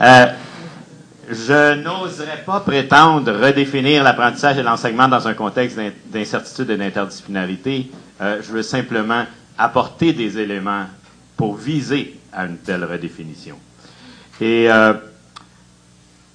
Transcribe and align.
Euh, 0.00 0.26
je 1.28 1.74
n'oserais 1.74 2.42
pas 2.44 2.60
prétendre 2.60 3.32
redéfinir 3.32 4.02
l'apprentissage 4.02 4.58
et 4.58 4.62
l'enseignement 4.62 5.08
dans 5.08 5.26
un 5.28 5.34
contexte 5.34 5.78
d'incertitude 6.06 6.70
et 6.70 6.76
d'interdisciplinarité. 6.76 7.90
Euh, 8.20 8.40
je 8.42 8.52
veux 8.52 8.62
simplement 8.62 9.24
apporter 9.56 10.12
des 10.12 10.38
éléments 10.38 10.86
pour 11.36 11.56
viser 11.56 12.18
à 12.32 12.46
une 12.46 12.58
telle 12.58 12.84
redéfinition. 12.84 13.56
Et 14.40 14.70
euh, 14.70 14.94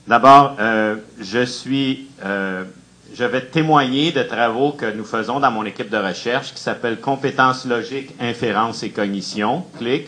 d'abord, 0.08 0.56
je 1.20 1.44
suis, 1.46 2.08
je 2.24 3.24
vais 3.24 3.42
témoigner 3.42 4.12
de 4.12 4.24
travaux 4.24 4.72
que 4.72 4.86
nous 4.94 5.04
faisons 5.04 5.40
dans 5.40 5.52
mon 5.52 5.66
équipe 5.66 5.90
de 5.90 5.98
recherche 5.98 6.54
qui 6.54 6.62
s'appelle 6.62 7.00
Compétences 7.00 7.66
logiques, 7.66 8.14
inférence 8.20 8.84
et 8.84 8.92
cognition, 8.92 9.66
CLIC, 9.78 10.08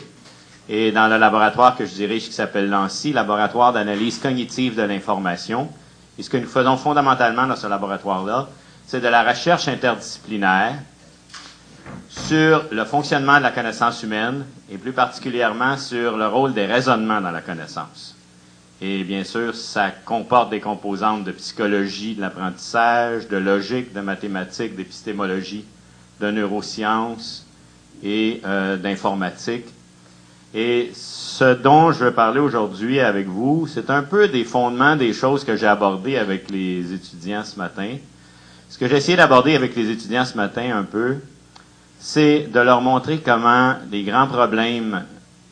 et 0.71 0.91
dans 0.91 1.07
le 1.07 1.17
laboratoire 1.17 1.75
que 1.75 1.86
je 1.86 1.93
dirige 1.95 2.27
qui 2.27 2.33
s'appelle 2.33 2.69
LANCI, 2.69 3.11
Laboratoire 3.11 3.73
d'analyse 3.73 4.19
cognitive 4.19 4.75
de 4.75 4.83
l'information. 4.83 5.68
Et 6.18 6.23
ce 6.23 6.29
que 6.29 6.37
nous 6.37 6.47
faisons 6.47 6.77
fondamentalement 6.77 7.47
dans 7.47 7.55
ce 7.55 7.65
laboratoire-là, 7.65 8.47
c'est 8.86 9.01
de 9.01 9.07
la 9.07 9.24
recherche 9.24 9.68
interdisciplinaire 9.68 10.75
sur 12.07 12.65
le 12.71 12.86
fonctionnement 12.86 13.39
de 13.39 13.43
la 13.43 13.51
connaissance 13.51 14.04
humaine 14.04 14.46
et 14.71 14.77
plus 14.77 14.93
particulièrement 14.93 15.75
sur 15.75 16.15
le 16.18 16.27
rôle 16.27 16.54
des 16.54 16.68
raisonnements 16.68 17.19
dans 17.19 17.32
la 17.32 17.41
connaissance. 17.41 18.15
Et 18.79 19.04
bien 19.04 19.24
sûr, 19.24 19.55
ça 19.55 19.89
comporte 20.05 20.51
des 20.51 20.60
composantes 20.60 21.24
de 21.24 21.32
psychologie 21.32 22.13
de 22.13 22.21
l'apprentissage, 22.21 23.27
de 23.27 23.38
logique, 23.38 23.91
de 23.91 24.01
mathématiques, 24.01 24.75
d'épistémologie, 24.75 25.65
de 26.21 26.29
neurosciences 26.29 27.47
et 28.04 28.39
euh, 28.46 28.77
d'informatique. 28.77 29.65
Et 30.54 30.92
ce 30.96 31.54
dont 31.54 31.92
je 31.92 32.06
veux 32.06 32.12
parler 32.12 32.39
aujourd'hui 32.39 33.00
avec 33.00 33.28
vous, 33.28 33.67
c'est 33.67 33.89
un 33.89 34.02
peu 34.02 34.28
des 34.28 34.44
fondements 34.44 34.95
des 34.95 35.14
choses 35.14 35.44
que 35.44 35.56
j'ai 35.56 35.67
abordées 35.67 36.17
avec 36.17 36.50
les 36.50 36.91
étudiants 36.91 37.44
ce 37.44 37.58
matin. 37.58 37.97
Ce 38.69 38.78
que 38.78 38.88
j'ai 38.88 38.97
essayé 38.97 39.17
d'aborder 39.17 39.56
avec 39.56 39.75
les 39.75 39.91
étudiants 39.91 40.25
ce 40.25 40.36
matin 40.36 40.75
un 40.75 40.83
peu, 40.83 41.17
c'est 42.00 42.47
de 42.52 42.59
leur 42.59 42.81
montrer 42.81 43.19
comment 43.19 43.75
les 43.91 44.03
grands 44.03 44.28
problèmes 44.28 45.03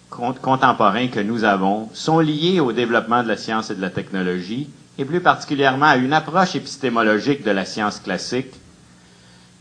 contemporains 0.09 1.07
que 1.09 1.19
nous 1.19 1.43
avons 1.43 1.89
sont 1.93 2.19
liés 2.19 2.59
au 2.59 2.71
développement 2.71 3.21
de 3.21 3.27
la 3.27 3.37
science 3.37 3.69
et 3.69 3.75
de 3.75 3.81
la 3.81 3.89
technologie, 3.89 4.69
et 4.97 5.05
plus 5.05 5.19
particulièrement 5.19 5.87
à 5.87 5.97
une 5.97 6.13
approche 6.13 6.55
épistémologique 6.55 7.43
de 7.43 7.51
la 7.51 7.65
science 7.65 7.99
classique 7.99 8.53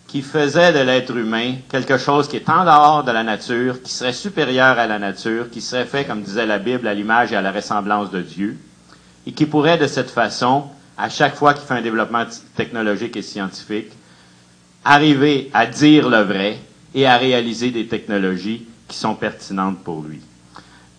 qui 0.07 0.23
faisait 0.23 0.73
de 0.73 0.79
l'être 0.79 1.17
humain 1.17 1.55
quelque 1.69 1.99
chose 1.99 2.29
qui 2.29 2.37
est 2.37 2.49
en 2.49 2.65
dehors 2.65 3.05
de 3.05 3.11
la 3.11 3.25
nature, 3.25 3.83
qui 3.83 3.93
serait 3.93 4.13
supérieur 4.13 4.79
à 4.79 4.87
la 4.87 4.99
nature, 4.99 5.51
qui 5.51 5.61
serait 5.61 5.85
fait, 5.85 6.05
comme 6.05 6.23
disait 6.23 6.47
la 6.47 6.59
Bible, 6.59 6.87
à 6.87 6.95
l'image 6.95 7.33
et 7.33 7.37
à 7.37 7.43
la 7.43 7.53
ressemblance 7.53 8.11
de 8.11 8.21
Dieu, 8.21 8.57
et 9.27 9.33
qui 9.33 9.47
pourrait 9.47 9.79
de 9.79 9.87
cette 9.87 10.11
façon, 10.11 10.65
à 10.97 11.09
chaque 11.09 11.35
fois 11.35 11.55
qu'il 11.55 11.65
fait 11.65 11.75
un 11.75 11.83
développement 11.83 12.25
technologique 12.55 13.17
et 13.17 13.23
scientifique, 13.23 13.91
arriver 14.85 15.51
à 15.53 15.67
dire 15.67 16.09
le 16.09 16.23
vrai 16.23 16.59
et 16.95 17.07
à 17.07 17.17
réaliser 17.17 17.71
des 17.71 17.87
technologies 17.87 18.67
qui 18.87 18.97
sont 18.97 19.17
pertinentes 19.17 19.83
pour 19.83 20.03
lui. 20.03 20.21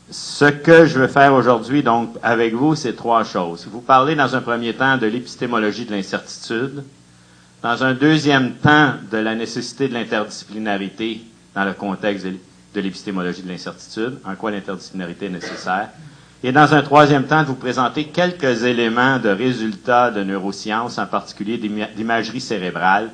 Ce 0.09 0.45
que 0.45 0.85
je 0.85 0.99
veux 0.99 1.07
faire 1.07 1.33
aujourd'hui, 1.33 1.83
donc, 1.83 2.15
avec 2.21 2.53
vous, 2.53 2.75
c'est 2.75 2.95
trois 2.95 3.23
choses. 3.23 3.67
Vous 3.69 3.81
parlez 3.81 4.15
dans 4.15 4.35
un 4.35 4.41
premier 4.41 4.73
temps 4.73 4.97
de 4.97 5.05
l'épistémologie 5.07 5.85
de 5.85 5.91
l'incertitude, 5.91 6.83
dans 7.67 7.83
un 7.83 7.93
deuxième 7.93 8.53
temps 8.53 8.93
de 9.11 9.17
la 9.17 9.35
nécessité 9.35 9.89
de 9.89 9.93
l'interdisciplinarité 9.93 11.19
dans 11.53 11.65
le 11.65 11.73
contexte 11.73 12.25
de 12.25 12.79
l'épistémologie 12.79 13.41
de 13.41 13.49
l'incertitude, 13.49 14.19
en 14.23 14.35
quoi 14.35 14.51
l'interdisciplinarité 14.51 15.25
est 15.25 15.31
nécessaire, 15.31 15.89
et 16.45 16.53
dans 16.53 16.73
un 16.73 16.81
troisième 16.81 17.25
temps 17.25 17.41
de 17.41 17.47
vous 17.47 17.55
présenter 17.55 18.05
quelques 18.05 18.63
éléments 18.63 19.19
de 19.19 19.27
résultats 19.27 20.11
de 20.11 20.23
neurosciences, 20.23 20.97
en 20.97 21.07
particulier 21.07 21.57
d'imagerie 21.57 22.39
cérébrale, 22.39 23.09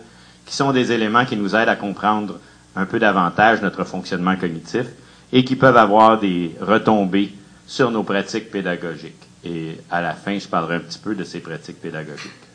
qui 0.46 0.56
sont 0.56 0.72
des 0.72 0.91
éléments 0.91 1.25
qui 1.25 1.35
nous 1.35 1.56
aident 1.56 1.70
à 1.70 1.75
comprendre 1.75 2.40
un 2.75 2.85
peu 2.85 3.00
davantage 3.00 3.59
notre 3.64 3.85
fonctionnement 3.85 4.35
cognitif 4.35 4.85
et 5.31 5.44
qui 5.44 5.56
peuvent 5.56 5.78
avoir 5.78 6.20
des 6.20 6.56
retombées 6.62 7.34
sur 7.66 7.90
nos 7.90 8.03
pratiques 8.03 8.52
pédagogiques. 8.52 9.16
Et 9.44 9.80
à 9.90 10.00
la 10.00 10.14
fin, 10.14 10.38
je 10.38 10.47
parlerai 10.47 10.75
un 10.75 10.81
petit 10.81 11.00
peu 11.00 11.16
de 11.16 11.24
ces 11.24 11.40
pratiques 11.40 11.81
pédagogiques. 11.81 12.53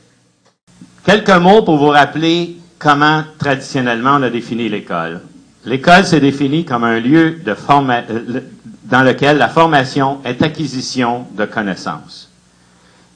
Quelques 1.04 1.30
mots 1.30 1.62
pour 1.62 1.76
vous 1.78 1.88
rappeler 1.88 2.56
comment 2.78 3.22
traditionnellement 3.38 4.16
on 4.18 4.22
a 4.22 4.30
défini 4.30 4.68
l'école. 4.68 5.20
L'école 5.64 6.04
s'est 6.04 6.20
définie 6.20 6.64
comme 6.64 6.84
un 6.84 7.00
lieu 7.00 7.40
euh, 7.46 8.40
dans 8.84 9.02
lequel 9.02 9.38
la 9.38 9.48
formation 9.48 10.18
est 10.24 10.40
acquisition 10.42 11.26
de 11.36 11.44
connaissances. 11.44 12.30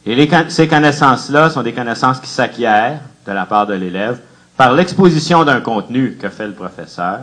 Et 0.04 0.28
ces 0.48 0.66
connaissances-là 0.68 1.50
sont 1.50 1.62
des 1.62 1.72
connaissances 1.72 2.18
qui 2.18 2.28
s'acquièrent 2.28 3.00
de 3.26 3.32
la 3.32 3.46
part 3.46 3.66
de 3.66 3.74
l'élève 3.74 4.18
par 4.56 4.72
l'exposition 4.72 5.44
d'un 5.44 5.60
contenu 5.60 6.16
que 6.20 6.28
fait 6.28 6.46
le 6.46 6.52
professeur 6.54 7.20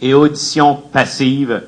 et 0.00 0.12
audition 0.12 0.74
passive 0.74 1.62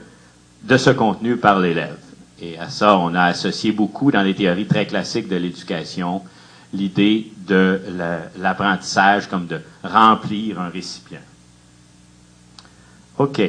de 0.65 0.77
ce 0.77 0.91
contenu 0.91 1.37
par 1.37 1.61
l'élève. 1.61 1.97
Et 2.43 2.59
à 2.59 2.69
ça, 2.69 2.99
on 2.99 3.15
a 3.15 3.23
associé 3.25 3.73
beaucoup 3.73 4.11
dans 4.11 4.23
les 4.23 4.35
théories 4.35 4.67
très 4.67 4.87
classiques 4.87 5.29
de 5.29 5.37
l'éducation 5.37 6.23
l'idée 6.73 7.31
de 7.47 7.81
l'apprentissage 8.39 9.29
comme 9.29 9.47
de 9.47 9.61
remplir 9.83 10.61
un 10.61 10.69
récipient. 10.69 11.19
OK. 13.19 13.41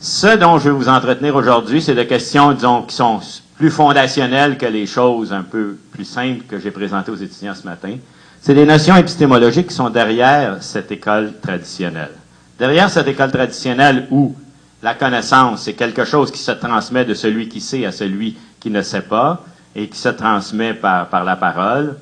Ce 0.00 0.36
dont 0.36 0.58
je 0.58 0.64
vais 0.68 0.76
vous 0.76 0.88
entretenir 0.88 1.36
aujourd'hui, 1.36 1.80
c'est 1.80 1.94
des 1.94 2.06
questions, 2.06 2.52
disons, 2.52 2.82
qui 2.82 2.94
sont 2.96 3.20
plus 3.56 3.70
fondationnelles 3.70 4.58
que 4.58 4.66
les 4.66 4.86
choses 4.86 5.32
un 5.32 5.42
peu 5.42 5.78
plus 5.92 6.04
simples 6.04 6.44
que 6.48 6.58
j'ai 6.58 6.72
présentées 6.72 7.12
aux 7.12 7.16
étudiants 7.16 7.54
ce 7.54 7.64
matin. 7.64 7.96
C'est 8.40 8.54
des 8.54 8.66
notions 8.66 8.96
épistémologiques 8.96 9.68
qui 9.68 9.74
sont 9.74 9.90
derrière 9.90 10.60
cette 10.60 10.90
école 10.90 11.34
traditionnelle. 11.40 12.10
Derrière 12.58 12.90
cette 12.90 13.06
école 13.06 13.30
traditionnelle 13.30 14.08
où 14.10 14.34
la 14.82 14.94
connaissance, 14.94 15.62
c'est 15.62 15.74
quelque 15.74 16.04
chose 16.04 16.32
qui 16.32 16.40
se 16.40 16.50
transmet 16.50 17.04
de 17.04 17.14
celui 17.14 17.48
qui 17.48 17.60
sait 17.60 17.86
à 17.86 17.92
celui 17.92 18.36
qui 18.58 18.70
ne 18.70 18.82
sait 18.82 19.02
pas 19.02 19.44
et 19.74 19.88
qui 19.88 19.98
se 19.98 20.08
transmet 20.08 20.74
par, 20.74 21.24
la 21.24 21.36
parole. 21.36 21.96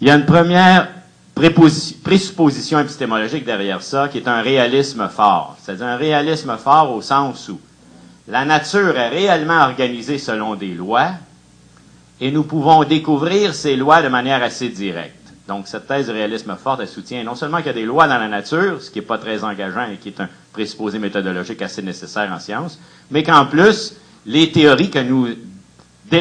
Il 0.00 0.08
y 0.08 0.10
a 0.10 0.14
une 0.14 0.26
première 0.26 0.88
présupposition 1.34 2.78
épistémologique 2.78 3.44
derrière 3.44 3.82
ça 3.82 4.08
qui 4.08 4.18
est 4.18 4.28
un 4.28 4.40
réalisme 4.40 5.08
fort. 5.08 5.56
C'est-à-dire 5.60 5.86
un 5.86 5.96
réalisme 5.96 6.56
fort 6.56 6.94
au 6.94 7.02
sens 7.02 7.48
où 7.48 7.58
la 8.28 8.44
nature 8.44 8.96
est 8.96 9.08
réellement 9.08 9.62
organisée 9.62 10.18
selon 10.18 10.54
des 10.54 10.74
lois 10.74 11.12
et 12.20 12.30
nous 12.30 12.44
pouvons 12.44 12.84
découvrir 12.84 13.54
ces 13.54 13.76
lois 13.76 14.02
de 14.02 14.08
manière 14.08 14.42
assez 14.42 14.68
directe. 14.68 15.24
Donc, 15.46 15.68
cette 15.68 15.86
thèse 15.86 16.06
de 16.06 16.12
réalisme 16.12 16.56
fort, 16.56 16.78
elle 16.80 16.88
soutient 16.88 17.22
non 17.22 17.34
seulement 17.34 17.58
qu'il 17.58 17.66
y 17.66 17.70
a 17.70 17.74
des 17.74 17.84
lois 17.84 18.08
dans 18.08 18.16
la 18.18 18.28
nature, 18.28 18.80
ce 18.80 18.90
qui 18.90 19.00
n'est 19.00 19.04
pas 19.04 19.18
très 19.18 19.44
engageant 19.44 19.90
et 19.90 19.96
qui 19.96 20.08
est 20.08 20.20
un 20.20 20.28
présupposé 20.52 20.98
méthodologique 20.98 21.60
assez 21.60 21.82
nécessaire 21.82 22.32
en 22.32 22.38
sciences, 22.38 22.78
mais 23.10 23.22
qu'en 23.22 23.44
plus, 23.44 23.94
les 24.24 24.50
théories 24.52 24.90
que 24.90 25.00
nous 25.00 25.28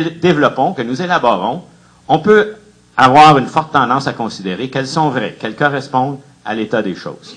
développons, 0.02 0.74
que 0.74 0.82
nous 0.82 1.02
élaborons, 1.02 1.64
on 2.08 2.20
peut 2.20 2.56
avoir 2.96 3.38
une 3.38 3.48
forte 3.48 3.72
tendance 3.72 4.08
à 4.08 4.14
considérer 4.14 4.70
qu'elles 4.70 4.88
sont 4.88 5.10
vraies, 5.10 5.36
qu'elles 5.40 5.56
correspondent 5.56 6.20
à 6.46 6.54
l'état 6.54 6.82
des 6.82 6.96
choses. 6.96 7.36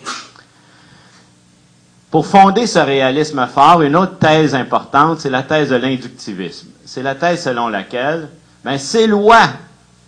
Pour 2.10 2.26
fonder 2.26 2.66
ce 2.66 2.78
réalisme 2.78 3.46
fort, 3.46 3.82
une 3.82 3.96
autre 3.96 4.18
thèse 4.18 4.54
importante, 4.54 5.20
c'est 5.20 5.30
la 5.30 5.42
thèse 5.42 5.70
de 5.70 5.76
l'inductivisme. 5.76 6.68
C'est 6.84 7.02
la 7.02 7.14
thèse 7.14 7.42
selon 7.42 7.68
laquelle 7.68 8.28
ben, 8.64 8.78
ces 8.78 9.06
lois 9.06 9.48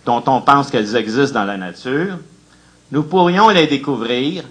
dont 0.05 0.23
on 0.27 0.41
pense 0.41 0.71
qu'elles 0.71 0.97
existent 0.97 1.41
dans 1.41 1.45
la 1.45 1.57
nature, 1.57 2.19
nous 2.93 3.03
pourrions 3.03 3.51
les 3.51 3.67
découvrir 3.67 4.45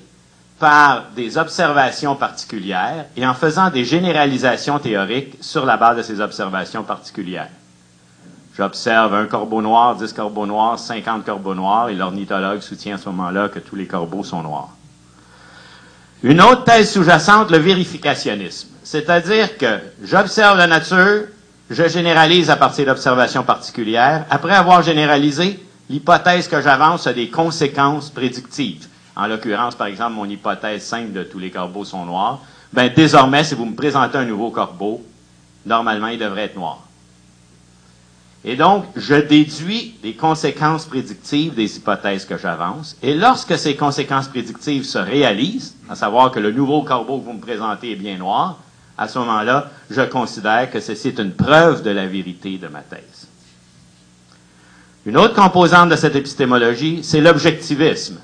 par 0.59 1.06
des 1.16 1.38
observations 1.38 2.16
particulières 2.16 3.06
et 3.16 3.25
en 3.25 3.34
faisant 3.34 3.69
des 3.69 3.85
généralisations 3.85 4.79
théoriques 4.79 5.35
sur 5.41 5.66
la 5.66 5.78
base 5.78 5.97
de 5.97 6.02
ces 6.03 6.19
observations 6.19 6.84
particulières. 6.84 7.50
J'observe 8.57 9.13
un 9.13 9.25
corbeau 9.27 9.61
noir, 9.61 9.95
dix 9.95 10.11
corbeaux 10.11 10.47
noirs, 10.47 10.79
cinquante 10.79 11.23
corbeaux 11.23 11.53
noirs, 11.53 11.89
et 11.89 11.93
l'ornithologue 11.93 12.61
soutient 12.61 12.95
à 12.95 12.97
ce 12.97 13.07
moment-là 13.09 13.49
que 13.49 13.59
tous 13.59 13.75
les 13.75 13.85
corbeaux 13.85 14.23
sont 14.23 14.41
noirs. 14.41 14.69
Une 16.23 16.41
autre 16.41 16.63
thèse 16.63 16.91
sous-jacente, 16.91 17.51
le 17.51 17.59
vérificationnisme. 17.59 18.69
C'est-à-dire 18.83 19.59
que 19.59 19.77
j'observe 20.03 20.57
la 20.57 20.65
nature, 20.65 21.25
je 21.69 21.87
généralise 21.87 22.49
à 22.49 22.55
partir 22.55 22.87
d'observations 22.87 23.43
particulières. 23.43 24.25
Après 24.31 24.55
avoir 24.55 24.81
généralisé, 24.81 25.63
l'hypothèse 25.87 26.47
que 26.47 26.59
j'avance 26.59 27.05
a 27.05 27.13
des 27.13 27.29
conséquences 27.29 28.09
prédictives. 28.09 28.87
En 29.15 29.27
l'occurrence, 29.27 29.75
par 29.75 29.85
exemple, 29.85 30.13
mon 30.13 30.25
hypothèse 30.25 30.83
simple 30.83 31.11
de 31.11 31.21
tous 31.21 31.37
les 31.37 31.51
corbeaux 31.51 31.85
sont 31.85 32.05
noirs. 32.05 32.39
Ben, 32.73 32.91
désormais, 32.91 33.43
si 33.43 33.53
vous 33.53 33.65
me 33.65 33.75
présentez 33.75 34.17
un 34.17 34.25
nouveau 34.25 34.49
corbeau, 34.49 35.03
normalement, 35.63 36.07
il 36.07 36.17
devrait 36.17 36.45
être 36.45 36.55
noir. 36.55 36.86
Et 38.49 38.55
donc, 38.55 38.85
je 38.96 39.16
déduis 39.16 39.96
les 40.02 40.14
conséquences 40.14 40.85
prédictives 40.85 41.53
des 41.53 41.76
hypothèses 41.76 42.23
que 42.23 42.38
j'avance. 42.38 42.96
Et 43.03 43.14
lorsque 43.14 43.58
ces 43.59 43.76
conséquences 43.76 44.29
prédictives 44.29 44.85
se 44.85 44.97
réalisent, 44.97 45.76
à 45.90 45.96
savoir 45.96 46.32
que 46.32 46.40
le 46.40 46.53
nouveau 46.53 46.82
corbeau 46.84 47.20
que 47.20 47.26
vous 47.26 47.34
me 47.34 47.41
présentez 47.41 47.91
est 47.91 47.97
bien 47.97 48.17
noir, 48.17 48.59
à 48.97 49.09
ce 49.09 49.20
moment-là, 49.20 49.70
je 49.90 50.02
considère 50.02 50.72
que 50.72 50.79
ceci 50.79 51.09
est 51.09 51.20
une 51.20 51.34
preuve 51.34 51.84
de 51.84 51.90
la 51.90 52.08
vérité 52.08 52.58
de 52.58 52.70
ma 52.70 52.79
thèse. 52.79 53.28
Une 55.05 55.17
autre 55.17 55.35
composante 55.35 55.90
de 55.90 55.97
cette 55.97 56.16
épistémologie, 56.16 57.02
c'est 57.03 57.20
l'objectivisme. 57.20 58.17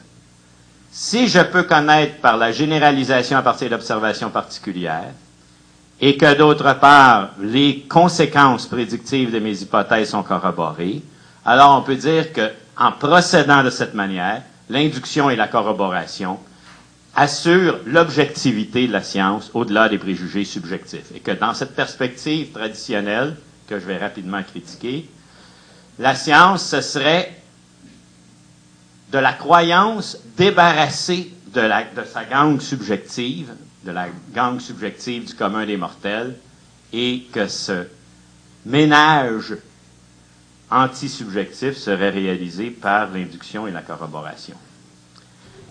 Si 0.90 1.28
je 1.28 1.42
peux 1.42 1.64
connaître 1.64 2.22
par 2.22 2.38
la 2.38 2.54
généralisation 2.54 3.38
à 3.38 3.42
partir 3.42 3.70
d'observations 3.70 4.30
particulières, 4.30 5.12
et 6.06 6.18
que 6.18 6.34
d'autre 6.34 6.74
part, 6.82 7.30
les 7.40 7.86
conséquences 7.88 8.68
prédictives 8.68 9.32
de 9.32 9.40
mes 9.40 9.62
hypothèses 9.62 10.10
sont 10.10 10.22
corroborées, 10.22 11.02
alors 11.46 11.78
on 11.78 11.82
peut 11.82 11.96
dire 11.96 12.34
que, 12.34 12.52
en 12.78 12.92
procédant 12.92 13.64
de 13.64 13.70
cette 13.70 13.94
manière, 13.94 14.42
l'induction 14.70 15.30
et 15.30 15.38
la 15.38 15.48
corroboration 15.48 16.40
assurent 17.16 17.80
l'objectivité 17.86 18.86
de 18.86 18.92
la 18.92 19.02
science 19.02 19.50
au-delà 19.54 19.88
des 19.88 19.98
préjugés 19.98 20.44
subjectifs. 20.44 21.10
Et 21.16 21.22
que 21.22 21.32
dans 21.32 21.54
cette 21.54 21.74
perspective 21.74 22.52
traditionnelle, 22.52 23.38
que 23.70 23.80
je 23.80 23.86
vais 23.86 23.98
rapidement 23.98 24.44
critiquer, 24.44 25.10
la 26.00 26.16
science, 26.16 26.66
ce 26.66 26.82
serait 26.82 27.32
de 29.14 29.20
la 29.20 29.32
croyance 29.32 30.18
débarrassée 30.36 31.32
de, 31.54 31.62
de 31.62 32.06
sa 32.06 32.26
gangue 32.26 32.60
subjective, 32.60 33.54
de 33.86 33.92
la 33.92 34.08
gangue 34.34 34.60
subjective 34.60 35.26
du 35.26 35.34
commun 35.34 35.66
des 35.66 35.78
mortels, 35.78 36.36
et 36.92 37.24
que 37.32 37.48
ce 37.48 37.86
ménage 38.66 39.56
anti-subjectif 40.70 41.78
serait 41.78 42.10
réalisé 42.10 42.70
par 42.70 43.10
l'induction 43.12 43.68
et 43.68 43.72
la 43.72 43.82
corroboration. 43.82 44.56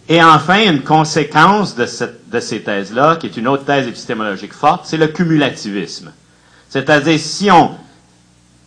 Et 0.09 0.23
enfin, 0.23 0.69
une 0.69 0.83
conséquence 0.83 1.75
de, 1.75 1.87
ces 1.87 2.63
thèses-là, 2.63 3.17
qui 3.17 3.27
est 3.27 3.37
une 3.37 3.49
autre 3.49 3.65
thèse 3.65 3.87
épistémologique 3.87 4.53
forte, 4.53 4.87
c'est 4.87 4.97
le 4.97 5.09
cumulativisme. 5.09 6.13
C'est-à-dire, 6.69 7.19
si 7.21 7.51
on 7.51 7.77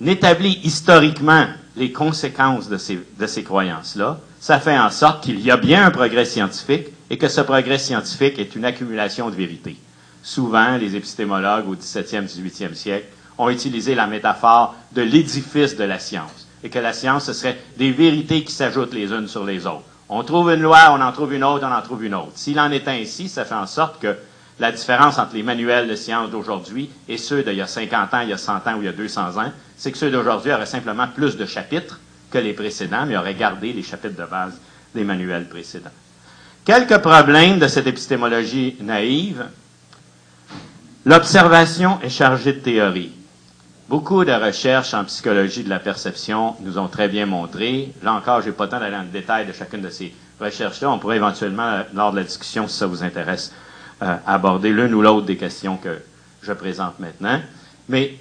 établit 0.06 0.60
historiquement 0.64 1.46
les 1.76 1.92
conséquences 1.92 2.70
de 2.70 2.78
ces, 2.78 3.00
de 3.20 3.28
ces 3.28 3.44
croyances-là, 3.44 4.20
ça 4.40 4.60
fait 4.60 4.78
en 4.78 4.90
sorte 4.90 5.24
qu'il 5.24 5.42
y 5.42 5.52
a 5.52 5.58
bien 5.58 5.86
un 5.86 5.92
progrès 5.92 6.26
scientifique 6.26 6.88
et 7.10 7.18
que 7.18 7.28
ce 7.28 7.42
progrès 7.42 7.78
scientifique 7.78 8.40
est 8.40 8.56
une 8.56 8.66
accumulation 8.66 9.30
de 9.30 9.36
vérités. 9.36 9.78
Souvent, 10.24 10.78
les 10.78 10.96
épistémologues 10.96 11.70
au 11.70 11.76
17e, 11.76 12.28
18e 12.28 12.74
siècle 12.74 13.08
ont 13.38 13.50
utilisé 13.50 13.96
la 13.96 14.08
métaphore 14.08 14.76
de 14.92 15.02
l'édifice 15.02 15.76
de 15.76 15.84
la 15.84 16.00
science 16.00 16.48
et 16.64 16.70
que 16.70 16.80
la 16.80 16.94
science, 16.94 17.26
ce 17.26 17.34
serait 17.34 17.60
des 17.78 17.92
vérités 17.92 18.44
qui 18.44 18.52
s'ajoutent 18.52 18.94
les 18.94 19.12
unes 19.12 19.28
sur 19.28 19.46
les 19.46 19.68
autres. 19.68 19.84
On 20.10 20.24
trouve 20.24 20.52
une 20.52 20.62
loi, 20.62 20.80
on 20.92 21.02
en 21.02 21.12
trouve 21.12 21.34
une 21.34 21.44
autre, 21.44 21.66
on 21.68 21.72
en 21.72 21.82
trouve 21.82 22.04
une 22.04 22.16
autre. 22.16 22.32
S'il 22.36 22.60
en 22.60 22.72
est 22.72 22.88
ainsi, 22.88 23.30
ça 23.30 23.46
fait 23.46 23.56
en 23.56 23.68
sorte 23.68 24.00
que 24.02 24.16
la 24.60 24.72
différence 24.72 25.20
entre 25.20 25.36
les 25.36 25.44
manuels 25.44 25.88
de 25.88 25.96
science 25.96 26.30
d'aujourd'hui 26.32 26.90
et 27.08 27.18
ceux 27.18 27.44
d'il 27.44 27.56
y 27.56 27.62
a 27.62 27.68
50 27.68 28.14
ans, 28.14 28.22
il 28.22 28.30
y 28.30 28.34
a 28.34 28.38
100 28.38 28.68
ans 28.68 28.76
ou 28.78 28.82
il 28.82 28.86
y 28.86 28.88
a 28.88 28.94
200 28.94 29.38
ans, 29.38 29.52
c'est 29.78 29.92
que 29.92 29.98
ceux 29.98 30.10
d'aujourd'hui 30.12 30.52
auraient 30.54 30.66
simplement 30.66 31.08
plus 31.08 31.38
de 31.38 31.46
chapitres 31.46 32.00
que 32.32 32.38
les 32.38 32.54
précédents, 32.54 33.06
mais 33.06 33.18
auraient 33.18 33.36
gardé 33.36 33.74
les 33.74 33.84
chapitres 33.84 34.16
de 34.20 34.26
base 34.26 34.60
des 34.94 35.04
manuels 35.04 35.48
précédents. 35.50 35.92
Quelques 36.66 36.98
problèmes 36.98 37.60
de 37.60 37.68
cette 37.68 37.86
épistémologie 37.86 38.76
naïve. 38.82 39.46
L'observation 41.06 42.00
est 42.02 42.10
chargée 42.10 42.54
de 42.54 42.60
théorie. 42.60 43.12
Beaucoup 43.88 44.26
de 44.26 44.32
recherches 44.32 44.96
en 44.96 45.06
psychologie 45.06 45.64
de 45.64 45.70
la 45.70 45.78
perception 45.78 46.56
nous 46.62 46.80
ont 46.80 46.88
très 46.88 47.08
bien 47.08 47.28
montré. 47.28 47.94
Là 48.02 48.14
encore, 48.14 48.42
je 48.42 48.48
n'ai 48.48 48.52
pas 48.52 48.64
le 48.64 48.72
temps 48.72 48.80
d'aller 48.80 48.96
dans 48.96 49.04
le 49.04 49.10
détail 49.10 49.46
de 49.46 49.54
chacune 49.54 49.82
de 49.82 49.92
ces 49.92 50.12
recherches-là. 50.42 50.90
On 50.90 50.98
pourrait 50.98 51.18
éventuellement, 51.18 51.82
lors 51.94 52.12
de 52.12 52.18
la 52.18 52.24
discussion, 52.24 52.68
si 52.68 52.76
ça 52.76 52.88
vous 52.88 53.04
intéresse, 53.04 53.54
euh, 54.02 54.16
aborder 54.26 54.72
l'une 54.72 54.96
ou 54.96 55.04
l'autre 55.04 55.28
des 55.28 55.38
questions 55.38 55.78
que 55.78 56.00
je 56.42 56.52
présente 56.52 57.00
maintenant. 57.00 57.42
Mais 57.90 58.18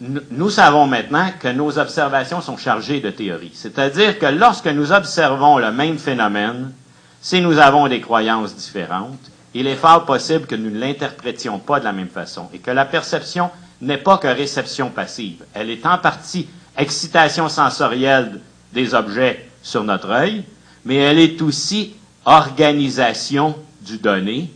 nous 0.00 0.48
savons 0.48 0.86
maintenant 0.86 1.28
que 1.38 1.48
nos 1.48 1.78
observations 1.78 2.40
sont 2.40 2.56
chargées 2.56 3.00
de 3.00 3.10
théorie. 3.10 3.52
C'est-à-dire 3.52 4.18
que 4.18 4.24
lorsque 4.24 4.68
nous 4.68 4.90
observons 4.90 5.58
le 5.58 5.70
même 5.70 5.98
phénomène, 5.98 6.72
si 7.20 7.40
nous 7.40 7.58
avons 7.58 7.88
des 7.88 8.00
croyances 8.00 8.54
différentes, 8.54 9.30
il 9.54 9.66
est 9.66 9.76
fort 9.76 10.04
possible 10.04 10.46
que 10.46 10.54
nous 10.54 10.70
ne 10.70 10.78
l'interprétions 10.78 11.58
pas 11.58 11.80
de 11.80 11.84
la 11.84 11.92
même 11.92 12.08
façon 12.08 12.48
et 12.52 12.58
que 12.58 12.70
la 12.70 12.84
perception 12.84 13.50
n'est 13.80 13.98
pas 13.98 14.18
que 14.18 14.28
réception 14.28 14.90
passive. 14.90 15.44
Elle 15.54 15.70
est 15.70 15.86
en 15.86 15.98
partie 15.98 16.48
excitation 16.76 17.48
sensorielle 17.48 18.40
des 18.72 18.94
objets 18.94 19.48
sur 19.62 19.82
notre 19.82 20.10
œil, 20.10 20.44
mais 20.84 20.96
elle 20.96 21.18
est 21.18 21.40
aussi 21.42 21.94
organisation 22.24 23.56
du 23.80 23.98
donné. 23.98 24.52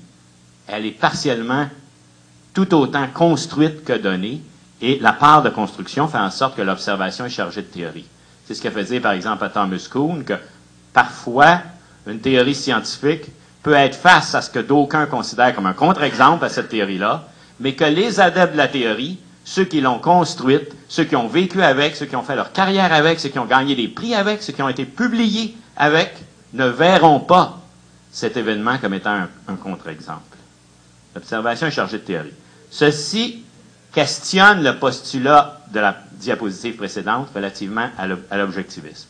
Elle 0.66 0.86
est 0.86 0.90
partiellement 0.90 1.66
tout 2.52 2.74
autant 2.74 3.06
construite 3.08 3.84
que 3.84 3.92
donnée, 3.92 4.42
et 4.80 4.98
la 4.98 5.12
part 5.12 5.42
de 5.42 5.50
construction 5.50 6.08
fait 6.08 6.18
en 6.18 6.30
sorte 6.30 6.56
que 6.56 6.62
l'observation 6.62 7.26
est 7.26 7.30
chargée 7.30 7.62
de 7.62 7.66
théorie. 7.66 8.06
C'est 8.46 8.54
ce 8.54 8.62
qu'a 8.62 8.70
fait 8.70 8.84
dire, 8.84 9.02
par 9.02 9.12
exemple, 9.12 9.44
à 9.44 9.48
Thomas 9.48 9.88
Kuhn, 9.90 10.24
que 10.24 10.34
parfois, 10.92 11.60
une 12.06 12.20
théorie 12.20 12.54
scientifique 12.54 13.26
peut 13.62 13.74
être 13.74 13.94
face 13.94 14.34
à 14.34 14.42
ce 14.42 14.50
que 14.50 14.58
d'aucuns 14.58 15.06
considèrent 15.06 15.54
comme 15.54 15.66
un 15.66 15.72
contre-exemple 15.74 16.44
à 16.44 16.48
cette 16.48 16.68
théorie-là, 16.68 17.24
mais 17.60 17.74
que 17.74 17.84
les 17.84 18.20
adeptes 18.20 18.52
de 18.52 18.58
la 18.58 18.68
théorie, 18.68 19.18
ceux 19.44 19.64
qui 19.64 19.80
l'ont 19.80 19.98
construite, 19.98 20.74
ceux 20.88 21.04
qui 21.04 21.16
ont 21.16 21.28
vécu 21.28 21.62
avec, 21.62 21.96
ceux 21.96 22.06
qui 22.06 22.16
ont 22.16 22.22
fait 22.22 22.36
leur 22.36 22.52
carrière 22.52 22.92
avec, 22.92 23.20
ceux 23.20 23.28
qui 23.28 23.38
ont 23.38 23.44
gagné 23.46 23.74
des 23.74 23.88
prix 23.88 24.14
avec, 24.14 24.42
ceux 24.42 24.52
qui 24.52 24.62
ont 24.62 24.68
été 24.68 24.84
publiés 24.84 25.54
avec, 25.76 26.14
ne 26.54 26.66
verront 26.66 27.20
pas 27.20 27.58
cet 28.10 28.36
événement 28.36 28.78
comme 28.78 28.94
étant 28.94 29.26
un, 29.48 29.56
contre-exemple. 29.56 30.36
L'observation 31.14 31.66
est 31.66 31.72
chargée 31.72 31.98
de 31.98 32.02
théorie. 32.02 32.32
Ceci 32.70 33.44
questionne 33.92 34.62
le 34.62 34.78
postulat 34.78 35.60
de 35.72 35.80
la 35.80 35.96
diapositive 36.12 36.76
précédente 36.76 37.28
relativement 37.34 37.88
à 37.98 38.36
l'objectivisme. 38.36 39.09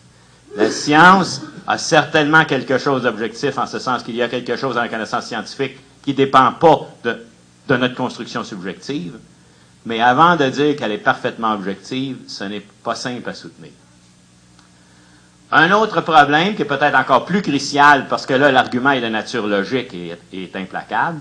La 0.56 0.70
science 0.70 1.42
a 1.66 1.78
certainement 1.78 2.44
quelque 2.44 2.78
chose 2.78 3.02
d'objectif 3.02 3.56
en 3.58 3.66
ce 3.66 3.78
sens 3.78 4.02
qu'il 4.02 4.16
y 4.16 4.22
a 4.22 4.28
quelque 4.28 4.56
chose 4.56 4.74
dans 4.74 4.82
la 4.82 4.88
connaissance 4.88 5.26
scientifique 5.26 5.76
qui 6.02 6.10
ne 6.10 6.16
dépend 6.16 6.52
pas 6.52 6.88
de, 7.04 7.76
notre 7.76 7.94
construction 7.94 8.42
subjective, 8.42 9.14
mais 9.86 10.00
avant 10.00 10.34
de 10.36 10.48
dire 10.48 10.74
qu'elle 10.74 10.92
est 10.92 10.98
parfaitement 10.98 11.52
objective, 11.52 12.16
ce 12.26 12.44
n'est 12.44 12.64
pas 12.82 12.96
simple 12.96 13.28
à 13.28 13.34
soutenir. 13.34 13.70
Un 15.52 15.70
autre 15.72 16.00
problème 16.00 16.54
qui 16.54 16.62
est 16.62 16.66
peut-être 16.66 16.96
encore 16.96 17.24
plus 17.24 17.42
crucial, 17.42 18.06
parce 18.08 18.26
que 18.26 18.34
là, 18.34 18.50
l'argument 18.50 18.90
est 18.90 19.00
de 19.00 19.08
nature 19.08 19.46
logique 19.46 19.94
et 19.94 20.16
est 20.32 20.56
implacable, 20.56 21.20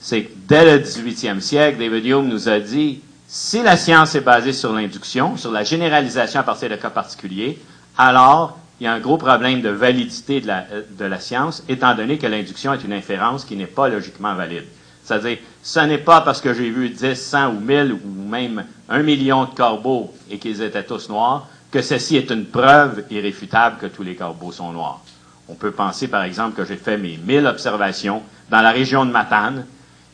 c'est 0.00 0.24
que 0.24 0.32
dès 0.48 0.64
le 0.78 0.84
18e 0.84 1.40
siècle, 1.40 1.78
David 1.78 2.04
Hume 2.06 2.28
nous 2.28 2.48
a 2.48 2.58
dit, 2.58 3.00
si 3.26 3.62
la 3.62 3.76
science 3.76 4.14
est 4.14 4.22
basée 4.22 4.52
sur 4.52 4.72
l'induction, 4.72 5.36
sur 5.36 5.52
la 5.52 5.62
généralisation 5.62 6.40
à 6.40 6.42
partir 6.42 6.68
de 6.68 6.76
cas 6.76 6.90
particuliers, 6.90 7.58
alors 7.98 8.58
il 8.80 8.84
y 8.84 8.86
a 8.86 8.92
un 8.94 9.00
gros 9.00 9.18
problème 9.18 9.60
de 9.60 9.68
validité 9.68 10.40
de 10.40 10.46
la, 10.46 10.64
de 10.98 11.04
la 11.04 11.20
science, 11.20 11.62
étant 11.68 11.94
donné 11.94 12.16
que 12.16 12.26
l'induction 12.26 12.72
est 12.72 12.82
une 12.82 12.94
inférence 12.94 13.44
qui 13.44 13.56
n'est 13.56 13.66
pas 13.66 13.88
logiquement 13.88 14.34
valide. 14.34 14.64
C'est-à-dire, 15.04 15.38
ce 15.62 15.80
n'est 15.80 15.98
pas 15.98 16.22
parce 16.22 16.40
que 16.40 16.54
j'ai 16.54 16.70
vu 16.70 16.88
10, 16.88 17.14
100 17.14 17.48
ou 17.48 17.60
1000 17.60 17.92
ou 17.92 18.28
même 18.28 18.64
un 18.88 19.02
million 19.02 19.44
de 19.44 19.50
corbeaux 19.50 20.14
et 20.30 20.38
qu'ils 20.38 20.62
étaient 20.62 20.84
tous 20.84 21.08
noirs 21.10 21.48
que 21.70 21.82
ceci 21.82 22.16
est 22.16 22.30
une 22.30 22.46
preuve 22.46 23.04
irréfutable 23.10 23.76
que 23.78 23.86
tous 23.86 24.02
les 24.02 24.14
corbeaux 24.14 24.52
sont 24.52 24.72
noirs. 24.72 25.00
On 25.48 25.54
peut 25.54 25.70
penser, 25.70 26.08
par 26.08 26.24
exemple, 26.24 26.56
que 26.56 26.64
j'ai 26.64 26.76
fait 26.76 26.96
mes 26.96 27.16
1000 27.16 27.46
observations 27.46 28.22
dans 28.50 28.60
la 28.60 28.70
région 28.70 29.04
de 29.04 29.10
Matane 29.10 29.66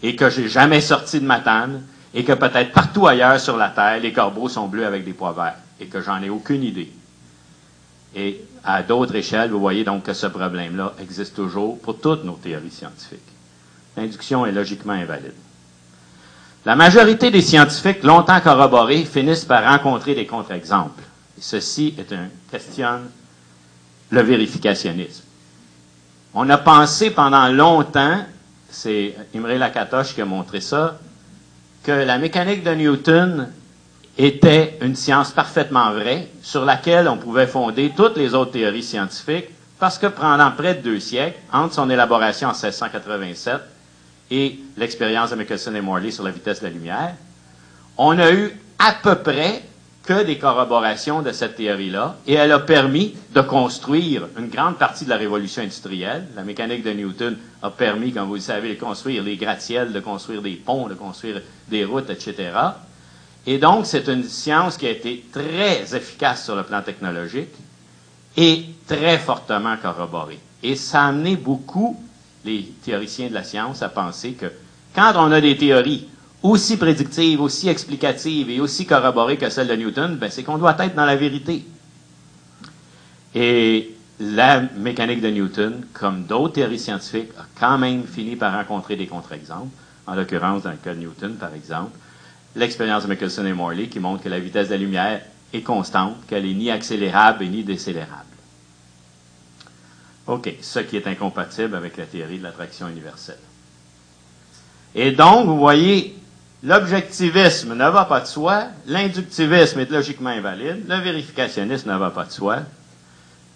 et 0.02 0.16
que 0.16 0.28
j'ai 0.28 0.48
jamais 0.48 0.80
sorti 0.80 1.20
de 1.20 1.26
Matane 1.26 1.82
et 2.14 2.24
que 2.24 2.32
peut-être 2.32 2.72
partout 2.72 3.06
ailleurs 3.06 3.38
sur 3.38 3.56
la 3.56 3.68
Terre, 3.68 4.00
les 4.00 4.12
corbeaux 4.12 4.48
sont 4.48 4.66
bleus 4.66 4.86
avec 4.86 5.04
des 5.04 5.12
pois 5.12 5.32
verts 5.32 5.56
et 5.80 5.86
que 5.86 6.00
j'en 6.00 6.22
ai 6.22 6.30
aucune 6.30 6.62
idée. 6.62 6.90
Et 8.14 8.40
à 8.64 8.82
d'autres 8.82 9.14
échelles, 9.14 9.50
vous 9.50 9.60
voyez 9.60 9.84
donc 9.84 10.04
que 10.04 10.12
ce 10.12 10.26
problème-là 10.26 10.94
existe 11.00 11.36
toujours 11.36 11.78
pour 11.78 11.98
toutes 12.00 12.24
nos 12.24 12.34
théories 12.34 12.70
scientifiques. 12.70 13.20
L'induction 13.96 14.46
est 14.46 14.52
logiquement 14.52 14.92
invalide. 14.92 15.34
La 16.64 16.74
majorité 16.74 17.30
des 17.30 17.42
scientifiques, 17.42 18.02
longtemps 18.02 18.40
corroborés, 18.40 19.04
finissent 19.04 19.44
par 19.44 19.64
rencontrer 19.64 20.14
des 20.14 20.26
contre-exemples. 20.26 21.02
Ceci 21.38 21.94
est 21.98 22.12
un, 22.12 22.28
questionne 22.50 23.08
le 24.10 24.22
vérificationnisme. 24.22 25.22
On 26.34 26.48
a 26.50 26.58
pensé 26.58 27.10
pendant 27.10 27.48
longtemps, 27.48 28.24
c'est 28.68 29.14
Imre 29.34 29.54
Lakatosh 29.54 30.14
qui 30.14 30.22
a 30.22 30.24
montré 30.24 30.60
ça, 30.60 30.98
que 31.82 31.92
la 31.92 32.18
mécanique 32.18 32.64
de 32.64 32.72
Newton 32.72 33.48
était 34.18 34.78
une 34.80 34.96
science 34.96 35.30
parfaitement 35.30 35.92
vraie 35.92 36.28
sur 36.42 36.64
laquelle 36.64 37.08
on 37.08 37.18
pouvait 37.18 37.46
fonder 37.46 37.92
toutes 37.94 38.16
les 38.16 38.34
autres 38.34 38.52
théories 38.52 38.82
scientifiques 38.82 39.50
parce 39.78 39.98
que 39.98 40.06
pendant 40.06 40.50
près 40.52 40.74
de 40.74 40.80
deux 40.80 41.00
siècles, 41.00 41.38
entre 41.52 41.74
son 41.74 41.90
élaboration 41.90 42.48
en 42.48 42.52
1687 42.52 43.60
et 44.30 44.58
l'expérience 44.76 45.30
de 45.30 45.36
Michelson 45.36 45.74
et 45.74 45.80
Morley 45.80 46.10
sur 46.10 46.24
la 46.24 46.30
vitesse 46.30 46.60
de 46.60 46.64
la 46.66 46.72
lumière, 46.72 47.14
on 47.98 48.18
a 48.18 48.32
eu 48.32 48.52
à 48.78 48.92
peu 49.02 49.16
près 49.16 49.62
que 50.06 50.22
des 50.22 50.38
corroborations 50.38 51.20
de 51.20 51.32
cette 51.32 51.56
théorie-là, 51.56 52.16
et 52.26 52.34
elle 52.34 52.52
a 52.52 52.60
permis 52.60 53.16
de 53.34 53.40
construire 53.40 54.28
une 54.38 54.48
grande 54.48 54.78
partie 54.78 55.04
de 55.04 55.10
la 55.10 55.16
révolution 55.16 55.62
industrielle. 55.62 56.28
La 56.36 56.44
mécanique 56.44 56.84
de 56.84 56.92
Newton 56.92 57.36
a 57.60 57.70
permis, 57.70 58.12
comme 58.12 58.28
vous 58.28 58.36
le 58.36 58.40
savez, 58.40 58.74
de 58.74 58.80
construire 58.80 59.24
les 59.24 59.36
gratte-ciels, 59.36 59.92
de 59.92 59.98
construire 59.98 60.42
des 60.42 60.54
ponts, 60.54 60.86
de 60.86 60.94
construire 60.94 61.42
des 61.68 61.84
routes, 61.84 62.08
etc. 62.08 62.52
Et 63.46 63.58
donc, 63.58 63.86
c'est 63.86 64.08
une 64.08 64.24
science 64.24 64.76
qui 64.76 64.86
a 64.86 64.90
été 64.90 65.24
très 65.32 65.94
efficace 65.94 66.44
sur 66.44 66.56
le 66.56 66.64
plan 66.64 66.82
technologique 66.82 67.54
et 68.36 68.66
très 68.86 69.18
fortement 69.18 69.76
corroborée. 69.76 70.40
Et 70.62 70.74
ça 70.74 71.02
a 71.02 71.08
amené 71.08 71.36
beaucoup 71.36 71.98
les 72.44 72.64
théoriciens 72.84 73.28
de 73.28 73.34
la 73.34 73.44
science 73.44 73.82
à 73.82 73.88
penser 73.88 74.32
que 74.32 74.46
quand 74.94 75.12
on 75.16 75.30
a 75.30 75.40
des 75.40 75.56
théories 75.56 76.08
aussi 76.42 76.76
prédictives, 76.76 77.40
aussi 77.40 77.68
explicatives 77.68 78.50
et 78.50 78.60
aussi 78.60 78.86
corroborées 78.86 79.36
que 79.36 79.48
celles 79.48 79.68
de 79.68 79.76
Newton, 79.76 80.16
ben 80.16 80.30
c'est 80.30 80.42
qu'on 80.42 80.58
doit 80.58 80.76
être 80.80 80.94
dans 80.94 81.04
la 81.04 81.16
vérité. 81.16 81.64
Et 83.34 83.94
la 84.18 84.62
mécanique 84.76 85.20
de 85.20 85.28
Newton, 85.28 85.84
comme 85.92 86.24
d'autres 86.24 86.54
théories 86.54 86.78
scientifiques, 86.78 87.30
a 87.38 87.44
quand 87.58 87.78
même 87.78 88.04
fini 88.04 88.36
par 88.36 88.54
rencontrer 88.54 88.96
des 88.96 89.06
contre-exemples. 89.06 89.68
En 90.06 90.14
l'occurrence, 90.14 90.62
dans 90.62 90.70
le 90.70 90.76
cas 90.76 90.94
de 90.94 91.00
Newton, 91.00 91.34
par 91.34 91.52
exemple, 91.54 91.90
l'expérience 92.56 93.04
de 93.04 93.08
Michelson 93.08 93.46
et 93.46 93.52
Morley 93.52 93.86
qui 93.86 94.00
montre 94.00 94.24
que 94.24 94.28
la 94.28 94.40
vitesse 94.40 94.68
de 94.68 94.72
la 94.72 94.78
lumière 94.78 95.20
est 95.52 95.62
constante, 95.62 96.16
qu'elle 96.26 96.46
est 96.46 96.54
ni 96.54 96.70
accélérable 96.70 97.44
ni 97.44 97.62
décélérable. 97.62 98.24
OK, 100.26 100.52
ce 100.60 100.80
qui 100.80 100.96
est 100.96 101.06
incompatible 101.06 101.76
avec 101.76 101.96
la 101.96 102.04
théorie 102.04 102.38
de 102.38 102.42
l'attraction 102.42 102.88
universelle. 102.88 103.38
Et 104.94 105.12
donc, 105.12 105.46
vous 105.46 105.58
voyez, 105.58 106.16
l'objectivisme 106.64 107.74
ne 107.74 107.88
va 107.90 108.06
pas 108.06 108.20
de 108.20 108.26
soi, 108.26 108.64
l'inductivisme 108.86 109.78
est 109.78 109.90
logiquement 109.90 110.30
invalide, 110.30 110.84
le 110.88 110.96
vérificationnisme 110.96 111.92
ne 111.92 111.98
va 111.98 112.10
pas 112.10 112.24
de 112.24 112.32
soi. 112.32 112.58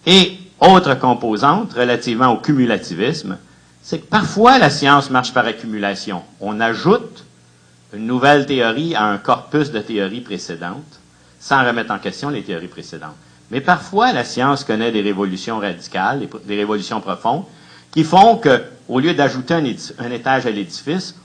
Et 0.06 0.38
autre 0.60 0.94
composante 0.94 1.72
relativement 1.72 2.28
au 2.28 2.36
cumulativisme, 2.36 3.38
c'est 3.82 4.00
que 4.00 4.06
parfois 4.06 4.58
la 4.58 4.70
science 4.70 5.10
marche 5.10 5.32
par 5.32 5.46
accumulation. 5.46 6.22
On 6.40 6.60
ajoute 6.60 7.24
une 7.92 8.06
nouvelle 8.06 8.46
théorie 8.46 8.94
à 8.94 9.04
un 9.04 9.18
corpus 9.18 9.70
de 9.70 9.80
théories 9.80 10.20
précédentes, 10.20 11.00
sans 11.38 11.64
remettre 11.64 11.92
en 11.92 11.98
question 11.98 12.28
les 12.28 12.42
théories 12.42 12.68
précédentes. 12.68 13.16
Mais 13.50 13.60
parfois, 13.60 14.12
la 14.12 14.24
science 14.24 14.64
connaît 14.64 14.92
des 14.92 15.00
révolutions 15.00 15.58
radicales, 15.58 16.28
des 16.44 16.56
révolutions 16.56 17.00
profondes, 17.00 17.44
qui 17.90 18.04
font 18.04 18.36
que, 18.36 18.62
au 18.88 19.00
lieu 19.00 19.14
d'ajouter 19.14 19.54
un, 19.54 20.10
étage 20.10 20.46
à 20.46 20.50
l'édifice, 20.50 21.16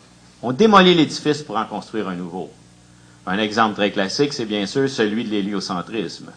on 0.41 0.51
démolit 0.51 0.95
l'édifice 0.95 1.43
pour 1.43 1.57
en 1.57 1.65
construire 1.65 2.09
un 2.09 2.15
nouveau. 2.15 2.49
Un 3.27 3.37
exemple 3.37 3.75
très 3.75 3.91
classique, 3.91 4.33
c'est 4.33 4.45
bien 4.45 4.65
sûr 4.65 4.89
celui 4.89 5.23
de 5.23 5.29
l'héliocentrisme. 5.29 6.31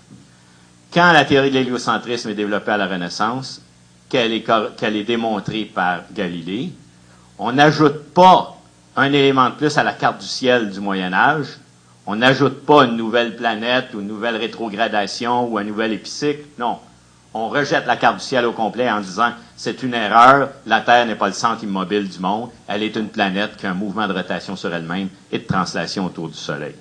Quand 0.92 1.12
la 1.12 1.24
théorie 1.24 1.50
de 1.50 1.54
l'héliocentrisme 1.54 2.30
est 2.30 2.34
développée 2.34 2.72
à 2.72 2.76
la 2.76 2.86
Renaissance, 2.86 3.62
qu'elle 4.08 4.32
est, 4.32 4.48
est 4.48 5.04
démontrée 5.04 5.64
par 5.64 6.02
Galilée, 6.14 6.72
on 7.38 7.52
n'ajoute 7.52 8.12
pas 8.14 8.57
un 8.98 9.12
élément 9.12 9.48
de 9.48 9.54
plus 9.54 9.78
à 9.78 9.84
la 9.84 9.92
carte 9.92 10.20
du 10.20 10.26
ciel 10.26 10.70
du 10.70 10.80
Moyen 10.80 11.12
Âge. 11.12 11.58
On 12.04 12.16
n'ajoute 12.16 12.64
pas 12.66 12.84
une 12.84 12.96
nouvelle 12.96 13.36
planète 13.36 13.94
ou 13.94 14.00
une 14.00 14.08
nouvelle 14.08 14.36
rétrogradation 14.36 15.46
ou 15.46 15.56
un 15.58 15.64
nouvel 15.64 15.92
épicycle. 15.92 16.44
Non. 16.58 16.78
On 17.32 17.48
rejette 17.48 17.86
la 17.86 17.96
carte 17.96 18.16
du 18.16 18.24
ciel 18.24 18.44
au 18.44 18.52
complet 18.52 18.90
en 18.90 19.00
disant 19.00 19.30
c'est 19.56 19.82
une 19.82 19.94
erreur, 19.94 20.48
la 20.66 20.80
Terre 20.80 21.06
n'est 21.06 21.14
pas 21.14 21.28
le 21.28 21.32
centre 21.32 21.62
immobile 21.62 22.08
du 22.08 22.18
monde, 22.18 22.50
elle 22.66 22.82
est 22.82 22.96
une 22.96 23.08
planète 23.08 23.56
qui 23.56 23.66
a 23.66 23.70
un 23.70 23.74
mouvement 23.74 24.08
de 24.08 24.12
rotation 24.12 24.56
sur 24.56 24.74
elle-même 24.74 25.08
et 25.30 25.38
de 25.38 25.46
translation 25.46 26.06
autour 26.06 26.28
du 26.28 26.34
Soleil. 26.34 26.74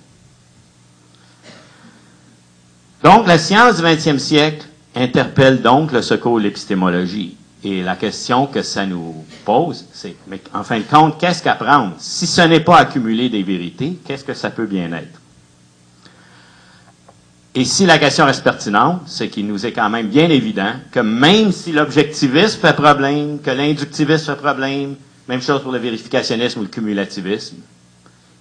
Donc, 3.03 3.27
la 3.27 3.37
science 3.37 3.77
du 3.77 3.83
20e 3.83 4.17
siècle 4.17 4.65
interpelle 4.95 5.61
donc 5.61 5.91
le 5.91 6.01
secours 6.01 6.39
de 6.39 6.43
l'épistémologie. 6.43 7.36
Et 7.63 7.81
la 7.81 7.95
question 7.95 8.45
que 8.47 8.61
ça 8.61 8.85
nous 8.85 9.25
pose, 9.43 9.85
c'est, 9.91 10.15
mais 10.27 10.39
en 10.53 10.63
fin 10.63 10.77
de 10.77 10.83
compte, 10.83 11.19
qu'est-ce 11.19 11.41
qu'apprendre? 11.41 11.95
Si 11.97 12.27
ce 12.27 12.41
n'est 12.41 12.59
pas 12.59 12.77
accumuler 12.77 13.29
des 13.29 13.41
vérités, 13.41 13.97
qu'est-ce 14.05 14.23
que 14.23 14.35
ça 14.35 14.51
peut 14.51 14.67
bien 14.67 14.91
être? 14.93 15.19
Et 17.55 17.65
si 17.65 17.87
la 17.87 17.97
question 17.97 18.25
reste 18.25 18.43
pertinente, 18.43 19.01
c'est 19.07 19.29
qu'il 19.29 19.47
nous 19.47 19.65
est 19.65 19.71
quand 19.71 19.89
même 19.89 20.07
bien 20.09 20.29
évident 20.29 20.73
que 20.91 20.99
même 20.99 21.51
si 21.51 21.71
l'objectivisme 21.71 22.59
fait 22.59 22.75
problème, 22.75 23.39
que 23.39 23.49
l'inductivisme 23.49 24.25
fait 24.25 24.35
problème, 24.39 24.95
même 25.27 25.41
chose 25.41 25.63
pour 25.63 25.71
le 25.71 25.79
vérificationnisme 25.79 26.59
ou 26.59 26.63
le 26.63 26.69
cumulativisme, 26.69 27.57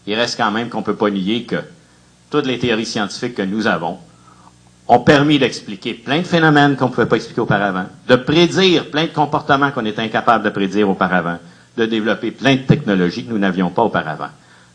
il 0.06 0.14
reste 0.14 0.36
quand 0.36 0.50
même 0.50 0.68
qu'on 0.68 0.80
ne 0.80 0.84
peut 0.84 0.94
pas 0.94 1.08
nier 1.08 1.44
que 1.44 1.56
toutes 2.28 2.44
les 2.44 2.58
théories 2.58 2.84
scientifiques 2.84 3.36
que 3.36 3.42
nous 3.42 3.66
avons 3.66 3.96
ont 4.88 5.00
permis 5.00 5.38
d'expliquer 5.38 5.94
plein 5.94 6.18
de 6.18 6.26
phénomènes 6.26 6.76
qu'on 6.76 6.86
ne 6.86 6.90
pouvait 6.90 7.06
pas 7.06 7.16
expliquer 7.16 7.40
auparavant, 7.40 7.86
de 8.06 8.16
prédire 8.16 8.90
plein 8.90 9.04
de 9.06 9.12
comportements 9.12 9.70
qu'on 9.72 9.84
était 9.84 10.02
incapable 10.02 10.44
de 10.44 10.50
prédire 10.50 10.88
auparavant, 10.88 11.38
de 11.76 11.86
développer 11.86 12.30
plein 12.30 12.54
de 12.54 12.62
technologies 12.62 13.24
que 13.24 13.30
nous 13.30 13.38
n'avions 13.38 13.70
pas 13.70 13.82
auparavant. 13.82 14.28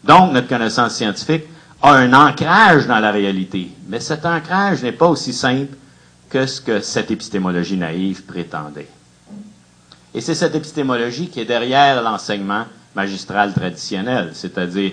Donc, 0.03 0.33
notre 0.33 0.47
connaissance 0.47 0.95
scientifique 0.95 1.45
a 1.81 1.93
un 1.93 2.13
ancrage 2.13 2.87
dans 2.87 2.99
la 2.99 3.11
réalité, 3.11 3.69
mais 3.87 3.99
cet 3.99 4.25
ancrage 4.25 4.83
n'est 4.83 4.91
pas 4.91 5.07
aussi 5.07 5.33
simple 5.33 5.75
que 6.29 6.45
ce 6.45 6.61
que 6.61 6.81
cette 6.81 7.11
épistémologie 7.11 7.77
naïve 7.77 8.23
prétendait. 8.23 8.87
Et 10.13 10.21
c'est 10.21 10.35
cette 10.35 10.55
épistémologie 10.55 11.29
qui 11.29 11.39
est 11.39 11.45
derrière 11.45 12.01
l'enseignement 12.01 12.65
magistral 12.95 13.53
traditionnel, 13.53 14.31
c'est-à-dire 14.33 14.91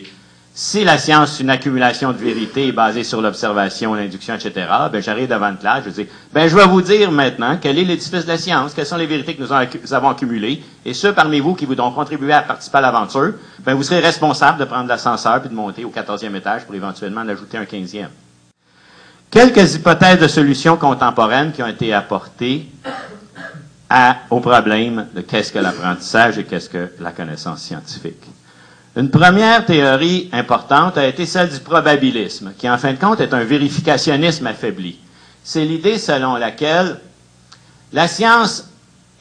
si 0.60 0.82
la 0.82 0.98
science 0.98 1.38
est 1.38 1.44
une 1.44 1.50
accumulation 1.50 2.10
de 2.10 2.18
vérités 2.18 2.72
basée 2.72 3.04
sur 3.04 3.22
l'observation, 3.22 3.94
l'induction, 3.94 4.34
etc., 4.34 4.66
ben, 4.90 5.00
j'arrive 5.00 5.28
devant 5.28 5.50
une 5.50 5.56
classe, 5.56 5.84
je 5.84 5.90
dis, 5.90 6.06
ben, 6.32 6.48
je 6.48 6.56
vais 6.56 6.66
vous 6.66 6.82
dire 6.82 7.12
maintenant 7.12 7.58
quel 7.62 7.78
est 7.78 7.84
l'édifice 7.84 8.24
de 8.24 8.28
la 8.28 8.38
science, 8.38 8.74
quelles 8.74 8.84
sont 8.84 8.96
les 8.96 9.06
vérités 9.06 9.36
que 9.36 9.42
nous 9.42 9.94
avons 9.94 10.08
accumulées, 10.08 10.60
et 10.84 10.94
ceux 10.94 11.12
parmi 11.12 11.38
vous 11.38 11.54
qui 11.54 11.64
voudront 11.64 11.92
contribuer 11.92 12.32
à 12.32 12.42
participer 12.42 12.78
à 12.78 12.80
l'aventure, 12.80 13.34
ben, 13.60 13.74
vous 13.74 13.84
serez 13.84 14.00
responsable 14.00 14.58
de 14.58 14.64
prendre 14.64 14.88
l'ascenseur 14.88 15.40
puis 15.40 15.48
de 15.48 15.54
monter 15.54 15.84
au 15.84 15.90
14e 15.90 16.34
étage 16.34 16.64
pour 16.64 16.74
éventuellement 16.74 17.20
en 17.20 17.28
ajouter 17.28 17.56
un 17.56 17.62
15e. 17.62 18.08
Quelques 19.30 19.76
hypothèses 19.76 20.18
de 20.18 20.26
solutions 20.26 20.76
contemporaines 20.76 21.52
qui 21.52 21.62
ont 21.62 21.68
été 21.68 21.94
apportées 21.94 22.66
au 24.28 24.40
problème 24.40 25.06
de 25.14 25.20
qu'est-ce 25.20 25.52
que 25.52 25.60
l'apprentissage 25.60 26.36
et 26.36 26.42
qu'est-ce 26.42 26.68
que 26.68 26.90
la 26.98 27.12
connaissance 27.12 27.60
scientifique. 27.60 28.24
Une 28.98 29.10
première 29.10 29.64
théorie 29.64 30.28
importante 30.32 30.98
a 30.98 31.06
été 31.06 31.24
celle 31.24 31.50
du 31.50 31.60
probabilisme, 31.60 32.52
qui 32.58 32.68
en 32.68 32.78
fin 32.78 32.92
de 32.92 32.98
compte 32.98 33.20
est 33.20 33.32
un 33.32 33.44
vérificationnisme 33.44 34.44
affaibli. 34.48 34.98
C'est 35.44 35.64
l'idée 35.64 35.98
selon 35.98 36.34
laquelle 36.34 36.98
la 37.92 38.08
science 38.08 38.68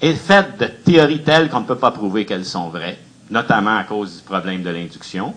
est 0.02 0.16
faite 0.16 0.60
de 0.60 0.66
théories 0.66 1.22
telles 1.22 1.48
qu'on 1.50 1.60
ne 1.60 1.66
peut 1.68 1.76
pas 1.76 1.92
prouver 1.92 2.26
qu'elles 2.26 2.44
sont 2.44 2.70
vraies, 2.70 2.98
notamment 3.30 3.78
à 3.78 3.84
cause 3.84 4.18
du 4.18 4.24
problème 4.24 4.64
de 4.64 4.72
l'induction. 4.72 5.36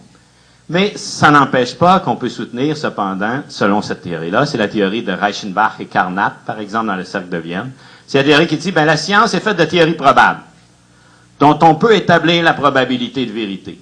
Mais 0.70 0.94
ça 0.96 1.30
n'empêche 1.30 1.74
pas 1.74 2.00
qu'on 2.00 2.16
peut 2.16 2.30
soutenir, 2.30 2.78
cependant, 2.78 3.42
selon 3.50 3.82
cette 3.82 4.00
théorie-là, 4.00 4.46
c'est 4.46 4.56
la 4.56 4.68
théorie 4.68 5.02
de 5.02 5.12
Reichenbach 5.12 5.72
et 5.80 5.84
Carnap, 5.84 6.46
par 6.46 6.60
exemple, 6.60 6.86
dans 6.86 6.96
le 6.96 7.04
cercle 7.04 7.28
de 7.28 7.36
Vienne. 7.36 7.72
C'est 8.06 8.16
la 8.16 8.24
théorie 8.24 8.46
qui 8.46 8.56
dit, 8.56 8.72
ben, 8.72 8.86
la 8.86 8.96
science 8.96 9.34
est 9.34 9.40
faite 9.40 9.58
de 9.58 9.64
théories 9.66 9.92
probables, 9.92 10.40
dont 11.38 11.58
on 11.60 11.74
peut 11.74 11.94
établir 11.94 12.42
la 12.42 12.54
probabilité 12.54 13.26
de 13.26 13.32
vérité. 13.32 13.78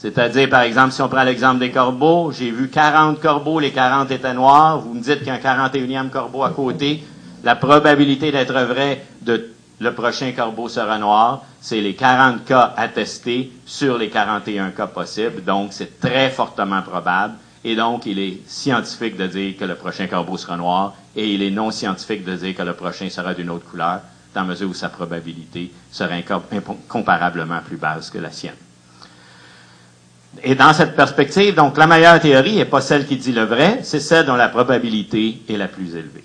C'est-à-dire, 0.00 0.48
par 0.48 0.62
exemple, 0.62 0.92
si 0.92 1.02
on 1.02 1.10
prend 1.10 1.24
l'exemple 1.24 1.58
des 1.58 1.70
corbeaux, 1.70 2.32
j'ai 2.32 2.50
vu 2.50 2.70
40 2.70 3.20
corbeaux, 3.20 3.60
les 3.60 3.70
40 3.70 4.10
étaient 4.10 4.32
noirs, 4.32 4.80
vous 4.80 4.94
me 4.94 5.02
dites 5.02 5.18
qu'il 5.18 5.26
y 5.26 5.30
a 5.30 5.34
un 5.34 5.68
41e 5.68 6.08
corbeau 6.08 6.42
à 6.42 6.48
côté, 6.48 7.04
la 7.44 7.54
probabilité 7.54 8.32
d'être 8.32 8.54
vrai 8.54 9.04
de 9.20 9.50
le 9.78 9.94
prochain 9.94 10.32
corbeau 10.32 10.70
sera 10.70 10.98
noir, 10.98 11.42
c'est 11.60 11.82
les 11.82 11.94
40 11.94 12.46
cas 12.46 12.72
attestés 12.78 13.52
sur 13.66 13.98
les 13.98 14.08
41 14.08 14.70
cas 14.70 14.86
possibles, 14.86 15.44
donc 15.44 15.74
c'est 15.74 16.00
très 16.00 16.30
fortement 16.30 16.80
probable, 16.80 17.34
et 17.62 17.76
donc 17.76 18.06
il 18.06 18.18
est 18.18 18.40
scientifique 18.46 19.18
de 19.18 19.26
dire 19.26 19.56
que 19.58 19.66
le 19.66 19.74
prochain 19.74 20.06
corbeau 20.06 20.38
sera 20.38 20.56
noir, 20.56 20.94
et 21.14 21.34
il 21.34 21.42
est 21.42 21.50
non 21.50 21.70
scientifique 21.70 22.24
de 22.24 22.36
dire 22.36 22.54
que 22.54 22.62
le 22.62 22.72
prochain 22.72 23.10
sera 23.10 23.34
d'une 23.34 23.50
autre 23.50 23.70
couleur, 23.70 24.00
dans 24.34 24.42
la 24.42 24.46
mesure 24.46 24.70
où 24.70 24.74
sa 24.74 24.88
probabilité 24.88 25.70
sera 25.90 26.14
incomparablement 26.14 27.60
plus 27.66 27.76
basse 27.76 28.08
que 28.08 28.18
la 28.18 28.30
sienne. 28.30 28.54
Et 30.42 30.54
dans 30.54 30.72
cette 30.72 30.94
perspective, 30.94 31.54
donc, 31.54 31.76
la 31.76 31.86
meilleure 31.86 32.20
théorie 32.20 32.56
n'est 32.56 32.64
pas 32.64 32.80
celle 32.80 33.06
qui 33.06 33.16
dit 33.16 33.32
le 33.32 33.44
vrai, 33.44 33.80
c'est 33.82 34.00
celle 34.00 34.26
dont 34.26 34.36
la 34.36 34.48
probabilité 34.48 35.42
est 35.48 35.56
la 35.56 35.68
plus 35.68 35.96
élevée. 35.96 36.24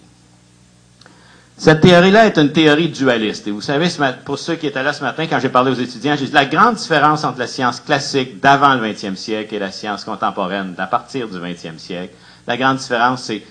Cette 1.57 1.81
théorie-là 1.81 2.25
est 2.25 2.37
une 2.37 2.51
théorie 2.51 2.89
dualiste. 2.89 3.47
Et 3.47 3.51
vous 3.51 3.61
savez, 3.61 3.87
pour 4.25 4.37
ceux 4.37 4.55
qui 4.55 4.67
étaient 4.67 4.83
là 4.83 4.91
ce 4.91 5.01
matin, 5.01 5.25
quand 5.27 5.39
j'ai 5.39 5.49
parlé 5.49 5.71
aux 5.71 5.75
étudiants, 5.75 6.15
j'ai 6.17 6.25
dit 6.25 6.33
la 6.33 6.45
grande 6.45 6.75
différence 6.75 7.23
entre 7.23 7.39
la 7.39 7.47
science 7.47 7.79
classique 7.79 8.41
d'avant 8.41 8.75
le 8.75 8.85
20e 8.85 9.15
siècle 9.15 9.55
et 9.55 9.59
la 9.59 9.71
science 9.71 10.03
contemporaine 10.03 10.73
d'à 10.73 10.85
partir 10.85 11.29
du 11.29 11.37
20e 11.37 11.77
siècle, 11.77 12.13
la 12.45 12.57
grande 12.57 12.77
différence, 12.77 13.23
c'est 13.23 13.41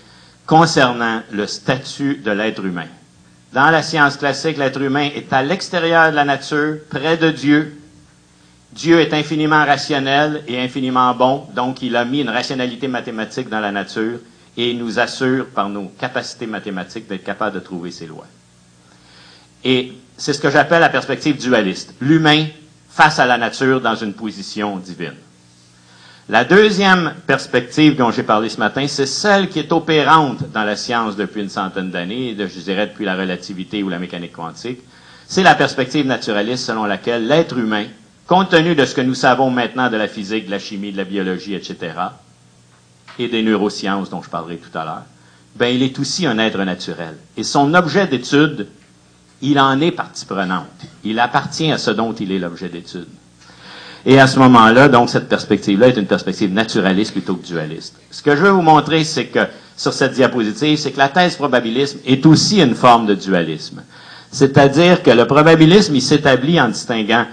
concernant 0.47 1.23
le 1.33 1.47
statut 1.47 2.17
de 2.17 2.31
l'être 2.31 2.65
humain. 2.65 2.87
Dans 3.55 3.71
la 3.71 3.83
science 3.83 4.19
classique, 4.19 4.59
l'être 4.59 4.81
humain 4.81 5.09
est 5.15 5.33
à 5.33 5.43
l'extérieur 5.43 6.11
de 6.11 6.17
la 6.17 6.25
nature, 6.25 6.77
près 6.91 7.17
de 7.17 7.31
Dieu, 7.31 7.81
Dieu 8.75 9.01
est 9.01 9.15
infiniment 9.15 9.65
rationnel 9.65 10.43
et 10.49 10.61
infiniment 10.61 11.15
bon, 11.15 11.45
donc 11.55 11.81
il 11.83 11.95
a 11.95 12.05
mis 12.05 12.23
une 12.23 12.29
rationalité 12.29 12.89
mathématique 12.89 13.49
dans 13.49 13.61
la 13.61 13.71
nature, 13.71 14.19
et 14.57 14.75
nous 14.75 14.99
assure 14.99 15.47
par 15.47 15.69
nos 15.69 15.89
capacités 15.99 16.47
mathématiques 16.47 17.09
d'être 17.09 17.25
capables 17.25 17.55
de 17.55 17.61
trouver 17.61 17.91
ces 17.91 18.07
lois. 18.07 18.27
Et 19.65 19.93
c'est 20.17 20.33
ce 20.33 20.41
que 20.41 20.51
j'appelle 20.51 20.81
la 20.81 20.89
perspective 20.89 21.37
dualiste. 21.37 21.95
L'humain 22.01 22.47
face 22.89 23.19
à 23.19 23.27
la 23.27 23.39
nature 23.39 23.81
dans 23.81 23.97
une 23.97 24.13
position 24.13 24.77
divine. 24.77 25.15
La 26.29 26.45
deuxième 26.45 27.15
perspective 27.27 27.97
dont 27.97 28.11
j'ai 28.11 28.23
parlé 28.23 28.49
ce 28.49 28.59
matin, 28.59 28.87
c'est 28.89 29.07
celle 29.07 29.49
qui 29.49 29.59
est 29.59 29.73
opérante 29.73 30.51
dans 30.53 30.65
la 30.65 30.77
science 30.77 31.17
depuis 31.17 31.43
une 31.43 31.49
centaine 31.49 31.91
d'années, 31.91 32.35
je 32.39 32.61
dirais 32.61 32.87
depuis 32.87 33.05
la 33.05 33.17
relativité 33.17 33.83
ou 33.83 33.89
la 33.89 33.99
mécanique 33.99 34.33
quantique. 34.33 34.81
C'est 35.27 35.43
la 35.43 35.55
perspective 35.55 36.07
naturaliste 36.07 36.65
selon 36.67 36.85
laquelle 36.85 37.27
l'être 37.27 37.59
humain, 37.59 37.87
compte 38.27 38.51
tenu 38.51 38.75
de 38.75 38.85
ce 38.85 38.95
que 38.95 39.01
nous 39.01 39.15
savons 39.15 39.51
maintenant 39.51 39.91
de 39.91 39.97
la 39.97 40.09
physique, 40.09 40.47
de 40.47 40.51
la 40.51 40.59
chimie, 40.59 40.93
de 40.93 40.97
la 40.97 41.05
biologie, 41.05 41.55
etc., 41.55 41.93
et 43.19 43.29
des 43.29 43.43
neurosciences 43.43 44.11
dont 44.11 44.23
je 44.23 44.31
parlerai 44.31 44.57
tout 44.57 44.77
à 44.77 44.85
l'heure, 44.85 45.03
ben, 45.57 45.67
il 45.67 45.83
est 45.83 45.99
aussi 46.01 46.27
un 46.27 46.39
être 46.39 46.59
naturel. 46.65 47.15
Et 47.37 47.45
son 47.45 47.73
objet 47.75 48.09
d'étude, 48.09 48.67
il 49.41 49.61
en 49.61 49.81
est 49.81 49.93
partie 49.93 50.25
prenante. 50.27 50.67
Il 51.05 51.21
appartient 51.21 51.71
à 51.71 51.79
ce 51.79 51.91
dont 51.93 52.13
il 52.13 52.33
est 52.33 52.39
l'objet 52.39 52.69
d'étude. 52.69 53.07
Et 54.07 54.19
à 54.19 54.27
ce 54.27 54.39
moment-là, 54.39 54.89
donc, 54.89 55.11
cette 55.11 55.29
perspective-là 55.29 55.89
est 55.89 55.97
une 55.97 56.07
perspective 56.07 56.53
naturaliste 56.53 57.13
plutôt 57.13 57.37
que 57.37 57.47
dualiste. 57.47 57.97
Ce 58.11 58.23
que 58.23 58.37
je 58.37 58.43
veux 58.43 58.51
vous 58.51 58.63
montrer, 58.63 59.05
c'est 59.05 59.27
que, 59.27 59.47
sur 59.77 59.93
cette 59.93 60.13
diapositive, 60.13 60.79
c'est 60.79 60.93
que 60.93 60.99
la 60.99 61.09
thèse 61.09 61.37
probabilisme 61.37 61.99
est 62.05 62.27
aussi 62.27 62.61
une 62.61 62.75
forme 62.75 63.07
de 63.07 63.15
dualisme. 63.15 63.83
C'est-à-dire 64.31 65.03
que 65.03 65.11
le 65.11 65.27
probabilisme, 65.27 65.95
il 65.95 66.03
s'établit 66.03 66.61
en 66.61 66.69
distinguant 66.69 67.27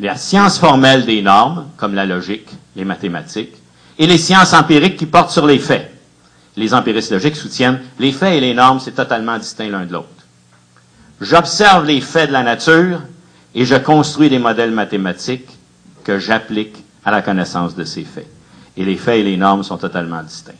la 0.00 0.16
science 0.16 0.58
formelle 0.58 1.04
des 1.04 1.22
normes, 1.22 1.66
comme 1.76 1.94
la 1.94 2.06
logique, 2.06 2.48
les 2.76 2.84
mathématiques, 2.84 3.54
et 3.98 4.06
les 4.06 4.18
sciences 4.18 4.52
empiriques 4.54 4.96
qui 4.96 5.06
portent 5.06 5.30
sur 5.30 5.46
les 5.46 5.58
faits. 5.58 5.92
Les 6.56 6.74
empiristes 6.74 7.12
logiques 7.12 7.36
soutiennent 7.36 7.80
les 7.98 8.12
faits 8.12 8.34
et 8.34 8.40
les 8.40 8.54
normes, 8.54 8.80
c'est 8.80 8.92
totalement 8.92 9.38
distinct 9.38 9.68
l'un 9.68 9.86
de 9.86 9.92
l'autre. 9.92 10.08
J'observe 11.20 11.84
les 11.84 12.00
faits 12.00 12.28
de 12.28 12.32
la 12.32 12.42
nature 12.42 13.00
et 13.54 13.64
je 13.64 13.74
construis 13.76 14.28
des 14.28 14.38
modèles 14.38 14.70
mathématiques 14.70 15.48
que 16.04 16.18
j'applique 16.18 16.76
à 17.04 17.10
la 17.10 17.22
connaissance 17.22 17.74
de 17.74 17.84
ces 17.84 18.02
faits. 18.04 18.28
Et 18.76 18.84
les 18.84 18.96
faits 18.96 19.20
et 19.20 19.24
les 19.24 19.36
normes 19.36 19.64
sont 19.64 19.78
totalement 19.78 20.22
distincts. 20.22 20.52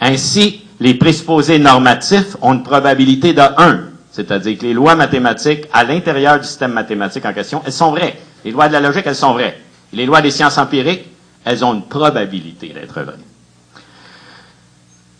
Ainsi, 0.00 0.62
les 0.80 0.94
présupposés 0.94 1.58
normatifs 1.58 2.36
ont 2.42 2.52
une 2.52 2.62
probabilité 2.62 3.32
de 3.32 3.40
1, 3.40 3.80
c'est-à-dire 4.12 4.58
que 4.58 4.64
les 4.64 4.74
lois 4.74 4.94
mathématiques 4.94 5.64
à 5.72 5.84
l'intérieur 5.84 6.38
du 6.38 6.46
système 6.46 6.72
mathématique 6.72 7.24
en 7.24 7.32
question, 7.32 7.62
elles 7.64 7.72
sont 7.72 7.90
vraies. 7.90 8.18
Les 8.46 8.52
lois 8.52 8.68
de 8.68 8.74
la 8.74 8.80
logique, 8.80 9.02
elles 9.06 9.16
sont 9.16 9.32
vraies. 9.32 9.60
les 9.92 10.06
lois 10.06 10.22
des 10.22 10.30
sciences 10.30 10.56
empiriques, 10.56 11.04
elles 11.44 11.64
ont 11.64 11.74
une 11.74 11.82
probabilité 11.82 12.68
d'être 12.68 13.02
vraies. 13.02 13.18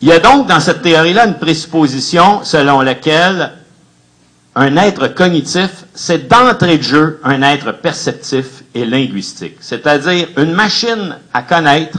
Il 0.00 0.06
y 0.06 0.12
a 0.12 0.20
donc 0.20 0.46
dans 0.46 0.60
cette 0.60 0.80
théorie-là 0.82 1.26
une 1.26 1.34
présupposition 1.34 2.44
selon 2.44 2.82
laquelle 2.82 3.52
un 4.54 4.76
être 4.76 5.08
cognitif, 5.08 5.86
c'est 5.92 6.28
d'entrée 6.28 6.78
de 6.78 6.84
jeu 6.84 7.20
un 7.24 7.42
être 7.42 7.72
perceptif 7.72 8.62
et 8.76 8.84
linguistique. 8.84 9.56
C'est-à-dire 9.58 10.28
une 10.36 10.52
machine 10.52 11.16
à 11.34 11.42
connaître, 11.42 11.98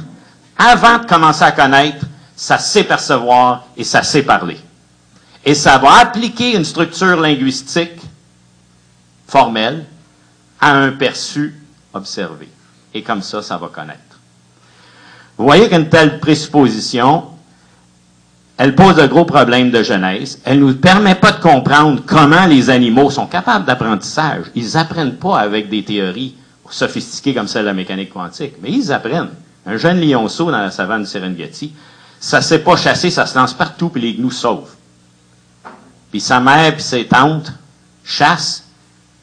avant 0.57 0.99
de 0.99 1.05
commencer 1.07 1.43
à 1.43 1.51
connaître, 1.51 2.05
ça 2.37 2.57
sait 2.57 2.85
percevoir 2.85 3.65
et 3.75 3.83
ça 3.83 4.01
sait 4.01 4.23
parler. 4.23 4.59
Et 5.43 5.55
ça 5.55 5.77
va 5.77 5.97
appliquer 5.97 6.55
une 6.55 6.63
structure 6.63 7.19
linguistique 7.19 7.99
formelle 9.27 9.83
à 10.59 10.73
un 10.73 10.91
perçu 10.91 11.55
observé. 11.93 12.49
Et 12.93 13.03
comme 13.03 13.21
ça, 13.21 13.41
ça 13.41 13.57
va 13.57 13.67
connaître. 13.67 13.99
Vous 15.37 15.45
voyez 15.45 15.69
qu'une 15.69 15.89
telle 15.89 16.19
présupposition, 16.19 17.25
elle 18.57 18.73
pose 18.73 18.95
de 18.95 19.05
gros 19.05 19.25
problèmes 19.25 19.69
de 19.69 19.83
genèse. 19.83 20.39
Elle 20.43 20.59
ne 20.59 20.65
nous 20.65 20.75
permet 20.75 21.15
pas 21.15 21.31
de 21.31 21.41
comprendre 21.41 22.01
comment 22.05 22.47
les 22.47 22.71
animaux 22.71 23.11
sont 23.11 23.27
capables 23.27 23.65
d'apprentissage. 23.65 24.45
Ils 24.55 24.77
apprennent 24.77 25.17
pas 25.17 25.39
avec 25.39 25.69
des 25.69 25.83
théories 25.83 26.35
sophistiquées 26.69 27.35
comme 27.35 27.47
celle 27.47 27.63
de 27.63 27.67
la 27.67 27.73
mécanique 27.73 28.11
quantique, 28.11 28.55
mais 28.61 28.71
ils 28.71 28.91
apprennent. 28.91 29.29
Un 29.65 29.77
jeune 29.77 30.01
lionceau 30.01 30.49
dans 30.49 30.59
la 30.59 30.71
savane 30.71 31.03
du 31.03 31.07
Serengeti, 31.07 31.73
ça 32.19 32.37
ne 32.37 32.43
sait 32.43 32.59
pas 32.59 32.75
chasser, 32.75 33.11
ça 33.11 33.25
se 33.25 33.37
lance 33.37 33.53
partout, 33.53 33.89
puis 33.89 34.01
les 34.01 34.15
gnous 34.15 34.31
sauvent. 34.31 34.73
Puis 36.09 36.19
sa 36.19 36.39
mère 36.39 36.73
puis 36.73 36.83
ses 36.83 37.05
tantes 37.05 37.51
chassent, 38.03 38.63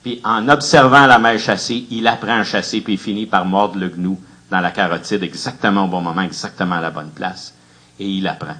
puis 0.04 0.20
en 0.22 0.50
observant 0.50 1.06
la 1.06 1.18
mère 1.18 1.38
chasser, 1.38 1.86
il 1.90 2.06
apprend 2.06 2.40
à 2.40 2.44
chasser, 2.44 2.82
puis 2.82 2.92
il 2.92 2.98
finit 2.98 3.24
par 3.24 3.46
mordre 3.46 3.78
le 3.78 3.88
gnou 3.88 4.20
dans 4.50 4.60
la 4.60 4.70
carotide 4.70 5.22
exactement 5.22 5.86
au 5.86 5.88
bon 5.88 6.02
moment, 6.02 6.20
exactement 6.20 6.74
à 6.74 6.82
la 6.82 6.90
bonne 6.90 7.08
place. 7.08 7.54
Et 7.98 8.06
il 8.06 8.28
apprend. 8.28 8.56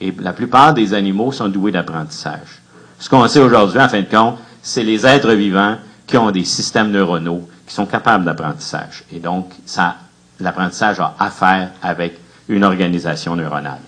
Et 0.00 0.12
la 0.18 0.32
plupart 0.32 0.74
des 0.74 0.94
animaux 0.94 1.30
sont 1.30 1.48
doués 1.48 1.70
d'apprentissage. 1.70 2.60
Ce 2.98 3.08
qu'on 3.08 3.28
sait 3.28 3.38
aujourd'hui, 3.38 3.78
en 3.80 3.88
fin 3.88 4.00
de 4.00 4.10
compte, 4.10 4.38
c'est 4.60 4.82
les 4.82 5.06
êtres 5.06 5.32
vivants 5.34 5.76
qui 6.04 6.16
ont 6.16 6.32
des 6.32 6.44
systèmes 6.44 6.90
neuronaux 6.90 7.48
qui 7.64 7.74
sont 7.74 7.86
capables 7.86 8.24
d'apprentissage. 8.24 9.04
Et 9.12 9.20
donc, 9.20 9.52
ça, 9.66 9.98
l'apprentissage 10.40 10.98
a 10.98 11.14
affaire 11.20 11.70
avec 11.80 12.18
une 12.48 12.64
organisation 12.64 13.36
neuronale. 13.36 13.78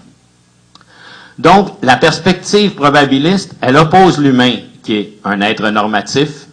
Donc, 1.41 1.71
la 1.83 1.97
perspective 1.97 2.77
probabiliste, 2.77 3.57
elle 3.61 3.79
oppose 3.79 4.19
l'humain, 4.19 4.59
qui 4.85 4.95
est 4.95 5.19
un 5.25 5.41
être 5.41 5.71
normatif, 5.71 6.47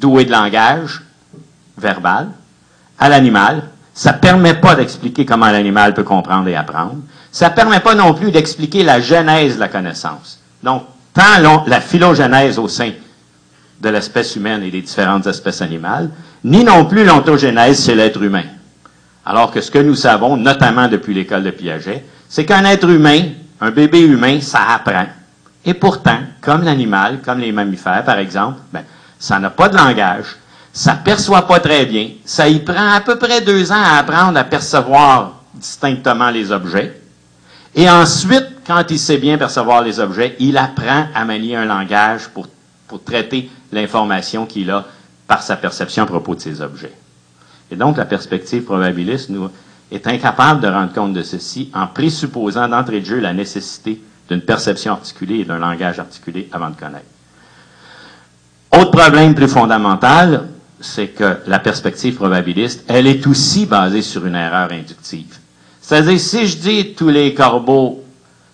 doué 0.00 0.24
de 0.24 0.32
langage 0.32 1.02
verbal, 1.76 2.28
à 2.98 3.08
l'animal, 3.08 3.62
ça 3.94 4.12
ne 4.12 4.18
permet 4.18 4.54
pas 4.54 4.74
d'expliquer 4.74 5.24
comment 5.24 5.50
l'animal 5.50 5.94
peut 5.94 6.04
comprendre 6.04 6.48
et 6.48 6.56
apprendre. 6.56 6.96
Ça 7.30 7.50
ne 7.50 7.54
permet 7.54 7.80
pas 7.80 7.94
non 7.94 8.14
plus 8.14 8.30
d'expliquer 8.30 8.82
la 8.82 9.00
genèse 9.00 9.56
de 9.56 9.60
la 9.60 9.68
connaissance. 9.68 10.40
Donc, 10.62 10.84
tant 11.12 11.64
la 11.66 11.80
phylogénèse 11.80 12.58
au 12.58 12.68
sein 12.68 12.92
de 13.80 13.88
l'espèce 13.88 14.36
humaine 14.36 14.62
et 14.62 14.70
des 14.70 14.82
différentes 14.82 15.26
espèces 15.26 15.62
animales, 15.62 16.10
ni 16.44 16.64
non 16.64 16.84
plus 16.84 17.04
l'ontogénèse 17.04 17.84
chez 17.84 17.94
l'être 17.94 18.22
humain. 18.22 18.44
Alors 19.24 19.50
que 19.50 19.60
ce 19.60 19.70
que 19.70 19.78
nous 19.78 19.94
savons, 19.94 20.36
notamment 20.36 20.88
depuis 20.88 21.14
l'école 21.14 21.44
de 21.44 21.50
Piaget, 21.50 22.04
c'est 22.28 22.44
qu'un 22.44 22.64
être 22.64 22.88
humain, 22.88 23.22
un 23.60 23.70
bébé 23.70 24.00
humain, 24.00 24.40
ça 24.40 24.60
apprend. 24.74 25.06
Et 25.64 25.74
pourtant, 25.74 26.18
comme 26.40 26.62
l'animal, 26.62 27.20
comme 27.24 27.38
les 27.40 27.52
mammifères 27.52 28.04
par 28.04 28.18
exemple, 28.18 28.60
ben, 28.72 28.82
ça 29.20 29.38
n'a 29.38 29.50
pas 29.50 29.68
de 29.68 29.76
langage, 29.76 30.38
ça 30.72 30.94
perçoit 30.94 31.46
pas 31.46 31.60
très 31.60 31.84
bien. 31.84 32.10
Ça 32.24 32.48
y 32.48 32.58
prend 32.58 32.92
à 32.92 33.00
peu 33.00 33.16
près 33.16 33.42
deux 33.42 33.70
ans 33.70 33.82
à 33.82 33.98
apprendre 33.98 34.38
à 34.38 34.44
percevoir 34.44 35.42
distinctement 35.54 36.30
les 36.30 36.50
objets. 36.50 37.00
Et 37.74 37.88
ensuite, 37.88 38.46
quand 38.66 38.84
il 38.88 38.98
sait 38.98 39.18
bien 39.18 39.36
percevoir 39.36 39.82
les 39.82 40.00
objets, 40.00 40.36
il 40.40 40.56
apprend 40.56 41.06
à 41.14 41.24
manier 41.24 41.54
un 41.54 41.66
langage 41.66 42.28
pour, 42.28 42.48
pour 42.88 43.04
traiter 43.04 43.50
l'information 43.70 44.46
qu'il 44.46 44.70
a 44.70 44.86
par 45.26 45.42
sa 45.42 45.56
perception 45.56 46.04
à 46.04 46.06
propos 46.06 46.34
de 46.34 46.40
ces 46.40 46.62
objets. 46.62 46.92
Et 47.70 47.76
donc, 47.76 47.98
la 47.98 48.06
perspective 48.06 48.64
probabiliste 48.64 49.28
nous 49.28 49.50
est 49.92 50.06
incapable 50.06 50.60
de 50.62 50.68
rendre 50.68 50.92
compte 50.92 51.12
de 51.12 51.22
ceci 51.22 51.70
en 51.74 51.86
présupposant 51.86 52.68
d'entrée 52.68 53.00
de 53.00 53.06
jeu 53.06 53.20
la 53.20 53.34
nécessité 53.34 54.02
d'une 54.28 54.40
perception 54.40 54.92
articulée 54.92 55.40
et 55.40 55.44
d'un 55.44 55.58
langage 55.58 55.98
articulé 55.98 56.48
avant 56.52 56.70
de 56.70 56.76
connaître. 56.76 57.04
Autre 58.72 58.90
problème 58.92 59.34
plus 59.34 59.48
fondamental, 59.48 60.48
c'est 60.80 61.08
que 61.08 61.38
la 61.46 61.58
perspective 61.58 62.14
probabiliste, 62.14 62.84
elle 62.88 63.06
est 63.06 63.26
aussi 63.26 63.66
basée 63.66 64.02
sur 64.02 64.24
une 64.26 64.36
erreur 64.36 64.70
inductive. 64.72 65.38
C'est-à-dire, 65.80 66.20
si 66.20 66.46
je 66.46 66.56
dis 66.56 66.94
tous 66.94 67.08
les 67.08 67.34
corbeaux 67.34 68.04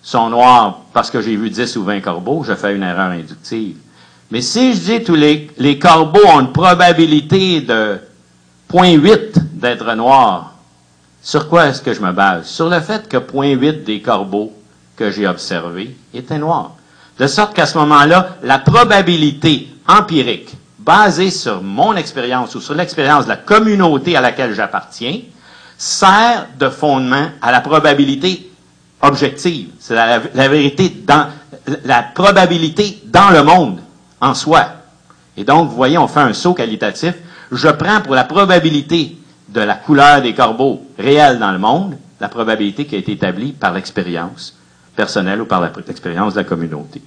sont 0.01 0.29
noirs 0.29 0.79
parce 0.93 1.11
que 1.11 1.21
j'ai 1.21 1.35
vu 1.35 1.49
10 1.49 1.75
ou 1.77 1.83
20 1.83 2.01
corbeaux, 2.01 2.43
je 2.43 2.53
fais 2.53 2.75
une 2.75 2.83
erreur 2.83 3.11
inductive. 3.11 3.77
Mais 4.31 4.41
si 4.41 4.73
je 4.73 4.79
dis 4.79 5.03
tous 5.03 5.15
les, 5.15 5.49
les 5.57 5.77
corbeaux 5.77 6.25
ont 6.25 6.39
une 6.39 6.51
probabilité 6.51 7.61
de 7.61 7.99
0.8 8.71 9.35
d'être 9.53 9.93
noirs, 9.93 10.55
sur 11.21 11.47
quoi 11.47 11.67
est-ce 11.67 11.81
que 11.81 11.93
je 11.93 12.01
me 12.01 12.11
base? 12.11 12.47
Sur 12.47 12.69
le 12.69 12.79
fait 12.79 13.07
que 13.07 13.17
0.8 13.17 13.83
des 13.83 14.01
corbeaux 14.01 14.51
que 14.95 15.11
j'ai 15.11 15.27
observés 15.27 15.95
étaient 16.13 16.39
noirs. 16.39 16.76
De 17.19 17.27
sorte 17.27 17.55
qu'à 17.55 17.65
ce 17.65 17.77
moment-là, 17.79 18.37
la 18.43 18.59
probabilité 18.59 19.67
empirique 19.87 20.53
basé 20.79 21.31
sur 21.31 21.61
mon 21.63 21.95
expérience 21.95 22.55
ou 22.55 22.61
sur 22.61 22.73
l'expérience 22.73 23.25
de 23.25 23.29
la 23.29 23.37
communauté 23.37 24.15
à 24.15 24.21
laquelle 24.21 24.53
j'appartiens, 24.53 25.19
sert 25.77 26.47
de 26.57 26.69
fondement 26.69 27.27
à 27.41 27.51
la 27.51 27.61
probabilité 27.61 28.49
objective. 29.01 29.69
C'est 29.79 29.95
la, 29.95 30.19
vérité 30.47 30.89
dans, 30.89 31.27
la 31.83 32.03
probabilité 32.03 33.01
dans 33.05 33.31
le 33.31 33.43
monde, 33.43 33.79
en 34.21 34.33
soi. 34.33 34.65
Et 35.35 35.43
donc, 35.43 35.69
vous 35.69 35.75
voyez, 35.75 35.97
on 35.97 36.07
fait 36.07 36.21
un 36.21 36.33
saut 36.33 36.53
qualitatif. 36.53 37.13
Je 37.51 37.67
prends 37.67 38.01
pour 38.01 38.15
la 38.15 38.23
probabilité 38.23 39.17
de 39.49 39.61
la 39.61 39.75
couleur 39.75 40.21
des 40.21 40.33
corbeaux 40.33 40.81
réelle 40.97 41.37
dans 41.39 41.51
le 41.51 41.59
monde, 41.59 41.97
la 42.19 42.29
probabilité 42.29 42.85
qui 42.85 42.95
a 42.95 42.99
été 42.99 43.11
établie 43.11 43.51
par 43.51 43.73
l'expérience 43.73 44.56
personnelle 44.97 45.39
ou 45.41 45.45
par 45.45 45.61
l'expérience 45.61 46.33
de 46.33 46.39
la 46.39 46.43
communauté. 46.43 47.01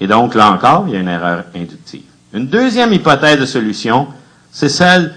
Et 0.00 0.06
donc, 0.06 0.34
là 0.34 0.50
encore, 0.50 0.84
il 0.88 0.94
y 0.94 0.96
a 0.96 1.00
une 1.00 1.08
erreur 1.08 1.44
inductive. 1.54 2.02
Une 2.34 2.48
deuxième 2.48 2.92
hypothèse 2.92 3.38
de 3.40 3.46
solution, 3.46 4.08
c'est 4.50 4.68
celle 4.68 5.14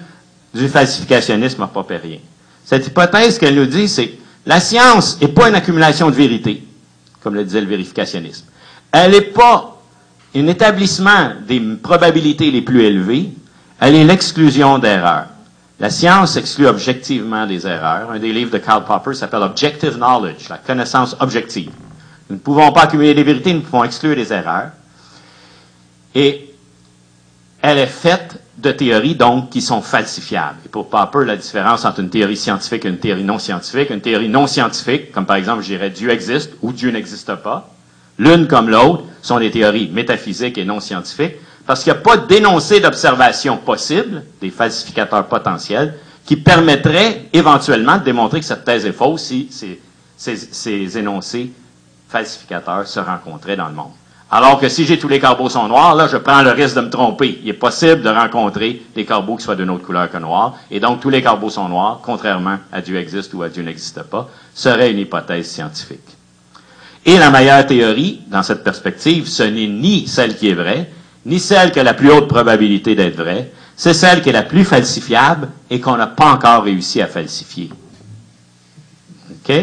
du 0.54 0.70
falsificationnisme 0.70 1.68
popérien. 1.68 2.20
Cette 2.64 2.88
hypothèse 2.88 3.38
qu'elle 3.38 3.56
nous 3.56 3.66
dit, 3.66 3.90
c'est 3.90 4.12
la 4.46 4.60
science 4.60 5.20
n'est 5.20 5.28
pas 5.28 5.50
une 5.50 5.56
accumulation 5.56 6.10
de 6.10 6.16
vérité, 6.16 6.64
comme 7.22 7.36
le 7.36 7.44
disait 7.44 7.62
le 7.62 7.68
vérificationnisme. 7.68 8.46
Elle 8.92 9.12
n'est 9.12 9.22
pas 9.22 9.82
un 10.36 10.48
établissement 10.48 11.32
des 11.48 11.60
probabilités 11.82 12.52
les 12.52 12.62
plus 12.62 12.84
élevées, 12.84 13.32
elle 13.80 13.96
est 13.96 14.04
l'exclusion 14.04 14.78
d'erreurs. 14.78 15.28
La 15.80 15.90
science 15.90 16.38
exclut 16.38 16.68
objectivement 16.68 17.46
des 17.46 17.68
erreurs. 17.68 18.12
Un 18.12 18.20
des 18.20 18.32
livres 18.32 18.52
de 18.52 18.60
Karl 18.60 18.86
Popper 18.86 19.14
s'appelle 19.14 19.42
Objective 19.42 19.96
Knowledge, 19.98 20.48
la 20.50 20.58
connaissance 20.58 21.18
objective. 21.20 21.72
Nous 22.30 22.38
ne 22.38 22.42
pouvons 22.42 22.72
pas 22.72 22.84
accumuler 22.84 23.14
des 23.14 23.24
vérités, 23.24 23.54
nous 23.54 23.62
pouvons 23.62 23.84
exclure 23.84 24.16
des 24.16 24.34
erreurs. 24.34 24.72
Et 26.16 26.54
elle 27.62 27.78
est 27.78 27.88
faite 27.88 28.42
de 28.58 28.72
théories, 28.72 29.16
donc, 29.16 29.50
qui 29.50 29.62
sont 29.62 29.82
falsifiables. 29.82 30.58
Et 30.66 30.70
pour 30.70 30.90
Popper, 30.90 31.26
la 31.26 31.36
différence 31.36 31.86
entre 31.86 32.00
une 32.00 32.10
théorie 32.10 32.38
scientifique 32.38 32.86
et 32.86 32.90
une 32.90 32.98
théorie 33.00 33.24
non 33.24 33.38
scientifique, 33.38 33.90
une 33.90 34.02
théorie 34.02 34.30
non 34.30 34.48
scientifique, 34.48 35.12
comme 35.12 35.26
par 35.26 35.36
exemple, 35.36 35.62
je 35.62 35.68
dirais 35.68 35.90
Dieu 35.90 36.10
existe 36.10 36.54
ou 36.62 36.72
Dieu 36.72 36.90
n'existe 36.92 37.36
pas, 37.36 37.70
l'une 38.18 38.48
comme 38.48 38.70
l'autre 38.70 39.04
sont 39.22 39.40
des 39.40 39.52
théories 39.52 39.90
métaphysiques 39.92 40.58
et 40.58 40.64
non 40.64 40.80
scientifiques, 40.80 41.36
parce 41.66 41.84
qu'il 41.84 41.92
n'y 41.92 42.00
a 42.00 42.02
pas 42.02 42.18
d'énoncé 42.18 42.80
d'observation 42.80 43.58
possible, 43.58 44.24
des 44.40 44.52
falsificateurs 44.52 45.28
potentiels, 45.28 45.96
qui 46.26 46.38
permettraient 46.38 47.26
éventuellement 47.34 47.98
de 47.98 48.04
démontrer 48.04 48.40
que 48.40 48.46
cette 48.46 48.64
thèse 48.64 48.86
est 48.86 48.92
fausse 48.94 49.24
si 49.24 49.50
ces, 49.52 49.80
ces 50.18 50.98
énoncés 50.98 51.52
se 52.24 53.00
rencontraient 53.00 53.56
dans 53.56 53.68
le 53.68 53.74
monde. 53.74 53.92
Alors 54.32 54.60
que 54.60 54.70
si 54.70 54.86
j'ai 54.86 54.98
tous 54.98 55.08
les 55.08 55.20
corbeaux 55.20 55.50
sont 55.50 55.68
noirs, 55.68 55.96
là, 55.96 56.08
je 56.08 56.18
prends 56.18 56.42
le 56.42 56.52
risque 56.52 56.76
de 56.76 56.82
me 56.82 56.90
tromper. 56.90 57.40
Il 57.44 57.50
est 57.50 57.54
possible 57.54 58.02
de 58.02 58.10
rencontrer 58.10 58.82
des 58.96 59.06
corbeaux 59.06 59.36
qui 59.36 59.44
soient 59.44 59.56
d'une 59.56 59.70
autre 59.70 59.86
couleur 59.86 60.10
que 60.10 60.18
noir. 60.18 60.56
Et 60.72 60.80
donc, 60.80 61.00
tous 61.00 61.10
les 61.10 61.22
corbeaux 61.22 61.50
sont 61.50 61.70
noirs, 61.70 62.00
contrairement 62.04 62.58
à 62.72 62.82
Dieu 62.82 62.98
existe 62.98 63.34
ou 63.34 63.44
à 63.44 63.50
Dieu 63.50 63.64
n'existe 63.64 64.02
pas, 64.04 64.28
serait 64.54 64.92
une 64.92 65.00
hypothèse 65.00 65.48
scientifique. 65.48 66.18
Et 67.06 67.20
la 67.20 67.30
meilleure 67.30 67.68
théorie, 67.68 68.22
dans 68.28 68.42
cette 68.42 68.64
perspective, 68.64 69.28
ce 69.28 69.44
n'est 69.44 69.68
ni 69.68 70.08
celle 70.08 70.36
qui 70.36 70.50
est 70.50 70.56
vraie, 70.56 70.90
ni 71.26 71.40
celle 71.40 71.72
qui 71.72 71.80
a 71.80 71.84
la 71.84 71.94
plus 71.94 72.12
haute 72.12 72.28
probabilité 72.28 72.96
d'être 72.96 73.16
vraie, 73.16 73.52
c'est 73.76 73.94
celle 73.94 74.22
qui 74.22 74.30
est 74.30 74.34
la 74.34 74.44
plus 74.44 74.66
falsifiable 74.66 75.50
et 75.70 75.80
qu'on 75.80 75.98
n'a 75.98 76.08
pas 76.08 76.32
encore 76.32 76.64
réussi 76.64 77.02
à 77.02 77.08
falsifier. 77.08 77.70
OK? 79.30 79.56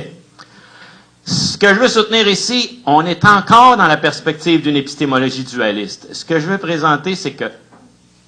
Ce 1.24 1.56
que 1.56 1.68
je 1.68 1.78
veux 1.78 1.88
soutenir 1.88 2.26
ici, 2.26 2.80
on 2.84 3.06
est 3.06 3.24
encore 3.24 3.76
dans 3.76 3.86
la 3.86 3.96
perspective 3.96 4.62
d'une 4.62 4.76
épistémologie 4.76 5.44
dualiste. 5.44 6.12
Ce 6.12 6.24
que 6.24 6.40
je 6.40 6.46
veux 6.48 6.58
présenter, 6.58 7.14
c'est 7.14 7.32
que 7.32 7.44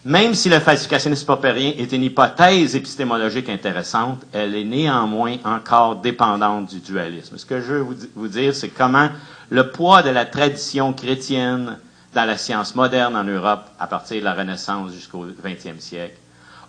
même 0.05 0.35
si 0.35 0.49
le 0.49 0.61
falsificationnisme 0.61 1.27
popérien 1.27 1.73
est 1.77 1.91
une 1.93 2.05
hypothèse 2.05 2.77
épistémologique 2.77 3.49
intéressante, 3.49 4.23
elle 4.33 4.55
est 4.55 4.65
néanmoins 4.65 5.39
encore 5.45 5.97
dépendante 5.97 6.69
du 6.69 6.79
dualisme. 6.79 7.37
Ce 7.37 7.47
que 7.47 7.61
je 7.61 7.73
veux 7.73 7.87
vous 8.15 8.29
dire, 8.29 8.55
c'est 8.55 8.69
comment 8.69 9.09
le 9.51 9.71
poids 9.71 10.03
de 10.03 10.11
la 10.11 10.27
tradition 10.27 10.93
chrétienne 10.93 11.79
dans 12.15 12.25
la 12.25 12.37
science 12.39 12.77
moderne 12.77 13.17
en 13.17 13.25
Europe, 13.25 13.65
à 13.81 13.89
partir 13.89 14.21
de 14.21 14.25
la 14.25 14.35
Renaissance 14.35 14.93
jusqu'au 14.93 15.27
XXe 15.43 15.83
siècle, 15.83 16.19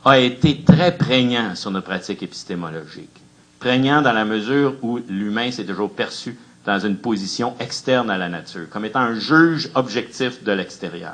a 0.03 0.17
été 0.17 0.63
très 0.63 0.97
prégnant 0.97 1.55
sur 1.55 1.69
nos 1.69 1.81
pratiques 1.81 2.23
épistémologiques 2.23 3.24
prégnant 3.65 4.03
dans 4.03 4.13
la 4.13 4.25
mesure 4.25 4.75
où 4.83 4.99
l'humain 5.09 5.49
s'est 5.49 5.65
toujours 5.65 5.89
perçu 5.91 6.37
dans 6.67 6.77
une 6.77 6.97
position 6.97 7.55
externe 7.59 8.11
à 8.11 8.17
la 8.19 8.29
nature, 8.29 8.69
comme 8.69 8.85
étant 8.85 8.99
un 8.99 9.15
juge 9.17 9.71
objectif 9.73 10.43
de 10.43 10.51
l'extérieur. 10.51 11.13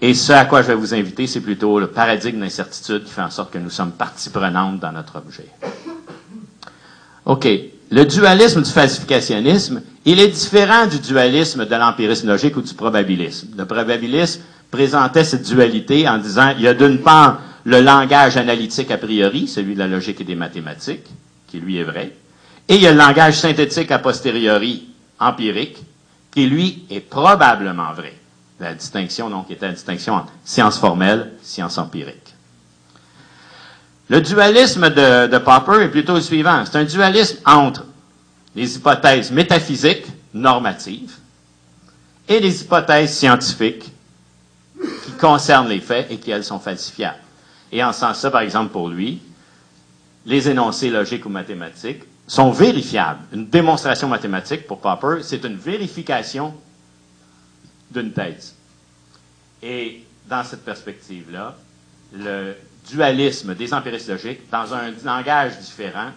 Et 0.00 0.14
ce 0.14 0.32
à 0.32 0.44
quoi 0.44 0.62
je 0.62 0.68
vais 0.68 0.76
vous 0.76 0.94
inviter, 0.94 1.26
c'est 1.26 1.40
plutôt 1.40 1.80
le 1.80 1.88
paradigme 1.88 2.38
d'incertitude 2.38 3.02
qui 3.02 3.10
fait 3.10 3.20
en 3.20 3.30
sorte 3.30 3.52
que 3.52 3.58
nous 3.58 3.68
sommes 3.68 3.90
partie 3.90 4.30
prenante 4.30 4.78
dans 4.78 4.92
notre 4.92 5.16
objet. 5.16 5.48
OK. 7.24 7.48
Le 7.90 8.04
dualisme 8.04 8.62
du 8.62 8.70
falsificationnisme, 8.70 9.82
il 10.04 10.20
est 10.20 10.28
différent 10.28 10.86
du 10.86 11.00
dualisme 11.00 11.66
de 11.66 11.74
l'empirisme 11.74 12.28
logique 12.28 12.56
ou 12.56 12.62
du 12.62 12.74
probabilisme. 12.74 13.48
Le 13.58 13.66
probabilisme 13.66 14.40
présentait 14.70 15.24
cette 15.24 15.42
dualité 15.42 16.08
en 16.08 16.18
disant, 16.18 16.54
il 16.56 16.62
y 16.62 16.68
a 16.68 16.74
d'une 16.74 17.00
part 17.00 17.40
le 17.64 17.80
langage 17.80 18.36
analytique 18.36 18.90
a 18.90 18.98
priori, 18.98 19.46
celui 19.46 19.74
de 19.74 19.78
la 19.78 19.86
logique 19.86 20.20
et 20.20 20.24
des 20.24 20.34
mathématiques, 20.34 21.06
qui 21.46 21.60
lui 21.60 21.78
est 21.78 21.84
vrai, 21.84 22.12
et 22.68 22.76
il 22.76 22.80
y 22.80 22.86
a 22.86 22.92
le 22.92 22.98
langage 22.98 23.38
synthétique 23.38 23.90
a 23.90 23.98
posteriori, 23.98 24.88
empirique, 25.18 25.78
qui 26.30 26.46
lui 26.46 26.84
est 26.90 27.00
probablement 27.00 27.92
vrai. 27.92 28.14
La 28.58 28.74
distinction, 28.74 29.28
donc, 29.28 29.50
était 29.50 29.66
la 29.66 29.72
distinction 29.72 30.14
entre 30.14 30.32
science 30.44 30.78
formelle, 30.78 31.32
science 31.42 31.78
empirique. 31.78 32.34
Le 34.08 34.20
dualisme 34.20 34.90
de, 34.90 35.26
de 35.26 35.38
Popper 35.38 35.82
est 35.84 35.88
plutôt 35.88 36.14
le 36.14 36.20
suivant. 36.20 36.64
C'est 36.64 36.78
un 36.78 36.84
dualisme 36.84 37.38
entre 37.44 37.84
les 38.54 38.76
hypothèses 38.76 39.30
métaphysiques, 39.30 40.06
normatives, 40.34 41.16
et 42.28 42.40
les 42.40 42.62
hypothèses 42.62 43.16
scientifiques 43.16 43.90
qui 45.04 45.12
concernent 45.12 45.68
les 45.68 45.80
faits 45.80 46.06
et 46.10 46.18
qui, 46.18 46.30
elles, 46.30 46.44
sont 46.44 46.58
falsifiables. 46.58 47.18
Et 47.72 47.82
en 47.82 47.92
sens 47.92 48.20
ça, 48.20 48.30
par 48.30 48.42
exemple, 48.42 48.70
pour 48.70 48.88
lui, 48.88 49.20
les 50.26 50.48
énoncés 50.48 50.90
logiques 50.90 51.26
ou 51.26 51.30
mathématiques 51.30 52.02
sont 52.26 52.50
vérifiables. 52.52 53.20
Une 53.32 53.48
démonstration 53.48 54.08
mathématique, 54.08 54.66
pour 54.66 54.78
Popper, 54.78 55.22
c'est 55.22 55.44
une 55.44 55.56
vérification 55.56 56.54
d'une 57.90 58.12
thèse. 58.12 58.54
Et 59.62 60.04
dans 60.28 60.44
cette 60.44 60.64
perspective-là, 60.64 61.56
le 62.12 62.54
dualisme 62.88 63.54
des 63.54 63.72
empiristes 63.72 64.08
logiques, 64.08 64.50
dans 64.50 64.72
un 64.74 64.92
langage 65.04 65.58
différent, 65.58 66.10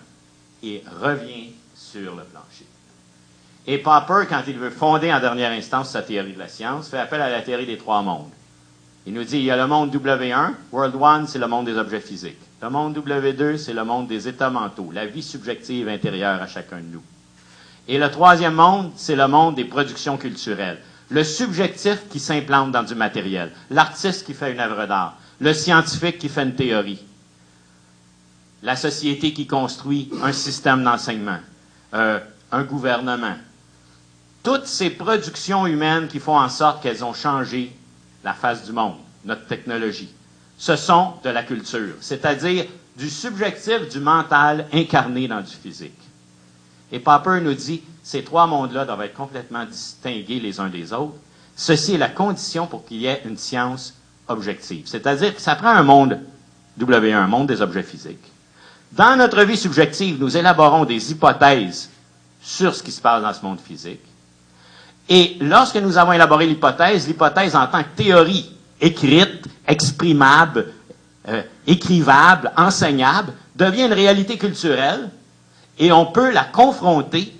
et 0.61 0.83
revient 1.01 1.51
sur 1.75 2.15
le 2.15 2.23
plancher. 2.23 2.65
Et 3.67 3.77
Popper, 3.77 4.25
quand 4.29 4.43
il 4.47 4.57
veut 4.57 4.69
fonder 4.69 5.11
en 5.11 5.19
dernière 5.19 5.51
instance 5.51 5.89
sa 5.89 6.01
théorie 6.01 6.33
de 6.33 6.39
la 6.39 6.47
science, 6.47 6.89
fait 6.89 6.99
appel 6.99 7.21
à 7.21 7.29
la 7.29 7.41
théorie 7.41 7.65
des 7.65 7.77
trois 7.77 8.01
mondes. 8.01 8.29
Il 9.07 9.13
nous 9.13 9.23
dit, 9.23 9.37
il 9.37 9.43
y 9.43 9.51
a 9.51 9.57
le 9.57 9.67
monde 9.67 9.95
W1. 9.95 10.53
World 10.71 10.95
1, 10.99 11.27
c'est 11.27 11.37
le 11.37 11.47
monde 11.47 11.67
des 11.67 11.77
objets 11.77 11.99
physiques. 11.99 12.39
Le 12.61 12.69
monde 12.69 12.97
W2, 12.97 13.57
c'est 13.57 13.73
le 13.73 13.83
monde 13.83 14.07
des 14.07 14.27
états 14.27 14.49
mentaux, 14.49 14.89
la 14.91 15.05
vie 15.05 15.21
subjective 15.21 15.87
intérieure 15.87 16.41
à 16.41 16.47
chacun 16.47 16.77
de 16.77 16.93
nous. 16.93 17.03
Et 17.87 17.99
le 17.99 18.09
troisième 18.09 18.55
monde, 18.55 18.91
c'est 18.95 19.15
le 19.15 19.27
monde 19.27 19.55
des 19.55 19.65
productions 19.65 20.17
culturelles. 20.17 20.79
Le 21.09 21.23
subjectif 21.23 21.99
qui 22.09 22.19
s'implante 22.19 22.71
dans 22.71 22.81
du 22.81 22.95
matériel. 22.95 23.51
L'artiste 23.69 24.25
qui 24.25 24.33
fait 24.33 24.51
une 24.51 24.59
œuvre 24.59 24.87
d'art. 24.87 25.17
Le 25.39 25.53
scientifique 25.53 26.17
qui 26.17 26.29
fait 26.29 26.41
une 26.41 26.55
théorie. 26.55 27.03
La 28.63 28.75
société 28.75 29.33
qui 29.33 29.45
construit 29.45 30.09
un 30.23 30.31
système 30.31 30.83
d'enseignement. 30.83 31.37
Euh, 31.93 32.19
un 32.51 32.63
gouvernement. 32.63 33.35
Toutes 34.41 34.65
ces 34.65 34.89
productions 34.89 35.67
humaines 35.67 36.07
qui 36.07 36.19
font 36.19 36.39
en 36.39 36.49
sorte 36.49 36.81
qu'elles 36.81 37.03
ont 37.03 37.13
changé 37.13 37.71
la 38.25 38.33
face 38.33 38.65
du 38.65 38.73
monde, 38.73 38.95
notre 39.23 39.45
technologie. 39.45 40.09
Ce 40.57 40.75
sont 40.75 41.13
de 41.23 41.29
la 41.29 41.43
culture, 41.43 41.93
c'est-à-dire 42.01 42.65
du 42.97 43.09
subjectif, 43.09 43.87
du 43.89 43.99
mental 43.99 44.65
incarné 44.73 45.27
dans 45.27 45.41
du 45.41 45.53
physique. 45.53 45.99
Et 46.91 46.99
Popper 46.99 47.39
nous 47.41 47.53
dit, 47.53 47.83
ces 48.03 48.23
trois 48.23 48.47
mondes-là 48.47 48.85
doivent 48.85 49.03
être 49.03 49.13
complètement 49.13 49.65
distingués 49.65 50.39
les 50.39 50.59
uns 50.59 50.69
des 50.69 50.91
autres. 50.91 51.17
Ceci 51.55 51.95
est 51.95 51.99
la 51.99 52.09
condition 52.09 52.67
pour 52.67 52.85
qu'il 52.85 52.97
y 52.97 53.05
ait 53.05 53.21
une 53.25 53.37
science 53.37 53.93
objective. 54.27 54.87
C'est-à-dire 54.87 55.35
que 55.35 55.41
ça 55.41 55.55
prend 55.55 55.69
un 55.69 55.83
monde 55.83 56.19
W1, 56.79 57.15
un 57.15 57.27
monde 57.27 57.47
des 57.47 57.61
objets 57.61 57.83
physiques. 57.83 58.31
Dans 58.91 59.15
notre 59.17 59.43
vie 59.43 59.57
subjective, 59.57 60.19
nous 60.19 60.35
élaborons 60.35 60.85
des 60.85 61.11
hypothèses 61.11 61.89
sur 62.41 62.73
ce 62.73 62.81
qui 62.81 62.91
se 62.91 63.01
passe 63.01 63.21
dans 63.21 63.33
ce 63.33 63.43
monde 63.43 63.59
physique. 63.59 64.01
Et 65.09 65.37
lorsque 65.39 65.75
nous 65.77 65.97
avons 65.97 66.13
élaboré 66.13 66.47
l'hypothèse, 66.47 67.07
l'hypothèse 67.07 67.55
en 67.55 67.67
tant 67.67 67.83
que 67.83 67.95
théorie 67.95 68.51
écrite, 68.81 69.47
exprimable, 69.67 70.67
euh, 71.27 71.41
écrivable, 71.67 72.51
enseignable, 72.57 73.33
devient 73.55 73.83
une 73.85 73.93
réalité 73.93 74.37
culturelle 74.37 75.09
et 75.77 75.91
on 75.91 76.05
peut 76.07 76.31
la 76.31 76.43
confronter 76.43 77.33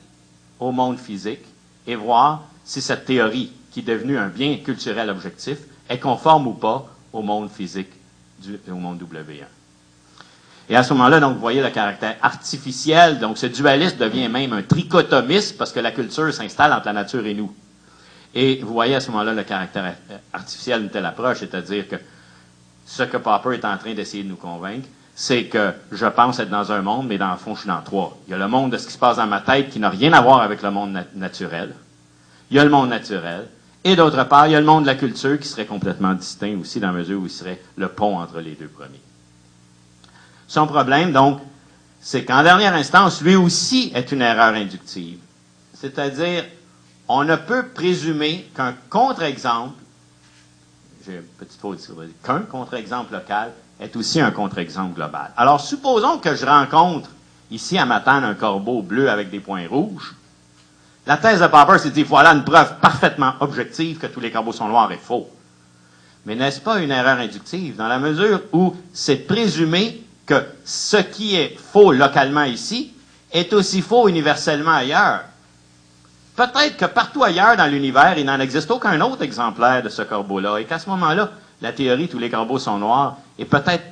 au 0.59 0.71
monde 0.71 0.97
physique 0.97 1.45
et 1.87 1.95
voir 1.95 2.43
si 2.63 2.81
cette 2.81 3.05
théorie, 3.05 3.51
qui 3.71 3.81
est 3.81 3.83
devenue 3.83 4.17
un 4.17 4.27
bien 4.27 4.57
culturel 4.57 5.09
objectif, 5.09 5.57
est 5.89 5.99
conforme 5.99 6.47
ou 6.47 6.53
pas 6.53 6.85
au 7.13 7.21
monde 7.21 7.49
physique, 7.49 7.91
du, 8.39 8.59
au 8.71 8.75
monde 8.75 8.99
W1. 9.01 9.45
Et 10.69 10.75
à 10.75 10.83
ce 10.83 10.93
moment-là, 10.93 11.19
donc, 11.19 11.35
vous 11.35 11.39
voyez 11.39 11.61
le 11.61 11.69
caractère 11.69 12.15
artificiel. 12.21 13.19
Donc, 13.19 13.37
ce 13.37 13.45
dualisme 13.45 13.97
devient 13.97 14.27
même 14.29 14.53
un 14.53 14.63
trichotomisme 14.63 15.57
parce 15.57 15.71
que 15.71 15.79
la 15.79 15.91
culture 15.91 16.33
s'installe 16.33 16.73
entre 16.73 16.87
la 16.87 16.93
nature 16.93 17.25
et 17.25 17.33
nous. 17.33 17.53
Et 18.33 18.61
vous 18.61 18.73
voyez 18.73 18.95
à 18.95 18.99
ce 18.99 19.11
moment-là 19.11 19.33
le 19.33 19.43
caractère 19.43 19.95
artificiel 20.33 20.81
d'une 20.81 20.89
telle 20.89 21.05
approche, 21.05 21.39
c'est-à-dire 21.39 21.87
que 21.87 21.95
ce 22.85 23.03
que 23.03 23.17
Popper 23.17 23.53
est 23.53 23.65
en 23.65 23.77
train 23.77 23.93
d'essayer 23.93 24.23
de 24.23 24.29
nous 24.29 24.35
convaincre, 24.35 24.87
c'est 25.15 25.45
que 25.45 25.71
je 25.91 26.05
pense 26.05 26.39
être 26.39 26.49
dans 26.49 26.71
un 26.71 26.81
monde, 26.81 27.07
mais 27.07 27.17
dans 27.17 27.31
le 27.31 27.37
fond, 27.37 27.55
je 27.55 27.61
suis 27.61 27.69
dans 27.69 27.81
trois. 27.81 28.17
Il 28.27 28.31
y 28.31 28.33
a 28.33 28.37
le 28.37 28.49
monde 28.49 28.73
de 28.73 28.77
ce 28.77 28.87
qui 28.87 28.93
se 28.93 28.97
passe 28.97 29.17
dans 29.17 29.27
ma 29.27 29.39
tête 29.39 29.69
qui 29.69 29.79
n'a 29.79 29.89
rien 29.89 30.11
à 30.11 30.21
voir 30.21 30.41
avec 30.41 30.61
le 30.61 30.71
monde 30.71 31.05
naturel. 31.15 31.73
Il 32.51 32.57
y 32.57 32.59
a 32.59 32.63
le 32.63 32.69
monde 32.69 32.89
naturel. 32.89 33.47
Et 33.85 33.95
d'autre 33.95 34.21
part, 34.25 34.47
il 34.47 34.53
y 34.53 34.55
a 34.55 34.59
le 34.59 34.65
monde 34.65 34.83
de 34.83 34.87
la 34.87 34.95
culture 34.95 35.39
qui 35.39 35.47
serait 35.47 35.65
complètement 35.65 36.13
distinct 36.13 36.57
aussi 36.59 36.79
dans 36.79 36.87
la 36.87 36.93
mesure 36.93 37.21
où 37.21 37.25
il 37.25 37.31
serait 37.31 37.61
le 37.77 37.87
pont 37.87 38.17
entre 38.17 38.39
les 38.39 38.53
deux 38.55 38.67
premiers. 38.67 39.04
Son 40.47 40.67
problème, 40.67 41.11
donc, 41.11 41.39
c'est 42.01 42.23
qu'en 42.23 42.43
dernière 42.43 42.75
instance, 42.75 43.21
lui 43.21 43.35
aussi 43.35 43.91
est 43.95 44.11
une 44.11 44.21
erreur 44.21 44.53
inductive. 44.53 45.17
C'est-à-dire, 45.73 46.45
on 47.07 47.23
ne 47.23 47.35
peut 47.35 47.67
présumer 47.67 48.49
qu'un 48.55 48.73
contre-exemple, 48.89 49.73
j'ai 51.05 51.15
une 51.15 51.21
petite 51.23 51.59
faute 51.59 51.79
qu'un 52.23 52.39
contre-exemple 52.41 53.13
local 53.13 53.51
est 53.79 53.95
aussi 53.95 54.21
un 54.21 54.31
contre-exemple 54.31 54.95
global. 54.95 55.31
Alors, 55.37 55.61
supposons 55.61 56.17
que 56.19 56.35
je 56.35 56.45
rencontre 56.45 57.09
ici 57.51 57.77
à 57.77 57.85
Matane 57.85 58.23
un 58.23 58.33
corbeau 58.33 58.81
bleu 58.81 59.09
avec 59.09 59.29
des 59.29 59.39
points 59.39 59.67
rouges. 59.67 60.15
La 61.05 61.17
thèse 61.17 61.41
de 61.41 61.47
Popper, 61.47 61.77
c'est 61.77 61.89
de 61.89 61.93
dire, 61.93 62.07
voilà 62.07 62.31
une 62.31 62.43
preuve 62.43 62.79
parfaitement 62.79 63.33
objective 63.39 63.99
que 63.99 64.07
tous 64.07 64.19
les 64.19 64.31
corbeaux 64.31 64.53
sont 64.53 64.67
noirs 64.67 64.91
et 64.91 64.97
faux. 64.97 65.29
Mais 66.25 66.35
n'est-ce 66.35 66.59
pas 66.59 66.79
une 66.79 66.89
erreur 66.89 67.19
inductive 67.19 67.75
dans 67.75 67.87
la 67.87 67.99
mesure 67.99 68.41
où 68.51 68.75
c'est 68.93 69.27
présumé 69.27 70.04
que 70.25 70.43
ce 70.63 70.97
qui 70.97 71.35
est 71.35 71.57
faux 71.57 71.91
localement 71.91 72.43
ici 72.43 72.93
est 73.31 73.53
aussi 73.53 73.81
faux 73.81 74.07
universellement 74.07 74.71
ailleurs? 74.71 75.21
Peut-être 76.35 76.77
que 76.77 76.85
partout 76.85 77.23
ailleurs 77.23 77.55
dans 77.55 77.71
l'univers, 77.71 78.17
il 78.17 78.25
n'en 78.25 78.39
existe 78.39 78.69
aucun 78.71 78.99
autre 79.01 79.21
exemplaire 79.21 79.81
de 79.83 79.89
ce 79.89 80.01
corbeau-là, 80.01 80.57
et 80.57 80.65
qu'à 80.65 80.79
ce 80.79 80.89
moment-là, 80.89 81.31
la 81.61 81.71
théorie 81.71 82.09
tous 82.09 82.19
les 82.19 82.29
corbeaux 82.29 82.59
sont 82.59 82.77
noirs 82.77 83.17
est 83.39 83.45
peut-être 83.45 83.83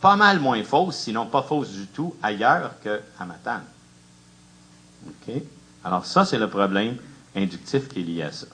pas 0.00 0.16
mal 0.16 0.38
moins 0.40 0.62
fausse, 0.64 0.96
sinon 0.96 1.26
pas 1.26 1.42
fausse 1.42 1.70
du 1.70 1.86
tout, 1.86 2.14
ailleurs 2.22 2.72
qu'à 2.82 3.24
Matane. 3.24 3.64
OK? 5.06 5.34
Alors 5.84 6.06
ça, 6.06 6.24
c'est 6.24 6.38
le 6.38 6.48
problème 6.48 6.96
inductif 7.36 7.88
qui 7.88 8.00
est 8.00 8.04
lié 8.04 8.22
à 8.22 8.32
ça. 8.32 8.46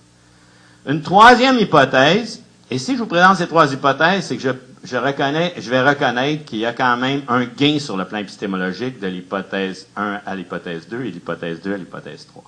Une 0.87 1.03
troisième 1.03 1.59
hypothèse, 1.59 2.43
et 2.71 2.79
si 2.79 2.95
je 2.95 2.99
vous 2.99 3.07
présente 3.07 3.37
ces 3.37 3.47
trois 3.47 3.73
hypothèses, 3.73 4.27
c'est 4.27 4.37
que 4.37 4.43
je, 4.43 4.51
je, 4.85 4.97
reconnais, 4.97 5.55
je 5.59 5.71
vais 5.71 5.83
reconnaître 5.83 6.45
qu'il 6.45 6.59
y 6.59 6.67
a 6.67 6.73
quand 6.73 6.97
même 6.97 7.23
un 7.29 7.45
gain 7.45 7.79
sur 7.79 7.97
le 7.97 8.05
plan 8.05 8.19
épistémologique 8.19 9.01
de 9.01 9.07
l'hypothèse 9.07 9.87
1 9.97 10.21
à 10.25 10.35
l'hypothèse 10.35 10.89
2 10.89 11.05
et 11.05 11.11
l'hypothèse 11.11 11.61
2 11.63 11.75
à 11.75 11.77
l'hypothèse 11.77 12.27
3. 12.27 12.45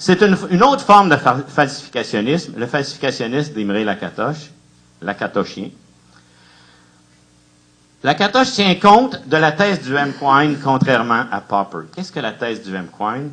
C'est 0.00 0.22
une, 0.22 0.62
autre 0.62 0.84
forme 0.84 1.08
de 1.08 1.16
falsificationnisme, 1.16 2.54
le 2.56 2.66
falsificationnisme 2.66 3.52
d'Imre 3.54 3.84
Lakatosh, 3.84 4.50
Lakatoshien. 5.02 5.70
Lakatosh 8.04 8.52
tient 8.52 8.76
compte 8.76 9.26
de 9.26 9.36
la 9.36 9.50
thèse 9.50 9.82
du 9.82 9.96
M. 9.96 10.12
Quine, 10.16 10.56
contrairement 10.62 11.24
à 11.32 11.40
Popper. 11.40 11.88
Qu'est-ce 11.94 12.12
que 12.12 12.20
la 12.20 12.30
thèse 12.30 12.62
du 12.62 12.72
M. 12.76 12.86
Quine? 12.96 13.32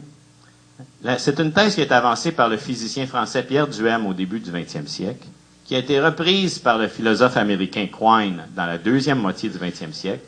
C'est 1.20 1.40
une 1.40 1.52
thèse 1.54 1.76
qui 1.76 1.82
est 1.82 1.92
avancée 1.92 2.32
par 2.32 2.50
le 2.50 2.58
physicien 2.58 3.06
français 3.06 3.44
Pierre 3.44 3.68
Duhem 3.68 4.08
au 4.08 4.14
début 4.14 4.40
du 4.40 4.50
20e 4.50 4.88
siècle, 4.88 5.28
qui 5.66 5.76
a 5.76 5.80
été 5.80 6.00
reprise 6.00 6.60
par 6.60 6.78
le 6.78 6.88
philosophe 6.88 7.38
américain 7.38 7.88
Quine 7.88 8.44
dans 8.56 8.66
la 8.68 8.78
deuxième 8.78 9.20
moitié 9.20 9.50
du 9.50 9.58
20e 9.58 9.92
siècle, 9.92 10.24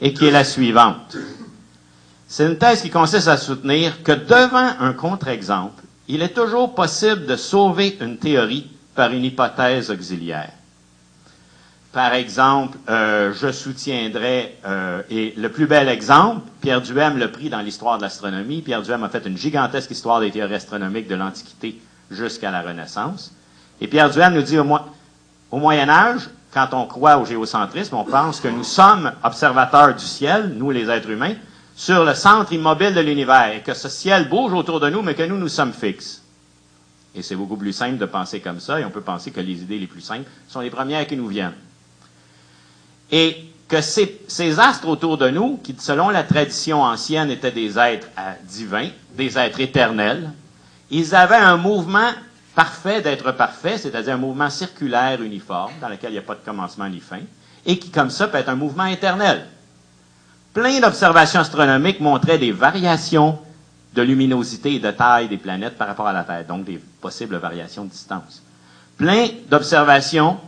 et 0.00 0.12
qui 0.12 0.26
est 0.26 0.32
la 0.32 0.44
suivante. 0.44 1.16
C'est 2.26 2.46
une 2.46 2.58
thèse 2.58 2.82
qui 2.82 2.90
consiste 2.90 3.28
à 3.28 3.36
soutenir 3.36 4.02
que 4.02 4.12
devant 4.12 4.70
un 4.80 4.92
contre-exemple, 4.92 5.82
il 6.08 6.22
est 6.22 6.34
toujours 6.34 6.74
possible 6.74 7.26
de 7.26 7.36
sauver 7.36 7.98
une 8.00 8.18
théorie 8.18 8.68
par 8.94 9.12
une 9.12 9.24
hypothèse 9.24 9.90
auxiliaire. 9.90 10.50
Par 11.92 12.14
exemple, 12.14 12.78
euh, 12.88 13.32
je 13.32 13.50
soutiendrai, 13.50 14.58
euh, 14.64 15.02
et 15.10 15.34
le 15.36 15.48
plus 15.48 15.66
bel 15.66 15.88
exemple, 15.88 16.42
Pierre 16.60 16.80
Duhem 16.80 17.18
l'a 17.18 17.28
pris 17.28 17.50
dans 17.50 17.60
l'histoire 17.60 17.96
de 17.96 18.02
l'astronomie. 18.02 18.62
Pierre 18.62 18.82
Duhem 18.82 19.02
a 19.02 19.08
fait 19.08 19.26
une 19.26 19.36
gigantesque 19.36 19.90
histoire 19.90 20.20
des 20.20 20.30
théories 20.30 20.54
astronomiques 20.54 21.08
de 21.08 21.16
l'Antiquité 21.16 21.80
jusqu'à 22.10 22.52
la 22.52 22.62
Renaissance. 22.62 23.32
Et 23.80 23.88
Pierre 23.88 24.10
Duhem 24.10 24.34
nous 24.34 24.42
dit 24.42 24.58
au, 24.58 25.58
Moyen 25.58 25.88
Âge, 25.88 26.28
quand 26.52 26.68
on 26.72 26.86
croit 26.86 27.18
au 27.18 27.24
géocentrisme, 27.24 27.94
on 27.94 28.04
pense 28.04 28.40
que 28.40 28.48
nous 28.48 28.64
sommes 28.64 29.12
observateurs 29.22 29.94
du 29.94 30.04
ciel, 30.04 30.54
nous 30.56 30.70
les 30.70 30.88
êtres 30.88 31.10
humains, 31.10 31.34
sur 31.74 32.04
le 32.04 32.14
centre 32.14 32.52
immobile 32.52 32.94
de 32.94 33.00
l'univers, 33.00 33.54
et 33.54 33.62
que 33.62 33.72
ce 33.72 33.88
ciel 33.88 34.28
bouge 34.28 34.52
autour 34.52 34.80
de 34.80 34.90
nous, 34.90 35.02
mais 35.02 35.14
que 35.14 35.22
nous, 35.22 35.38
nous 35.38 35.48
sommes 35.48 35.72
fixes. 35.72 36.22
Et 37.14 37.22
c'est 37.22 37.36
beaucoup 37.36 37.56
plus 37.56 37.72
simple 37.72 37.98
de 37.98 38.06
penser 38.06 38.40
comme 38.40 38.60
ça, 38.60 38.78
et 38.78 38.84
on 38.84 38.90
peut 38.90 39.00
penser 39.00 39.30
que 39.30 39.40
les 39.40 39.62
idées 39.62 39.78
les 39.78 39.86
plus 39.86 40.02
simples 40.02 40.28
sont 40.46 40.60
les 40.60 40.70
premières 40.70 41.06
qui 41.06 41.16
nous 41.16 41.28
viennent 41.28 41.54
et 43.10 43.44
que 43.68 43.80
ces, 43.80 44.20
ces, 44.28 44.58
astres 44.58 44.88
autour 44.88 45.16
de 45.16 45.28
nous, 45.28 45.58
qui 45.62 45.74
selon 45.78 46.10
la 46.10 46.22
tradition 46.22 46.82
ancienne 46.82 47.30
étaient 47.30 47.52
des 47.52 47.78
êtres 47.78 48.08
euh, 48.18 48.32
divins, 48.44 48.88
des 49.16 49.38
êtres 49.38 49.60
éternels, 49.60 50.30
ils 50.90 51.14
avaient 51.14 51.36
un 51.36 51.56
mouvement 51.56 52.10
parfait 52.54 53.00
d'être 53.00 53.32
parfait, 53.32 53.78
c'est-à-dire 53.78 54.14
un 54.14 54.18
mouvement 54.18 54.50
circulaire 54.50 55.22
uniforme, 55.22 55.72
dans 55.80 55.88
lequel 55.88 56.10
il 56.10 56.14
n'y 56.14 56.18
a 56.18 56.22
pas 56.22 56.34
de 56.34 56.44
commencement 56.44 56.88
ni 56.88 57.00
fin, 57.00 57.20
et 57.66 57.78
qui, 57.78 57.90
comme 57.90 58.10
ça, 58.10 58.28
peut 58.28 58.38
être 58.38 58.48
un 58.48 58.56
mouvement 58.56 58.86
éternel. 58.86 59.46
Plein 60.52 60.80
d'observations 60.80 61.40
astronomiques 61.40 62.00
montraient 62.00 62.38
des 62.38 62.52
variations 62.52 63.38
de 63.94 64.02
luminosité 64.02 64.74
et 64.74 64.80
de 64.80 64.90
taille 64.90 65.28
des 65.28 65.36
planètes 65.36 65.76
par 65.76 65.88
rapport 65.88 66.06
à 66.06 66.12
la 66.12 66.24
Terre, 66.24 66.44
donc 66.44 66.64
des 66.64 66.80
possibles 67.00 67.36
variations 67.36 67.84
de 67.84 67.90
distance. 67.90 68.42
Plein 68.96 69.28
d'observations 69.48 70.38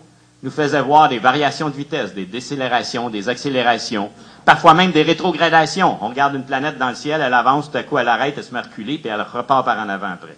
nous 0.43 0.51
faisait 0.51 0.81
voir 0.83 1.09
des 1.09 1.19
variations 1.19 1.69
de 1.69 1.75
vitesse, 1.75 2.15
des 2.15 2.27
décélérations, 2.27 3.11
des 3.11 3.29
accélérations, 3.29 4.11
parfois 4.45 4.75
même 4.75 4.91
des 4.91 5.03
rétrogradations. 5.03 5.99
On 6.01 6.09
regarde 6.09 6.35
une 6.35 6.45
planète 6.45 6.79
dans 6.79 6.89
le 6.89 6.95
ciel, 6.97 7.21
elle 7.21 7.35
avance, 7.35 7.71
tout 7.71 7.79
à 7.79 7.83
coup 7.85 7.99
elle 7.99 8.09
arrête, 8.09 8.35
elle 8.37 8.45
se 8.45 8.53
met 8.53 8.61
reculer, 8.61 8.99
puis 8.99 9.09
elle 9.09 9.23
repart 9.23 9.65
par 9.65 9.79
en 9.79 9.89
avant 9.89 10.11
après. 10.11 10.37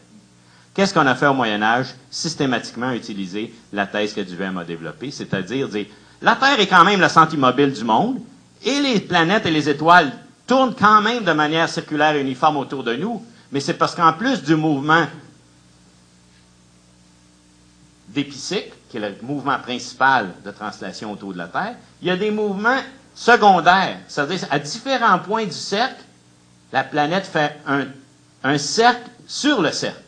Qu'est-ce 0.75 0.93
qu'on 0.93 1.07
a 1.07 1.15
fait 1.15 1.29
au 1.29 1.35
Moyen 1.35 1.63
Âge? 1.63 1.95
Systématiquement 2.11 2.91
utiliser 2.91 3.55
la 3.73 3.87
thèse 3.87 4.13
que 4.13 4.21
Duhem 4.21 4.59
a 4.59 4.65
développée, 4.65 5.13
c'est-à-dire 5.13 5.69
dire, 5.69 5.87
la 6.21 6.35
Terre 6.35 6.59
est 6.59 6.67
quand 6.67 6.85
même 6.85 7.01
le 7.01 7.09
centre 7.09 7.35
immobile 7.35 7.73
du 7.73 7.85
monde, 7.85 8.21
et 8.65 8.81
les 8.81 8.99
planètes 8.99 9.47
et 9.47 9.51
les 9.51 9.69
étoiles 9.69 10.11
tournent 10.47 10.75
quand 10.75 11.01
même 11.01 11.23
de 11.23 11.33
manière 11.33 11.69
circulaire 11.69 12.17
et 12.17 12.21
uniforme 12.21 12.57
autour 12.57 12.83
de 12.83 12.97
nous, 12.97 13.25
mais 13.53 13.61
c'est 13.61 13.75
parce 13.75 13.95
qu'en 13.95 14.13
plus 14.13 14.43
du 14.43 14.57
mouvement 14.57 15.07
d'épicycle, 18.09 18.73
qui 18.89 18.97
est 18.97 19.01
le 19.01 19.15
mouvement 19.23 19.59
principal 19.59 20.31
de 20.45 20.51
translation 20.51 21.13
autour 21.13 21.33
de 21.33 21.39
la 21.39 21.47
Terre, 21.47 21.77
il 22.03 22.09
y 22.09 22.11
a 22.11 22.17
des 22.17 22.31
mouvements 22.31 22.81
secondaires. 23.15 23.99
C'est-à-dire, 24.09 24.41
à 24.51 24.59
différents 24.59 25.19
points 25.21 25.45
du 25.45 25.53
cercle, 25.53 26.03
la 26.73 26.83
planète 26.83 27.27
fait 27.27 27.61
un, 27.67 27.87
un 28.43 28.59
cercle 28.59 29.09
sur 29.27 29.63
le 29.63 29.71
cercle. 29.71 30.01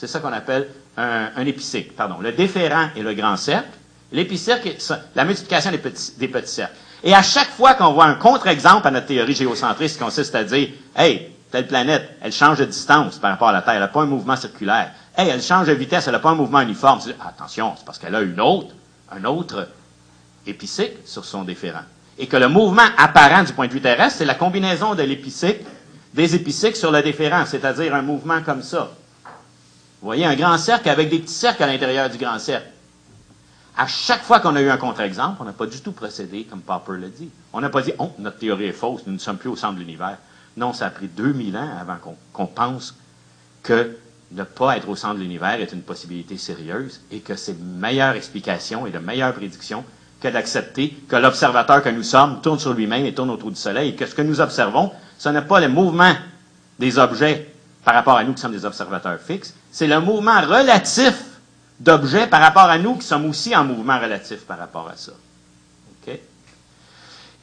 C'est 0.00 0.06
ça 0.06 0.20
qu'on 0.20 0.32
appelle 0.32 0.66
un, 0.96 1.44
épicycle. 1.44 1.92
Pardon. 1.92 2.16
Le 2.22 2.32
déférent 2.32 2.88
est 2.96 3.02
le 3.02 3.12
grand 3.12 3.36
cercle. 3.36 3.68
L'épicercle, 4.12 4.74
la 5.14 5.26
multiplication 5.26 5.70
des 5.70 5.76
petits, 5.76 6.12
des 6.16 6.26
petits 6.26 6.54
cercles. 6.54 6.74
Et 7.04 7.12
à 7.14 7.22
chaque 7.22 7.50
fois 7.50 7.74
qu'on 7.74 7.92
voit 7.92 8.06
un 8.06 8.14
contre-exemple 8.14 8.86
à 8.86 8.90
notre 8.90 9.08
théorie 9.08 9.34
géocentriste 9.34 9.98
qui 9.98 10.02
consiste 10.02 10.34
à 10.34 10.42
dire, 10.44 10.70
hey, 10.96 11.28
telle 11.50 11.66
planète, 11.66 12.16
elle 12.22 12.32
change 12.32 12.60
de 12.60 12.64
distance 12.64 13.18
par 13.18 13.30
rapport 13.32 13.48
à 13.48 13.52
la 13.52 13.60
Terre, 13.60 13.74
elle 13.74 13.80
n'a 13.80 13.88
pas 13.88 14.00
un 14.00 14.06
mouvement 14.06 14.36
circulaire. 14.36 14.90
Hey, 15.14 15.28
elle 15.28 15.42
change 15.42 15.66
de 15.66 15.72
vitesse, 15.74 16.06
elle 16.06 16.14
n'a 16.14 16.18
pas 16.18 16.30
un 16.30 16.34
mouvement 16.34 16.62
uniforme. 16.62 17.00
attention, 17.26 17.74
c'est 17.76 17.84
parce 17.84 17.98
qu'elle 17.98 18.14
a 18.14 18.22
une 18.22 18.40
autre, 18.40 18.72
un 19.12 19.22
autre 19.26 19.68
épicycle 20.46 20.96
sur 21.04 21.26
son 21.26 21.42
déférent. 21.42 21.84
Et 22.18 22.26
que 22.26 22.38
le 22.38 22.48
mouvement 22.48 22.88
apparent 22.96 23.42
du 23.42 23.52
point 23.52 23.66
de 23.66 23.72
vue 23.72 23.82
terrestre, 23.82 24.16
c'est 24.20 24.24
la 24.24 24.34
combinaison 24.34 24.94
de 24.94 25.02
l'épicycle, 25.02 25.62
des 26.14 26.34
épicycles 26.34 26.76
sur 26.76 26.90
le 26.90 27.02
déférent, 27.02 27.44
c'est-à-dire 27.44 27.94
un 27.94 28.02
mouvement 28.02 28.40
comme 28.40 28.62
ça. 28.62 28.88
Vous 30.00 30.06
voyez, 30.06 30.24
un 30.24 30.34
grand 30.34 30.56
cercle 30.56 30.88
avec 30.88 31.10
des 31.10 31.18
petits 31.18 31.32
cercles 31.32 31.62
à 31.62 31.66
l'intérieur 31.66 32.08
du 32.08 32.16
grand 32.16 32.38
cercle. 32.38 32.68
À 33.76 33.86
chaque 33.86 34.22
fois 34.22 34.40
qu'on 34.40 34.56
a 34.56 34.62
eu 34.62 34.70
un 34.70 34.78
contre-exemple, 34.78 35.36
on 35.40 35.44
n'a 35.44 35.52
pas 35.52 35.66
du 35.66 35.80
tout 35.80 35.92
procédé 35.92 36.44
comme 36.44 36.60
Popper 36.60 36.98
l'a 36.98 37.08
dit. 37.08 37.30
On 37.52 37.60
n'a 37.60 37.68
pas 37.68 37.82
dit, 37.82 37.92
oh, 37.98 38.10
notre 38.18 38.38
théorie 38.38 38.66
est 38.66 38.72
fausse, 38.72 39.02
nous 39.06 39.12
ne 39.12 39.18
sommes 39.18 39.36
plus 39.36 39.50
au 39.50 39.56
centre 39.56 39.74
de 39.74 39.80
l'univers. 39.80 40.16
Non, 40.56 40.72
ça 40.72 40.86
a 40.86 40.90
pris 40.90 41.06
2000 41.06 41.56
ans 41.56 41.68
avant 41.80 41.96
qu'on 41.96 42.46
qu 42.46 42.52
pense 42.54 42.96
que 43.62 43.96
ne 44.32 44.42
pas 44.42 44.76
être 44.76 44.88
au 44.88 44.96
centre 44.96 45.16
de 45.16 45.20
l'univers 45.20 45.60
est 45.60 45.72
une 45.72 45.82
possibilité 45.82 46.38
sérieuse 46.38 47.00
et 47.10 47.20
que 47.20 47.34
c'est 47.34 47.52
une 47.52 47.78
meilleure 47.78 48.14
explication 48.14 48.86
et 48.86 48.90
de 48.90 48.98
meilleure 48.98 49.34
prédiction 49.34 49.84
que 50.20 50.28
d'accepter 50.28 50.90
que 51.08 51.16
l'observateur 51.16 51.82
que 51.82 51.88
nous 51.88 52.02
sommes 52.02 52.40
tourne 52.40 52.58
sur 52.58 52.74
lui-même 52.74 53.04
et 53.06 53.14
tourne 53.14 53.30
autour 53.30 53.50
du 53.50 53.56
Soleil 53.56 53.90
et 53.90 53.96
que 53.96 54.06
ce 54.06 54.14
que 54.14 54.22
nous 54.22 54.40
observons, 54.40 54.92
ce 55.18 55.28
n'est 55.28 55.42
pas 55.42 55.60
le 55.60 55.68
mouvement 55.68 56.14
des 56.78 56.98
objets 56.98 57.52
par 57.84 57.94
rapport 57.94 58.16
à 58.16 58.24
nous 58.24 58.34
qui 58.34 58.40
sommes 58.40 58.52
des 58.52 58.64
observateurs 58.64 59.18
fixes, 59.18 59.54
c'est 59.70 59.86
le 59.86 60.00
mouvement 60.00 60.40
relatif 60.40 61.14
d'objets 61.78 62.26
par 62.26 62.40
rapport 62.40 62.64
à 62.64 62.78
nous 62.78 62.96
qui 62.96 63.06
sommes 63.06 63.26
aussi 63.26 63.54
en 63.56 63.64
mouvement 63.64 63.98
relatif 63.98 64.40
par 64.40 64.58
rapport 64.58 64.88
à 64.88 64.96
ça. 64.96 65.12
OK? 65.12 66.18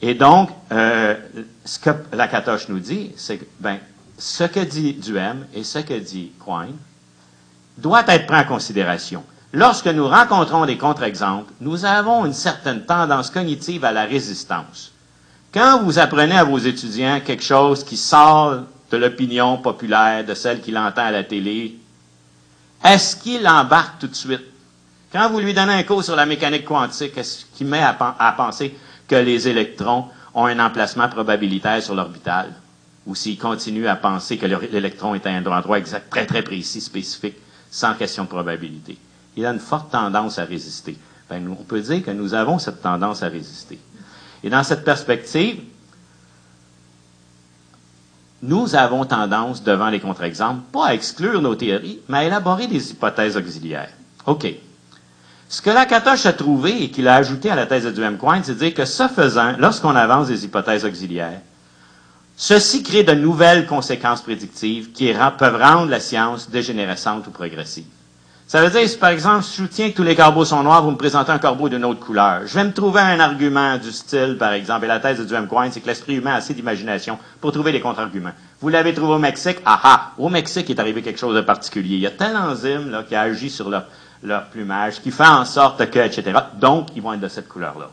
Et 0.02 0.14
donc, 0.14 0.50
euh, 0.72 1.16
ce 1.66 1.80
que 1.80 1.90
la 2.14 2.28
Catoche 2.28 2.70
nous 2.70 2.80
dit, 2.80 3.12
c'est 3.18 3.38
que, 3.38 3.46
ben, 3.60 3.80
ce 4.18 4.44
que 4.44 4.60
dit 4.60 4.94
Duhem 4.94 5.46
et 5.54 5.64
ce 5.64 5.80
que 5.80 5.98
dit 5.98 6.32
Quine 6.44 6.76
doit 7.78 8.04
être 8.08 8.28
pris 8.28 8.38
en 8.38 8.44
considération. 8.44 9.24
Lorsque 9.54 9.88
nous 9.88 10.08
rencontrons 10.08 10.66
des 10.66 10.78
contre-exemples, 10.78 11.52
nous 11.62 11.86
avons 11.86 12.26
une 12.26 12.34
certaine 12.34 12.86
tendance 12.86 13.30
cognitive 13.30 13.86
à 13.86 13.92
la 13.92 14.04
résistance. 14.04 14.92
Quand 15.54 15.82
vous 15.82 15.98
apprenez 15.98 16.38
à 16.38 16.44
vos 16.44 16.58
étudiants 16.58 17.22
quelque 17.26 17.44
chose 17.44 17.84
qui 17.84 17.98
sort 17.98 18.64
de 18.92 18.98
l'opinion 18.98 19.58
populaire, 19.58 20.26
de 20.26 20.34
celle 20.34 20.62
qu'il 20.62 20.78
entend 20.78 21.06
à 21.06 21.12
la 21.12 21.24
télé, 21.24 21.78
est-ce 22.84 23.16
qu'il 23.16 23.48
embarque 23.48 24.00
tout 24.00 24.08
de 24.08 24.16
suite? 24.16 24.44
Quand 25.12 25.30
vous 25.30 25.40
lui 25.40 25.54
donnez 25.54 25.74
un 25.74 25.84
cours 25.84 26.04
sur 26.04 26.16
la 26.16 26.26
mécanique 26.26 26.66
quantique, 26.66 27.18
est-ce 27.18 27.46
qu'il 27.56 27.68
met 27.68 27.82
à, 27.82 27.94
penser 28.38 28.76
que 29.08 29.16
les 29.16 29.48
électrons 29.48 30.06
ont 30.34 30.46
un 30.46 30.60
emplacement 30.60 31.08
probabilitaire 31.10 31.82
sur 31.82 31.96
l'orbital? 31.96 32.54
ou 33.08 33.16
s'il 33.16 33.38
continue 33.40 33.88
à 33.88 33.96
penser 33.96 34.38
que 34.38 34.46
l'électron 34.46 35.16
est 35.16 35.26
à 35.26 35.30
un 35.30 35.46
endroit 35.46 35.80
exact, 35.80 36.10
très 36.10 36.26
très 36.26 36.42
précis, 36.42 36.82
spécifique, 36.82 37.38
sans 37.72 37.94
question 37.94 38.26
de 38.26 38.28
probabilité? 38.28 38.98
Il 39.38 39.46
a 39.46 39.52
une 39.52 39.60
forte 39.60 39.92
tendance 39.92 40.38
à 40.40 40.44
résister. 40.44 40.98
Ben, 41.30 41.48
on 41.50 41.64
peut 41.64 41.80
dire 41.80 42.04
que 42.04 42.12
nous 42.12 42.34
avons 42.34 42.60
cette 42.60 42.82
tendance 42.82 43.24
à 43.24 43.30
résister. 43.30 43.80
Et 44.44 44.50
dans 44.50 44.64
cette 44.64 44.84
perspective, 44.84 45.62
nous 48.42 48.76
avons 48.76 49.06
tendance, 49.06 49.64
devant 49.64 49.90
les 49.90 50.00
contre-exemples, 50.00 50.62
pas 50.72 50.88
à 50.88 50.94
exclure 50.94 51.42
nos 51.42 51.56
théories, 51.56 52.00
mais 52.08 52.18
à 52.20 52.24
élaborer 52.26 52.68
des 52.68 52.92
hypothèses 52.92 53.36
auxiliaires. 53.36 53.90
OK. 54.26 54.48
Ce 55.50 55.62
que 55.62 55.70
Lakatosh 55.70 56.26
a 56.26 56.34
trouvé 56.34 56.84
et 56.84 56.92
qu'il 56.92 57.08
a 57.08 57.16
ajouté 57.16 57.50
à 57.50 57.56
la 57.56 57.66
thèse 57.66 57.86
de 57.86 57.92
Duhem-Quine, 57.92 58.44
c'est 58.44 58.54
de 58.54 58.60
dire 58.60 58.74
que 58.74 58.86
ce 58.86 59.08
faisant, 59.08 59.54
lorsqu'on 59.58 59.96
avance 59.96 60.28
des 60.28 60.44
hypothèses 60.46 60.86
auxiliaires, 60.86 61.42
ceci 62.36 62.84
crée 62.84 63.04
de 63.04 63.14
nouvelles 63.14 63.66
conséquences 63.66 64.22
prédictives 64.22 64.92
qui 64.92 65.12
peuvent 65.40 65.62
rendre 65.62 65.90
la 65.90 66.00
science 66.00 66.50
dégénérescente 66.50 67.26
ou 67.28 67.32
progressive. 67.32 67.86
Ça 68.48 68.62
veut 68.62 68.70
dire, 68.70 68.88
si 68.88 68.98
par 68.98 69.10
exemple, 69.10 69.44
je 69.44 69.50
soutiens 69.50 69.92
que 69.92 69.96
tous 69.98 70.04
les 70.04 70.16
corbeaux 70.16 70.46
sont 70.46 70.64
noirs, 70.64 70.82
vous 70.82 70.92
me 70.92 70.96
présentez 70.96 71.34
un 71.34 71.38
corbeau 71.38 71.68
d'une 71.68 71.84
autre 71.84 72.00
couleur. 72.00 72.44
Je 72.46 72.54
vais 72.54 72.64
me 72.64 72.72
trouver 72.72 73.02
un 73.02 73.20
argument 73.20 73.78
du 73.78 73.92
style, 73.92 74.38
par 74.40 74.54
exemple, 74.54 74.86
et 74.86 74.88
la 74.88 75.02
thèse 75.02 75.20
de 75.20 75.26
Duhem 75.26 75.50
Quine, 75.50 75.70
c'est 75.70 75.82
que 75.82 75.88
l'esprit 75.88 76.16
humain 76.16 76.32
a 76.32 76.36
assez 76.36 76.54
d'imagination 76.54 77.20
pour 77.42 77.52
trouver 77.52 77.74
des 77.74 77.82
contre-arguments. 77.82 78.32
Vous 78.62 78.70
l'avez 78.70 78.94
trouvé 78.94 79.16
au 79.16 79.20
Mexique, 79.20 79.58
ah 79.66 79.82
ah, 79.84 80.12
au 80.18 80.30
Mexique 80.30 80.70
est 80.70 80.80
arrivé 80.80 81.02
quelque 81.02 81.20
chose 81.20 81.36
de 81.36 81.42
particulier. 81.42 81.96
Il 81.96 82.00
y 82.00 82.08
a 82.08 82.12
tel 82.12 82.38
enzyme 82.38 82.90
là, 82.90 83.04
qui 83.04 83.16
a 83.16 83.22
agi 83.24 83.50
sur 83.50 83.70
leur, 83.70 83.84
leur 84.24 84.46
plumage, 84.46 85.02
qui 85.02 85.12
fait 85.12 85.28
en 85.28 85.44
sorte 85.44 85.90
que, 85.90 86.00
etc. 86.00 86.40
Donc, 86.54 86.88
ils 86.96 87.02
vont 87.02 87.12
être 87.12 87.20
de 87.20 87.28
cette 87.28 87.50
couleur-là. 87.50 87.90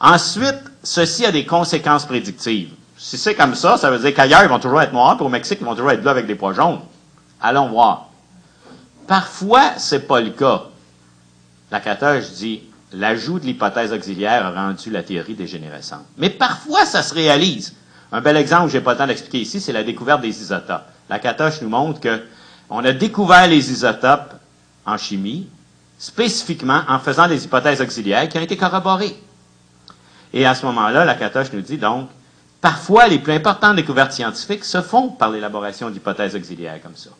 Ensuite, 0.00 0.64
ceci 0.82 1.24
a 1.26 1.30
des 1.30 1.46
conséquences 1.46 2.06
prédictives. 2.06 2.70
Si 2.98 3.16
c'est 3.16 3.36
comme 3.36 3.54
ça, 3.54 3.76
ça 3.76 3.88
veut 3.88 4.00
dire 4.00 4.14
qu'ailleurs, 4.14 4.42
ils 4.42 4.48
vont 4.48 4.58
toujours 4.58 4.82
être 4.82 4.92
noirs, 4.92 5.16
puis 5.16 5.24
au 5.24 5.28
Mexique, 5.28 5.58
ils 5.60 5.64
vont 5.64 5.76
toujours 5.76 5.92
être 5.92 6.02
bleus 6.02 6.10
avec 6.10 6.26
des 6.26 6.34
pois 6.34 6.54
jaunes. 6.54 6.80
Allons 7.40 7.68
voir. 7.68 8.08
Parfois, 9.06 9.78
ce 9.78 9.96
n'est 9.96 10.02
pas 10.02 10.20
le 10.20 10.30
cas. 10.30 10.64
Lakatos 11.70 12.32
dit 12.36 12.62
l'ajout 12.92 13.38
de 13.38 13.46
l'hypothèse 13.46 13.92
auxiliaire 13.92 14.46
a 14.46 14.50
rendu 14.50 14.90
la 14.90 15.02
théorie 15.02 15.34
dégénérescente. 15.34 16.04
Mais 16.18 16.30
parfois, 16.30 16.84
ça 16.84 17.02
se 17.02 17.14
réalise. 17.14 17.74
Un 18.12 18.20
bel 18.20 18.36
exemple, 18.36 18.70
je 18.70 18.76
n'ai 18.76 18.84
pas 18.84 18.92
le 18.92 18.98
temps 18.98 19.06
d'expliquer 19.06 19.40
ici, 19.40 19.60
c'est 19.60 19.72
la 19.72 19.82
découverte 19.82 20.20
des 20.20 20.42
isotopes. 20.42 20.84
Lakatos 21.08 21.62
nous 21.62 21.68
montre 21.68 22.00
qu'on 22.00 22.84
a 22.84 22.92
découvert 22.92 23.46
les 23.48 23.72
isotopes 23.72 24.34
en 24.84 24.98
chimie, 24.98 25.48
spécifiquement 25.98 26.82
en 26.88 26.98
faisant 26.98 27.26
des 27.26 27.44
hypothèses 27.44 27.80
auxiliaires 27.80 28.28
qui 28.28 28.36
ont 28.36 28.42
été 28.42 28.56
corroborées. 28.56 29.16
Et 30.34 30.46
à 30.46 30.54
ce 30.54 30.66
moment-là, 30.66 31.04
Lakatos 31.04 31.52
nous 31.54 31.62
dit 31.62 31.78
donc, 31.78 32.08
parfois 32.60 33.08
les 33.08 33.18
plus 33.18 33.32
importantes 33.32 33.76
découvertes 33.76 34.12
scientifiques 34.12 34.64
se 34.64 34.82
font 34.82 35.08
par 35.08 35.30
l'élaboration 35.30 35.88
d'hypothèses 35.88 36.36
auxiliaires 36.36 36.80
comme 36.82 36.96
ça. 36.96 37.10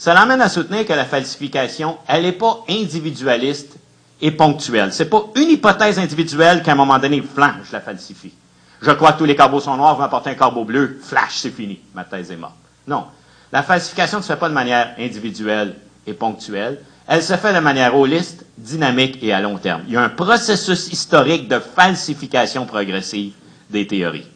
Ça 0.00 0.14
l'amène 0.14 0.40
à 0.40 0.48
soutenir 0.48 0.86
que 0.86 0.94
la 0.94 1.04
falsification, 1.04 1.98
elle 2.08 2.22
n'est 2.22 2.32
pas 2.32 2.64
individualiste 2.70 3.76
et 4.22 4.30
ponctuelle. 4.30 4.94
C'est 4.94 5.10
pas 5.10 5.26
une 5.36 5.50
hypothèse 5.50 5.98
individuelle 5.98 6.62
qu'à 6.62 6.72
un 6.72 6.74
moment 6.74 6.98
donné, 6.98 7.20
flash, 7.20 7.56
je 7.66 7.72
la 7.72 7.82
falsifie. 7.82 8.32
Je 8.80 8.92
crois 8.92 9.12
que 9.12 9.18
tous 9.18 9.26
les 9.26 9.36
corbeaux 9.36 9.60
sont 9.60 9.76
noirs, 9.76 9.96
vous 9.96 10.00
m'apportez 10.00 10.30
un 10.30 10.34
corbeau 10.36 10.64
bleu, 10.64 10.98
flash, 11.02 11.40
c'est 11.40 11.50
fini, 11.50 11.80
ma 11.94 12.04
thèse 12.04 12.30
est 12.30 12.36
morte. 12.36 12.54
Non. 12.86 13.04
La 13.52 13.62
falsification 13.62 14.16
ne 14.16 14.22
se 14.22 14.28
fait 14.28 14.38
pas 14.38 14.48
de 14.48 14.54
manière 14.54 14.94
individuelle 14.98 15.74
et 16.06 16.14
ponctuelle. 16.14 16.80
Elle 17.06 17.22
se 17.22 17.36
fait 17.36 17.52
de 17.52 17.58
manière 17.60 17.94
holiste, 17.94 18.46
dynamique 18.56 19.18
et 19.20 19.34
à 19.34 19.42
long 19.42 19.58
terme. 19.58 19.82
Il 19.86 19.92
y 19.92 19.96
a 19.98 20.02
un 20.02 20.08
processus 20.08 20.90
historique 20.90 21.46
de 21.46 21.58
falsification 21.58 22.64
progressive 22.64 23.34
des 23.68 23.86
théories. 23.86 24.26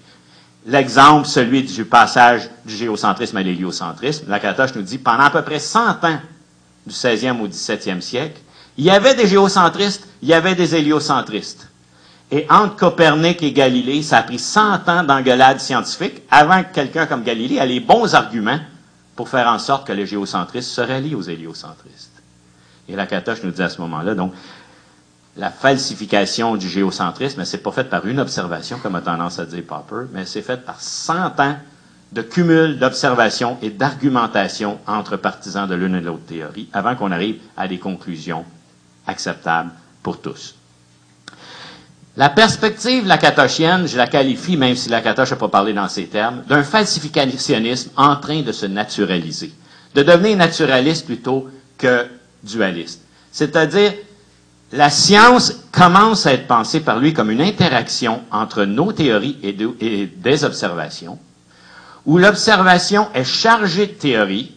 L'exemple, 0.66 1.26
celui 1.26 1.62
du 1.62 1.84
passage 1.84 2.48
du 2.64 2.74
géocentrisme 2.74 3.36
à 3.36 3.42
l'héliocentrisme, 3.42 4.24
Lakatosh 4.28 4.74
nous 4.74 4.82
dit, 4.82 4.98
pendant 4.98 5.24
à 5.24 5.30
peu 5.30 5.42
près 5.42 5.58
100 5.58 6.04
ans, 6.04 6.18
du 6.86 6.94
16e 6.94 7.40
au 7.40 7.48
17e 7.48 8.00
siècle, 8.00 8.40
il 8.76 8.84
y 8.84 8.90
avait 8.90 9.14
des 9.14 9.26
géocentristes, 9.26 10.08
il 10.22 10.28
y 10.28 10.34
avait 10.34 10.54
des 10.54 10.74
héliocentristes. 10.74 11.68
Et 12.30 12.46
entre 12.50 12.76
Copernic 12.76 13.42
et 13.42 13.52
Galilée, 13.52 14.02
ça 14.02 14.18
a 14.18 14.22
pris 14.22 14.38
100 14.38 14.88
ans 14.88 15.04
d'engueulade 15.04 15.60
scientifique 15.60 16.22
avant 16.30 16.62
que 16.64 16.74
quelqu'un 16.74 17.06
comme 17.06 17.22
Galilée 17.22 17.56
ait 17.56 17.66
les 17.66 17.80
bons 17.80 18.14
arguments 18.14 18.58
pour 19.14 19.28
faire 19.28 19.46
en 19.46 19.58
sorte 19.58 19.86
que 19.86 19.92
les 19.92 20.06
géocentristes 20.06 20.70
se 20.70 20.80
rallient 20.80 21.14
aux 21.14 21.22
héliocentristes. 21.22 22.10
Et 22.88 22.96
Lakatosh 22.96 23.42
nous 23.44 23.50
dit 23.50 23.62
à 23.62 23.68
ce 23.68 23.80
moment-là, 23.82 24.14
donc, 24.14 24.32
la 25.36 25.50
falsification 25.50 26.56
du 26.56 26.68
géocentrisme, 26.68 27.44
c'est 27.44 27.58
pas 27.58 27.72
fait 27.72 27.84
par 27.84 28.06
une 28.06 28.20
observation, 28.20 28.78
comme 28.78 28.94
a 28.94 29.00
tendance 29.00 29.38
à 29.38 29.46
dire 29.46 29.64
Popper, 29.66 30.06
mais 30.12 30.26
c'est 30.26 30.42
fait 30.42 30.64
par 30.64 30.80
100 30.80 31.40
ans 31.40 31.56
de 32.12 32.22
cumul 32.22 32.78
d'observations 32.78 33.58
et 33.60 33.70
d'argumentation 33.70 34.78
entre 34.86 35.16
partisans 35.16 35.68
de 35.68 35.74
l'une 35.74 35.96
et 35.96 36.00
de 36.00 36.06
l'autre 36.06 36.26
théorie, 36.26 36.68
avant 36.72 36.94
qu'on 36.94 37.10
arrive 37.10 37.40
à 37.56 37.66
des 37.66 37.78
conclusions 37.78 38.44
acceptables 39.06 39.70
pour 40.02 40.20
tous. 40.20 40.54
La 42.16 42.28
perspective 42.28 43.04
lacatoshienne, 43.06 43.88
je 43.88 43.96
la 43.96 44.06
qualifie, 44.06 44.56
même 44.56 44.76
si 44.76 44.88
Lacatoche 44.88 45.32
n'a 45.32 45.36
pas 45.36 45.48
parlé 45.48 45.72
dans 45.72 45.88
ces 45.88 46.06
termes, 46.06 46.44
d'un 46.48 46.62
falsificationnisme 46.62 47.90
en 47.96 48.14
train 48.14 48.42
de 48.42 48.52
se 48.52 48.66
naturaliser, 48.66 49.52
de 49.96 50.02
devenir 50.04 50.36
naturaliste 50.36 51.06
plutôt 51.06 51.50
que 51.76 52.06
dualiste. 52.44 53.00
C'est-à-dire 53.32 53.94
la 54.74 54.90
science 54.90 55.52
commence 55.70 56.26
à 56.26 56.32
être 56.32 56.48
pensée 56.48 56.80
par 56.80 56.98
lui 56.98 57.14
comme 57.14 57.30
une 57.30 57.40
interaction 57.40 58.22
entre 58.32 58.64
nos 58.64 58.92
théories 58.92 59.38
et, 59.44 59.52
des 60.16 60.44
observations, 60.44 61.18
où 62.04 62.18
l'observation 62.18 63.06
est 63.14 63.24
chargée 63.24 63.86
de 63.86 63.92
théorie, 63.92 64.52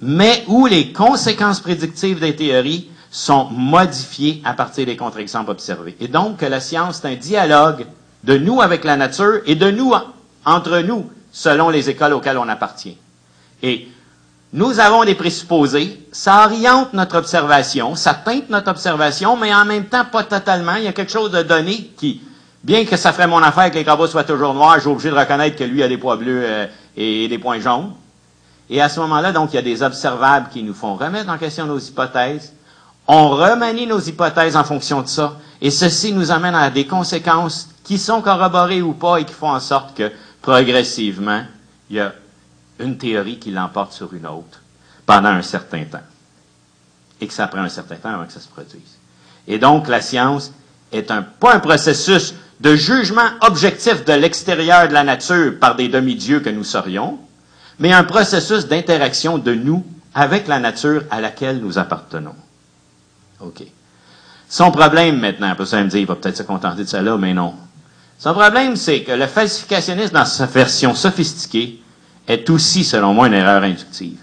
mais 0.00 0.44
où 0.46 0.66
les 0.66 0.92
conséquences 0.92 1.58
prédictives 1.58 2.20
des 2.20 2.36
théories 2.36 2.88
sont 3.10 3.46
modifiées 3.50 4.40
à 4.44 4.54
partir 4.54 4.86
des 4.86 4.96
contre-exemples 4.96 5.50
observés. 5.50 5.96
Et 5.98 6.08
donc, 6.08 6.42
la 6.42 6.60
science 6.60 7.02
est 7.04 7.08
un 7.08 7.14
dialogue 7.16 7.86
de 8.22 8.38
nous 8.38 8.62
avec 8.62 8.84
la 8.84 8.96
nature 8.96 9.40
et 9.46 9.56
de 9.56 9.70
nous 9.70 9.94
entre 10.44 10.78
nous, 10.78 11.10
selon 11.32 11.70
les 11.70 11.90
écoles 11.90 12.12
auxquelles 12.12 12.38
on 12.38 12.48
appartient. 12.48 12.96
Et 13.64 13.88
nous 14.54 14.78
avons 14.78 15.04
des 15.04 15.16
présupposés, 15.16 16.00
ça 16.12 16.44
oriente 16.44 16.92
notre 16.92 17.18
observation, 17.18 17.96
ça 17.96 18.14
teinte 18.14 18.50
notre 18.50 18.70
observation, 18.70 19.36
mais 19.36 19.52
en 19.52 19.64
même 19.64 19.86
temps, 19.86 20.04
pas 20.04 20.22
totalement. 20.22 20.76
Il 20.76 20.84
y 20.84 20.86
a 20.86 20.92
quelque 20.92 21.10
chose 21.10 21.32
de 21.32 21.42
donné 21.42 21.90
qui, 21.96 22.22
bien 22.62 22.84
que 22.84 22.96
ça 22.96 23.12
ferait 23.12 23.26
mon 23.26 23.42
affaire 23.42 23.68
que 23.72 23.74
les 23.74 23.84
corbeaux 23.84 24.06
soient 24.06 24.22
toujours 24.22 24.54
noirs, 24.54 24.78
j'ai 24.78 24.88
obligé 24.88 25.10
de 25.10 25.16
reconnaître 25.16 25.56
que 25.56 25.64
lui 25.64 25.82
a 25.82 25.88
des 25.88 25.98
points 25.98 26.14
bleus 26.14 26.42
euh, 26.44 26.66
et 26.96 27.26
des 27.26 27.38
points 27.38 27.58
jaunes. 27.58 27.94
Et 28.70 28.80
à 28.80 28.88
ce 28.88 29.00
moment-là, 29.00 29.32
donc, 29.32 29.52
il 29.52 29.56
y 29.56 29.58
a 29.58 29.62
des 29.62 29.82
observables 29.82 30.48
qui 30.52 30.62
nous 30.62 30.72
font 30.72 30.94
remettre 30.94 31.30
en 31.30 31.36
question 31.36 31.66
nos 31.66 31.80
hypothèses. 31.80 32.52
On 33.08 33.30
remanie 33.30 33.88
nos 33.88 33.98
hypothèses 33.98 34.54
en 34.54 34.62
fonction 34.62 35.02
de 35.02 35.08
ça. 35.08 35.36
Et 35.60 35.72
ceci 35.72 36.12
nous 36.12 36.30
amène 36.30 36.54
à 36.54 36.70
des 36.70 36.86
conséquences 36.86 37.70
qui 37.82 37.98
sont 37.98 38.22
corroborées 38.22 38.82
ou 38.82 38.92
pas 38.92 39.16
et 39.16 39.24
qui 39.24 39.34
font 39.34 39.50
en 39.50 39.58
sorte 39.58 39.96
que, 39.96 40.12
progressivement, 40.40 41.42
il 41.90 41.96
y 41.96 42.00
a 42.00 42.12
une 42.78 42.98
théorie 42.98 43.38
qui 43.38 43.50
l'emporte 43.50 43.92
sur 43.92 44.12
une 44.14 44.26
autre 44.26 44.60
pendant 45.06 45.28
un 45.30 45.42
certain 45.42 45.84
temps. 45.84 46.02
Et 47.20 47.26
que 47.26 47.32
ça 47.32 47.46
prend 47.46 47.62
un 47.62 47.68
certain 47.68 47.96
temps 47.96 48.14
avant 48.14 48.26
que 48.26 48.32
ça 48.32 48.40
se 48.40 48.48
produise. 48.48 48.98
Et 49.46 49.58
donc, 49.58 49.88
la 49.88 50.00
science 50.00 50.52
est 50.92 51.10
un, 51.10 51.22
pas 51.22 51.54
un 51.54 51.60
processus 51.60 52.34
de 52.60 52.76
jugement 52.76 53.28
objectif 53.42 54.04
de 54.04 54.12
l'extérieur 54.12 54.88
de 54.88 54.94
la 54.94 55.04
nature 55.04 55.58
par 55.58 55.76
des 55.76 55.88
demi-dieux 55.88 56.40
que 56.40 56.50
nous 56.50 56.64
serions, 56.64 57.18
mais 57.78 57.92
un 57.92 58.04
processus 58.04 58.66
d'interaction 58.66 59.38
de 59.38 59.54
nous 59.54 59.84
avec 60.14 60.46
la 60.46 60.60
nature 60.60 61.02
à 61.10 61.20
laquelle 61.20 61.58
nous 61.58 61.78
appartenons. 61.78 62.34
OK. 63.40 63.64
Son 64.48 64.70
problème 64.70 65.18
maintenant, 65.18 65.54
pour 65.56 65.66
ça 65.66 65.82
me 65.82 65.88
dire, 65.88 66.00
il 66.00 66.06
va 66.06 66.14
peut-être 66.14 66.36
se 66.36 66.42
contenter 66.42 66.84
de 66.84 66.98
là, 66.98 67.16
mais 67.18 67.34
non. 67.34 67.54
Son 68.18 68.32
problème, 68.32 68.76
c'est 68.76 69.02
que 69.02 69.12
le 69.12 69.26
falsificationnisme, 69.26 70.14
dans 70.14 70.24
sa 70.24 70.46
version 70.46 70.94
sophistiquée, 70.94 71.82
est 72.26 72.48
aussi, 72.50 72.84
selon 72.84 73.14
moi, 73.14 73.26
une 73.26 73.34
erreur 73.34 73.62
inductive. 73.62 74.18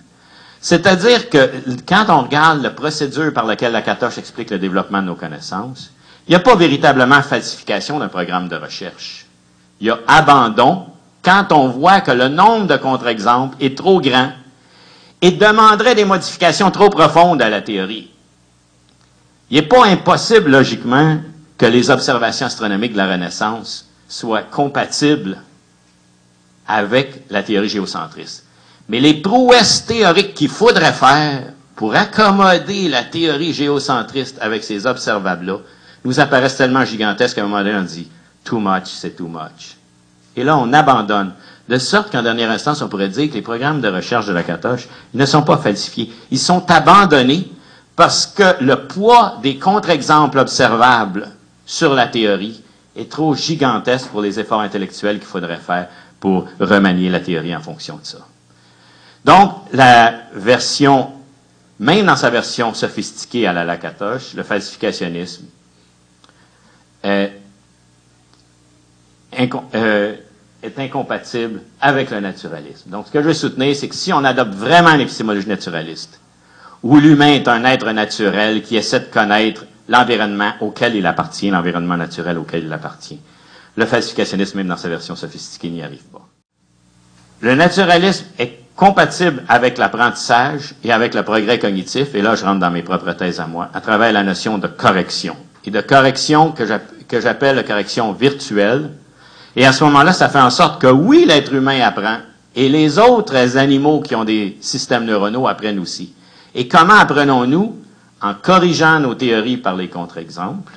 C'est-à-dire 0.60 1.30
que 1.30 1.50
quand 1.88 2.06
on 2.10 2.22
regarde 2.22 2.62
la 2.62 2.70
procédure 2.70 3.34
par 3.34 3.46
laquelle 3.46 3.72
la 3.72 3.82
Catoche 3.82 4.20
explique 4.20 4.52
le 4.52 4.60
développement 4.60 5.02
de 5.02 5.08
nos 5.08 5.16
connaissances, 5.16 5.92
il 6.28 6.32
n'y 6.32 6.36
a 6.36 6.40
pas 6.40 6.56
véritablement 6.56 7.22
falsification 7.24 7.98
d'un 7.98 8.08
programme 8.08 8.48
de 8.48 8.56
recherche. 8.56 9.26
Il 9.80 9.88
y 9.88 9.90
a 9.90 10.00
abandon 10.08 10.86
quand 11.24 11.52
on 11.52 11.68
voit 11.68 12.02
que 12.02 12.12
le 12.12 12.28
nombre 12.28 12.68
de 12.68 12.78
contre-exemples 12.78 13.58
est 13.60 13.78
trop 13.78 14.00
grand 14.00 14.32
et 15.22 15.32
demanderait 15.32 15.96
des 15.96 16.06
modifications 16.06 16.72
trop 16.72 16.90
profondes 16.90 17.42
à 17.42 17.50
la 17.50 17.62
théorie. 17.62 18.12
Il 19.50 19.56
n'est 19.56 19.68
pas 19.68 19.86
impossible, 19.86 20.52
logiquement, 20.52 21.18
que 21.58 21.66
les 21.66 21.90
observations 21.90 22.46
astronomiques 22.46 22.94
de 22.94 22.98
la 22.98 23.12
Renaissance 23.12 23.88
soient 24.08 24.44
compatibles 24.44 25.38
avec 26.68 27.26
la 27.30 27.44
théorie 27.44 27.70
géocentriste. 27.70 28.46
Mais 28.90 29.00
les 29.00 29.16
prouesses 29.16 29.86
théoriques 29.86 30.34
qu'il 30.34 30.50
faudrait 30.50 30.94
faire 30.94 31.54
pour 31.76 31.96
accommoder 31.96 32.90
la 32.90 33.04
théorie 33.04 33.54
géocentriste 33.54 34.38
avec 34.42 34.64
ces 34.64 34.86
observables-là 34.86 35.58
nous 36.04 36.20
apparaissent 36.20 36.58
tellement 36.58 36.86
gigantesques 36.86 37.36
qu'à 37.36 37.42
un 37.42 37.48
moment 37.48 37.64
donné, 37.64 37.76
on 37.76 37.84
dit 37.84 38.10
too 38.44 38.60
much, 38.60 38.86
c'est 38.86 39.16
too 39.16 39.28
much. 39.28 39.78
Et 40.36 40.44
là, 40.44 40.58
on 40.58 40.72
abandonne 40.74 41.34
De 41.72 41.78
sorte 41.78 42.12
qu'en 42.12 42.22
dernière 42.22 42.52
instance, 42.52 42.82
on 42.82 42.90
pourrait 42.90 43.08
dire 43.08 43.30
que 43.30 43.36
les 43.36 43.42
programmes 43.42 43.80
de 43.80 43.88
recherche 43.88 44.26
de 44.26 44.34
la 44.34 44.44
Catoche 44.44 44.90
ne 45.14 45.26
sont 45.26 45.44
pas 45.44 45.56
falsifiés. 45.56 46.12
Ils 46.30 46.38
sont 46.40 46.70
abandonnés 46.70 47.50
parce 47.96 48.26
que 48.26 48.62
le 48.62 48.88
poids 48.88 49.38
des 49.42 49.58
contre-exemples 49.58 50.40
observables 50.40 51.30
sur 51.66 51.94
la 51.94 52.08
théorie 52.08 52.62
est 52.98 53.10
trop 53.10 53.36
gigantesque 53.36 54.08
pour 54.08 54.22
les 54.22 54.38
efforts 54.38 54.60
intellectuels 54.60 55.20
qu'il 55.20 55.28
faudrait 55.28 55.62
faire 55.66 55.88
pour 56.22 56.48
remanier 56.60 57.10
la 57.10 57.20
théorie 57.20 57.54
en 57.54 57.60
fonction 57.60 57.98
de 57.98 58.06
ça. 58.06 58.20
Donc, 59.26 59.54
la 59.74 60.14
version, 60.34 61.12
même 61.80 62.06
dans 62.06 62.16
sa 62.16 62.30
version 62.30 62.74
sophistiquée 62.74 63.48
à 63.48 63.54
la 63.54 63.66
Lacatoche, 63.66 64.36
le 64.36 64.44
falsificationnisme 64.44 65.46
est, 67.04 67.34
euh, 69.74 70.16
est 70.62 70.80
incompatible 70.80 71.62
avec 71.82 72.12
le 72.12 72.20
naturalisme. 72.20 72.92
Donc, 72.92 73.08
ce 73.08 73.12
que 73.12 73.22
je 73.22 73.28
veux 73.28 73.34
soutenir, 73.34 73.76
c'est 73.76 73.90
que 73.90 73.96
si 73.96 74.14
on 74.14 74.24
adopte 74.24 74.54
vraiment 74.54 74.96
l'épistémologie 74.96 75.50
naturaliste, 75.50 76.20
où 76.84 76.98
l'humain 76.98 77.34
est 77.34 77.48
un 77.48 77.64
être 77.66 77.92
naturel 77.92 78.62
qui 78.62 78.78
essaie 78.78 79.00
de 79.00 79.06
connaître 79.06 79.66
l'environnement 79.90 80.54
auquel 80.62 80.96
il 80.96 81.06
appartient, 81.08 81.50
l'environnement 81.50 81.98
naturel 81.98 82.38
auquel 82.38 82.66
il 82.66 82.74
appartient. 82.74 83.20
Le 83.76 83.86
falsificationnisme, 83.86 84.58
même 84.58 84.68
dans 84.68 84.78
sa 84.78 84.90
version 84.90 85.16
sophistiquée, 85.16 85.70
n'y 85.70 85.82
arrive 85.82 86.04
pas. 86.04 86.28
Le 87.40 87.56
naturalisme 87.56 88.26
est 88.38 88.60
compatible 88.76 89.44
avec 89.48 89.78
l'apprentissage 89.78 90.74
et 90.84 90.92
avec 90.92 91.14
le 91.14 91.24
progrès 91.24 91.60
cognitif, 91.60 92.14
et 92.16 92.22
là 92.22 92.36
je 92.36 92.44
rentre 92.44 92.60
dans 92.60 92.72
mes 92.72 92.84
propres 92.84 93.14
thèses 93.14 93.40
à 93.40 93.48
moi, 93.48 93.70
à 93.74 93.82
travers 93.82 94.12
la 94.12 94.24
notion 94.24 94.58
de 94.58 94.68
correction. 94.68 95.36
Et 95.66 95.72
de 95.72 95.82
correction 95.82 96.52
que 96.52 97.22
j'appelle 97.22 97.56
la 97.56 97.64
correction 97.64 98.12
virtuelle. 98.14 98.90
Et 99.56 99.66
à 99.66 99.74
ce 99.74 99.84
moment-là, 99.84 100.14
ça 100.14 100.30
fait 100.30 100.40
en 100.40 100.50
sorte 100.50 100.82
que 100.82 100.88
oui, 100.88 101.26
l'être 101.28 101.54
humain 101.54 101.82
apprend, 101.82 102.18
et 102.56 102.68
les 102.68 102.98
autres 102.98 103.58
animaux 103.58 104.02
qui 104.02 104.16
ont 104.16 104.24
des 104.24 104.58
systèmes 104.62 105.06
neuronaux 105.06 105.48
apprennent 105.48 105.80
aussi. 105.80 106.14
Et 106.56 106.68
comment 106.68 106.96
apprenons-nous? 106.96 107.78
En 108.24 108.36
corrigeant 108.36 109.00
nos 109.00 109.16
théories 109.16 109.58
par 109.58 109.76
les 109.76 109.88
contre-exemples. 109.88 110.74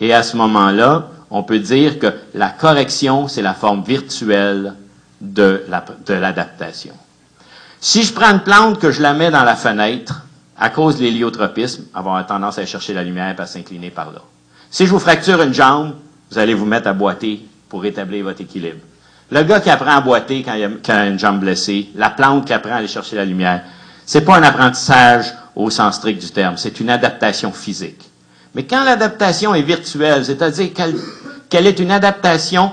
Et 0.00 0.14
à 0.14 0.22
ce 0.22 0.38
moment-là, 0.38 1.10
on 1.32 1.42
peut 1.42 1.58
dire 1.58 1.98
que 1.98 2.12
la 2.34 2.50
correction, 2.50 3.26
c'est 3.26 3.40
la 3.40 3.54
forme 3.54 3.82
virtuelle 3.82 4.74
de 5.20 5.64
l'adaptation. 6.08 6.92
si 7.80 8.02
je 8.02 8.12
prends 8.12 8.30
une 8.32 8.40
plante 8.40 8.78
que 8.78 8.90
je 8.90 9.00
la 9.00 9.14
mets 9.14 9.30
dans 9.30 9.42
la 9.42 9.56
fenêtre, 9.56 10.26
à 10.58 10.68
cause 10.68 10.98
de 10.98 11.02
l'héliotropisme, 11.02 11.84
avoir 11.94 12.24
tendance 12.26 12.58
à 12.58 12.66
chercher 12.66 12.92
la 12.92 13.02
lumière 13.02 13.34
et 13.36 13.40
à 13.40 13.46
s'incliner 13.46 13.90
par 13.90 14.12
là. 14.12 14.20
Si 14.70 14.86
je 14.86 14.90
vous 14.90 14.98
fracture 14.98 15.40
une 15.42 15.54
jambe, 15.54 15.94
vous 16.30 16.38
allez 16.38 16.54
vous 16.54 16.66
mettre 16.66 16.88
à 16.88 16.92
boiter 16.92 17.40
pour 17.68 17.82
rétablir 17.82 18.24
votre 18.24 18.42
équilibre. 18.42 18.80
Le 19.30 19.42
gars 19.42 19.60
qui 19.60 19.70
apprend 19.70 19.96
à 19.96 20.00
boiter 20.02 20.42
quand 20.42 20.54
il, 20.54 20.64
a, 20.92 21.06
une 21.06 21.18
jambe 21.18 21.40
blessée, 21.40 21.88
la 21.94 22.10
plante 22.10 22.46
qui 22.46 22.52
apprend 22.52 22.74
à 22.74 22.76
aller 22.76 22.88
chercher 22.88 23.16
la 23.16 23.24
lumière, 23.24 23.62
c'est 24.04 24.20
pas 24.20 24.36
un 24.36 24.42
apprentissage 24.42 25.32
au 25.56 25.70
sens 25.70 25.96
strict 25.96 26.20
du 26.20 26.30
terme, 26.30 26.58
c'est 26.58 26.78
une 26.78 26.90
adaptation 26.90 27.52
physique. 27.52 28.10
Mais 28.54 28.64
quand 28.64 28.84
l'adaptation 28.84 29.54
est 29.54 29.62
virtuelle, 29.62 30.24
c'est-à-dire 30.24 30.74
qu'elle 30.74 30.94
est 31.54 31.78
une 31.78 31.90
adaptation 31.90 32.72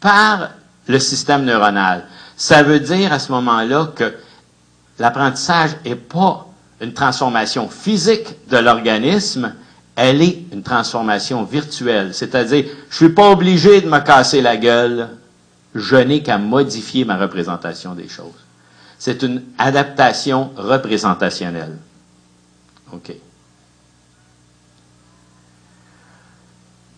par 0.00 0.50
le 0.86 0.98
système 0.98 1.44
neuronal, 1.44 2.04
ça 2.36 2.62
veut 2.62 2.80
dire 2.80 3.12
à 3.12 3.18
ce 3.18 3.32
moment-là 3.32 3.90
que 3.94 4.14
l'apprentissage 4.98 5.70
n'est 5.84 5.96
pas 5.96 6.46
une 6.80 6.92
transformation 6.92 7.68
physique 7.68 8.48
de 8.48 8.56
l'organisme, 8.58 9.52
elle 9.96 10.22
est 10.22 10.44
une 10.52 10.62
transformation 10.62 11.42
virtuelle. 11.42 12.14
C'est-à-dire, 12.14 12.64
je 12.88 12.96
suis 12.96 13.08
pas 13.08 13.30
obligé 13.30 13.80
de 13.80 13.88
me 13.88 13.98
casser 13.98 14.40
la 14.40 14.56
gueule, 14.56 15.08
je 15.74 15.96
n'ai 15.96 16.22
qu'à 16.22 16.38
modifier 16.38 17.04
ma 17.04 17.16
représentation 17.16 17.94
des 17.94 18.08
choses. 18.08 18.32
C'est 18.98 19.22
une 19.22 19.42
adaptation 19.58 20.52
représentationnelle. 20.56 21.76
OK. 22.92 23.12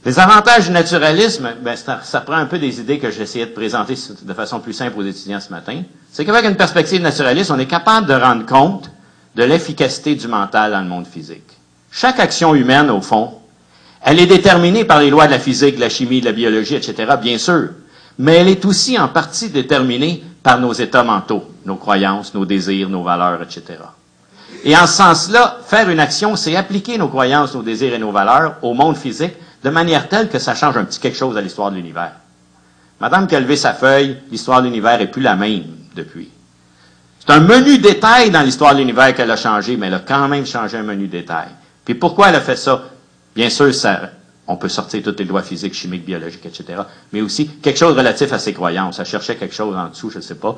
Les 0.05 0.19
avantages 0.19 0.67
du 0.67 0.73
naturalisme, 0.73 1.51
ben, 1.63 1.77
ça, 1.77 2.01
ça, 2.03 2.21
prend 2.23 2.37
un 2.37 2.47
peu 2.47 2.59
des 2.59 2.81
idées 2.81 2.99
que 2.99 3.11
j'essayais 3.11 3.45
de 3.45 3.51
présenter 3.53 3.95
de 4.23 4.33
façon 4.35 4.59
plus 4.59 4.73
simple 4.73 4.99
aux 4.99 5.05
étudiants 5.05 5.41
ce 5.41 5.51
matin. 5.51 5.83
C'est 6.11 6.25
qu'avec 6.25 6.47
une 6.47 6.57
perspective 6.57 7.03
naturaliste, 7.03 7.51
on 7.51 7.59
est 7.59 7.67
capable 7.67 8.07
de 8.07 8.15
rendre 8.15 8.47
compte 8.47 8.91
de 9.35 9.45
l'efficacité 9.45 10.15
du 10.15 10.27
mental 10.27 10.73
dans 10.73 10.81
le 10.81 10.89
monde 10.89 11.07
physique. 11.07 11.59
Chaque 11.93 12.19
action 12.19 12.55
humaine, 12.55 12.89
au 12.89 13.03
fond, 13.03 13.35
elle 14.03 14.19
est 14.19 14.27
déterminée 14.27 14.87
par 14.87 15.01
les 15.01 15.11
lois 15.11 15.27
de 15.27 15.33
la 15.33 15.39
physique, 15.39 15.77
de 15.77 15.81
la 15.81 15.91
chimie, 15.91 16.21
de 16.21 16.27
la 16.27 16.33
biologie, 16.33 16.77
etc., 16.77 17.13
bien 17.21 17.37
sûr, 17.37 17.69
mais 18.19 18.37
elle 18.37 18.49
est 18.49 18.65
aussi 18.65 18.99
en 18.99 19.09
partie 19.09 19.51
déterminée 19.51 20.25
par 20.43 20.59
nos 20.59 20.73
états 20.73 21.05
mentaux, 21.05 21.45
nos 21.67 21.77
croyances, 21.77 22.33
nos 22.33 22.47
désirs, 22.47 22.89
nos 22.89 23.03
valeurs, 23.03 23.43
etc. 23.43 23.79
Et 24.65 24.75
en 24.75 24.87
ce 24.87 24.95
sens-là, 24.95 25.59
faire 25.67 25.91
une 25.91 26.01
action, 26.01 26.37
c'est 26.37 26.57
appliquer 26.57 26.97
nos 26.97 27.09
croyances, 27.09 27.55
nos 27.55 27.63
désirs 27.63 27.93
et 27.93 27.99
nos 27.99 28.13
valeurs 28.13 28.57
au 28.63 28.73
monde 28.73 28.97
physique 28.97 29.35
de 29.63 29.71
manière 29.71 30.09
telle 30.09 30.29
que 30.29 30.39
ça 30.39 30.55
change 30.55 30.77
un 30.77 30.85
petit 30.85 31.01
quelque 31.01 31.17
chose 31.17 31.37
à 31.37 31.41
l'histoire 31.41 31.71
de 31.71 31.77
l'univers. 31.77 32.13
Madame 33.01 33.27
qui 33.27 33.35
a 33.35 33.41
levé 33.41 33.57
sa 33.57 33.73
feuille, 33.73 34.19
l'histoire 34.31 34.61
de 34.61 34.67
l'univers 34.67 34.99
n'est 34.99 35.07
plus 35.07 35.23
la 35.23 35.37
même 35.37 35.65
depuis. 35.95 36.31
C'est 37.19 37.33
un 37.33 37.41
menu 37.41 37.79
détail 37.79 38.31
dans 38.31 38.43
l'histoire 38.43 38.75
de 38.75 38.79
l'univers 38.79 39.15
qu'elle 39.15 39.31
a 39.31 39.37
changé, 39.37 39.77
mais 39.77 39.89
elle 39.89 39.95
a 39.95 40.01
quand 40.01 40.29
même 40.29 40.47
changé 40.47 40.77
un 40.77 40.83
menu 40.83 41.07
détail. 41.07 41.49
Puis 41.85 41.95
pourquoi 41.95 42.29
elle 42.29 42.37
a 42.37 42.41
fait 42.41 42.57
ça? 42.57 42.85
Bien 43.35 43.51
sûr, 43.51 43.71
on 44.47 44.57
peut 44.57 44.69
sortir 44.69 45.03
toutes 45.03 45.19
les 45.19 45.25
lois 45.25 45.43
physiques, 45.43 45.75
chimiques, 45.75 46.05
biologiques, 46.05 46.45
etc. 46.45 46.83
Mais 47.13 47.21
aussi 47.21 47.47
quelque 47.47 47.79
chose 47.79 47.97
relatif 47.97 48.33
à 48.33 48.39
ses 48.39 48.53
croyances. 48.53 48.99
Elle 48.99 49.07
cherchait 49.07 49.37
quelque 49.37 49.55
chose 49.55 49.77
en 49.77 49.89
dessous, 49.89 50.11
je 50.11 50.17
ne 50.17 50.23
sais 50.23 50.35
pas. 50.35 50.57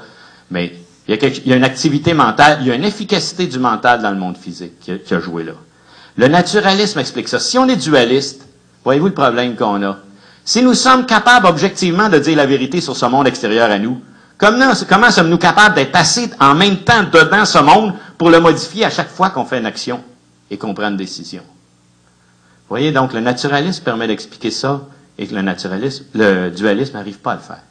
Mais 0.51 0.73
il 1.09 1.17
y, 1.47 1.53
a 1.53 1.57
une 1.57 1.65
activité 1.65 2.15
mentale, 2.15 2.59
il 2.63 2.69
y 2.69 2.71
a 2.71 2.75
une 2.75 2.85
efficacité 2.85 3.47
du 3.47 3.59
mental 3.59 4.03
dans 4.03 4.11
le 4.11 4.17
monde 4.17 4.37
physique 4.37 4.79
qui 4.81 5.15
a, 5.15 5.21
joué 5.21 5.43
là. 5.43 5.53
Le 6.17 6.29
naturalisme 6.29 7.01
explique 7.01 7.29
ça. 7.29 7.41
Si 7.41 7.59
on 7.59 7.69
est 7.69 7.77
dualiste, 7.77 8.47
voyez-vous 8.85 9.09
le 9.09 9.15
problème 9.15 9.57
qu'on 9.57 9.83
a? 9.83 9.99
Si 10.45 10.63
nous 10.63 10.75
sommes 10.75 11.07
capables 11.07 11.47
objectivement 11.47 12.09
de 12.09 12.19
dire 12.19 12.37
la 12.37 12.47
vérité 12.47 12.81
sur 12.81 12.97
ce 12.97 13.07
monde 13.07 13.29
extérieur 13.29 13.71
à 13.71 13.79
nous, 13.79 14.01
comment, 14.39 15.11
sommes-nous 15.11 15.39
capables 15.39 15.77
d'être 15.77 15.93
passés 15.93 16.31
en 16.41 16.55
même 16.55 16.79
temps 16.79 17.05
dedans 17.05 17.45
ce 17.45 17.59
monde 17.59 17.95
pour 18.19 18.31
le 18.31 18.41
modifier 18.41 18.85
à 18.85 18.91
chaque 18.91 19.11
fois 19.11 19.31
qu'on 19.31 19.45
fait 19.45 19.59
une 19.59 19.67
action 19.67 20.03
et 20.51 20.59
qu'on 20.59 20.75
prend 20.75 20.89
une 20.89 20.97
décision? 20.97 21.43
Voyez, 22.69 22.91
donc 22.91 23.13
le 23.13 23.21
naturalisme 23.21 23.85
permet 23.85 24.09
d'expliquer 24.09 24.51
ça 24.51 24.81
et 25.19 25.27
que 25.27 25.35
le 25.35 25.43
naturalisme, 25.43 26.07
le 26.15 26.51
dualisme 26.51 26.95
n'arrive 26.95 27.19
pas 27.19 27.33
à 27.33 27.35
le 27.37 27.41
faire. 27.41 27.63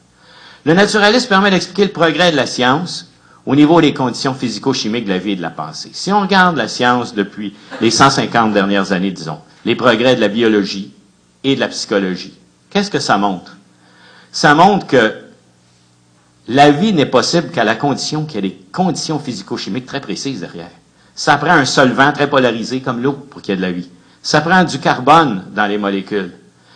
Le 0.64 0.74
naturalisme 0.74 1.28
permet 1.28 1.50
d'expliquer 1.50 1.84
le 1.84 1.90
progrès 1.90 2.30
de 2.30 2.36
la 2.36 2.46
science 2.46 3.10
au 3.44 3.56
niveau 3.56 3.80
des 3.80 3.92
conditions 3.92 4.32
physico-chimiques 4.32 5.06
de 5.06 5.10
la 5.10 5.18
vie 5.18 5.32
et 5.32 5.36
de 5.36 5.42
la 5.42 5.50
pensée. 5.50 5.90
Si 5.92 6.12
on 6.12 6.20
regarde 6.20 6.56
la 6.56 6.68
science 6.68 7.14
depuis 7.14 7.54
les 7.80 7.90
150 7.90 8.52
dernières 8.52 8.92
années, 8.92 9.10
disons, 9.10 9.40
les 9.64 9.74
progrès 9.74 10.14
de 10.14 10.20
la 10.20 10.28
biologie 10.28 10.91
et 11.44 11.54
de 11.54 11.60
la 11.60 11.68
psychologie, 11.68 12.34
qu'est-ce 12.70 12.90
que 12.90 12.98
ça 12.98 13.18
montre? 13.18 13.56
Ça 14.30 14.54
montre 14.54 14.86
que 14.86 15.14
la 16.48 16.70
vie 16.70 16.92
n'est 16.92 17.06
possible 17.06 17.50
qu'à 17.50 17.64
la 17.64 17.76
condition 17.76 18.24
qu'il 18.24 18.36
y 18.36 18.38
ait 18.38 18.50
des 18.50 18.58
conditions 18.72 19.18
physico-chimiques 19.18 19.86
très 19.86 20.00
précises 20.00 20.40
derrière. 20.40 20.70
Ça 21.14 21.36
prend 21.36 21.52
un 21.52 21.64
solvant 21.64 22.12
très 22.12 22.28
polarisé 22.28 22.80
comme 22.80 23.02
l'eau 23.02 23.12
pour 23.12 23.42
qu'il 23.42 23.52
y 23.52 23.54
ait 23.54 23.56
de 23.56 23.62
la 23.62 23.72
vie. 23.72 23.88
Ça 24.22 24.40
prend 24.40 24.64
du 24.64 24.78
carbone 24.78 25.44
dans 25.54 25.66
les 25.66 25.78
molécules. 25.78 26.32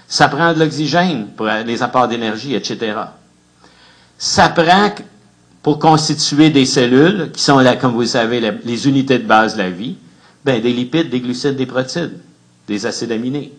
Ça 0.09 0.29
prend 0.29 0.53
de 0.53 0.59
l'oxygène 0.59 1.29
pour 1.29 1.47
les 1.47 1.83
apports 1.83 2.09
d'énergie, 2.09 2.55
etc. 2.55 2.95
Ça 4.19 4.49
prend 4.49 4.91
pour 5.63 5.79
constituer 5.81 6.51
des 6.51 6.65
cellules, 6.65 7.33
qui 7.33 7.43
sont, 7.43 7.59
là, 7.59 7.75
comme 7.75 7.93
vous 7.93 8.03
le 8.03 8.07
savez, 8.07 8.41
les 8.65 8.89
unités 8.89 9.19
de 9.19 9.27
base 9.27 9.55
de 9.55 9.63
la 9.63 9.71
vie, 9.71 9.97
ben, 10.45 10.63
des 10.63 10.73
lipides, 10.73 11.11
des 11.11 11.21
glucides, 11.21 11.57
des 11.57 11.67
protéines, 11.67 12.13
des 12.69 12.87
acides 12.87 13.11
aminés. 13.11 13.53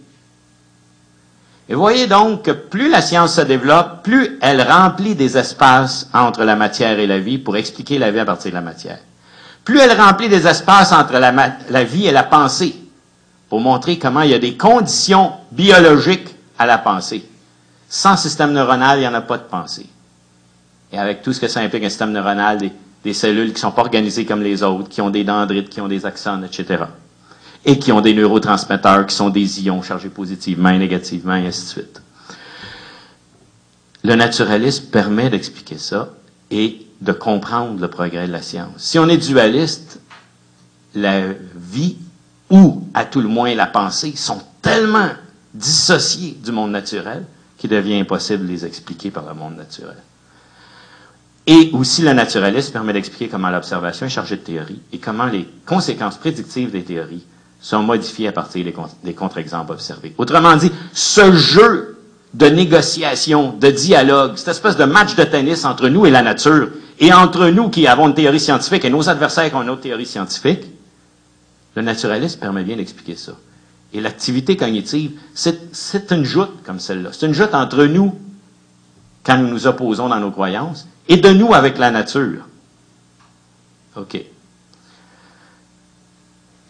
Et 1.69 1.75
voyez 1.75 2.07
donc 2.07 2.43
que 2.43 2.51
plus 2.51 2.89
la 2.89 3.01
science 3.01 3.35
se 3.35 3.41
développe, 3.41 4.03
plus 4.03 4.37
elle 4.41 4.61
remplit 4.61 5.15
des 5.15 5.37
espaces 5.37 6.09
entre 6.13 6.43
la 6.43 6.55
matière 6.55 6.97
et 6.99 7.07
la 7.07 7.19
vie 7.19 7.37
pour 7.37 7.57
expliquer 7.57 7.97
la 7.97 8.11
vie 8.11 8.19
à 8.19 8.25
partir 8.25 8.51
de 8.51 8.55
la 8.55 8.61
matière. 8.61 8.99
Plus 9.65 9.79
elle 9.79 9.99
remplit 9.99 10.29
des 10.29 10.47
espaces 10.47 10.93
entre 10.93 11.13
la, 11.13 11.33
la 11.69 11.83
vie 11.83 12.07
et 12.07 12.11
la 12.11 12.23
pensée 12.23 12.75
pour 13.49 13.59
montrer 13.59 13.97
comment 13.99 14.21
il 14.21 14.31
y 14.31 14.33
a 14.33 14.39
des 14.39 14.55
conditions 14.55 15.33
biologiques 15.51 16.35
à 16.57 16.65
la 16.65 16.77
pensée. 16.77 17.27
Sans 17.89 18.15
système 18.15 18.53
neuronal, 18.53 18.99
il 18.99 19.01
n'y 19.01 19.07
en 19.07 19.13
a 19.13 19.21
pas 19.21 19.37
de 19.37 19.43
pensée 19.43 19.87
et 20.91 20.97
avec 20.97 21.21
tout 21.21 21.33
ce 21.33 21.39
que 21.39 21.47
ça 21.47 21.59
implique, 21.61 21.83
un 21.83 21.89
système 21.89 22.11
neuronal, 22.11 22.59
des, 23.03 23.13
cellules 23.13 23.47
qui 23.47 23.55
ne 23.55 23.59
sont 23.59 23.71
pas 23.71 23.81
organisées 23.81 24.25
comme 24.25 24.41
les 24.41 24.63
autres, 24.63 24.89
qui 24.89 25.01
ont 25.01 25.09
des 25.09 25.23
dendrites, 25.23 25.69
qui 25.69 25.81
ont 25.81 25.87
des 25.87 26.05
axones, 26.05 26.45
etc. 26.45 26.83
Et 27.65 27.79
qui 27.79 27.91
ont 27.91 28.01
des 28.01 28.13
neurotransmetteurs 28.13 29.05
qui 29.05 29.15
sont 29.15 29.29
des 29.29 29.63
ions 29.63 29.81
chargés 29.81 30.09
positivement 30.09 30.71
négativement, 30.77 31.35
et 31.35 31.47
ainsi 31.47 31.63
de 31.63 31.69
suite. 31.69 32.01
Le 34.03 34.15
naturalisme 34.15 34.85
permet 34.85 35.29
d'expliquer 35.29 35.77
ça 35.77 36.09
et 36.49 36.85
de 37.01 37.11
comprendre 37.11 37.79
le 37.81 37.87
progrès 37.89 38.27
de 38.27 38.31
la 38.31 38.41
science. 38.41 38.71
Si 38.77 38.97
on 38.99 39.09
est 39.09 39.17
dualiste, 39.17 39.99
la 40.95 41.33
vie 41.55 41.97
ou, 42.49 42.83
à 42.93 43.05
tout 43.05 43.21
le 43.21 43.27
moins, 43.27 43.53
la 43.53 43.67
pensée 43.67 44.15
sont 44.15 44.41
tellement 44.61 45.09
dissociés 45.53 46.37
du 46.43 46.51
monde 46.51 46.71
naturel 46.71 47.25
qu'il 47.57 47.69
devient 47.69 47.99
impossible 47.99 48.45
de 48.45 48.51
les 48.51 48.65
expliquer 48.65 49.11
par 49.11 49.25
le 49.27 49.33
monde 49.33 49.57
naturel. 49.57 49.97
Et 51.45 51.71
aussi, 51.73 52.01
le 52.01 52.13
naturalisme 52.13 52.73
permet 52.73 52.93
d'expliquer 52.93 53.29
comment 53.29 53.49
l'observation 53.49 54.05
est 54.05 54.09
chargée 54.09 54.35
de 54.35 54.41
théorie 54.41 54.81
et 54.91 54.99
comment 54.99 55.25
les 55.25 55.47
conséquences 55.65 56.17
prédictives 56.17 56.71
des 56.71 56.83
théories 56.83 57.23
sont 57.59 57.83
modifiées 57.83 58.27
à 58.27 58.31
partir 58.31 58.65
des 59.03 59.13
contre-exemples 59.13 59.71
observés. 59.71 60.13
Autrement 60.17 60.55
dit, 60.55 60.71
ce 60.93 61.31
jeu 61.31 61.97
de 62.33 62.45
négociation, 62.47 63.53
de 63.59 63.71
dialogue, 63.71 64.33
cette 64.35 64.49
espèce 64.49 64.77
de 64.77 64.83
match 64.83 65.15
de 65.15 65.23
tennis 65.23 65.65
entre 65.65 65.89
nous 65.89 66.05
et 66.05 66.11
la 66.11 66.21
nature, 66.21 66.69
et 66.99 67.13
entre 67.13 67.47
nous 67.47 67.69
qui 67.69 67.87
avons 67.87 68.07
une 68.07 68.13
théorie 68.13 68.39
scientifique 68.39 68.85
et 68.85 68.89
nos 68.89 69.09
adversaires 69.09 69.49
qui 69.49 69.55
ont 69.55 69.63
une 69.63 69.69
autre 69.69 69.81
théorie 69.81 70.05
scientifique, 70.05 70.61
le 71.75 71.81
naturalisme 71.81 72.39
permet 72.39 72.63
bien 72.63 72.75
d'expliquer 72.75 73.15
ça. 73.15 73.33
Et 73.93 74.01
l'activité 74.01 74.57
cognitive, 74.57 75.11
c'est 75.33 76.11
une 76.11 76.25
joute 76.25 76.63
comme 76.65 76.79
celle-là. 76.79 77.09
C'est 77.13 77.25
une 77.25 77.33
joute 77.33 77.53
entre 77.53 77.85
nous, 77.85 78.19
quand 79.23 79.37
nous 79.37 79.47
nous 79.47 79.67
opposons 79.67 80.09
dans 80.09 80.19
nos 80.19 80.31
croyances, 80.31 80.87
et 81.07 81.17
de 81.17 81.29
nous 81.29 81.53
avec 81.53 81.77
la 81.77 81.91
nature. 81.91 82.45
OK. 83.95 84.21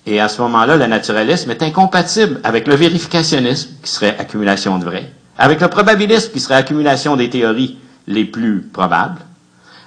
Et 0.10 0.22
à 0.22 0.30
ce 0.30 0.42
moment-là, 0.44 0.78
le 0.78 0.86
naturalisme 0.88 1.52
est 1.52 1.62
incompatible 1.62 2.40
avec 2.46 2.66
le 2.66 2.76
vérificationnisme, 2.76 3.72
qui 3.84 3.92
serait 3.92 4.18
accumulation 4.18 4.80
de 4.80 4.86
vrai, 4.86 5.12
avec 5.38 5.60
le 5.60 5.68
probabilisme, 5.68 6.32
qui 6.32 6.40
serait 6.40 6.56
accumulation 6.56 7.18
des 7.18 7.30
théories 7.30 7.78
les 8.08 8.24
plus 8.24 8.62
probables, 8.62 9.20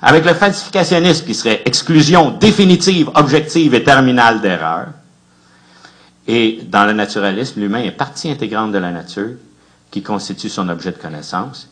avec 0.02 0.26
le 0.26 0.34
falsificationnisme, 0.34 1.24
qui 1.24 1.34
serait 1.34 1.62
exclusion 1.64 2.32
définitive, 2.32 3.10
objective 3.14 3.74
et 3.74 3.82
terminale 3.82 4.42
d'erreur. 4.42 4.88
Et 6.28 6.60
dans 6.68 6.84
le 6.84 6.92
naturalisme, 6.92 7.58
l'humain 7.58 7.82
est 7.82 7.90
partie 7.90 8.30
intégrante 8.30 8.72
de 8.72 8.78
la 8.78 8.90
nature, 8.90 9.30
qui 9.90 10.02
constitue 10.02 10.50
son 10.50 10.68
objet 10.68 10.92
de 10.92 10.98
connaissance. 10.98 11.70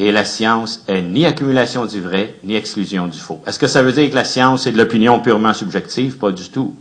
Et 0.00 0.10
la 0.10 0.24
science 0.24 0.82
est 0.88 1.00
ni 1.00 1.26
accumulation 1.26 1.86
du 1.86 2.00
vrai, 2.00 2.34
ni 2.42 2.56
exclusion 2.56 3.06
du 3.06 3.18
faux. 3.18 3.40
Est-ce 3.46 3.58
que 3.60 3.68
ça 3.68 3.82
veut 3.82 3.92
dire 3.92 4.10
que 4.10 4.16
la 4.16 4.24
science 4.24 4.66
est 4.66 4.72
de 4.72 4.78
l'opinion 4.78 5.20
purement 5.20 5.54
subjective? 5.54 6.18
Pas 6.18 6.32
du 6.32 6.48
tout. 6.50 6.74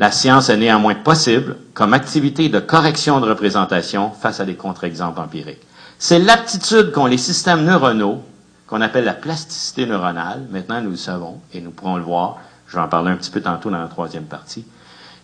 La 0.00 0.10
science 0.10 0.48
est 0.48 0.56
néanmoins 0.56 0.94
possible 0.94 1.56
comme 1.74 1.92
activité 1.92 2.48
de 2.48 2.58
correction 2.58 3.20
de 3.20 3.28
représentation 3.28 4.10
face 4.12 4.40
à 4.40 4.46
des 4.46 4.54
contre-exemples 4.54 5.20
empiriques. 5.20 5.60
C'est 5.98 6.18
l'aptitude 6.18 6.90
qu'ont 6.90 7.04
les 7.04 7.18
systèmes 7.18 7.66
neuronaux, 7.66 8.24
qu'on 8.66 8.80
appelle 8.80 9.04
la 9.04 9.12
plasticité 9.12 9.84
neuronale, 9.84 10.46
maintenant 10.50 10.80
nous 10.80 10.92
le 10.92 10.96
savons 10.96 11.42
et 11.52 11.60
nous 11.60 11.70
pourrons 11.70 11.98
le 11.98 12.02
voir, 12.02 12.38
je 12.66 12.76
vais 12.76 12.82
en 12.82 12.88
parler 12.88 13.10
un 13.10 13.16
petit 13.16 13.30
peu 13.30 13.42
tantôt 13.42 13.68
dans 13.68 13.82
la 13.82 13.88
troisième 13.88 14.24
partie, 14.24 14.64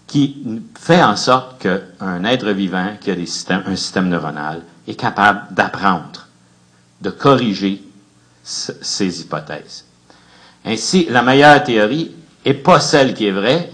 qui 0.06 0.44
fait 0.78 1.02
en 1.02 1.16
sorte 1.16 1.58
qu'un 1.58 2.24
être 2.24 2.50
vivant 2.50 2.98
qui 3.00 3.10
a 3.10 3.14
un 3.14 3.76
système 3.76 4.10
neuronal 4.10 4.60
est 4.86 5.00
capable 5.00 5.54
d'apprendre, 5.54 6.26
de 7.00 7.08
corriger 7.08 7.82
ces 8.44 9.22
hypothèses. 9.22 9.86
Ainsi, 10.66 11.06
la 11.08 11.22
meilleure 11.22 11.64
théorie 11.64 12.14
n'est 12.44 12.52
pas 12.52 12.78
celle 12.78 13.14
qui 13.14 13.26
est 13.26 13.32
vraie, 13.32 13.70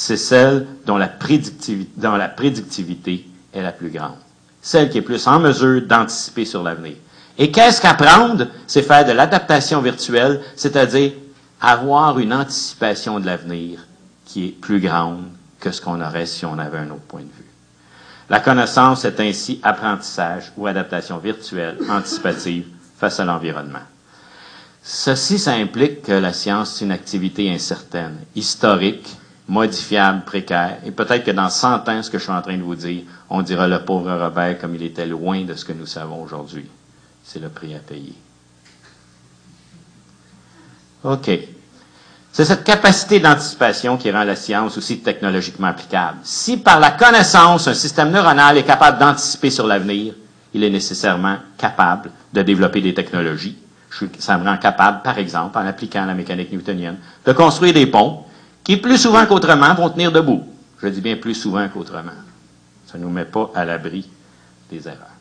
c'est 0.00 0.16
celle 0.16 0.64
dont 0.86 0.96
la, 0.96 1.08
prédictivité, 1.08 3.28
est 3.52 3.62
la 3.62 3.72
plus 3.72 3.90
grande. 3.90 4.14
Celle 4.62 4.90
qui 4.90 4.98
est 4.98 5.02
plus 5.02 5.26
en 5.26 5.40
mesure 5.40 5.82
d'anticiper 5.82 6.44
sur 6.44 6.62
l'avenir. 6.62 6.94
Et 7.36 7.50
qu'est-ce 7.50 7.80
qu'apprendre? 7.80 8.46
C'est 8.68 8.82
faire 8.82 9.04
de 9.04 9.10
l'adaptation 9.10 9.82
virtuelle, 9.82 10.40
c'est-à-dire 10.54 11.14
avoir 11.60 12.16
une 12.20 12.32
anticipation 12.32 13.18
de 13.18 13.26
l'avenir 13.26 13.80
qui 14.24 14.46
est 14.46 14.52
plus 14.52 14.78
grande 14.78 15.24
que 15.58 15.72
ce 15.72 15.80
qu'on 15.80 16.00
aurait 16.00 16.26
si 16.26 16.46
on 16.46 16.60
avait 16.60 16.78
un 16.78 16.90
autre 16.90 17.00
point 17.08 17.22
de 17.22 17.26
vue. 17.26 17.50
La 18.30 18.38
connaissance 18.38 19.04
est 19.04 19.18
ainsi 19.18 19.58
apprentissage 19.64 20.52
ou 20.56 20.68
adaptation 20.68 21.18
virtuelle, 21.18 21.76
anticipative 21.90 22.66
face 22.96 23.18
à 23.18 23.24
l'environnement. 23.24 23.82
Ceci, 24.80 25.40
ça 25.40 25.54
implique 25.54 26.02
que 26.02 26.12
la 26.12 26.32
science 26.32 26.80
est 26.80 26.84
une 26.84 26.92
activité 26.92 27.52
incertaine, 27.52 28.18
historique, 28.36 29.16
modifiable, 29.48 30.24
précaire. 30.24 30.78
Et 30.84 30.90
peut-être 30.90 31.24
que 31.24 31.30
dans 31.30 31.48
100 31.48 31.88
ans, 31.88 32.02
ce 32.02 32.10
que 32.10 32.18
je 32.18 32.22
suis 32.24 32.32
en 32.32 32.42
train 32.42 32.56
de 32.56 32.62
vous 32.62 32.74
dire, 32.74 33.02
on 33.30 33.42
dira 33.42 33.66
le 33.66 33.80
pauvre 33.80 34.12
Robert 34.12 34.58
comme 34.58 34.74
il 34.74 34.82
était 34.82 35.06
loin 35.06 35.44
de 35.44 35.54
ce 35.54 35.64
que 35.64 35.72
nous 35.72 35.86
savons 35.86 36.22
aujourd'hui. 36.22 36.66
C'est 37.24 37.40
le 37.40 37.48
prix 37.48 37.74
à 37.74 37.78
payer. 37.78 38.14
OK. 41.04 41.30
C'est 42.30 42.44
cette 42.44 42.62
capacité 42.62 43.20
d'anticipation 43.20 43.96
qui 43.96 44.10
rend 44.10 44.22
la 44.22 44.36
science 44.36 44.76
aussi 44.76 45.00
technologiquement 45.00 45.68
applicable. 45.68 46.18
Si 46.22 46.58
par 46.58 46.78
la 46.78 46.92
connaissance, 46.92 47.66
un 47.66 47.74
système 47.74 48.10
neuronal 48.10 48.58
est 48.58 48.64
capable 48.64 48.98
d'anticiper 48.98 49.50
sur 49.50 49.66
l'avenir, 49.66 50.14
il 50.54 50.62
est 50.62 50.70
nécessairement 50.70 51.38
capable 51.56 52.10
de 52.32 52.42
développer 52.42 52.80
des 52.80 52.94
technologies. 52.94 53.56
Ça 54.18 54.36
me 54.36 54.44
rend 54.44 54.58
capable, 54.58 55.02
par 55.02 55.18
exemple, 55.18 55.56
en 55.58 55.66
appliquant 55.66 56.04
la 56.04 56.14
mécanique 56.14 56.52
newtonienne, 56.52 56.98
de 57.24 57.32
construire 57.32 57.72
des 57.72 57.86
ponts 57.86 58.24
qui 58.68 58.76
plus 58.76 58.98
souvent 58.98 59.24
qu'autrement 59.24 59.72
vont 59.72 59.88
tenir 59.88 60.12
debout. 60.12 60.44
Je 60.82 60.88
dis 60.88 61.00
bien 61.00 61.16
plus 61.16 61.32
souvent 61.32 61.66
qu'autrement. 61.68 62.12
Ça 62.86 62.98
ne 62.98 63.04
nous 63.04 63.08
met 63.08 63.24
pas 63.24 63.50
à 63.54 63.64
l'abri 63.64 64.06
des 64.70 64.86
erreurs. 64.86 65.16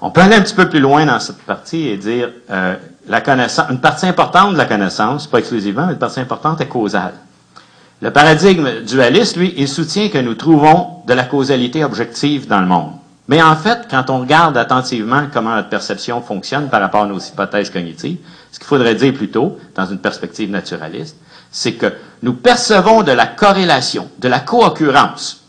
On 0.00 0.10
peut 0.10 0.22
aller 0.22 0.34
un 0.34 0.42
petit 0.42 0.56
peu 0.56 0.68
plus 0.68 0.80
loin 0.80 1.06
dans 1.06 1.20
cette 1.20 1.38
partie 1.42 1.86
et 1.86 1.96
dire 1.96 2.30
euh, 2.50 2.74
une 3.08 3.80
partie 3.80 4.06
importante 4.06 4.54
de 4.54 4.58
la 4.58 4.64
connaissance, 4.64 5.28
pas 5.28 5.38
exclusivement, 5.38 5.86
mais 5.86 5.92
une 5.92 6.00
partie 6.00 6.18
importante 6.18 6.60
est 6.60 6.66
causale. 6.66 7.14
Le 8.00 8.10
paradigme 8.10 8.80
dualiste, 8.84 9.36
lui, 9.36 9.54
il 9.56 9.68
soutient 9.68 10.08
que 10.08 10.18
nous 10.18 10.34
trouvons 10.34 11.04
de 11.06 11.14
la 11.14 11.22
causalité 11.22 11.84
objective 11.84 12.48
dans 12.48 12.60
le 12.60 12.66
monde. 12.66 12.94
Mais 13.28 13.40
en 13.40 13.54
fait, 13.54 13.86
quand 13.88 14.10
on 14.10 14.18
regarde 14.18 14.56
attentivement 14.56 15.26
comment 15.32 15.54
notre 15.54 15.68
perception 15.68 16.20
fonctionne 16.20 16.68
par 16.68 16.80
rapport 16.80 17.04
à 17.04 17.06
nos 17.06 17.20
hypothèses 17.20 17.70
cognitives, 17.70 18.18
ce 18.50 18.58
qu'il 18.58 18.66
faudrait 18.66 18.96
dire 18.96 19.14
plutôt, 19.14 19.60
dans 19.76 19.86
une 19.86 19.98
perspective 19.98 20.50
naturaliste, 20.50 21.16
c'est 21.52 21.74
que 21.74 21.92
nous 22.22 22.32
percevons 22.32 23.02
de 23.02 23.12
la 23.12 23.26
corrélation, 23.26 24.10
de 24.18 24.28
la 24.28 24.40
co-occurrence. 24.40 25.44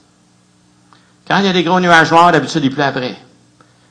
Quand 1.28 1.39
il 1.39 1.45
y 1.45 1.47
a 1.47 1.54
des 1.54 1.64
gros 1.64 1.80
nuages 1.80 2.12
noirs, 2.12 2.34
d'habitude, 2.34 2.64
il 2.64 2.72
pleut 2.72 2.84
après. 2.84 3.16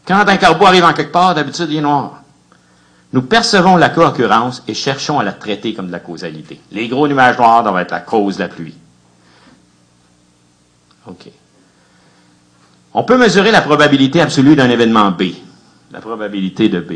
Quand 0.07 0.29
un 0.29 0.37
corbeau 0.37 0.67
arrive 0.67 0.85
en 0.85 0.93
quelque 0.93 1.13
part, 1.13 1.35
d'habitude, 1.35 1.71
il 1.71 1.79
est 1.79 1.81
noir. 1.81 2.23
Nous 3.15 3.23
percevons 3.23 3.77
la 3.77 3.89
co-occurrence 3.89 4.63
et 4.69 4.75
cherchons 4.75 5.19
à 5.19 5.25
la 5.25 5.33
traiter 5.33 5.75
comme 5.75 5.87
de 5.87 5.93
la 5.93 6.01
causalité. 6.01 6.61
Les 6.71 6.89
gros 6.89 7.09
nuages 7.09 7.39
noirs 7.39 7.63
doivent 7.63 7.79
être 7.79 7.91
la 7.91 8.01
cause 8.01 8.37
de 8.37 8.43
la 8.43 8.49
pluie. 8.49 8.75
OK. 11.07 11.31
On 12.95 13.05
peut 13.05 13.17
mesurer 13.17 13.51
la 13.51 13.63
probabilité 13.63 14.21
absolue 14.21 14.55
d'un 14.55 14.69
événement 14.69 15.11
B, 15.11 15.33
la 15.91 16.01
probabilité 16.01 16.69
de 16.69 16.81
B. 16.81 16.93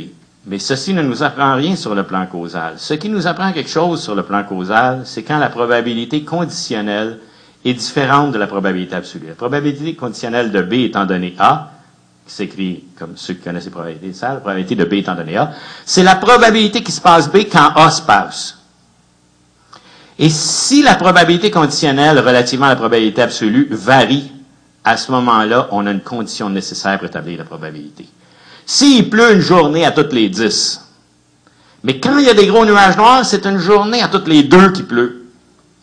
Mais 0.47 0.61
ceci 0.61 0.95
ne 0.95 1.03
nous 1.03 1.25
apprend 1.25 1.57
rien 1.57 1.75
sur 1.75 1.95
le 1.95 2.05
plan 2.05 2.25
causal. 2.27 2.75
Ce 2.77 2.95
qui 2.95 3.09
nous 3.09 3.27
apprend 3.27 3.53
quelque 3.53 3.69
chose 3.69 4.01
sur 4.01 4.15
le 4.15 4.23
plan 4.23 4.45
causal, 4.45 5.03
c'est 5.05 5.25
quand 5.25 5.39
la 5.39 5.49
probabilité 5.49 6.23
conditionnelle 6.23 7.19
est 7.65 7.75
différente 7.75 8.31
de 8.31 8.39
la 8.39 8.47
probabilité 8.47 8.95
absolue. 8.95 9.27
La 9.27 9.35
probabilité 9.35 9.97
conditionnelle 9.97 10.53
de 10.53 10.63
B 10.63 10.75
étant 10.75 11.05
donnée 11.05 11.35
A, 11.41 11.73
qui 12.25 12.33
s'écrit 12.33 12.85
comme 12.97 13.17
ceux 13.17 13.35
qui 13.35 13.41
connaissent 13.41 13.65
les 13.65 13.71
probabilités 13.73 14.07
de 14.09 14.21
la 14.23 14.37
probabilité 14.37 14.77
de 14.77 14.85
B 14.85 14.93
étant 14.95 15.17
donnée 15.17 15.37
A, 15.37 15.51
c'est 15.85 16.05
la 16.05 16.15
probabilité 16.15 16.81
qui 16.81 16.93
se 16.93 17.01
passe 17.01 17.29
B 17.29 17.39
quand 17.51 17.73
A 17.75 17.91
se 17.91 18.03
passe. 18.03 18.59
Et 20.19 20.31
si 20.31 20.83
la 20.83 20.95
probabilité 20.95 21.51
conditionnelle 21.51 22.21
relativement 22.21 22.67
à 22.67 22.71
la 22.71 22.77
probabilité 22.77 23.21
absolue 23.21 23.67
varie, 23.71 24.31
à 24.85 24.97
ce 24.97 25.11
moment-là, 25.11 25.67
on 25.73 25.85
a 25.87 25.91
une 25.91 26.01
condition 26.01 26.49
nécessaire 26.49 26.99
pour 26.99 27.09
établir 27.09 27.39
la 27.39 27.45
probabilité. 27.45 28.07
S'il 28.67 29.09
pleut 29.09 29.35
une 29.35 29.41
journée 29.41 29.87
à 29.87 29.93
toutes 29.93 30.13
les 30.13 30.29
dix, 30.29 30.81
mais 31.85 32.01
quand 32.01 32.19
il 32.19 32.25
y 32.25 32.31
a 32.31 32.35
des 32.35 32.49
gros 32.49 32.67
nuages 32.67 32.97
noirs, 32.97 33.25
c'est 33.25 33.47
une 33.47 33.59
journée 33.59 34.03
à 34.03 34.09
toutes 34.09 34.27
les 34.27 34.43
deux 34.43 34.73
qui 34.73 34.83
pleut. 34.83 35.27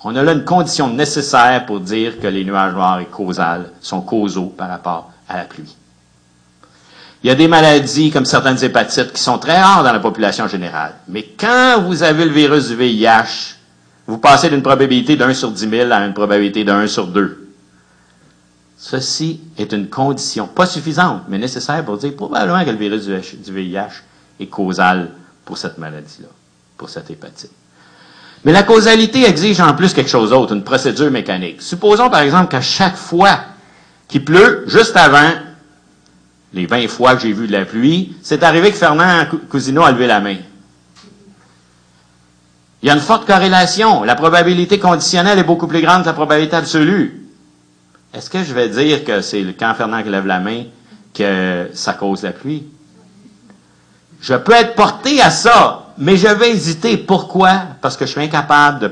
On 0.03 0.13
a 0.17 0.21
là 0.21 0.33
une 0.33 0.43
condition 0.43 0.89
nécessaire 0.89 1.65
pour 1.65 1.79
dire 1.79 2.19
que 2.19 2.27
les 2.27 2.43
nuages 2.43 2.73
noirs 2.73 2.99
et 2.99 3.05
causales 3.05 3.71
sont 3.79 4.01
causaux 4.01 4.53
par 4.57 4.67
rapport 4.67 5.11
à 5.29 5.37
la 5.37 5.43
pluie. 5.45 5.73
Il 7.23 7.27
y 7.27 7.31
a 7.31 7.35
des 7.35 7.47
maladies 7.47 8.11
comme 8.11 8.25
certaines 8.25 8.61
hépatites 8.61 9.13
qui 9.13 9.21
sont 9.21 9.37
très 9.37 9.61
rares 9.61 9.85
dans 9.85 9.93
la 9.93 10.01
population 10.01 10.49
générale. 10.49 10.95
Mais 11.07 11.23
quand 11.39 11.83
vous 11.87 12.03
avez 12.03 12.25
le 12.25 12.31
virus 12.31 12.67
du 12.67 12.75
VIH, 12.75 13.55
vous 14.07 14.17
passez 14.17 14.49
d'une 14.49 14.61
probabilité 14.61 15.15
d'un 15.15 15.33
sur 15.33 15.51
dix 15.51 15.67
mille 15.67 15.89
à 15.93 16.05
une 16.05 16.13
probabilité 16.13 16.65
d'un 16.65 16.85
sur 16.87 17.07
deux. 17.07 17.42
Ceci 18.85 19.39
est 19.57 19.71
une 19.71 19.87
condition, 19.87 20.45
pas 20.45 20.65
suffisante, 20.65 21.21
mais 21.29 21.37
nécessaire 21.37 21.85
pour 21.85 21.97
dire 21.97 22.13
probablement 22.17 22.65
que 22.65 22.69
le 22.69 22.75
virus 22.75 23.05
du 23.05 23.53
VIH 23.53 24.03
est 24.41 24.47
causal 24.47 25.09
pour 25.45 25.57
cette 25.57 25.77
maladie-là, 25.77 26.27
pour 26.75 26.89
cette 26.89 27.09
hépatite. 27.09 27.49
Mais 28.43 28.51
la 28.51 28.63
causalité 28.63 29.25
exige 29.25 29.61
en 29.61 29.73
plus 29.73 29.93
quelque 29.93 30.09
chose 30.09 30.31
d'autre, 30.31 30.53
une 30.53 30.65
procédure 30.65 31.09
mécanique. 31.11 31.61
Supposons 31.61 32.09
par 32.09 32.19
exemple 32.19 32.51
qu'à 32.51 32.59
chaque 32.59 32.97
fois 32.97 33.39
qu'il 34.09 34.25
pleut, 34.25 34.65
juste 34.67 34.97
avant 34.97 35.31
les 36.53 36.65
20 36.65 36.89
fois 36.89 37.15
que 37.15 37.21
j'ai 37.21 37.31
vu 37.31 37.47
de 37.47 37.53
la 37.53 37.63
pluie, 37.63 38.17
c'est 38.21 38.43
arrivé 38.43 38.69
que 38.69 38.77
Fernand 38.77 39.27
Cousineau 39.49 39.83
a 39.83 39.93
levé 39.93 40.07
la 40.07 40.19
main. 40.19 40.35
Il 42.81 42.87
y 42.87 42.89
a 42.89 42.93
une 42.93 42.99
forte 42.99 43.25
corrélation. 43.25 44.03
La 44.03 44.15
probabilité 44.15 44.77
conditionnelle 44.77 45.39
est 45.39 45.45
beaucoup 45.45 45.67
plus 45.67 45.81
grande 45.81 46.01
que 46.01 46.07
la 46.07 46.13
probabilité 46.13 46.57
absolue. 46.57 47.22
Est-ce 48.13 48.29
que 48.29 48.43
je 48.43 48.53
vais 48.53 48.69
dire 48.69 49.03
que 49.03 49.21
c'est 49.21 49.43
quand 49.57 49.73
Fernand 49.73 50.01
lève 50.03 50.27
la 50.27 50.39
main 50.39 50.65
que 51.13 51.69
ça 51.73 51.93
cause 51.93 52.21
la 52.21 52.31
pluie? 52.31 52.63
Je 54.21 54.35
peux 54.35 54.53
être 54.53 54.75
porté 54.75 55.19
à 55.19 55.31
ça, 55.31 55.93
mais 55.97 56.15
je 56.15 56.27
vais 56.27 56.51
hésiter. 56.51 56.97
Pourquoi? 56.97 57.61
Parce 57.81 57.97
que 57.97 58.05
je 58.05 58.11
suis 58.11 58.21
incapable 58.21 58.79
de 58.79 58.91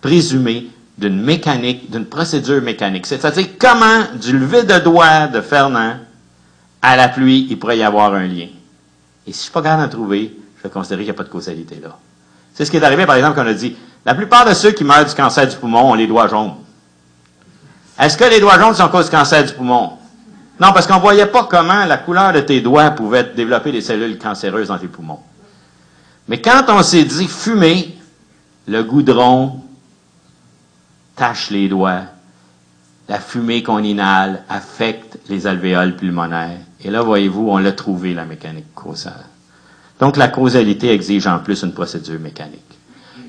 présumer 0.00 0.66
d'une 0.98 1.22
mécanique, 1.22 1.90
d'une 1.90 2.06
procédure 2.06 2.60
mécanique. 2.60 3.06
C'est-à-dire 3.06 3.46
comment, 3.58 4.04
du 4.20 4.36
lever 4.36 4.64
de 4.64 4.78
doigt 4.80 5.28
de 5.28 5.40
Fernand 5.40 5.94
à 6.82 6.96
la 6.96 7.08
pluie, 7.08 7.46
il 7.48 7.58
pourrait 7.58 7.78
y 7.78 7.84
avoir 7.84 8.14
un 8.14 8.26
lien. 8.26 8.48
Et 9.26 9.32
si 9.32 9.32
je 9.32 9.38
ne 9.38 9.42
suis 9.42 9.50
pas 9.52 9.62
capable 9.62 9.84
d'en 9.84 9.88
trouver, 9.88 10.36
je 10.56 10.62
vais 10.64 10.70
considérer 10.70 11.02
qu'il 11.02 11.12
n'y 11.12 11.16
a 11.16 11.18
pas 11.18 11.24
de 11.24 11.28
causalité 11.28 11.80
là. 11.82 11.96
C'est 12.52 12.64
ce 12.64 12.70
qui 12.72 12.78
est 12.78 12.84
arrivé, 12.84 13.06
par 13.06 13.14
exemple, 13.14 13.36
quand 13.36 13.44
on 13.44 13.48
a 13.48 13.54
dit, 13.54 13.76
la 14.04 14.14
plupart 14.14 14.44
de 14.44 14.54
ceux 14.54 14.72
qui 14.72 14.82
meurent 14.82 15.04
du 15.04 15.14
cancer 15.14 15.46
du 15.46 15.54
poumon 15.56 15.92
ont 15.92 15.94
les 15.94 16.08
doigts 16.08 16.26
jaunes. 16.26 16.54
Est-ce 17.98 18.16
que 18.16 18.24
les 18.24 18.40
doigts 18.40 18.58
jaunes 18.58 18.74
sont 18.74 18.88
cause 18.88 19.10
cancer 19.10 19.44
du 19.44 19.52
poumon? 19.52 19.92
Non, 20.60 20.72
parce 20.72 20.86
qu'on 20.86 20.96
ne 20.96 21.00
voyait 21.00 21.26
pas 21.26 21.44
comment 21.44 21.84
la 21.84 21.98
couleur 21.98 22.32
de 22.32 22.40
tes 22.40 22.60
doigts 22.60 22.90
pouvait 22.90 23.24
développer 23.34 23.72
des 23.72 23.80
cellules 23.80 24.18
cancéreuses 24.18 24.68
dans 24.68 24.78
tes 24.78 24.88
poumons. 24.88 25.20
Mais 26.28 26.40
quand 26.40 26.64
on 26.68 26.82
s'est 26.82 27.04
dit 27.04 27.26
fumer, 27.26 27.96
le 28.66 28.82
goudron 28.82 29.62
tache 31.16 31.50
les 31.50 31.68
doigts, 31.68 32.02
la 33.08 33.18
fumée 33.18 33.62
qu'on 33.62 33.82
inhale 33.82 34.42
affecte 34.48 35.18
les 35.28 35.46
alvéoles 35.46 35.96
pulmonaires. 35.96 36.58
Et 36.84 36.90
là, 36.90 37.02
voyez-vous, 37.02 37.48
on 37.48 37.58
l'a 37.58 37.72
trouvé, 37.72 38.14
la 38.14 38.24
mécanique 38.24 38.74
causale. 38.74 39.24
Donc, 39.98 40.16
la 40.16 40.28
causalité 40.28 40.92
exige 40.92 41.26
en 41.26 41.38
plus 41.38 41.62
une 41.62 41.72
procédure 41.72 42.20
mécanique. 42.20 42.67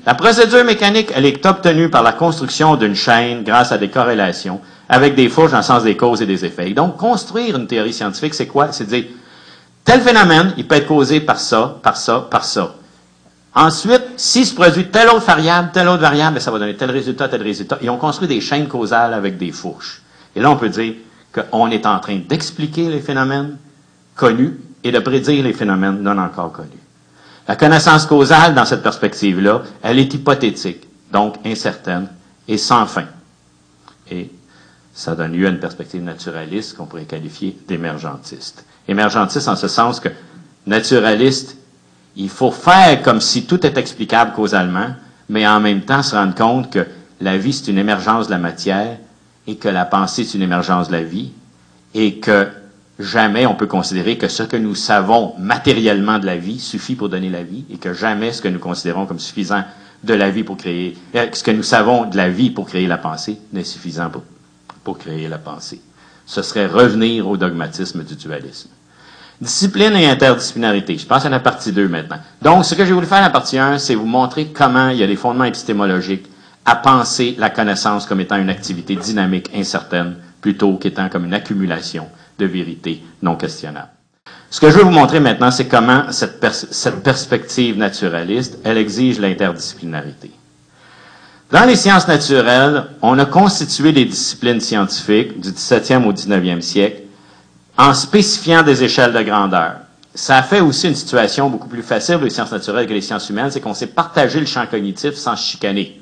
La 0.06 0.14
procédure 0.14 0.64
mécanique, 0.64 1.12
elle 1.14 1.26
est 1.26 1.44
obtenue 1.44 1.90
par 1.90 2.02
la 2.02 2.12
construction 2.12 2.76
d'une 2.76 2.94
chaîne 2.94 3.44
grâce 3.44 3.70
à 3.70 3.76
des 3.76 3.88
corrélations 3.88 4.60
avec 4.88 5.14
des 5.14 5.28
fourches 5.28 5.50
dans 5.50 5.58
le 5.58 5.62
sens 5.62 5.84
des 5.84 5.96
causes 5.96 6.22
et 6.22 6.26
des 6.26 6.44
effets. 6.44 6.70
donc, 6.70 6.96
construire 6.96 7.56
une 7.56 7.66
théorie 7.66 7.92
scientifique, 7.92 8.34
c'est 8.34 8.46
quoi? 8.46 8.72
C'est 8.72 8.86
dire, 8.86 9.04
tel 9.84 10.00
phénomène, 10.00 10.54
il 10.56 10.66
peut 10.66 10.76
être 10.76 10.86
causé 10.86 11.20
par 11.20 11.38
ça, 11.38 11.76
par 11.82 11.96
ça, 11.96 12.26
par 12.30 12.44
ça. 12.44 12.74
Ensuite, 13.54 14.02
si 14.16 14.46
se 14.46 14.54
produit 14.54 14.86
telle 14.86 15.08
autre 15.08 15.26
variable, 15.26 15.70
telle 15.72 15.88
autre 15.88 16.02
variable, 16.02 16.34
ben, 16.34 16.40
ça 16.40 16.50
va 16.50 16.58
donner 16.58 16.76
tel 16.76 16.90
résultat, 16.90 17.28
tel 17.28 17.42
résultat. 17.42 17.78
Et 17.82 17.90
on 17.90 17.98
construit 17.98 18.28
des 18.28 18.40
chaînes 18.40 18.68
causales 18.68 19.12
avec 19.12 19.36
des 19.36 19.52
fourches. 19.52 20.02
Et 20.34 20.40
là, 20.40 20.50
on 20.50 20.56
peut 20.56 20.68
dire 20.68 20.94
qu'on 21.32 21.70
est 21.70 21.84
en 21.84 21.98
train 21.98 22.18
d'expliquer 22.26 22.88
les 22.88 23.00
phénomènes 23.00 23.58
connus 24.16 24.58
et 24.82 24.92
de 24.92 24.98
prédire 24.98 25.44
les 25.44 25.52
phénomènes 25.52 26.00
non 26.00 26.16
encore 26.18 26.52
connus. 26.52 26.79
La 27.50 27.56
connaissance 27.56 28.06
causale, 28.06 28.54
dans 28.54 28.64
cette 28.64 28.84
perspective-là, 28.84 29.62
elle 29.82 29.98
est 29.98 30.14
hypothétique, 30.14 30.86
donc 31.12 31.34
incertaine 31.44 32.06
et 32.46 32.56
sans 32.56 32.86
fin. 32.86 33.06
Et 34.08 34.30
ça 34.94 35.16
donne 35.16 35.32
lieu 35.32 35.48
à 35.48 35.50
une 35.50 35.58
perspective 35.58 36.00
naturaliste 36.00 36.76
qu'on 36.76 36.86
pourrait 36.86 37.06
qualifier 37.06 37.58
d'émergentiste. 37.66 38.64
Émergentiste 38.86 39.48
en 39.48 39.56
ce 39.56 39.66
sens 39.66 39.98
que 39.98 40.10
naturaliste, 40.64 41.56
il 42.14 42.28
faut 42.28 42.52
faire 42.52 43.02
comme 43.02 43.20
si 43.20 43.46
tout 43.46 43.66
est 43.66 43.76
explicable 43.76 44.32
causalement, 44.32 44.90
mais 45.28 45.44
en 45.44 45.58
même 45.58 45.80
temps 45.80 46.04
se 46.04 46.14
rendre 46.14 46.36
compte 46.36 46.70
que 46.70 46.86
la 47.20 47.36
vie, 47.36 47.52
c'est 47.52 47.72
une 47.72 47.78
émergence 47.78 48.26
de 48.26 48.30
la 48.30 48.38
matière 48.38 48.96
et 49.48 49.56
que 49.56 49.68
la 49.68 49.86
pensée, 49.86 50.22
c'est 50.22 50.38
une 50.38 50.44
émergence 50.44 50.86
de 50.86 50.92
la 50.92 51.02
vie 51.02 51.32
et 51.94 52.20
que 52.20 52.46
jamais 53.00 53.46
on 53.46 53.54
peut 53.54 53.66
considérer 53.66 54.18
que 54.18 54.28
ce 54.28 54.42
que 54.42 54.56
nous 54.56 54.74
savons 54.74 55.34
matériellement 55.38 56.18
de 56.18 56.26
la 56.26 56.36
vie 56.36 56.60
suffit 56.60 56.94
pour 56.94 57.08
donner 57.08 57.30
la 57.30 57.42
vie 57.42 57.64
et 57.70 57.78
que 57.78 57.92
jamais 57.92 58.32
ce 58.32 58.42
que 58.42 58.48
nous 58.48 58.58
considérons 58.58 59.06
comme 59.06 59.18
suffisant 59.18 59.64
de 60.04 60.14
la 60.14 60.30
vie 60.30 60.44
pour 60.44 60.56
créer, 60.56 60.96
euh, 61.14 61.26
ce 61.32 61.42
que 61.42 61.50
nous 61.50 61.62
savons 61.62 62.06
de 62.06 62.16
la 62.16 62.28
vie 62.28 62.50
pour 62.50 62.66
créer 62.66 62.86
la 62.86 62.98
pensée 62.98 63.38
n'est 63.52 63.64
suffisant 63.64 64.10
pour, 64.10 64.22
pour 64.84 64.98
créer 64.98 65.28
la 65.28 65.38
pensée. 65.38 65.80
Ce 66.26 66.42
serait 66.42 66.66
revenir 66.66 67.28
au 67.28 67.36
dogmatisme 67.36 68.04
du 68.04 68.14
dualisme. 68.14 68.70
Discipline 69.40 69.96
et 69.96 70.06
interdisciplinarité. 70.06 70.98
Je 70.98 71.06
pense 71.06 71.24
à 71.24 71.30
la 71.30 71.40
partie 71.40 71.72
2 71.72 71.88
maintenant. 71.88 72.18
Donc, 72.42 72.64
ce 72.64 72.74
que 72.74 72.84
j'ai 72.84 72.92
voulu 72.92 73.06
faire 73.06 73.18
à 73.18 73.22
la 73.22 73.30
partie 73.30 73.58
1, 73.58 73.78
c'est 73.78 73.94
vous 73.94 74.06
montrer 74.06 74.48
comment 74.48 74.90
il 74.90 74.98
y 74.98 75.02
a 75.02 75.06
des 75.06 75.16
fondements 75.16 75.44
épistémologiques 75.44 76.26
à 76.66 76.76
penser 76.76 77.34
la 77.38 77.48
connaissance 77.48 78.04
comme 78.06 78.20
étant 78.20 78.36
une 78.36 78.50
activité 78.50 78.96
dynamique, 78.96 79.50
incertaine, 79.54 80.16
plutôt 80.42 80.76
qu'étant 80.76 81.08
comme 81.08 81.24
une 81.24 81.34
accumulation 81.34 82.06
de 82.40 82.46
vérité 82.46 83.02
non 83.22 83.36
questionnable. 83.36 83.88
Ce 84.50 84.60
que 84.60 84.68
je 84.70 84.78
veux 84.78 84.82
vous 84.84 84.90
montrer 84.90 85.20
maintenant, 85.20 85.52
c'est 85.52 85.68
comment 85.68 86.10
cette, 86.10 86.44
cette 86.72 87.02
perspective 87.04 87.76
naturaliste, 87.78 88.58
elle 88.64 88.78
exige 88.78 89.20
l'interdisciplinarité. 89.20 90.32
Dans 91.52 91.64
les 91.64 91.76
sciences 91.76 92.08
naturelles, 92.08 92.84
on 93.02 93.18
a 93.18 93.26
constitué 93.26 93.92
des 93.92 94.04
disciplines 94.04 94.60
scientifiques 94.60 95.40
du 95.40 95.50
17e 95.50 96.04
au 96.04 96.12
19e 96.12 96.60
siècle 96.60 97.02
en 97.76 97.94
spécifiant 97.94 98.62
des 98.62 98.82
échelles 98.84 99.12
de 99.12 99.22
grandeur. 99.22 99.76
Ça 100.14 100.36
a 100.36 100.42
fait 100.42 100.60
aussi 100.60 100.88
une 100.88 100.94
situation 100.94 101.48
beaucoup 101.48 101.68
plus 101.68 101.82
facile 101.82 102.18
les 102.22 102.30
sciences 102.30 102.52
naturelles 102.52 102.86
que 102.86 102.92
les 102.92 103.00
sciences 103.00 103.28
humaines, 103.30 103.50
c'est 103.50 103.60
qu'on 103.60 103.74
s'est 103.74 103.86
partagé 103.88 104.38
le 104.40 104.46
champ 104.46 104.66
cognitif 104.66 105.14
sans 105.14 105.36
chicaner. 105.36 106.00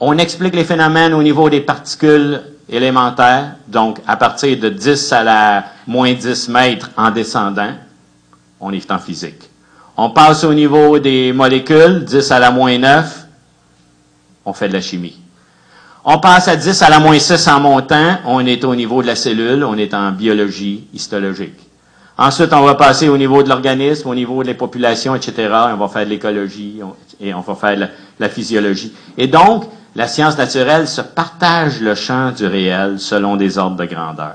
On 0.00 0.18
explique 0.18 0.54
les 0.54 0.64
phénomènes 0.64 1.14
au 1.14 1.22
niveau 1.22 1.48
des 1.48 1.60
particules 1.60 2.40
élémentaire, 2.68 3.56
donc 3.68 3.98
à 4.06 4.16
partir 4.16 4.58
de 4.58 4.68
10 4.68 5.12
à 5.12 5.22
la 5.22 5.64
moins 5.86 6.12
10 6.12 6.48
mètres 6.48 6.90
en 6.96 7.10
descendant, 7.10 7.72
on 8.60 8.72
est 8.72 8.90
en 8.90 8.98
physique. 8.98 9.50
On 9.96 10.10
passe 10.10 10.44
au 10.44 10.54
niveau 10.54 10.98
des 10.98 11.32
molécules, 11.32 12.04
10 12.04 12.30
à 12.32 12.38
la 12.38 12.50
moins 12.50 12.78
9, 12.78 13.26
on 14.44 14.52
fait 14.52 14.68
de 14.68 14.72
la 14.72 14.80
chimie. 14.80 15.18
On 16.04 16.18
passe 16.18 16.48
à 16.48 16.56
10 16.56 16.82
à 16.82 16.90
la 16.90 16.98
moins 17.00 17.18
6 17.18 17.48
en 17.48 17.60
montant, 17.60 18.18
on 18.26 18.44
est 18.44 18.64
au 18.64 18.74
niveau 18.74 19.02
de 19.02 19.06
la 19.06 19.16
cellule, 19.16 19.64
on 19.64 19.76
est 19.78 19.94
en 19.94 20.12
biologie 20.12 20.86
histologique. 20.92 21.58
Ensuite, 22.16 22.52
on 22.52 22.62
va 22.62 22.74
passer 22.74 23.08
au 23.08 23.18
niveau 23.18 23.42
de 23.42 23.48
l'organisme, 23.48 24.08
au 24.08 24.14
niveau 24.14 24.44
des 24.44 24.54
populations, 24.54 25.16
etc. 25.16 25.48
On 25.72 25.76
va 25.76 25.88
faire 25.88 26.04
de 26.04 26.10
l'écologie 26.10 26.80
et 27.20 27.34
on 27.34 27.40
va 27.40 27.54
faire 27.56 27.76
la, 27.76 27.88
la 28.20 28.28
physiologie. 28.28 28.92
Et 29.18 29.26
donc, 29.26 29.64
la 29.94 30.08
science 30.08 30.36
naturelle 30.36 30.88
se 30.88 31.00
partage 31.00 31.80
le 31.80 31.94
champ 31.94 32.32
du 32.32 32.46
réel 32.46 32.98
selon 32.98 33.36
des 33.36 33.58
ordres 33.58 33.76
de 33.76 33.84
grandeur. 33.84 34.34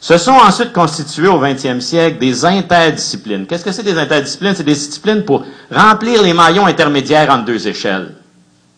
Se 0.00 0.18
sont 0.18 0.32
ensuite 0.32 0.72
constitués 0.72 1.28
au 1.28 1.40
20e 1.42 1.80
siècle 1.80 2.18
des 2.18 2.44
interdisciplines. 2.44 3.46
Qu'est-ce 3.46 3.64
que 3.64 3.72
c'est 3.72 3.82
des 3.82 3.96
interdisciplines? 3.96 4.54
C'est 4.54 4.62
des 4.62 4.74
disciplines 4.74 5.24
pour 5.24 5.46
remplir 5.70 6.22
les 6.22 6.34
maillons 6.34 6.66
intermédiaires 6.66 7.30
entre 7.30 7.46
deux 7.46 7.66
échelles. 7.66 8.14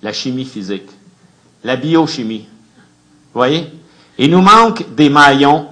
La 0.03 0.13
chimie 0.13 0.45
physique, 0.45 0.89
la 1.65 1.75
biochimie. 1.75 2.47
Vous 3.35 3.41
voyez? 3.41 3.73
Il 4.19 4.31
nous 4.31 4.41
manque 4.41 4.95
des 4.95 5.09
maillons 5.11 5.67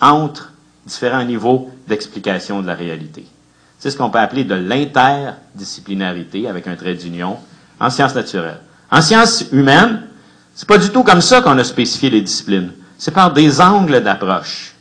entre 0.00 0.52
différents 0.84 1.24
niveaux 1.24 1.70
d'explication 1.86 2.60
de 2.62 2.66
la 2.66 2.74
réalité. 2.74 3.24
C'est 3.78 3.92
ce 3.92 3.96
qu'on 3.96 4.10
peut 4.10 4.18
appeler 4.18 4.42
de 4.42 4.56
l'interdisciplinarité 4.56 6.48
avec 6.48 6.66
un 6.66 6.74
trait 6.74 6.94
d'union 6.94 7.36
en 7.78 7.90
sciences 7.90 8.16
naturelles. 8.16 8.60
En 8.96 9.02
sciences 9.02 9.44
humaines, 9.52 10.04
c'est 10.54 10.66
pas 10.66 10.78
du 10.78 10.88
tout 10.88 11.02
comme 11.02 11.20
ça 11.20 11.42
qu'on 11.42 11.58
a 11.58 11.64
spécifié 11.64 12.08
les 12.08 12.22
disciplines. 12.22 12.72
C'est 12.96 13.10
par 13.10 13.30
des 13.30 13.60
angles 13.60 14.02
d'approche. 14.02 14.72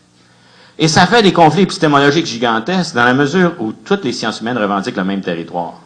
Et 0.80 0.88
ça 0.88 1.05
fait 1.05 1.22
des 1.22 1.34
conflits 1.34 1.63
épistémologiques 1.63 2.26
gigantesques 2.26 2.95
dans 2.95 3.03
la 3.03 3.13
mesure 3.13 3.55
où 3.59 3.74
toutes 3.74 4.05
les 4.05 4.13
sciences 4.13 4.39
humaines 4.39 4.57
revendiquent 4.57 4.95
le 4.95 5.03
même 5.03 5.20
territoire. 5.20 5.82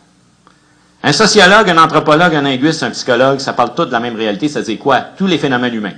Un 1.02 1.12
sociologue, 1.12 1.72
un 1.72 1.78
anthropologue, 1.80 2.36
un 2.36 2.44
linguiste, 2.44 2.84
un 2.84 2.92
psychologue, 2.92 3.40
ça 3.40 3.54
parle 3.54 3.74
tout 3.74 3.86
de 3.86 3.92
la 3.92 4.00
même 4.00 4.16
réalité, 4.16 4.48
ça 4.48 4.62
dit 4.62 4.78
quoi? 4.78 5.00
Tous 5.00 5.26
les 5.26 5.40
phénomènes 5.40 5.74
humains. 5.74 5.98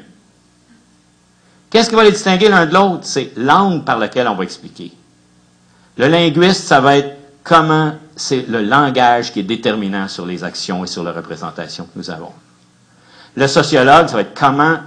Qu'est-ce 1.70 1.90
qui 1.90 1.96
va 1.96 2.06
les 2.06 2.14
distinguer 2.14 2.48
l'un 2.48 2.66
de 2.66 2.74
l'autre? 2.74 3.02
C'est 3.02 3.34
l'angle 3.36 3.84
par 3.84 4.00
lequel 4.00 4.30
on 4.30 4.36
va 4.36 4.46
expliquer. 4.46 4.94
Le 5.98 6.08
linguiste, 6.08 6.64
ça 6.64 6.80
va 6.80 6.96
être 6.96 7.14
comment 7.44 7.94
c'est 8.16 8.48
le 8.48 8.62
langage 8.62 9.32
qui 9.32 9.40
est 9.40 9.44
déterminant 9.44 10.08
sur 10.08 10.26
les 10.26 10.44
actions 10.44 10.84
et 10.84 10.88
sur 10.88 11.04
la 11.04 11.12
représentation 11.12 11.86
que 11.86 11.98
nous 11.98 12.10
avons. 12.10 12.32
Le 13.36 13.48
sociologue, 13.48 14.08
ça 14.08 14.16
va 14.16 14.22
être 14.22 14.38
comment 14.38 14.78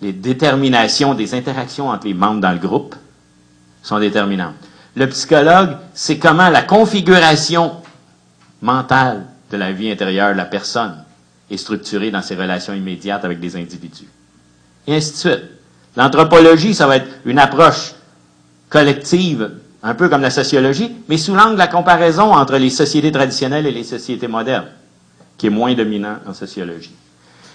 les 0.00 0.12
déterminations 0.12 1.14
des 1.14 1.34
interactions 1.34 1.88
entre 1.88 2.06
les 2.06 2.14
membres 2.14 2.40
dans 2.40 2.52
le 2.52 2.58
groupe 2.58 2.96
sont 3.82 3.98
déterminantes. 3.98 4.54
Le 4.96 5.06
psychologue, 5.08 5.76
c'est 5.94 6.18
comment 6.18 6.48
la 6.48 6.62
configuration 6.62 7.72
mentale 8.60 9.24
de 9.50 9.56
la 9.56 9.72
vie 9.72 9.90
intérieure 9.90 10.32
de 10.32 10.38
la 10.38 10.44
personne 10.44 11.04
est 11.50 11.56
structurée 11.56 12.10
dans 12.10 12.22
ses 12.22 12.34
relations 12.34 12.74
immédiates 12.74 13.24
avec 13.24 13.40
des 13.40 13.56
individus. 13.56 14.08
Et 14.86 14.96
ainsi 14.96 15.12
de 15.12 15.16
suite. 15.16 15.42
L'anthropologie, 15.96 16.74
ça 16.74 16.86
va 16.86 16.96
être 16.96 17.08
une 17.26 17.38
approche 17.38 17.94
collective 18.70 19.50
un 19.82 19.94
peu 19.94 20.08
comme 20.08 20.22
la 20.22 20.30
sociologie, 20.30 20.92
mais 21.08 21.16
sous 21.16 21.34
l'angle 21.34 21.54
de 21.54 21.58
la 21.58 21.66
comparaison 21.66 22.32
entre 22.32 22.56
les 22.56 22.70
sociétés 22.70 23.10
traditionnelles 23.10 23.66
et 23.66 23.72
les 23.72 23.84
sociétés 23.84 24.28
modernes, 24.28 24.68
qui 25.36 25.48
est 25.48 25.50
moins 25.50 25.74
dominant 25.74 26.16
en 26.26 26.34
sociologie. 26.34 26.94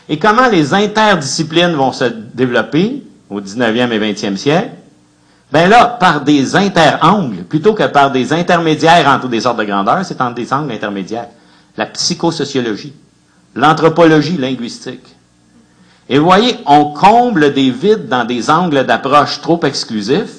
Et 0.09 0.19
comment 0.19 0.47
les 0.47 0.73
interdisciplines 0.73 1.73
vont 1.73 1.91
se 1.91 2.05
développer 2.05 3.03
au 3.29 3.39
19e 3.41 3.91
et 3.91 4.13
20e 4.13 4.35
siècle? 4.35 4.71
Ben 5.51 5.69
là, 5.69 5.85
par 5.85 6.21
des 6.21 6.57
interangles, 6.57 7.43
plutôt 7.43 7.73
que 7.73 7.83
par 7.83 8.11
des 8.11 8.33
intermédiaires 8.33 9.07
entre 9.07 9.29
des 9.29 9.45
ordres 9.45 9.61
de 9.61 9.65
grandeur, 9.65 10.03
c'est 10.03 10.19
entre 10.19 10.35
des 10.35 10.51
angles 10.51 10.73
intermédiaires. 10.73 11.29
La 11.77 11.85
psychosociologie, 11.85 12.93
l'anthropologie 13.55 14.37
linguistique. 14.37 15.15
Et 16.09 16.19
vous 16.19 16.25
voyez, 16.25 16.57
on 16.65 16.91
comble 16.91 17.53
des 17.53 17.69
vides 17.69 18.07
dans 18.07 18.25
des 18.25 18.49
angles 18.49 18.85
d'approche 18.85 19.41
trop 19.41 19.59
exclusifs, 19.63 20.36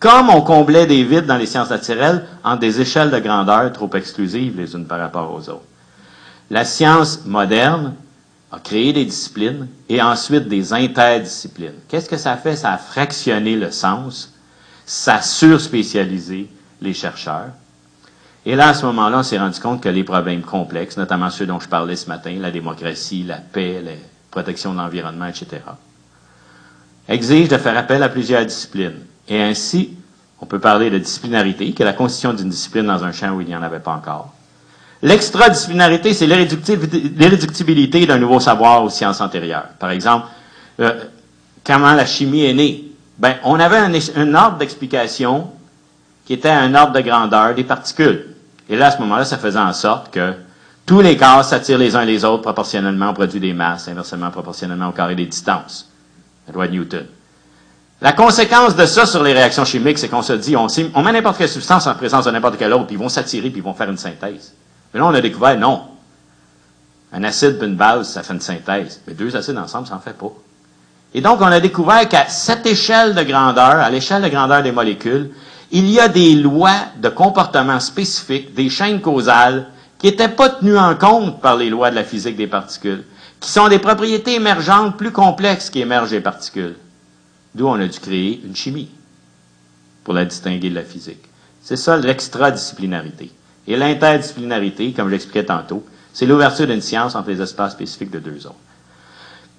comme 0.00 0.30
on 0.30 0.40
comblait 0.40 0.86
des 0.86 1.04
vides 1.04 1.26
dans 1.26 1.36
les 1.36 1.46
sciences 1.46 1.70
naturelles 1.70 2.24
en 2.42 2.56
des 2.56 2.80
échelles 2.80 3.10
de 3.10 3.18
grandeur 3.18 3.70
trop 3.72 3.90
exclusives 3.94 4.58
les 4.58 4.74
unes 4.74 4.86
par 4.86 4.98
rapport 4.98 5.32
aux 5.32 5.48
autres. 5.50 5.66
La 6.48 6.64
science 6.64 7.24
moderne 7.26 7.94
a 8.50 8.58
créé 8.58 8.92
des 8.94 9.04
disciplines 9.04 9.68
et 9.88 10.02
ensuite 10.02 10.48
des 10.48 10.72
interdisciplines. 10.72 11.74
Qu'est-ce 11.86 12.08
que 12.08 12.16
ça 12.16 12.36
fait? 12.36 12.56
Ça 12.56 12.72
a 12.72 12.78
fractionné 12.78 13.56
le 13.56 13.70
sens, 13.70 14.32
ça 14.86 15.16
a 15.16 15.22
surspécialisé 15.22 16.48
les 16.80 16.94
chercheurs. 16.94 17.50
Et 18.46 18.56
là, 18.56 18.68
à 18.68 18.74
ce 18.74 18.86
moment-là, 18.86 19.18
on 19.18 19.22
s'est 19.22 19.38
rendu 19.38 19.60
compte 19.60 19.82
que 19.82 19.90
les 19.90 20.02
problèmes 20.02 20.40
complexes, 20.40 20.96
notamment 20.96 21.28
ceux 21.28 21.46
dont 21.46 21.60
je 21.60 21.68
parlais 21.68 21.94
ce 21.94 22.08
matin, 22.08 22.34
la 22.40 22.50
démocratie, 22.50 23.22
la 23.22 23.36
paix, 23.36 23.82
la 23.84 23.92
protection 24.30 24.72
de 24.72 24.78
l'environnement, 24.78 25.26
etc., 25.26 25.60
exigent 27.06 27.50
de 27.50 27.58
faire 27.58 27.76
appel 27.76 28.02
à 28.02 28.08
plusieurs 28.08 28.46
disciplines. 28.46 29.00
Et 29.30 29.40
ainsi, 29.40 29.96
on 30.40 30.46
peut 30.46 30.58
parler 30.58 30.90
de 30.90 30.98
disciplinarité, 30.98 31.72
qui 31.72 31.80
est 31.80 31.84
la 31.84 31.92
constitution 31.92 32.34
d'une 32.34 32.48
discipline 32.50 32.86
dans 32.86 33.04
un 33.04 33.12
champ 33.12 33.30
où 33.30 33.40
il 33.40 33.46
n'y 33.46 33.54
en 33.56 33.62
avait 33.62 33.78
pas 33.78 33.92
encore. 33.92 34.34
L'extradisciplinarité, 35.02 36.12
c'est 36.12 36.26
l'irréductibilité 36.26 38.04
d'un 38.06 38.18
nouveau 38.18 38.40
savoir 38.40 38.82
aux 38.82 38.90
sciences 38.90 39.20
antérieures. 39.20 39.68
Par 39.78 39.90
exemple, 39.90 40.26
euh, 40.80 41.04
comment 41.64 41.94
la 41.94 42.04
chimie 42.04 42.44
est 42.44 42.52
née. 42.52 42.84
Ben, 43.18 43.36
on 43.44 43.58
avait 43.60 43.78
un, 43.78 43.92
un 44.16 44.34
ordre 44.34 44.58
d'explication 44.58 45.50
qui 46.26 46.34
était 46.34 46.50
un 46.50 46.74
ordre 46.74 46.92
de 46.92 47.00
grandeur 47.00 47.54
des 47.54 47.64
particules. 47.64 48.26
Et 48.68 48.76
là, 48.76 48.88
à 48.88 48.90
ce 48.90 48.98
moment-là, 48.98 49.24
ça 49.24 49.38
faisait 49.38 49.58
en 49.58 49.72
sorte 49.72 50.10
que 50.12 50.34
tous 50.86 51.00
les 51.00 51.16
corps 51.16 51.44
s'attirent 51.44 51.78
les 51.78 51.94
uns 51.96 52.04
les 52.04 52.24
autres 52.24 52.42
proportionnellement 52.42 53.10
au 53.10 53.14
produit 53.14 53.40
des 53.40 53.52
masses, 53.52 53.88
inversement 53.88 54.30
proportionnellement 54.30 54.88
au 54.88 54.92
carré 54.92 55.14
des 55.14 55.26
distances. 55.26 55.88
La 56.46 56.54
loi 56.54 56.66
de 56.66 56.72
Newton. 56.72 57.06
La 58.02 58.12
conséquence 58.12 58.76
de 58.76 58.86
ça 58.86 59.04
sur 59.04 59.22
les 59.22 59.34
réactions 59.34 59.66
chimiques, 59.66 59.98
c'est 59.98 60.08
qu'on 60.08 60.22
se 60.22 60.32
dit, 60.32 60.56
on, 60.56 60.68
met 61.02 61.12
n'importe 61.12 61.36
quelle 61.36 61.48
substance 61.50 61.86
en 61.86 61.94
présence 61.94 62.24
de 62.24 62.30
n'importe 62.30 62.56
quelle 62.56 62.72
autre, 62.72 62.86
puis 62.86 62.96
ils 62.96 62.98
vont 62.98 63.10
s'attirer, 63.10 63.50
puis 63.50 63.58
ils 63.58 63.62
vont 63.64 63.74
faire 63.74 63.90
une 63.90 63.98
synthèse. 63.98 64.54
Mais 64.92 65.00
là, 65.00 65.06
on 65.06 65.14
a 65.14 65.20
découvert, 65.20 65.58
non. 65.58 65.82
Un 67.12 67.24
acide 67.24 67.58
et 67.60 67.66
une 67.66 67.76
base, 67.76 68.10
ça 68.10 68.22
fait 68.22 68.32
une 68.32 68.40
synthèse. 68.40 69.00
Mais 69.06 69.12
deux 69.12 69.36
acides 69.36 69.58
ensemble, 69.58 69.86
ça 69.86 69.94
n'en 69.94 70.00
fait 70.00 70.16
pas. 70.16 70.32
Et 71.12 71.20
donc, 71.20 71.42
on 71.42 71.46
a 71.46 71.60
découvert 71.60 72.08
qu'à 72.08 72.26
cette 72.28 72.64
échelle 72.66 73.14
de 73.14 73.22
grandeur, 73.22 73.80
à 73.80 73.90
l'échelle 73.90 74.22
de 74.22 74.28
grandeur 74.28 74.62
des 74.62 74.72
molécules, 74.72 75.30
il 75.70 75.90
y 75.90 76.00
a 76.00 76.08
des 76.08 76.34
lois 76.36 76.86
de 76.96 77.08
comportement 77.10 77.80
spécifiques, 77.80 78.54
des 78.54 78.70
chaînes 78.70 79.02
causales, 79.02 79.66
qui 79.98 80.06
n'étaient 80.06 80.28
pas 80.28 80.48
tenues 80.48 80.78
en 80.78 80.94
compte 80.94 81.42
par 81.42 81.56
les 81.56 81.68
lois 81.68 81.90
de 81.90 81.96
la 81.96 82.04
physique 82.04 82.36
des 82.36 82.46
particules, 82.46 83.04
qui 83.40 83.50
sont 83.50 83.68
des 83.68 83.78
propriétés 83.78 84.36
émergentes 84.36 84.96
plus 84.96 85.12
complexes 85.12 85.68
qui 85.68 85.80
émergent 85.80 86.10
des 86.10 86.20
particules. 86.20 86.76
D'où 87.54 87.66
on 87.66 87.74
a 87.74 87.86
dû 87.86 87.98
créer 87.98 88.40
une 88.44 88.54
chimie 88.54 88.90
pour 90.04 90.14
la 90.14 90.24
distinguer 90.24 90.70
de 90.70 90.74
la 90.74 90.82
physique. 90.82 91.24
C'est 91.62 91.76
ça 91.76 91.96
l'extradisciplinarité. 91.96 93.30
Et 93.66 93.76
l'interdisciplinarité, 93.76 94.92
comme 94.92 95.06
je 95.06 95.12
l'expliquais 95.12 95.44
tantôt, 95.44 95.84
c'est 96.12 96.26
l'ouverture 96.26 96.66
d'une 96.66 96.80
science 96.80 97.14
entre 97.14 97.30
les 97.30 97.40
espaces 97.40 97.72
spécifiques 97.72 98.10
de 98.10 98.18
deux 98.18 98.46
autres. 98.46 98.56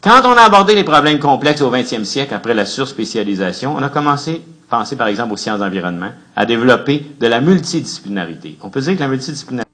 Quand 0.01 0.21
on 0.25 0.31
a 0.31 0.41
abordé 0.41 0.73
les 0.73 0.83
problèmes 0.83 1.19
complexes 1.19 1.61
au 1.61 1.71
20e 1.71 2.03
siècle, 2.05 2.33
après 2.33 2.55
la 2.55 2.65
surspécialisation, 2.65 3.75
on 3.75 3.83
a 3.83 3.89
commencé, 3.89 4.41
penser 4.67 4.95
par 4.95 5.07
exemple 5.07 5.33
aux 5.33 5.37
sciences 5.37 5.59
d'environnement, 5.59 6.09
à 6.35 6.45
développer 6.45 7.05
de 7.19 7.27
la 7.27 7.39
multidisciplinarité. 7.39 8.57
On 8.63 8.69
peut 8.69 8.81
dire 8.81 8.95
que 8.95 8.99
la 8.99 9.07
multidisciplinarité, 9.07 9.69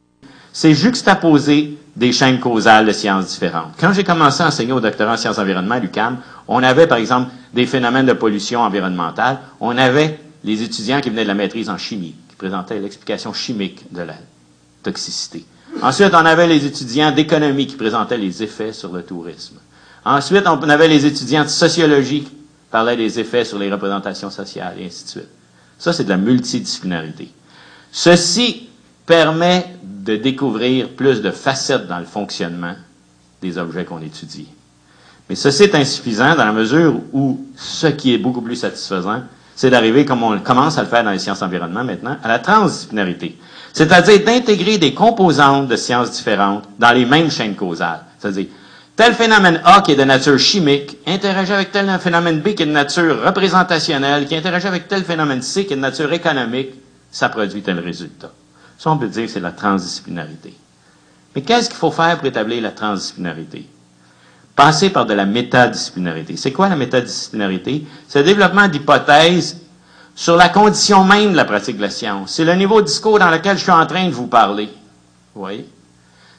c'est 0.51 0.73
juxtaposer 0.73 1.77
des 1.95 2.11
chaînes 2.11 2.39
causales 2.39 2.85
de 2.85 2.91
sciences 2.91 3.27
différentes. 3.27 3.71
Quand 3.79 3.93
j'ai 3.93 4.03
commencé 4.03 4.43
à 4.43 4.47
enseigner 4.47 4.73
au 4.73 4.81
doctorat 4.81 5.13
en 5.13 5.17
sciences 5.17 5.37
d'environnement 5.37 5.75
à 5.75 5.79
l'UQAM, 5.79 6.17
on 6.47 6.61
avait 6.61 6.87
par 6.87 6.97
exemple 6.97 7.31
des 7.53 7.65
phénomènes 7.65 8.05
de 8.05 8.13
pollution 8.13 8.61
environnementale. 8.61 9.39
On 9.59 9.77
avait 9.77 10.19
les 10.43 10.63
étudiants 10.63 11.01
qui 11.01 11.09
venaient 11.09 11.23
de 11.23 11.27
la 11.27 11.33
maîtrise 11.33 11.69
en 11.69 11.77
chimie, 11.77 12.15
qui 12.29 12.35
présentaient 12.35 12.79
l'explication 12.79 13.33
chimique 13.33 13.91
de 13.91 14.01
la 14.01 14.15
toxicité. 14.83 15.45
Ensuite, 15.81 16.13
on 16.13 16.25
avait 16.25 16.47
les 16.47 16.65
étudiants 16.65 17.11
d'économie 17.11 17.67
qui 17.67 17.75
présentaient 17.75 18.17
les 18.17 18.41
effets 18.43 18.73
sur 18.73 18.91
le 18.91 19.03
tourisme. 19.03 19.57
Ensuite, 20.05 20.47
on 20.47 20.69
avait 20.69 20.87
les 20.87 21.05
étudiants 21.05 21.43
de 21.43 21.49
sociologie 21.49 22.23
qui 22.23 22.31
parlaient 22.71 22.97
des 22.97 23.19
effets 23.19 23.45
sur 23.45 23.59
les 23.59 23.71
représentations 23.71 24.29
sociales, 24.29 24.75
et 24.79 24.85
ainsi 24.85 25.03
de 25.03 25.09
suite. 25.09 25.29
Ça, 25.77 25.93
c'est 25.93 26.05
de 26.05 26.09
la 26.09 26.17
multidisciplinarité. 26.17 27.29
Ceci 27.91 28.69
permet 29.05 29.65
de 29.83 30.15
découvrir 30.15 30.89
plus 30.89 31.21
de 31.21 31.31
facettes 31.31 31.87
dans 31.87 31.99
le 31.99 32.05
fonctionnement 32.05 32.75
des 33.41 33.57
objets 33.57 33.85
qu'on 33.85 34.01
étudie. 34.01 34.47
Mais 35.29 35.35
ceci 35.35 35.63
est 35.63 35.75
insuffisant 35.75 36.35
dans 36.35 36.45
la 36.45 36.53
mesure 36.53 36.95
où 37.11 37.45
ce 37.55 37.87
qui 37.87 38.13
est 38.13 38.17
beaucoup 38.17 38.41
plus 38.41 38.55
satisfaisant, 38.55 39.23
c'est 39.55 39.69
d'arriver, 39.69 40.05
comme 40.05 40.23
on 40.23 40.39
commence 40.39 40.77
à 40.77 40.83
le 40.83 40.87
faire 40.87 41.03
dans 41.03 41.11
les 41.11 41.19
sciences 41.19 41.41
environnement 41.41 41.83
maintenant, 41.83 42.17
à 42.23 42.27
la 42.27 42.39
transdisciplinarité. 42.39 43.37
C'est-à-dire 43.73 44.23
d'intégrer 44.23 44.77
des 44.77 44.93
composantes 44.93 45.67
de 45.67 45.75
sciences 45.75 46.11
différentes 46.11 46.63
dans 46.79 46.91
les 46.91 47.05
mêmes 47.05 47.29
chaînes 47.29 47.55
causales. 47.55 48.03
C'est-à-dire, 48.19 48.45
tel 48.95 49.13
phénomène 49.13 49.61
A 49.65 49.81
qui 49.81 49.91
est 49.91 49.95
de 49.95 50.03
nature 50.03 50.39
chimique 50.39 50.97
interagit 51.05 51.53
avec 51.53 51.71
tel 51.71 51.89
phénomène 51.99 52.39
B 52.39 52.53
qui 52.53 52.63
est 52.63 52.67
de 52.67 52.71
nature 52.71 53.23
représentationnelle, 53.25 54.27
qui 54.27 54.35
interagit 54.35 54.67
avec 54.67 54.87
tel 54.87 55.03
phénomène 55.03 55.41
C 55.41 55.65
qui 55.65 55.73
est 55.73 55.75
de 55.75 55.81
nature 55.81 56.11
économique, 56.13 56.69
ça 57.11 57.29
produit 57.29 57.61
tel 57.61 57.79
résultat. 57.79 58.31
Ça, 58.77 58.91
on 58.91 58.97
peut 58.97 59.07
dire 59.07 59.25
que 59.25 59.31
c'est 59.31 59.39
la 59.39 59.51
transdisciplinarité. 59.51 60.53
Mais 61.35 61.41
qu'est-ce 61.41 61.69
qu'il 61.69 61.77
faut 61.77 61.91
faire 61.91 62.17
pour 62.17 62.27
établir 62.27 62.61
la 62.61 62.71
transdisciplinarité? 62.71 63.67
Passer 64.57 64.89
par 64.89 65.05
de 65.05 65.13
la 65.13 65.27
métadisciplinarité. 65.27 66.35
C'est 66.35 66.51
quoi 66.51 66.67
la 66.67 66.75
métadisciplinarité? 66.75 67.85
C'est 68.07 68.19
le 68.19 68.25
développement 68.25 68.67
d'hypothèses 68.67 69.61
sur 70.15 70.35
la 70.35 70.49
condition 70.49 71.03
même 71.03 71.33
de 71.33 71.37
la 71.37 71.45
pratique 71.45 71.77
de 71.77 71.83
la 71.83 71.91
science. 71.91 72.31
C'est 72.31 72.43
le 72.43 72.55
niveau 72.55 72.81
de 72.81 72.87
discours 72.87 73.19
dans 73.19 73.29
lequel 73.29 73.55
je 73.55 73.61
suis 73.61 73.71
en 73.71 73.85
train 73.85 74.07
de 74.07 74.11
vous 74.11 74.25
parler. 74.25 74.67
Vous 75.35 75.41
voyez? 75.41 75.69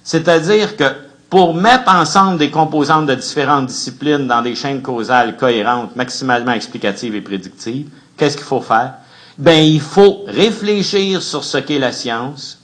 C'est-à-dire 0.02 0.76
que 0.76 0.82
pour 1.30 1.54
mettre 1.54 1.88
ensemble 1.94 2.38
des 2.38 2.50
composantes 2.50 3.06
de 3.06 3.14
différentes 3.14 3.66
disciplines 3.66 4.26
dans 4.26 4.42
des 4.42 4.56
chaînes 4.56 4.82
causales 4.82 5.36
cohérentes, 5.36 5.94
maximalement 5.94 6.52
explicatives 6.52 7.14
et 7.14 7.20
prédictives, 7.20 7.88
qu'est-ce 8.16 8.36
qu'il 8.36 8.46
faut 8.46 8.60
faire? 8.60 8.94
Ben, 9.38 9.62
il 9.64 9.80
faut 9.80 10.24
réfléchir 10.26 11.22
sur 11.22 11.44
ce 11.44 11.58
qu'est 11.58 11.78
la 11.78 11.92
science 11.92 12.58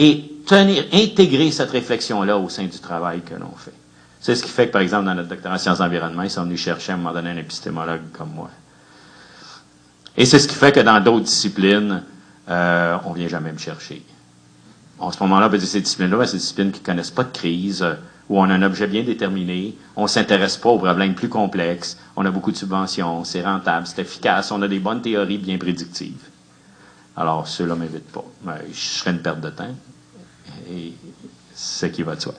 et 0.00 0.32
intégrer 0.50 1.52
cette 1.52 1.70
réflexion-là 1.70 2.36
au 2.36 2.48
sein 2.48 2.64
du 2.64 2.80
travail 2.80 3.20
que 3.20 3.34
l'on 3.34 3.54
fait. 3.56 3.83
C'est 4.24 4.36
ce 4.36 4.42
qui 4.42 4.48
fait 4.48 4.68
que, 4.68 4.72
par 4.72 4.80
exemple, 4.80 5.04
dans 5.04 5.14
notre 5.14 5.28
doctorat 5.28 5.56
en 5.56 5.58
sciences 5.58 5.80
d'environnement, 5.80 6.22
ils 6.22 6.30
sont 6.30 6.44
venus 6.44 6.58
chercher 6.58 6.92
à 6.92 6.94
un 6.94 6.96
moment 6.96 7.12
donné 7.12 7.28
un 7.28 7.36
épistémologue 7.36 8.10
comme 8.10 8.30
moi. 8.30 8.48
Et 10.16 10.24
c'est 10.24 10.38
ce 10.38 10.48
qui 10.48 10.54
fait 10.54 10.72
que 10.72 10.80
dans 10.80 10.98
d'autres 10.98 11.26
disciplines, 11.26 12.02
euh, 12.48 12.96
on 13.04 13.12
vient 13.12 13.28
jamais 13.28 13.52
me 13.52 13.58
chercher. 13.58 14.02
En 14.98 15.12
ce 15.12 15.22
moment-là, 15.24 15.50
dire 15.50 15.60
ces 15.60 15.82
disciplines-là, 15.82 16.16
ben, 16.16 16.24
c'est 16.24 16.32
des 16.32 16.38
disciplines 16.38 16.72
qui 16.72 16.80
connaissent 16.80 17.10
pas 17.10 17.24
de 17.24 17.32
crise, 17.36 17.82
euh, 17.82 17.96
où 18.30 18.40
on 18.40 18.44
a 18.44 18.54
un 18.54 18.62
objet 18.62 18.86
bien 18.86 19.02
déterminé, 19.02 19.76
on 19.94 20.06
s'intéresse 20.06 20.56
pas 20.56 20.70
aux 20.70 20.78
problèmes 20.78 21.14
plus 21.14 21.28
complexes, 21.28 21.98
on 22.16 22.24
a 22.24 22.30
beaucoup 22.30 22.50
de 22.50 22.56
subventions, 22.56 23.24
c'est 23.24 23.44
rentable, 23.44 23.86
c'est 23.86 24.00
efficace, 24.00 24.50
on 24.50 24.62
a 24.62 24.68
des 24.68 24.78
bonnes 24.78 25.02
théories 25.02 25.36
bien 25.36 25.58
prédictives. 25.58 26.30
Alors, 27.14 27.46
ceux-là 27.46 27.74
m'invitent 27.74 28.10
pas. 28.10 28.24
Ben, 28.40 28.56
je 28.72 28.80
serais 28.80 29.10
une 29.10 29.20
perte 29.20 29.42
de 29.42 29.50
temps. 29.50 29.74
Et 30.70 30.94
c'est 31.52 31.90
ce 31.90 31.92
qui 31.94 32.02
va 32.02 32.16
de 32.16 32.22
soi. 32.22 32.32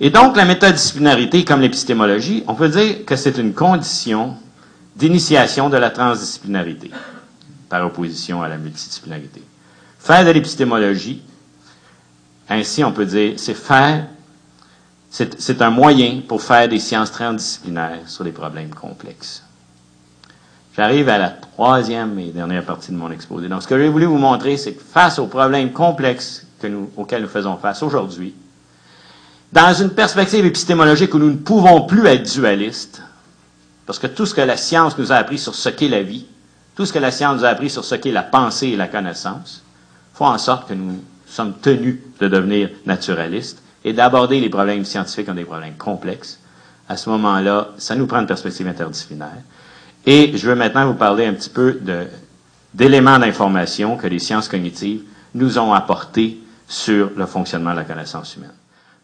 Et 0.00 0.10
donc, 0.10 0.36
la 0.36 0.44
méthodisciplinarité, 0.44 1.44
comme 1.44 1.60
l'épistémologie, 1.60 2.42
on 2.48 2.54
peut 2.54 2.68
dire 2.68 3.04
que 3.04 3.16
c'est 3.16 3.38
une 3.38 3.54
condition 3.54 4.34
d'initiation 4.96 5.68
de 5.68 5.76
la 5.76 5.90
transdisciplinarité, 5.90 6.90
par 7.68 7.86
opposition 7.86 8.42
à 8.42 8.48
la 8.48 8.56
multidisciplinarité. 8.56 9.42
Faire 9.98 10.24
de 10.24 10.30
l'épistémologie, 10.30 11.22
ainsi 12.48 12.84
on 12.84 12.92
peut 12.92 13.06
dire, 13.06 13.34
c'est 13.36 13.54
faire, 13.54 14.06
c'est 15.10 15.62
un 15.62 15.70
moyen 15.70 16.22
pour 16.26 16.42
faire 16.42 16.68
des 16.68 16.80
sciences 16.80 17.12
transdisciplinaires 17.12 18.00
sur 18.06 18.24
des 18.24 18.32
problèmes 18.32 18.74
complexes. 18.74 19.42
J'arrive 20.76 21.08
à 21.08 21.18
la 21.18 21.30
troisième 21.30 22.18
et 22.18 22.32
dernière 22.32 22.64
partie 22.64 22.90
de 22.90 22.96
mon 22.96 23.10
exposé. 23.12 23.48
Donc, 23.48 23.62
ce 23.62 23.68
que 23.68 23.78
j'ai 23.78 23.88
voulu 23.88 24.06
vous 24.06 24.18
montrer, 24.18 24.56
c'est 24.56 24.72
que 24.72 24.82
face 24.82 25.20
aux 25.20 25.28
problèmes 25.28 25.72
complexes 25.72 26.46
auxquels 26.96 27.22
nous 27.22 27.28
faisons 27.28 27.56
face 27.58 27.82
aujourd'hui, 27.84 28.34
dans 29.54 29.72
une 29.72 29.90
perspective 29.90 30.44
épistémologique 30.44 31.14
où 31.14 31.18
nous 31.18 31.30
ne 31.30 31.36
pouvons 31.36 31.82
plus 31.82 32.04
être 32.08 32.28
dualistes, 32.28 33.00
parce 33.86 34.00
que 34.00 34.08
tout 34.08 34.26
ce 34.26 34.34
que 34.34 34.40
la 34.40 34.56
science 34.56 34.98
nous 34.98 35.12
a 35.12 35.14
appris 35.14 35.38
sur 35.38 35.54
ce 35.54 35.68
qu'est 35.68 35.88
la 35.88 36.02
vie, 36.02 36.26
tout 36.74 36.84
ce 36.84 36.92
que 36.92 36.98
la 36.98 37.12
science 37.12 37.38
nous 37.38 37.44
a 37.44 37.50
appris 37.50 37.70
sur 37.70 37.84
ce 37.84 37.94
qu'est 37.94 38.10
la 38.10 38.24
pensée 38.24 38.70
et 38.70 38.76
la 38.76 38.88
connaissance, 38.88 39.62
font 40.12 40.26
en 40.26 40.38
sorte 40.38 40.68
que 40.68 40.74
nous 40.74 41.00
sommes 41.28 41.54
tenus 41.62 41.98
de 42.18 42.26
devenir 42.26 42.70
naturalistes 42.84 43.62
et 43.84 43.92
d'aborder 43.92 44.40
les 44.40 44.48
problèmes 44.48 44.84
scientifiques 44.84 45.26
comme 45.26 45.36
des 45.36 45.44
problèmes 45.44 45.76
complexes. 45.76 46.40
À 46.88 46.96
ce 46.96 47.08
moment-là, 47.10 47.68
ça 47.78 47.94
nous 47.94 48.08
prend 48.08 48.18
une 48.18 48.26
perspective 48.26 48.66
interdisciplinaire. 48.66 49.38
Et 50.04 50.36
je 50.36 50.48
veux 50.48 50.56
maintenant 50.56 50.88
vous 50.88 50.94
parler 50.94 51.26
un 51.26 51.32
petit 51.32 51.50
peu 51.50 51.78
d'éléments 52.74 53.20
d'information 53.20 53.96
que 53.96 54.08
les 54.08 54.18
sciences 54.18 54.48
cognitives 54.48 55.02
nous 55.32 55.58
ont 55.58 55.72
apportés 55.72 56.40
sur 56.66 57.12
le 57.16 57.26
fonctionnement 57.26 57.70
de 57.70 57.76
la 57.76 57.84
connaissance 57.84 58.34
humaine. 58.34 58.50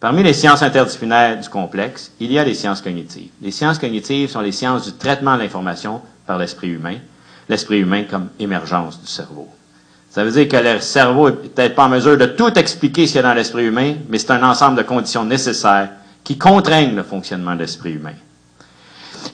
Parmi 0.00 0.22
les 0.22 0.32
sciences 0.32 0.62
interdisciplinaires 0.62 1.38
du 1.38 1.48
complexe, 1.50 2.10
il 2.20 2.32
y 2.32 2.38
a 2.38 2.44
les 2.44 2.54
sciences 2.54 2.80
cognitives. 2.80 3.28
Les 3.42 3.50
sciences 3.50 3.78
cognitives 3.78 4.30
sont 4.30 4.40
les 4.40 4.50
sciences 4.50 4.86
du 4.86 4.92
traitement 4.92 5.36
de 5.36 5.42
l'information 5.42 6.00
par 6.26 6.38
l'esprit 6.38 6.68
humain. 6.68 6.96
l'esprit 7.50 7.80
humain 7.80 8.04
comme 8.08 8.28
émergence 8.38 9.00
du 9.00 9.08
cerveau. 9.08 9.48
Ça 10.08 10.24
veut 10.24 10.30
dire 10.30 10.48
que 10.48 10.56
le 10.56 10.80
cerveau 10.80 11.28
est 11.28 11.32
peut-être 11.32 11.74
pas 11.74 11.86
en 11.86 11.88
mesure 11.88 12.16
de 12.16 12.26
tout 12.26 12.56
expliquer 12.56 13.06
ce 13.06 13.12
qu'il 13.12 13.22
y 13.22 13.24
a 13.24 13.28
dans 13.28 13.34
l'esprit 13.34 13.64
humain, 13.64 13.96
mais 14.08 14.18
c'est 14.18 14.30
un 14.30 14.42
ensemble 14.42 14.78
de 14.78 14.82
conditions 14.82 15.24
nécessaires 15.24 15.90
qui 16.22 16.38
contraignent 16.38 16.94
le 16.94 17.02
fonctionnement 17.02 17.54
de 17.54 17.60
l'esprit 17.60 17.92
humain. 17.92 18.14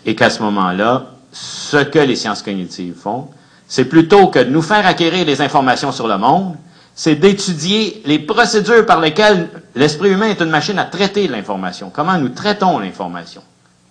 Et 0.06 0.14
qu'à 0.14 0.30
ce 0.30 0.42
moment-là, 0.42 1.10
ce 1.30 1.84
que 1.84 1.98
les 1.98 2.16
sciences 2.16 2.42
cognitives 2.42 2.94
font, 2.94 3.28
c'est 3.68 3.84
plutôt 3.84 4.28
que 4.28 4.38
de 4.38 4.50
nous 4.50 4.62
faire 4.62 4.86
acquérir 4.86 5.26
des 5.26 5.40
informations 5.42 5.92
sur 5.92 6.08
le 6.08 6.16
monde, 6.16 6.56
c'est 6.97 7.14
d'étudier 7.14 8.03
les 8.07 8.18
procédures 8.18 8.86
par 8.86 9.01
lesquelles 9.01 9.51
l'esprit 9.74 10.11
humain 10.11 10.28
est 10.28 10.40
une 10.40 10.49
machine 10.49 10.78
à 10.78 10.86
traiter 10.86 11.28
l'information. 11.28 11.90
Comment 11.94 12.16
nous 12.16 12.30
traitons 12.30 12.78
l'information? 12.78 13.42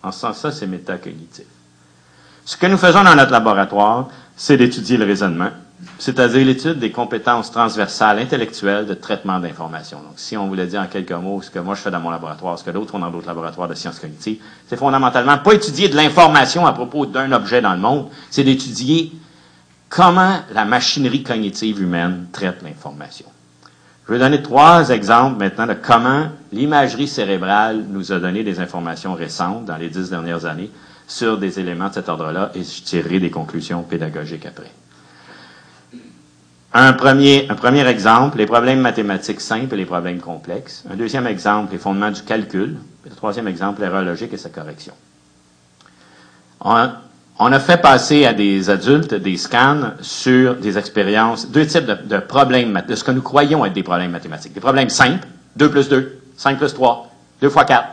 En 0.01 0.11
ce 0.11 0.21
sens, 0.21 0.39
ça, 0.39 0.51
c'est 0.51 0.65
métacognitif. 0.65 1.45
Ce 2.43 2.57
que 2.57 2.65
nous 2.65 2.77
faisons 2.77 3.03
dans 3.03 3.15
notre 3.15 3.31
laboratoire, 3.31 4.07
c'est 4.35 4.57
d'étudier 4.57 4.97
le 4.97 5.05
raisonnement, 5.05 5.49
c'est-à-dire 5.99 6.43
l'étude 6.43 6.79
des 6.79 6.91
compétences 6.91 7.51
transversales 7.51 8.17
intellectuelles 8.17 8.87
de 8.87 8.95
traitement 8.95 9.39
d'information. 9.39 9.99
Donc, 9.99 10.13
si 10.15 10.35
on 10.35 10.47
voulait 10.47 10.65
dire 10.65 10.81
en 10.81 10.87
quelques 10.87 11.11
mots 11.11 11.43
ce 11.43 11.51
que 11.51 11.59
moi 11.59 11.75
je 11.75 11.81
fais 11.81 11.91
dans 11.91 11.99
mon 11.99 12.09
laboratoire, 12.09 12.57
ce 12.57 12.63
que 12.63 12.71
d'autres 12.71 12.91
font 12.91 12.99
dans 12.99 13.11
d'autres 13.11 13.27
laboratoires 13.27 13.67
de 13.67 13.75
sciences 13.75 13.99
cognitives, 13.99 14.41
c'est 14.67 14.77
fondamentalement 14.77 15.37
pas 15.37 15.53
étudier 15.53 15.89
de 15.89 15.95
l'information 15.95 16.65
à 16.65 16.73
propos 16.73 17.05
d'un 17.05 17.31
objet 17.31 17.61
dans 17.61 17.73
le 17.73 17.79
monde, 17.79 18.07
c'est 18.31 18.43
d'étudier 18.43 19.11
comment 19.95 20.39
la 20.51 20.65
machinerie 20.65 21.23
cognitive 21.23 21.81
humaine 21.81 22.27
traite 22.33 22.61
l'information. 22.61 23.27
Je 24.05 24.11
vais 24.11 24.19
donner 24.19 24.41
trois 24.41 24.89
exemples 24.89 25.39
maintenant 25.39 25.67
de 25.67 25.73
comment 25.73 26.27
l'imagerie 26.51 27.07
cérébrale 27.07 27.85
nous 27.89 28.11
a 28.11 28.19
donné 28.19 28.43
des 28.43 28.59
informations 28.59 29.13
récentes 29.13 29.63
dans 29.63 29.77
les 29.77 29.89
dix 29.89 30.09
dernières 30.09 30.45
années 30.45 30.69
sur 31.07 31.37
des 31.37 31.61
éléments 31.61 31.87
de 31.87 31.93
cet 31.93 32.09
ordre-là 32.09 32.51
et 32.55 32.63
je 32.63 32.83
tirerai 32.83 33.19
des 33.19 33.31
conclusions 33.31 33.83
pédagogiques 33.83 34.45
après. 34.45 34.69
Un 36.73 36.91
premier, 36.91 37.49
un 37.49 37.55
premier 37.55 37.87
exemple, 37.87 38.37
les 38.37 38.45
problèmes 38.45 38.81
mathématiques 38.81 39.39
simples 39.39 39.75
et 39.75 39.77
les 39.77 39.85
problèmes 39.85 40.19
complexes. 40.19 40.83
Un 40.91 40.97
deuxième 40.97 41.25
exemple, 41.25 41.71
les 41.71 41.77
fondements 41.77 42.11
du 42.11 42.21
calcul. 42.21 42.77
Et 43.05 43.09
le 43.09 43.15
troisième 43.15 43.47
exemple, 43.47 43.79
l'erreur 43.79 44.03
logique 44.03 44.33
et 44.33 44.37
sa 44.37 44.49
correction. 44.49 44.93
On, 46.59 46.89
on, 47.39 47.51
a 47.51 47.59
fait 47.59 47.77
passer 47.77 48.25
à 48.25 48.33
des 48.33 48.69
adultes 48.69 49.13
des 49.13 49.37
scans 49.37 49.91
sur 50.01 50.55
des 50.55 50.77
expériences, 50.77 51.49
deux 51.49 51.65
types 51.65 51.85
de, 51.85 52.17
problèmes, 52.19 52.81
de 52.87 52.95
ce 52.95 53.03
que 53.03 53.11
nous 53.11 53.21
croyons 53.21 53.65
être 53.65 53.73
des 53.73 53.83
problèmes 53.83 54.11
mathématiques. 54.11 54.53
Des 54.53 54.59
problèmes 54.59 54.89
simples, 54.89 55.27
2 55.55 55.69
plus 55.69 55.89
2, 55.89 56.21
5 56.37 56.57
plus 56.57 56.73
3, 56.73 57.11
2 57.41 57.49
fois 57.49 57.65
4, 57.65 57.87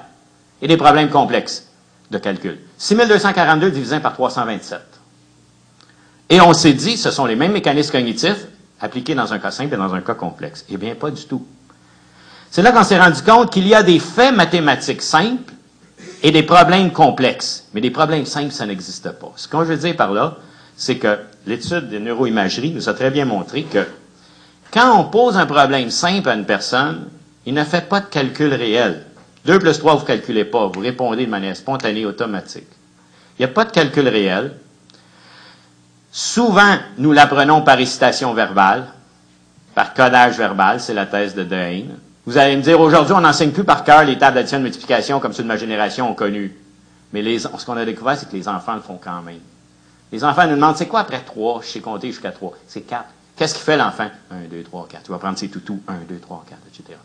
et 0.63 0.69
des 0.69 0.77
problèmes 0.77 1.11
complexes 1.11 1.69
de 2.11 2.19
calcul. 2.19 2.59
6242 2.79 3.71
divisé 3.71 4.01
par 4.01 4.13
327. 4.13 4.81
Et 6.31 6.41
on 6.41 6.53
s'est 6.53 6.73
dit, 6.73 6.97
ce 6.97 7.11
sont 7.11 7.27
les 7.27 7.37
mêmes 7.37 7.53
mécanismes 7.53 7.93
cognitifs 7.93 8.47
appliqués 8.81 9.15
dans 9.15 9.33
un 9.33 9.39
cas 9.39 9.51
simple 9.51 9.75
et 9.75 9.77
dans 9.77 9.95
un 9.95 10.01
cas 10.01 10.15
complexe. 10.15 10.65
Eh 10.69 10.77
bien, 10.77 10.95
pas 10.95 11.11
du 11.11 11.25
tout. 11.25 11.47
C'est 12.51 12.63
là 12.63 12.73
qu'on 12.73 12.85
s'est 12.85 12.99
rendu 12.99 13.23
compte 13.23 13.51
qu'il 13.53 13.67
y 13.67 13.75
a 13.75 13.83
des 13.83 13.99
faits 13.99 14.35
mathématiques 14.35 15.03
simples 15.03 15.52
et 16.23 16.31
des 16.31 16.43
problèmes 16.43 16.93
complexes. 16.93 17.67
Mais 17.75 17.81
des 17.81 17.91
problèmes 17.91 18.27
simples, 18.27 18.53
ça 18.53 18.67
n'existe 18.67 19.11
pas. 19.13 19.33
Ce 19.37 19.49
qu'on 19.49 19.63
veut 19.63 19.77
dire 19.77 19.97
par 19.97 20.13
là, 20.13 20.37
c'est 20.77 20.97
que 20.97 21.19
l'étude 21.47 21.89
des 21.89 22.01
neuroimageries 22.01 22.71
nous 22.71 22.89
a 22.89 22.95
très 22.95 23.11
bien 23.11 23.25
montré 23.25 23.65
que 23.65 23.87
quand 24.73 24.99
on 24.99 25.05
pose 25.05 25.37
un 25.37 25.47
problème 25.47 25.91
simple 25.91 26.29
à 26.29 26.35
une 26.35 26.47
personne, 26.47 27.09
il 27.45 27.55
ne 27.55 27.65
fait 27.65 27.89
pas 27.89 28.01
de 28.01 28.07
calcul 28.07 28.55
réel. 28.55 29.05
2 29.45 29.59
plus 29.59 29.79
3, 29.79 29.97
vous 29.97 30.03
ne 30.03 30.07
calculez 30.07 30.45
pas, 30.45 30.67
vous 30.69 30.81
répondez 30.81 31.27
de 31.27 31.31
manière 31.31 31.57
spontanée, 31.57 32.07
automatique. 32.07 32.69
Il 33.39 33.43
n'y 33.43 33.51
a 33.51 33.55
pas 33.55 33.65
de 33.65 33.73
calcul 33.73 34.07
réel. 34.09 34.53
Souvent, 36.13 36.77
nous 36.99 37.13
l'apprenons 37.13 37.63
par 37.63 37.77
récitation 37.77 38.33
verbale, 38.35 38.87
par 39.75 39.95
codage 39.95 40.37
verbal, 40.37 40.81
c'est 40.81 40.95
la 40.95 41.07
thèse 41.07 41.35
de 41.35 41.43
Dehane. 41.43 41.97
Vous 42.25 42.39
allez 42.39 42.57
me 42.57 42.63
dire, 42.63 42.81
aujourd'hui, 42.81 43.15
on 43.15 43.21
n'enseigne 43.21 43.51
plus 43.51 43.65
par 43.65 43.83
cœur 43.83 44.05
les 44.05 44.17
tables 44.17 44.37
d'addition 44.37 44.59
de 44.59 44.63
multiplication 44.63 45.19
comme 45.19 45.33
ceux 45.33 45.43
de 45.43 45.49
ma 45.49 45.57
génération 45.57 46.11
ont 46.11 46.15
connu. 46.15 46.57
Mais 47.13 47.39
ce 47.39 47.67
qu'on 47.67 47.77
a 47.77 47.85
découvert, 47.85 48.17
c'est 48.17 48.29
que 48.29 48.37
les 48.37 48.49
enfants 48.49 48.75
le 48.75 48.81
font 48.81 48.99
quand 49.03 49.23
même. 49.23 49.41
Les 50.13 50.23
enfants 50.25 50.47
nous 50.47 50.55
demandent, 50.55 50.77
c'est 50.77 50.87
quoi 50.87 51.01
après 51.01 51.21
3? 51.21 51.63
Je 51.63 51.69
sais 51.69 51.81
compter 51.81 52.09
jusqu'à 52.09 52.31
3. 52.31 52.53
C'est 52.69 52.83
4. 52.83 53.05
Qu'est-ce 53.35 53.55
qu'il 53.55 53.65
fait 53.65 53.77
l'enfant? 53.77 54.09
1, 54.31 54.49
2, 54.51 54.63
3, 54.63 54.87
4. 54.89 55.03
Tu 55.03 55.11
vas 55.11 55.19
prendre 55.19 55.39
ses 55.39 55.49
toutous. 55.49 55.81
1, 55.89 55.95
2, 56.09 56.19
3, 56.21 56.45
4, 56.49 56.59
etc. 56.69 56.99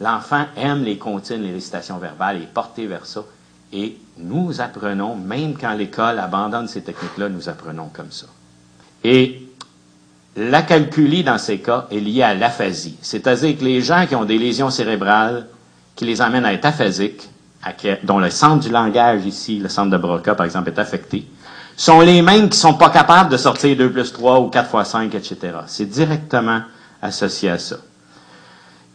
L'enfant 0.00 0.46
aime 0.56 0.82
les 0.82 0.98
comptines, 0.98 1.42
les 1.42 1.52
récitations 1.52 1.98
verbales, 1.98 2.38
et 2.38 2.42
est 2.42 2.46
porté 2.46 2.86
vers 2.86 3.06
ça. 3.06 3.22
Et 3.72 3.98
nous 4.16 4.60
apprenons, 4.60 5.14
même 5.14 5.56
quand 5.56 5.74
l'école 5.74 6.18
abandonne 6.18 6.68
ces 6.68 6.82
techniques-là, 6.82 7.28
nous 7.28 7.48
apprenons 7.48 7.90
comme 7.92 8.10
ça. 8.10 8.26
Et 9.04 9.47
la 10.38 10.62
calculie, 10.62 11.24
dans 11.24 11.36
ces 11.36 11.58
cas, 11.58 11.86
est 11.90 11.98
liée 11.98 12.22
à 12.22 12.32
l'aphasie. 12.32 12.96
C'est-à-dire 13.02 13.58
que 13.58 13.64
les 13.64 13.82
gens 13.82 14.06
qui 14.06 14.14
ont 14.14 14.24
des 14.24 14.38
lésions 14.38 14.70
cérébrales 14.70 15.46
qui 15.96 16.04
les 16.04 16.22
amènent 16.22 16.44
à 16.44 16.52
être 16.52 16.64
aphasiques, 16.64 17.28
dont 18.04 18.20
le 18.20 18.30
centre 18.30 18.64
du 18.64 18.70
langage 18.70 19.26
ici, 19.26 19.58
le 19.58 19.68
centre 19.68 19.90
de 19.90 19.96
Broca, 19.96 20.36
par 20.36 20.46
exemple, 20.46 20.68
est 20.68 20.78
affecté, 20.78 21.26
sont 21.76 22.00
les 22.00 22.22
mêmes 22.22 22.48
qui 22.48 22.56
sont 22.56 22.74
pas 22.74 22.90
capables 22.90 23.30
de 23.30 23.36
sortir 23.36 23.76
2 23.76 23.90
plus 23.90 24.12
3 24.12 24.40
ou 24.40 24.48
4 24.48 24.70
fois 24.70 24.84
5, 24.84 25.12
etc. 25.12 25.36
C'est 25.66 25.86
directement 25.86 26.60
associé 27.02 27.50
à 27.50 27.58
ça. 27.58 27.76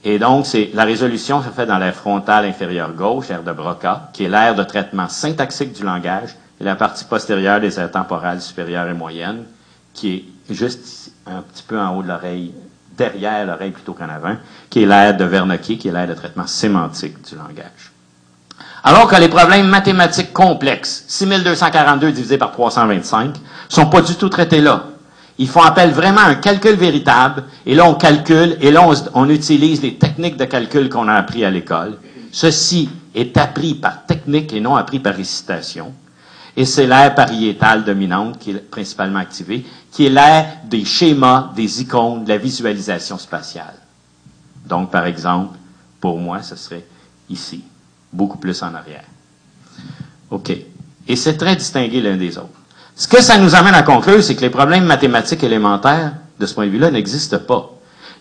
Et 0.06 0.20
donc, 0.20 0.46
c'est 0.46 0.70
la 0.74 0.86
résolution 0.86 1.44
se 1.44 1.50
fait 1.50 1.66
dans 1.66 1.78
l'aire 1.78 1.96
frontale 1.96 2.46
inférieure 2.46 2.94
gauche, 2.94 3.28
l'aire 3.28 3.44
de 3.44 3.52
Broca, 3.52 4.10
qui 4.14 4.24
est 4.24 4.30
l'aire 4.30 4.56
de 4.56 4.64
traitement 4.64 5.10
syntaxique 5.10 5.74
du 5.74 5.84
langage, 5.84 6.36
et 6.62 6.64
la 6.64 6.76
partie 6.76 7.04
postérieure 7.04 7.60
des 7.60 7.78
aires 7.80 7.92
temporales 7.92 8.42
supérieures 8.42 8.88
et 8.88 8.94
moyennes, 8.94 9.44
qui 9.94 10.16
est 10.50 10.54
juste 10.54 11.13
un 11.28 11.42
petit 11.42 11.64
peu 11.64 11.80
en 11.80 11.96
haut 11.96 12.04
de 12.04 12.08
l'oreille, 12.08 12.54
derrière 12.98 13.46
l'oreille 13.46 13.72
plutôt 13.72 13.94
qu'en 13.94 14.10
avant, 14.10 14.36
qui 14.70 14.84
est 14.84 14.86
l'aire 14.86 15.16
de 15.16 15.26
Wernicke, 15.26 15.78
qui 15.78 15.88
est 15.88 15.92
l'aire 15.92 16.08
de 16.08 16.14
traitement 16.14 16.48
sémantique 16.48 17.22
du 17.28 17.36
langage. 17.36 17.92
Alors 18.84 19.08
que 19.08 19.16
les 19.16 19.30
problèmes 19.30 19.68
mathématiques 19.68 20.34
complexes, 20.34 21.06
6242 21.08 22.12
divisé 22.12 22.38
par 22.38 22.52
325, 22.52 23.36
sont 23.70 23.86
pas 23.86 24.02
du 24.02 24.16
tout 24.16 24.30
traités 24.30 24.62
là. 24.62 24.86
Ils 25.38 25.48
font 25.48 25.62
appel 25.62 25.92
vraiment 25.92 26.22
à 26.22 26.26
un 26.26 26.36
calcul 26.36 26.76
véritable, 26.76 27.46
et 27.66 27.74
là 27.76 27.86
on 27.86 27.96
calcule, 27.96 28.58
et 28.60 28.72
là 28.72 28.82
on, 28.86 28.94
on 29.14 29.30
utilise 29.30 29.82
les 29.82 29.96
techniques 29.96 30.38
de 30.38 30.46
calcul 30.46 30.90
qu'on 30.90 31.08
a 31.08 31.14
appris 31.14 31.46
à 31.46 31.50
l'école. 31.50 31.98
Ceci 32.32 32.90
est 33.16 33.38
appris 33.38 33.76
par 33.76 34.06
technique 34.06 34.54
et 34.54 34.60
non 34.60 34.76
appris 34.76 35.00
par 35.00 35.16
récitation. 35.16 35.94
Et 36.56 36.66
c'est 36.66 36.86
l'aire 36.86 37.16
pariétale 37.16 37.84
dominante 37.84 38.38
qui 38.38 38.52
est 38.52 38.70
principalement 38.70 39.20
activée, 39.20 39.66
qui 39.94 40.08
est 40.08 40.10
l'aire 40.10 40.48
des 40.66 40.86
schémas, 40.86 41.52
des 41.56 41.82
icônes, 41.82 42.24
de 42.24 42.30
la 42.30 42.40
visualisation 42.40 43.20
spatiale. 43.20 43.76
Donc, 44.66 44.90
par 44.90 45.06
exemple, 45.06 45.56
pour 46.02 46.18
moi, 46.18 46.42
ce 46.42 46.56
serait 46.56 46.84
ici, 47.30 47.64
beaucoup 48.12 48.40
plus 48.40 48.64
en 48.64 48.74
arrière. 48.74 49.04
OK. 50.32 50.52
Et 51.08 51.16
c'est 51.16 51.38
très 51.38 51.56
distingué 51.56 52.02
l'un 52.02 52.18
des 52.18 52.40
autres. 52.40 52.50
Ce 52.96 53.08
que 53.08 53.22
ça 53.22 53.38
nous 53.38 53.54
amène 53.54 53.76
à 53.76 53.84
conclure, 53.84 54.24
c'est 54.24 54.36
que 54.36 54.42
les 54.42 54.50
problèmes 54.50 54.86
mathématiques 54.86 55.44
élémentaires, 55.44 56.14
de 56.40 56.46
ce 56.48 56.56
point 56.56 56.66
de 56.66 56.72
vue-là, 56.72 56.90
n'existent 56.90 57.38
pas. 57.38 57.70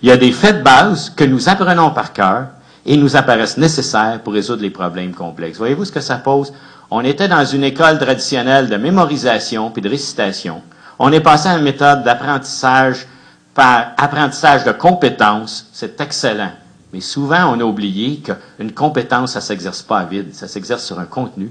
Il 0.03 0.11
y 0.11 0.12
a 0.12 0.18
des 0.18 0.33
faits 0.33 0.59
de 0.59 0.62
base 0.62 1.09
que 1.09 1.25
nous 1.25 1.49
apprenons 1.49 1.91
par 1.93 2.12
cœur 2.12 2.49
et 2.85 2.99
nous 2.99 3.16
apparaissent 3.16 3.57
nécessaires 3.57 4.20
pour 4.23 4.35
résoudre 4.35 4.61
les 4.61 4.70
problèmes 4.70 5.14
complexes. 5.14 5.57
Voyez-vous 5.57 5.87
ce 5.87 5.93
que 5.93 6.01
ça 6.01 6.16
pose? 6.16 6.53
On 6.91 7.01
était 7.01 7.29
dans 7.29 7.47
une 7.47 7.64
école 7.64 7.99
traditionnelle 7.99 8.68
de 8.68 8.77
mémorisation 8.77 9.70
puis 9.70 9.81
de 9.81 9.89
récitation. 9.89 10.61
On 10.99 11.12
est 11.12 11.20
passé 11.20 11.49
à 11.49 11.57
une 11.57 11.64
méthode 11.64 12.05
d'apprentissage 12.05 13.07
par 13.55 13.93
apprentissage 13.97 14.64
de 14.64 14.72
compétences. 14.72 15.68
C'est 15.72 16.01
excellent. 16.01 16.53
Mais 16.93 17.01
souvent, 17.01 17.55
on 17.55 17.61
a 17.61 17.64
oublié 17.64 18.20
qu'une 18.20 18.72
compétence, 18.72 19.32
ça 19.32 19.38
ne 19.40 19.45
s'exerce 19.45 19.82
pas 19.82 20.01
à 20.01 20.05
vide. 20.05 20.34
Ça 20.34 20.49
s'exerce 20.49 20.84
sur 20.84 20.99
un 20.99 21.07
contenu 21.07 21.51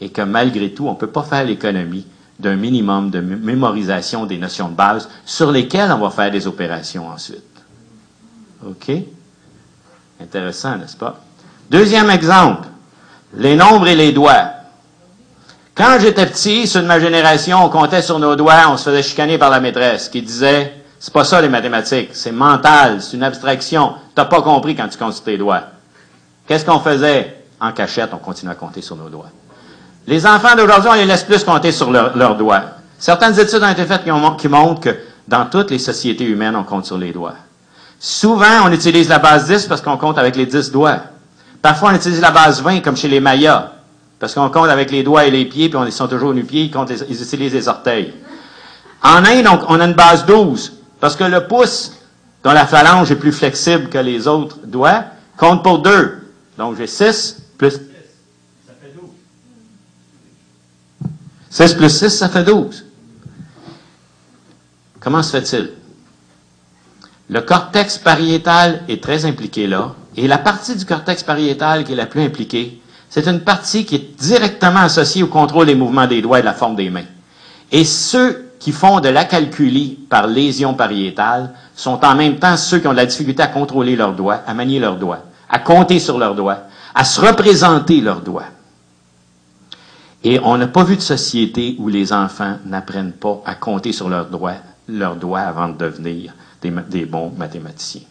et 0.00 0.10
que 0.10 0.22
malgré 0.22 0.72
tout, 0.72 0.86
on 0.86 0.92
ne 0.92 0.96
peut 0.96 1.06
pas 1.06 1.22
faire 1.22 1.44
l'économie 1.44 2.06
d'un 2.38 2.56
minimum 2.56 3.10
de 3.10 3.20
mémorisation 3.20 4.26
des 4.26 4.38
notions 4.38 4.68
de 4.68 4.74
base 4.74 5.08
sur 5.24 5.50
lesquelles 5.52 5.92
on 5.92 5.98
va 5.98 6.10
faire 6.10 6.30
des 6.30 6.46
opérations 6.46 7.08
ensuite. 7.08 7.42
OK? 8.66 8.90
Intéressant, 10.20 10.76
n'est-ce 10.76 10.96
pas? 10.96 11.20
Deuxième 11.70 12.10
exemple, 12.10 12.68
les 13.34 13.56
nombres 13.56 13.86
et 13.88 13.94
les 13.94 14.12
doigts. 14.12 14.50
Quand 15.74 15.98
j'étais 15.98 16.26
petit, 16.26 16.66
ceux 16.66 16.82
de 16.82 16.86
ma 16.86 17.00
génération, 17.00 17.64
on 17.64 17.70
comptait 17.70 18.02
sur 18.02 18.18
nos 18.18 18.36
doigts, 18.36 18.68
on 18.68 18.76
se 18.76 18.90
faisait 18.90 19.02
chicaner 19.02 19.38
par 19.38 19.48
la 19.48 19.58
maîtresse 19.58 20.08
qui 20.10 20.20
disait 20.20 20.74
c'est 20.98 21.12
pas 21.12 21.24
ça 21.24 21.40
les 21.40 21.48
mathématiques, 21.48 22.10
c'est 22.12 22.30
mental, 22.30 23.02
c'est 23.02 23.16
une 23.16 23.24
abstraction. 23.24 23.94
T'as 24.14 24.26
pas 24.26 24.40
compris 24.42 24.76
quand 24.76 24.86
tu 24.88 24.96
comptes 24.96 25.14
sur 25.14 25.24
tes 25.24 25.36
doigts. 25.36 25.62
Qu'est-ce 26.46 26.64
qu'on 26.64 26.78
faisait? 26.78 27.42
En 27.60 27.72
cachette, 27.72 28.10
on 28.12 28.18
continuait 28.18 28.52
à 28.52 28.54
compter 28.54 28.82
sur 28.82 28.96
nos 28.96 29.08
doigts. 29.08 29.30
Les 30.06 30.26
enfants 30.26 30.54
d'aujourd'hui, 30.56 30.90
on 30.92 30.94
les 30.94 31.06
laisse 31.06 31.24
plus 31.24 31.42
compter 31.42 31.72
sur 31.72 31.90
leurs 31.90 32.36
doigts. 32.36 32.62
Certaines 32.98 33.38
études 33.40 33.62
ont 33.62 33.68
été 33.70 33.84
faites 33.84 34.04
qui, 34.04 34.48
montrent 34.48 34.80
que 34.80 34.96
dans 35.26 35.46
toutes 35.46 35.70
les 35.70 35.78
sociétés 35.78 36.24
humaines, 36.24 36.54
on 36.54 36.64
compte 36.64 36.86
sur 36.86 36.98
les 36.98 37.12
doigts. 37.12 37.34
Souvent, 37.98 38.66
on 38.66 38.72
utilise 38.72 39.08
la 39.08 39.18
base 39.18 39.46
10 39.46 39.66
parce 39.66 39.80
qu'on 39.80 39.96
compte 39.96 40.18
avec 40.18 40.36
les 40.36 40.46
10 40.46 40.70
doigts. 40.70 40.98
Parfois, 41.60 41.90
on 41.90 41.94
utilise 41.96 42.20
la 42.20 42.30
base 42.30 42.62
20 42.62 42.80
comme 42.80 42.96
chez 42.96 43.08
les 43.08 43.20
Mayas, 43.20 43.72
parce 44.22 44.34
qu'on 44.34 44.50
compte 44.50 44.68
avec 44.68 44.92
les 44.92 45.02
doigts 45.02 45.24
et 45.24 45.32
les 45.32 45.46
pieds, 45.46 45.68
puis 45.68 45.76
on, 45.76 45.84
ils 45.84 45.90
sont 45.90 46.06
toujours 46.06 46.32
nu-pieds, 46.32 46.70
ils, 46.72 47.06
ils 47.08 47.22
utilisent 47.22 47.54
les 47.54 47.66
orteils. 47.66 48.14
En 49.02 49.24
Inde, 49.24 49.48
on, 49.66 49.80
a 49.80 49.84
une 49.84 49.94
base 49.94 50.24
12, 50.26 50.74
parce 51.00 51.16
que 51.16 51.24
le 51.24 51.48
pouce, 51.48 51.94
dont 52.44 52.52
la 52.52 52.64
phalange 52.64 53.10
est 53.10 53.16
plus 53.16 53.32
flexible 53.32 53.88
que 53.88 53.98
les 53.98 54.28
autres 54.28 54.58
doigts, 54.64 55.06
compte 55.36 55.64
pour 55.64 55.80
2. 55.80 56.22
Donc 56.56 56.76
j'ai 56.76 56.86
6 56.86 57.42
plus 57.58 57.72
6, 57.72 57.80
ça 58.64 58.74
fait 58.80 58.94
12. 58.94 61.10
6 61.50 61.74
plus 61.74 61.90
6, 61.90 62.10
ça 62.10 62.28
fait 62.28 62.44
12. 62.44 62.84
Comment 65.00 65.24
se 65.24 65.36
fait-il? 65.36 65.72
Le 67.28 67.40
cortex 67.40 67.98
pariétal 67.98 68.84
est 68.88 69.02
très 69.02 69.24
impliqué 69.24 69.66
là, 69.66 69.96
et 70.16 70.28
la 70.28 70.38
partie 70.38 70.76
du 70.76 70.86
cortex 70.86 71.24
pariétal 71.24 71.82
qui 71.82 71.94
est 71.94 71.96
la 71.96 72.06
plus 72.06 72.22
impliquée, 72.22 72.80
c'est 73.14 73.26
une 73.26 73.40
partie 73.40 73.84
qui 73.84 73.96
est 73.96 74.18
directement 74.18 74.80
associée 74.80 75.22
au 75.22 75.26
contrôle 75.26 75.66
des 75.66 75.74
mouvements 75.74 76.06
des 76.06 76.22
doigts 76.22 76.38
et 76.38 76.40
de 76.40 76.46
la 76.46 76.54
forme 76.54 76.76
des 76.76 76.88
mains. 76.88 77.04
Et 77.70 77.84
ceux 77.84 78.52
qui 78.58 78.72
font 78.72 79.00
de 79.00 79.10
la 79.10 79.26
calculie 79.26 79.98
par 80.08 80.26
lésion 80.26 80.72
pariétale 80.72 81.52
sont 81.76 82.02
en 82.06 82.14
même 82.14 82.38
temps 82.38 82.56
ceux 82.56 82.78
qui 82.78 82.86
ont 82.86 82.92
de 82.92 82.96
la 82.96 83.04
difficulté 83.04 83.42
à 83.42 83.48
contrôler 83.48 83.96
leurs 83.96 84.14
doigts, 84.14 84.40
à 84.46 84.54
manier 84.54 84.80
leurs 84.80 84.96
doigts, 84.96 85.26
à 85.50 85.58
compter 85.58 85.98
sur 85.98 86.18
leurs 86.18 86.34
doigts, 86.34 86.60
à 86.94 87.04
se 87.04 87.20
représenter 87.20 88.00
leurs 88.00 88.22
doigts. 88.22 88.46
Et 90.24 90.40
on 90.42 90.56
n'a 90.56 90.68
pas 90.68 90.84
vu 90.84 90.96
de 90.96 91.02
société 91.02 91.76
où 91.78 91.88
les 91.88 92.14
enfants 92.14 92.56
n'apprennent 92.64 93.12
pas 93.12 93.42
à 93.44 93.56
compter 93.56 93.92
sur 93.92 94.08
leurs 94.08 94.30
doigts, 94.30 94.54
avant 95.36 95.68
de 95.68 95.76
devenir 95.76 96.32
des, 96.62 96.72
des 96.88 97.04
bons 97.04 97.30
mathématiciens. 97.36 98.08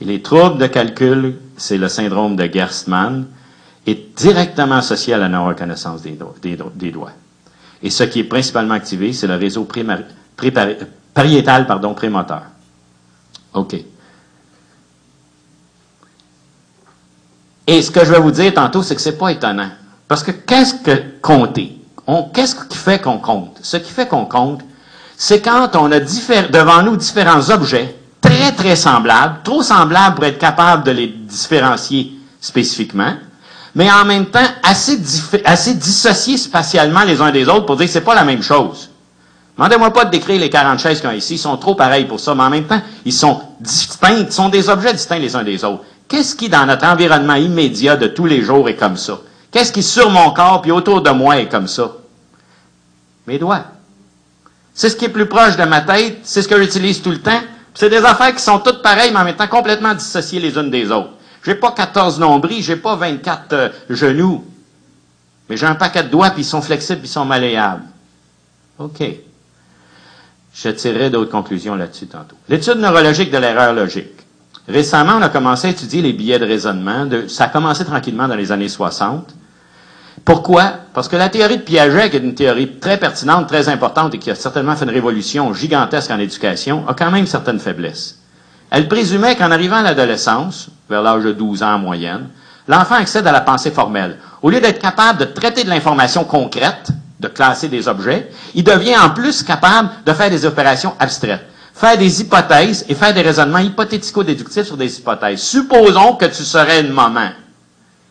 Et 0.00 0.04
les 0.04 0.20
troubles 0.20 0.58
de 0.58 0.66
calcul, 0.66 1.36
c'est 1.56 1.78
le 1.78 1.88
syndrome 1.88 2.34
de 2.34 2.50
Gerstmann, 2.52 3.26
est 3.86 4.16
directement 4.16 4.76
associé 4.76 5.14
à 5.14 5.18
la 5.18 5.28
non-reconnaissance 5.28 6.02
des, 6.02 6.90
doigts. 6.92 7.12
Et 7.82 7.90
ce 7.90 8.04
qui 8.04 8.20
est 8.20 8.24
principalement 8.24 8.74
activé, 8.74 9.12
c'est 9.12 9.26
le 9.26 9.36
réseau 9.36 9.66
pariétal 11.14 11.66
pardon, 11.66 11.94
prémoteur. 11.94 12.42
OK. 13.54 13.76
Et 17.66 17.82
ce 17.82 17.90
que 17.90 18.04
je 18.04 18.12
vais 18.12 18.20
vous 18.20 18.30
dire 18.30 18.54
tantôt, 18.54 18.82
c'est 18.82 18.94
que 18.94 19.00
c'est 19.00 19.18
pas 19.18 19.30
étonnant. 19.30 19.70
Parce 20.08 20.22
que 20.22 20.30
qu'est-ce 20.32 20.74
que 20.74 21.20
compter? 21.20 21.78
Qu'est-ce 22.34 22.54
qui 22.54 22.76
fait 22.76 23.00
qu'on 23.00 23.18
compte? 23.18 23.58
Ce 23.62 23.76
qui 23.76 23.90
fait 23.90 24.06
qu'on 24.08 24.26
compte, 24.26 24.62
c'est 25.16 25.40
quand 25.40 25.74
on 25.76 25.90
a 25.92 26.00
devant 26.00 26.82
nous 26.82 26.96
différents 26.96 27.48
objets 27.50 27.96
très, 28.20 28.52
très 28.52 28.76
semblables, 28.76 29.40
trop 29.44 29.62
semblables 29.62 30.16
pour 30.16 30.24
être 30.24 30.38
capable 30.38 30.84
de 30.84 30.90
les 30.90 31.06
différencier 31.06 32.12
spécifiquement, 32.40 33.14
mais 33.74 33.90
en 33.90 34.04
même 34.04 34.26
temps 34.26 34.46
assez, 34.62 34.96
dissociés 34.98 36.36
spatialement 36.36 37.04
les 37.04 37.20
uns 37.20 37.30
des 37.30 37.48
autres 37.48 37.66
pour 37.66 37.76
dire 37.76 37.86
que 37.86 37.92
c'est 37.92 38.02
pas 38.02 38.14
la 38.14 38.24
même 38.24 38.42
chose. 38.42 38.90
Demandez-moi 39.56 39.92
pas 39.92 40.04
de 40.06 40.10
décrire 40.10 40.40
les 40.40 40.50
40 40.50 40.78
chaises 40.78 41.00
qu'il 41.00 41.10
y 41.10 41.12
a 41.12 41.16
ici, 41.16 41.34
ils 41.34 41.38
sont 41.38 41.56
trop 41.56 41.74
pareils 41.74 42.06
pour 42.06 42.20
ça, 42.20 42.34
mais 42.34 42.42
en 42.42 42.50
même 42.50 42.64
temps, 42.64 42.80
ils 43.04 43.12
sont 43.12 43.40
distincts, 43.60 44.24
ils 44.26 44.32
sont 44.32 44.48
des 44.48 44.68
objets 44.68 44.92
distincts 44.92 45.18
les 45.18 45.36
uns 45.36 45.42
des 45.42 45.62
autres. 45.64 45.84
Qu'est-ce 46.08 46.34
qui, 46.34 46.48
dans 46.48 46.66
notre 46.66 46.86
environnement 46.86 47.34
immédiat 47.34 47.96
de 47.96 48.06
tous 48.06 48.26
les 48.26 48.42
jours, 48.42 48.68
est 48.68 48.76
comme 48.76 48.96
ça? 48.96 49.18
Qu'est-ce 49.50 49.72
qui, 49.72 49.82
sur 49.82 50.10
mon 50.10 50.30
corps, 50.30 50.62
puis 50.62 50.70
autour 50.70 51.02
de 51.02 51.10
moi, 51.10 51.38
est 51.38 51.48
comme 51.48 51.68
ça? 51.68 51.92
Mes 53.26 53.38
doigts. 53.38 53.64
C'est 54.74 54.88
ce 54.88 54.96
qui 54.96 55.04
est 55.04 55.10
plus 55.10 55.26
proche 55.26 55.56
de 55.56 55.64
ma 55.64 55.82
tête, 55.82 56.20
c'est 56.24 56.42
ce 56.42 56.48
que 56.48 56.60
j'utilise 56.60 57.02
tout 57.02 57.10
le 57.10 57.20
temps. 57.20 57.40
C'est 57.74 57.90
des 57.90 58.04
affaires 58.04 58.34
qui 58.34 58.42
sont 58.42 58.58
toutes 58.58 58.82
pareilles, 58.82 59.10
mais 59.12 59.20
en 59.20 59.24
même 59.24 59.36
temps 59.36 59.46
complètement 59.46 59.94
dissociées 59.94 60.40
les 60.40 60.56
unes 60.56 60.70
des 60.70 60.90
autres. 60.90 61.10
J'ai 61.44 61.54
pas 61.54 61.72
14 61.72 62.20
nombris, 62.20 62.62
j'ai 62.62 62.76
pas 62.76 62.96
24 62.96 63.52
euh, 63.52 63.68
genoux. 63.90 64.44
Mais 65.48 65.56
j'ai 65.56 65.66
un 65.66 65.74
paquet 65.74 66.04
de 66.04 66.08
doigts, 66.08 66.30
puis 66.30 66.42
ils 66.42 66.46
sont 66.46 66.62
flexibles, 66.62 67.00
puis 67.00 67.08
ils 67.08 67.12
sont 67.12 67.24
malléables. 67.24 67.82
OK. 68.78 69.02
Je 70.54 70.68
tirerai 70.68 71.10
d'autres 71.10 71.30
conclusions 71.30 71.74
là-dessus 71.74 72.06
tantôt. 72.06 72.36
L'étude 72.48 72.78
neurologique 72.78 73.30
de 73.30 73.38
l'erreur 73.38 73.72
logique. 73.72 74.12
Récemment, 74.68 75.14
on 75.18 75.22
a 75.22 75.28
commencé 75.28 75.66
à 75.66 75.70
étudier 75.70 76.02
les 76.02 76.12
billets 76.12 76.38
de 76.38 76.46
raisonnement. 76.46 77.08
ça 77.28 77.44
a 77.44 77.48
commencé 77.48 77.84
tranquillement 77.84 78.28
dans 78.28 78.36
les 78.36 78.52
années 78.52 78.68
60. 78.68 79.34
Pourquoi? 80.24 80.74
Parce 80.94 81.08
que 81.08 81.16
la 81.16 81.28
théorie 81.28 81.56
de 81.56 81.62
Piaget, 81.62 82.10
qui 82.10 82.16
est 82.16 82.20
une 82.20 82.34
théorie 82.34 82.78
très 82.78 82.98
pertinente, 82.98 83.48
très 83.48 83.68
importante 83.68 84.14
et 84.14 84.18
qui 84.18 84.30
a 84.30 84.36
certainement 84.36 84.76
fait 84.76 84.84
une 84.84 84.90
révolution 84.90 85.52
gigantesque 85.52 86.10
en 86.10 86.18
éducation, 86.18 86.86
a 86.86 86.94
quand 86.94 87.10
même 87.10 87.26
certaines 87.26 87.58
faiblesses. 87.58 88.20
Elle 88.70 88.88
présumait 88.88 89.36
qu'en 89.36 89.50
arrivant 89.50 89.76
à 89.76 89.82
l'adolescence, 89.82 90.68
vers 90.92 91.02
l'âge 91.02 91.24
de 91.24 91.32
12 91.32 91.62
ans 91.62 91.74
en 91.74 91.78
moyenne, 91.78 92.28
l'enfant 92.68 92.96
accède 92.96 93.26
à 93.26 93.32
la 93.32 93.40
pensée 93.40 93.70
formelle. 93.70 94.18
Au 94.42 94.50
lieu 94.50 94.60
d'être 94.60 94.80
capable 94.80 95.20
de 95.20 95.24
traiter 95.24 95.64
de 95.64 95.70
l'information 95.70 96.24
concrète, 96.24 96.90
de 97.18 97.28
classer 97.28 97.68
des 97.68 97.88
objets, 97.88 98.30
il 98.54 98.62
devient 98.62 98.96
en 98.98 99.10
plus 99.10 99.42
capable 99.42 99.90
de 100.04 100.12
faire 100.12 100.28
des 100.30 100.44
opérations 100.44 100.94
abstraites, 100.98 101.46
faire 101.74 101.96
des 101.96 102.20
hypothèses 102.20 102.84
et 102.88 102.94
faire 102.94 103.14
des 103.14 103.22
raisonnements 103.22 103.58
hypothético-déductifs 103.58 104.66
sur 104.66 104.76
des 104.76 104.98
hypothèses. 104.98 105.40
Supposons 105.40 106.14
que 106.16 106.26
tu 106.26 106.42
serais 106.44 106.80
une 106.80 106.92
maman. 106.92 107.30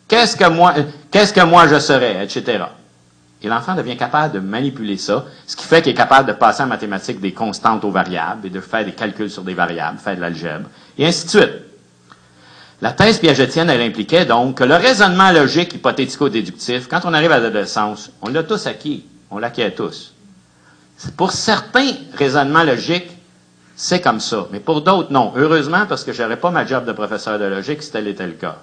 Qu'est-ce 0.07 0.35
que 0.35 0.49
moi, 0.49 0.73
qu'est-ce 1.09 1.33
que 1.33 1.41
moi 1.41 1.67
je 1.67 1.79
serais, 1.79 2.23
etc. 2.23 2.63
Et 3.43 3.47
l'enfant 3.47 3.75
devient 3.75 3.97
capable 3.97 4.33
de 4.35 4.39
manipuler 4.39 4.97
ça, 4.97 5.25
ce 5.47 5.55
qui 5.55 5.65
fait 5.65 5.81
qu'il 5.81 5.91
est 5.91 5.95
capable 5.95 6.27
de 6.27 6.33
passer 6.33 6.63
en 6.63 6.67
mathématiques 6.67 7.19
des 7.19 7.33
constantes 7.33 7.83
aux 7.83 7.91
variables 7.91 8.47
et 8.47 8.49
de 8.49 8.59
faire 8.59 8.85
des 8.85 8.91
calculs 8.91 9.31
sur 9.31 9.43
des 9.43 9.53
variables, 9.53 9.97
faire 9.97 10.15
de 10.15 10.21
l'algèbre, 10.21 10.69
et 10.97 11.07
ainsi 11.07 11.25
de 11.25 11.29
suite. 11.29 11.70
La 12.81 12.93
thèse 12.93 13.19
piagetienne, 13.19 13.69
elle 13.69 13.81
impliquait 13.81 14.25
donc 14.25 14.57
que 14.57 14.63
le 14.63 14.73
raisonnement 14.73 15.31
logique 15.31 15.75
hypothético-déductif, 15.75 16.87
quand 16.87 17.01
on 17.05 17.13
arrive 17.13 17.31
à 17.31 17.39
l'adolescence, 17.39 18.11
on 18.23 18.29
l'a 18.29 18.41
tous 18.41 18.65
acquis, 18.65 19.05
on 19.29 19.37
l'acquiert 19.37 19.75
tous. 19.75 20.13
Pour 21.15 21.31
certains 21.31 21.91
raisonnements 22.15 22.63
logiques, 22.63 23.11
c'est 23.75 24.01
comme 24.01 24.19
ça, 24.19 24.47
mais 24.51 24.59
pour 24.59 24.81
d'autres, 24.81 25.11
non. 25.11 25.31
Heureusement, 25.35 25.85
parce 25.87 26.03
que 26.03 26.11
je 26.11 26.23
n'aurais 26.23 26.37
pas 26.37 26.49
ma 26.49 26.65
job 26.65 26.85
de 26.85 26.91
professeur 26.91 27.37
de 27.37 27.45
logique 27.45 27.83
si 27.83 27.91
tel 27.91 28.07
était 28.07 28.25
le 28.25 28.33
cas. 28.33 28.57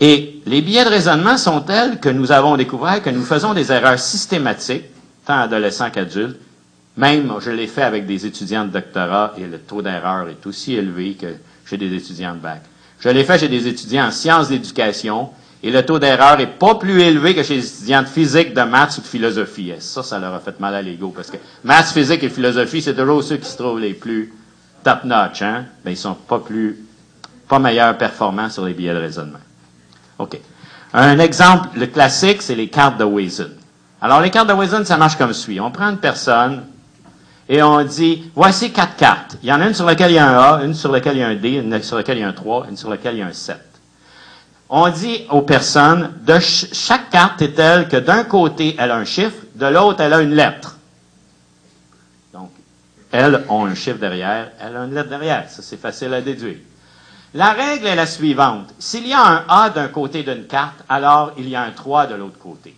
Et 0.00 0.40
les 0.46 0.62
billets 0.62 0.84
de 0.84 0.90
raisonnement 0.90 1.36
sont 1.36 1.60
tels 1.60 1.98
que 1.98 2.08
nous 2.08 2.30
avons 2.30 2.56
découvert 2.56 3.02
que 3.02 3.10
nous 3.10 3.24
faisons 3.24 3.54
des 3.54 3.72
erreurs 3.72 3.98
systématiques, 3.98 4.84
tant 5.26 5.40
adolescents 5.40 5.90
qu'adultes. 5.90 6.38
Même, 6.96 7.32
je 7.40 7.50
l'ai 7.50 7.66
fait 7.66 7.82
avec 7.82 8.06
des 8.06 8.24
étudiants 8.24 8.64
de 8.64 8.70
doctorat 8.70 9.34
et 9.36 9.46
le 9.46 9.58
taux 9.58 9.82
d'erreur 9.82 10.28
est 10.28 10.46
aussi 10.46 10.74
élevé 10.74 11.14
que 11.14 11.26
chez 11.68 11.76
des 11.76 11.94
étudiants 11.94 12.34
de 12.34 12.40
bac. 12.40 12.62
Je 13.00 13.08
l'ai 13.08 13.24
fait 13.24 13.38
chez 13.38 13.48
des 13.48 13.66
étudiants 13.66 14.06
en 14.06 14.10
sciences 14.10 14.48
d'éducation 14.48 15.30
et 15.62 15.70
le 15.70 15.84
taux 15.84 15.98
d'erreur 15.98 16.38
est 16.40 16.58
pas 16.58 16.76
plus 16.76 17.00
élevé 17.00 17.34
que 17.34 17.42
chez 17.42 17.56
les 17.56 17.66
étudiants 17.66 18.02
de 18.02 18.08
physique, 18.08 18.54
de 18.54 18.62
maths 18.62 18.98
ou 18.98 19.00
de 19.00 19.06
philosophie. 19.06 19.70
Et 19.70 19.80
ça, 19.80 20.02
ça 20.02 20.18
leur 20.18 20.34
a 20.34 20.40
fait 20.40 20.58
mal 20.60 20.74
à 20.74 20.82
l'ego 20.82 21.12
parce 21.14 21.30
que 21.30 21.36
maths, 21.64 21.92
physique 21.92 22.22
et 22.22 22.28
philosophie, 22.28 22.82
c'est 22.82 22.94
toujours 22.94 23.22
ceux 23.22 23.36
qui 23.36 23.48
se 23.48 23.56
trouvent 23.56 23.80
les 23.80 23.94
plus 23.94 24.32
top-notch, 24.84 25.42
hein? 25.42 25.66
Ben, 25.84 25.90
ils 25.90 25.96
sont 25.96 26.14
pas 26.14 26.38
plus, 26.38 26.78
pas 27.48 27.58
meilleurs 27.58 27.96
performants 27.98 28.48
sur 28.48 28.64
les 28.64 28.72
billets 28.72 28.94
de 28.94 28.98
raisonnement. 28.98 29.40
OK. 30.18 30.38
Un 30.92 31.18
exemple, 31.18 31.68
le 31.76 31.86
classique, 31.86 32.40
c'est 32.40 32.54
les 32.54 32.68
cartes 32.68 32.98
de 32.98 33.04
Wizen. 33.04 33.50
Alors, 34.00 34.20
les 34.20 34.30
cartes 34.30 34.48
de 34.48 34.54
Wizen, 34.54 34.84
ça 34.84 34.96
marche 34.96 35.16
comme 35.16 35.32
suit. 35.32 35.60
On 35.60 35.70
prend 35.70 35.90
une 35.90 35.98
personne, 35.98 36.62
et 37.48 37.62
on 37.62 37.82
dit, 37.82 38.30
voici 38.34 38.72
quatre 38.72 38.96
cartes. 38.96 39.36
Il 39.42 39.48
y 39.48 39.52
en 39.52 39.60
a 39.60 39.66
une 39.66 39.74
sur 39.74 39.86
laquelle 39.86 40.10
il 40.10 40.16
y 40.16 40.18
a 40.18 40.28
un 40.28 40.38
A, 40.38 40.64
une 40.64 40.74
sur 40.74 40.92
laquelle 40.92 41.16
il 41.16 41.20
y 41.20 41.22
a 41.22 41.28
un 41.28 41.34
D, 41.34 41.52
une 41.52 41.82
sur 41.82 41.96
laquelle 41.96 42.18
il 42.18 42.20
y 42.20 42.24
a 42.24 42.28
un 42.28 42.32
3, 42.32 42.66
une 42.68 42.76
sur 42.76 42.90
laquelle 42.90 43.14
il 43.14 43.20
y 43.20 43.22
a 43.22 43.26
un 43.26 43.32
7. 43.32 43.56
On 44.68 44.90
dit 44.90 45.24
aux 45.30 45.40
personnes, 45.40 46.12
de 46.26 46.38
chaque 46.40 47.08
carte 47.08 47.40
est 47.40 47.54
telle 47.54 47.88
que 47.88 47.96
d'un 47.96 48.24
côté, 48.24 48.76
elle 48.78 48.90
a 48.90 48.96
un 48.96 49.06
chiffre, 49.06 49.36
de 49.54 49.64
l'autre, 49.64 50.02
elle 50.02 50.12
a 50.12 50.20
une 50.20 50.34
lettre. 50.34 50.76
Donc, 52.34 52.50
elles 53.10 53.42
ont 53.48 53.64
un 53.64 53.74
chiffre 53.74 53.98
derrière, 53.98 54.50
elle 54.60 54.76
a 54.76 54.84
une 54.84 54.94
lettre 54.94 55.08
derrière. 55.08 55.48
Ça, 55.48 55.62
c'est 55.62 55.80
facile 55.80 56.12
à 56.12 56.20
déduire. 56.20 56.58
La 57.32 57.52
règle 57.52 57.86
est 57.86 57.96
la 57.96 58.06
suivante. 58.06 58.74
S'il 58.78 59.06
y 59.06 59.14
a 59.14 59.24
un 59.26 59.44
A 59.48 59.70
d'un 59.70 59.88
côté 59.88 60.22
d'une 60.22 60.46
carte, 60.46 60.84
alors 60.86 61.32
il 61.38 61.48
y 61.48 61.56
a 61.56 61.62
un 61.62 61.70
3 61.70 62.08
de 62.08 62.14
l'autre 62.14 62.38
côté 62.38 62.74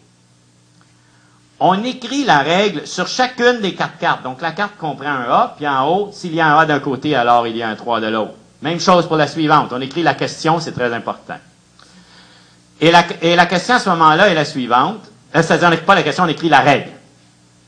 on 1.61 1.85
écrit 1.85 2.25
la 2.25 2.39
règle 2.39 2.87
sur 2.87 3.07
chacune 3.07 3.61
des 3.61 3.75
quatre 3.75 3.99
cartes. 3.99 4.23
Donc, 4.23 4.41
la 4.41 4.53
carte 4.53 4.77
comprend 4.79 5.11
un 5.11 5.31
A, 5.31 5.55
puis 5.57 5.69
en 5.69 5.87
haut, 5.87 6.11
s'il 6.13 6.35
y 6.35 6.41
a 6.41 6.47
un 6.47 6.59
A 6.59 6.67
d'un 6.67 6.81
côté, 6.81 7.15
alors 7.15 7.47
il 7.47 7.57
y 7.57 7.63
a 7.63 7.69
un 7.69 7.77
3 7.77 8.01
de 8.01 8.07
l'autre. 8.07 8.33
Même 8.63 8.81
chose 8.81 9.07
pour 9.07 9.17
la 9.17 9.27
suivante. 9.27 9.71
On 9.73 9.81
écrit 9.81 10.03
la 10.03 10.15
question, 10.15 10.59
c'est 10.59 10.73
très 10.73 10.93
important. 10.93 11.37
Et 12.81 12.91
la, 12.91 13.03
question 13.47 13.75
à 13.75 13.79
ce 13.79 13.91
moment-là 13.91 14.29
est 14.29 14.35
la 14.35 14.47
suivante. 14.47 15.01
Euh, 15.37 15.43
c'est-à-dire, 15.43 15.71
on 15.71 15.85
pas 15.85 15.95
la 15.95 16.03
question, 16.03 16.25
on 16.25 16.29
écrit 16.29 16.49
la 16.49 16.61
règle. 16.61 16.91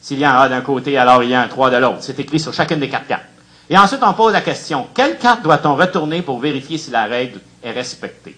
S'il 0.00 0.18
y 0.18 0.24
a 0.24 0.38
un 0.38 0.42
A 0.42 0.48
d'un 0.48 0.62
côté, 0.62 0.96
alors 0.96 1.22
il 1.22 1.28
y 1.28 1.34
a 1.34 1.42
un 1.42 1.48
3 1.48 1.70
de 1.70 1.76
l'autre. 1.76 1.98
C'est 2.00 2.18
écrit 2.18 2.40
sur 2.40 2.54
chacune 2.54 2.80
des 2.80 2.88
quatre 2.88 3.06
cartes. 3.06 3.24
Et 3.68 3.76
ensuite, 3.76 4.00
on 4.02 4.14
pose 4.14 4.32
la 4.32 4.40
question, 4.40 4.86
quelle 4.94 5.18
carte 5.18 5.42
doit-on 5.42 5.76
retourner 5.76 6.22
pour 6.22 6.40
vérifier 6.40 6.78
si 6.78 6.90
la 6.90 7.04
règle 7.04 7.40
est 7.62 7.70
respectée? 7.70 8.36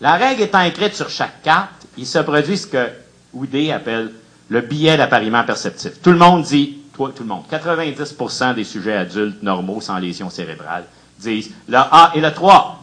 La 0.00 0.14
règle 0.14 0.42
étant 0.42 0.60
écrite 0.60 0.94
sur 0.94 1.08
chaque 1.08 1.42
carte, 1.42 1.86
il 1.96 2.06
se 2.06 2.18
produit 2.18 2.58
ce 2.58 2.66
que 2.66 2.88
Oudé 3.36 3.70
appelle 3.70 4.12
le 4.48 4.60
biais 4.62 4.96
d'appariement 4.96 5.44
perceptif. 5.44 6.00
Tout 6.00 6.10
le 6.10 6.18
monde 6.18 6.42
dit, 6.42 6.78
tout, 6.94 7.08
tout 7.08 7.22
le 7.22 7.28
monde, 7.28 7.44
90% 7.50 8.54
des 8.54 8.64
sujets 8.64 8.96
adultes 8.96 9.42
normaux 9.42 9.80
sans 9.80 9.98
lésion 9.98 10.30
cérébrale 10.30 10.84
disent 11.18 11.50
le 11.68 11.76
A 11.76 12.12
et 12.14 12.20
le 12.20 12.32
3. 12.32 12.82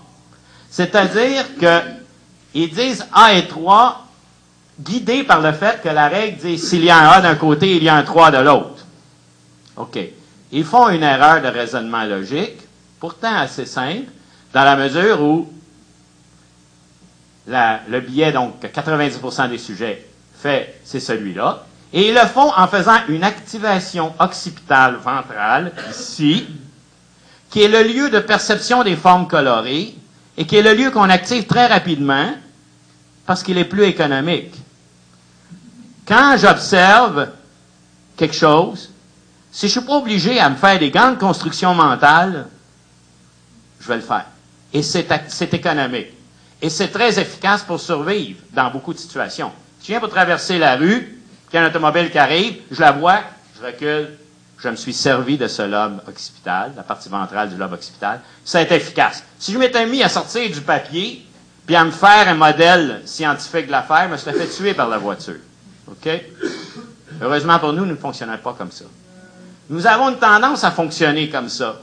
C'est-à-dire 0.70 1.45
qu'ils 1.56 2.74
disent 2.74 3.06
A 3.14 3.34
et 3.34 3.47
3 3.47 4.08
guidés 4.80 5.24
par 5.24 5.41
le 5.41 5.51
fait 5.54 5.82
que 5.82 5.89
la 5.89 6.08
règle 6.08 6.38
dit 6.38 6.60
s'il 6.60 6.84
y 6.84 6.89
a 6.89 6.97
un 6.97 7.08
A 7.14 7.22
d'un 7.22 7.36
côté, 7.36 7.76
il 7.76 7.84
y 7.84 7.89
a 7.89 7.95
un 7.95 8.04
3 8.04 8.32
de 8.32 8.38
l'autre. 8.38 8.86
OK. 9.78 9.99
Ils 10.51 10.66
font 10.66 10.89
une 10.89 11.04
erreur 11.04 11.41
de 11.41 11.47
raisonnement 11.47 12.04
logique, 12.04 12.60
pourtant 12.99 13.36
assez 13.38 13.66
simple, 13.66 14.12
dans 14.54 14.64
la 14.64 14.76
mesure 14.76 15.20
où 15.22 15.51
le 17.47 17.99
biais, 18.01 18.32
donc 18.32 18.64
90% 18.64 19.49
des 19.49 19.58
sujets 19.58 20.08
fait, 20.43 20.79
c'est 20.83 20.99
celui-là. 20.99 21.63
Et 21.93 22.09
ils 22.09 22.13
le 22.13 22.25
font 22.27 22.51
en 22.55 22.67
faisant 22.67 22.97
une 23.07 23.23
activation 23.23 24.13
occipitale 24.19 24.95
ventrale, 24.95 25.71
ici, 25.89 26.47
qui 27.49 27.61
est 27.61 27.67
le 27.67 27.83
lieu 27.83 28.09
de 28.09 28.19
perception 28.19 28.83
des 28.83 28.95
formes 28.95 29.27
colorées 29.27 29.95
et 30.37 30.45
qui 30.45 30.55
est 30.57 30.63
le 30.63 30.73
lieu 30.73 30.91
qu'on 30.91 31.09
active 31.09 31.45
très 31.45 31.67
rapidement 31.67 32.31
parce 33.25 33.43
qu'il 33.43 33.57
est 33.57 33.65
plus 33.65 33.83
économique. 33.83 34.53
Quand 36.05 36.35
j'observe 36.37 37.29
quelque 38.17 38.35
chose, 38.35 38.89
si 39.51 39.69
je 39.69 39.77
ne 39.77 39.81
suis 39.81 39.87
pas 39.87 39.97
obligé 39.97 40.39
à 40.39 40.49
me 40.49 40.55
faire 40.55 40.79
des 40.79 40.89
grandes 40.89 41.19
constructions 41.19 41.75
mentales, 41.75 42.47
je 43.79 43.87
vais 43.87 43.95
le 43.97 44.01
faire. 44.01 44.25
Et 44.73 44.81
c'est 44.81 45.53
économique. 45.53 46.07
Et 46.59 46.69
c'est 46.69 46.87
très 46.87 47.19
efficace 47.19 47.61
pour 47.61 47.79
survivre 47.79 48.39
dans 48.51 48.71
beaucoup 48.71 48.93
de 48.93 48.97
situations. 48.97 49.51
Je 49.84 49.89
viens 49.89 49.99
pour 49.99 50.09
traverser 50.09 50.57
la 50.57 50.77
rue, 50.77 51.19
il 51.51 51.55
y 51.55 51.59
a 51.59 51.63
un 51.63 51.67
automobile 51.67 52.09
qui 52.09 52.17
arrive, 52.17 52.61
je 52.71 52.79
la 52.79 52.93
vois, 52.93 53.19
je 53.59 53.65
recule, 53.65 54.17
je 54.57 54.69
me 54.69 54.77
suis 54.77 54.93
servi 54.93 55.38
de 55.38 55.47
ce 55.49 55.61
lobe 55.61 55.99
occipital, 56.07 56.71
la 56.77 56.84
partie 56.84 57.09
ventrale 57.09 57.49
du 57.49 57.57
lobe 57.57 57.73
occipital. 57.73 58.21
C'est 58.45 58.71
efficace. 58.71 59.25
Si 59.38 59.51
je 59.51 59.57
m'étais 59.57 59.86
mis 59.86 60.01
à 60.01 60.07
sortir 60.07 60.49
du 60.49 60.61
papier, 60.61 61.27
puis 61.65 61.75
à 61.75 61.84
me 61.84 61.91
faire 61.91 62.29
un 62.29 62.34
modèle 62.34 63.01
scientifique 63.03 63.67
de 63.67 63.71
l'affaire, 63.71 64.05
je 64.07 64.13
me 64.13 64.17
serais 64.17 64.34
fait 64.34 64.47
tuer 64.47 64.73
par 64.73 64.88
la 64.88 64.97
voiture. 64.97 65.36
OK? 65.89 66.09
Heureusement 67.21 67.59
pour 67.59 67.73
nous, 67.73 67.86
nous 67.86 67.91
ne 67.91 67.97
fonctionnons 67.97 68.38
pas 68.38 68.53
comme 68.53 68.71
ça. 68.71 68.86
Nous 69.69 69.86
avons 69.86 70.09
une 70.11 70.17
tendance 70.17 70.63
à 70.63 70.71
fonctionner 70.71 71.29
comme 71.29 71.49
ça. 71.49 71.81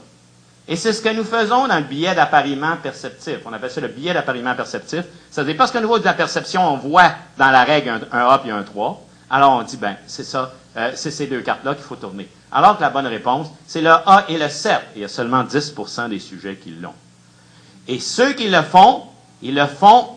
Et 0.71 0.77
c'est 0.77 0.93
ce 0.93 1.01
que 1.01 1.09
nous 1.09 1.25
faisons 1.25 1.67
dans 1.67 1.75
le 1.79 1.83
billet 1.83 2.15
d'appariement 2.15 2.77
perceptif. 2.81 3.39
On 3.45 3.51
appelle 3.51 3.71
ça 3.71 3.81
le 3.81 3.89
billet 3.89 4.13
d'appariement 4.13 4.55
perceptif. 4.55 5.03
C'est-à-dire, 5.29 5.57
parce 5.57 5.69
qu'au 5.69 5.81
niveau 5.81 5.99
de 5.99 6.05
la 6.05 6.13
perception, 6.13 6.65
on 6.65 6.77
voit 6.77 7.11
dans 7.37 7.51
la 7.51 7.65
règle 7.65 7.89
un, 8.09 8.17
A 8.17 8.41
et 8.45 8.51
un 8.51 8.63
3, 8.63 9.05
alors 9.29 9.51
on 9.51 9.63
dit, 9.63 9.75
ben, 9.75 9.97
c'est 10.07 10.23
ça, 10.23 10.53
euh, 10.77 10.93
c'est 10.95 11.11
ces 11.11 11.27
deux 11.27 11.41
cartes-là 11.41 11.75
qu'il 11.75 11.83
faut 11.83 11.97
tourner. 11.97 12.29
Alors 12.53 12.77
que 12.77 12.83
la 12.83 12.89
bonne 12.89 13.07
réponse, 13.07 13.49
c'est 13.67 13.81
le 13.81 13.89
A 13.89 14.23
et 14.29 14.37
le 14.37 14.47
7. 14.47 14.79
Il 14.95 15.01
y 15.01 15.03
a 15.03 15.09
seulement 15.09 15.43
10% 15.43 16.07
des 16.07 16.19
sujets 16.19 16.55
qui 16.55 16.69
l'ont. 16.69 16.93
Et 17.89 17.99
ceux 17.99 18.31
qui 18.31 18.47
le 18.47 18.61
font, 18.61 19.03
ils 19.41 19.55
le 19.55 19.65
font 19.65 20.07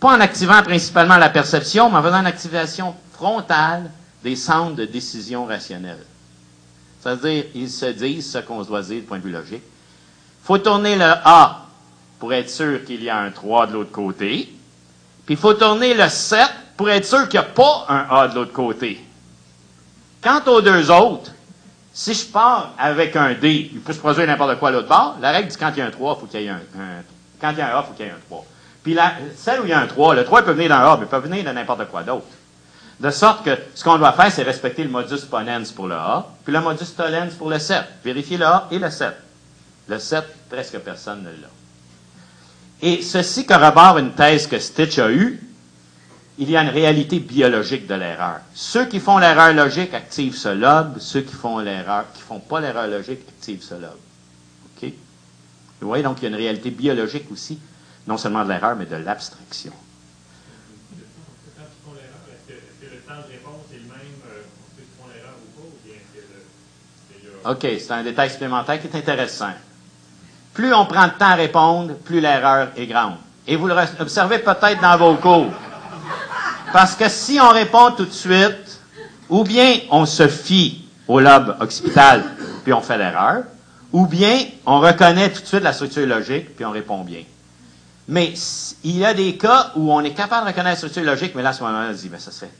pas 0.00 0.16
en 0.16 0.20
activant 0.20 0.60
principalement 0.64 1.18
la 1.18 1.28
perception, 1.30 1.88
mais 1.88 1.98
en 1.98 2.02
faisant 2.02 2.18
une 2.18 2.26
activation 2.26 2.96
frontale 3.12 3.92
des 4.24 4.34
centres 4.34 4.74
de 4.74 4.86
décision 4.86 5.46
rationnelle. 5.46 6.04
C'est-à-dire, 7.02 7.44
ils 7.54 7.68
se 7.70 7.86
disent 7.86 8.30
ce 8.30 8.38
qu'on 8.38 8.62
se 8.62 8.68
doit 8.68 8.82
dire 8.82 9.00
du 9.00 9.02
point 9.02 9.18
de 9.18 9.24
vue 9.24 9.32
logique. 9.32 9.62
Il 9.62 10.46
faut 10.46 10.58
tourner 10.58 10.94
le 10.96 11.04
A 11.04 11.66
pour 12.18 12.32
être 12.32 12.50
sûr 12.50 12.84
qu'il 12.84 13.02
y 13.02 13.10
a 13.10 13.18
un 13.18 13.30
3 13.30 13.66
de 13.66 13.72
l'autre 13.72 13.90
côté. 13.90 14.52
Puis 15.26 15.34
il 15.34 15.36
faut 15.36 15.54
tourner 15.54 15.94
le 15.94 16.08
7 16.08 16.40
pour 16.76 16.88
être 16.90 17.04
sûr 17.04 17.28
qu'il 17.28 17.40
n'y 17.40 17.46
a 17.46 17.48
pas 17.48 17.86
un 17.88 18.06
A 18.08 18.28
de 18.28 18.36
l'autre 18.36 18.52
côté. 18.52 19.04
Quant 20.22 20.40
aux 20.46 20.60
deux 20.60 20.90
autres, 20.90 21.32
si 21.92 22.14
je 22.14 22.24
pars 22.26 22.72
avec 22.78 23.16
un 23.16 23.34
D, 23.34 23.70
il 23.72 23.80
peut 23.80 23.92
se 23.92 23.98
produire 23.98 24.26
n'importe 24.26 24.58
quoi 24.58 24.68
à 24.68 24.72
l'autre 24.72 24.88
bord. 24.88 25.16
La 25.20 25.32
règle 25.32 25.48
dit 25.48 25.56
quand 25.56 25.72
il 25.72 25.78
y 25.78 25.82
a 25.82 25.86
un 25.86 25.90
3, 25.90 26.16
il 26.16 26.20
faut 26.20 26.26
qu'il 26.26 26.40
y 26.42 26.46
ait 26.46 26.50
un, 26.50 26.60
Quand 27.40 27.50
il 27.50 27.58
y 27.58 27.60
a 27.60 27.76
un 27.76 27.80
A, 27.80 27.82
faut 27.82 27.92
qu'il 27.94 28.06
y 28.06 28.08
ait 28.08 28.12
un 28.12 28.26
3. 28.28 28.46
Puis 28.84 28.96
celle 29.36 29.60
où 29.60 29.64
il 29.64 29.70
y 29.70 29.72
a 29.72 29.80
un 29.80 29.86
3, 29.88 30.14
le 30.14 30.24
3 30.24 30.42
peut 30.42 30.52
venir 30.52 30.68
d'un 30.68 30.78
A, 30.78 30.96
mais 30.96 31.06
il 31.06 31.08
peut 31.08 31.18
venir 31.18 31.44
de 31.44 31.50
n'importe 31.50 31.88
quoi 31.88 32.04
d'autre. 32.04 32.26
De 33.02 33.10
sorte 33.10 33.44
que 33.44 33.58
ce 33.74 33.82
qu'on 33.82 33.98
doit 33.98 34.12
faire, 34.12 34.30
c'est 34.30 34.44
respecter 34.44 34.84
le 34.84 34.88
modus 34.88 35.26
ponens 35.28 35.72
pour 35.72 35.88
le 35.88 35.96
A, 35.96 36.24
puis 36.44 36.52
le 36.52 36.60
modus 36.60 36.94
tollens 36.96 37.34
pour 37.36 37.50
le 37.50 37.58
7. 37.58 37.84
Vérifier 38.04 38.38
le 38.38 38.46
A 38.46 38.68
et 38.70 38.78
le 38.78 38.90
7. 38.90 39.12
Le 39.88 39.98
7, 39.98 40.24
presque 40.48 40.78
personne 40.78 41.24
ne 41.24 41.30
l'a. 41.30 41.48
Et 42.80 43.02
ceci 43.02 43.44
corrobore 43.44 43.98
une 43.98 44.12
thèse 44.12 44.46
que 44.46 44.56
Stitch 44.60 45.00
a 45.00 45.10
eue. 45.10 45.42
Il 46.38 46.48
y 46.48 46.56
a 46.56 46.62
une 46.62 46.68
réalité 46.68 47.18
biologique 47.18 47.88
de 47.88 47.94
l'erreur. 47.94 48.38
Ceux 48.54 48.86
qui 48.86 49.00
font 49.00 49.18
l'erreur 49.18 49.52
logique 49.52 49.94
activent 49.94 50.36
ce 50.36 50.50
lobe, 50.50 50.98
ceux 51.00 51.22
qui 51.22 51.34
font 51.34 51.58
l'erreur, 51.58 52.04
qui 52.14 52.22
font 52.22 52.38
pas 52.38 52.60
l'erreur 52.60 52.86
logique 52.86 53.20
activent 53.28 53.64
ce 53.64 53.74
lobe. 53.74 53.98
OK? 54.76 54.92
Vous 55.80 55.88
voyez, 55.88 56.04
donc 56.04 56.18
il 56.20 56.22
y 56.22 56.26
a 56.26 56.28
une 56.28 56.36
réalité 56.36 56.70
biologique 56.70 57.26
aussi, 57.32 57.58
non 58.06 58.16
seulement 58.16 58.44
de 58.44 58.50
l'erreur, 58.50 58.76
mais 58.76 58.86
de 58.86 58.96
l'abstraction. 58.96 59.72
OK, 67.44 67.60
c'est 67.60 67.90
un 67.90 68.02
détail 68.02 68.30
supplémentaire 68.30 68.80
qui 68.80 68.86
est 68.86 68.96
intéressant. 68.96 69.50
Plus 70.54 70.72
on 70.74 70.86
prend 70.86 71.06
de 71.06 71.12
temps 71.12 71.30
à 71.30 71.34
répondre, 71.34 71.94
plus 71.94 72.20
l'erreur 72.20 72.68
est 72.76 72.86
grande. 72.86 73.14
Et 73.46 73.56
vous 73.56 73.66
le 73.66 73.74
observez 74.00 74.38
peut-être 74.38 74.80
dans 74.80 74.96
vos 74.96 75.14
cours. 75.16 75.52
Parce 76.72 76.94
que 76.94 77.08
si 77.08 77.38
on 77.40 77.50
répond 77.50 77.90
tout 77.92 78.04
de 78.04 78.12
suite, 78.12 78.80
ou 79.28 79.44
bien 79.44 79.80
on 79.90 80.06
se 80.06 80.28
fie 80.28 80.84
au 81.08 81.20
lobe 81.20 81.56
occipital, 81.60 82.24
puis 82.62 82.72
on 82.72 82.80
fait 82.80 82.98
l'erreur, 82.98 83.44
ou 83.92 84.06
bien 84.06 84.38
on 84.64 84.80
reconnaît 84.80 85.30
tout 85.30 85.42
de 85.42 85.46
suite 85.46 85.62
la 85.62 85.72
structure 85.72 86.06
logique, 86.06 86.54
puis 86.54 86.64
on 86.64 86.70
répond 86.70 87.02
bien. 87.02 87.22
Mais 88.08 88.34
il 88.84 88.98
y 88.98 89.04
a 89.04 89.14
des 89.14 89.36
cas 89.36 89.72
où 89.76 89.92
on 89.92 90.00
est 90.00 90.14
capable 90.14 90.46
de 90.46 90.50
reconnaître 90.50 90.82
la 90.82 90.88
structure 90.88 91.04
logique, 91.04 91.34
mais 91.34 91.42
là, 91.42 91.50
à 91.50 91.52
ce 91.52 91.62
moment-là, 91.62 91.88
on 91.90 91.92
dit, 91.92 92.08
ben, 92.08 92.20
ça 92.20 92.30
serait 92.30 92.50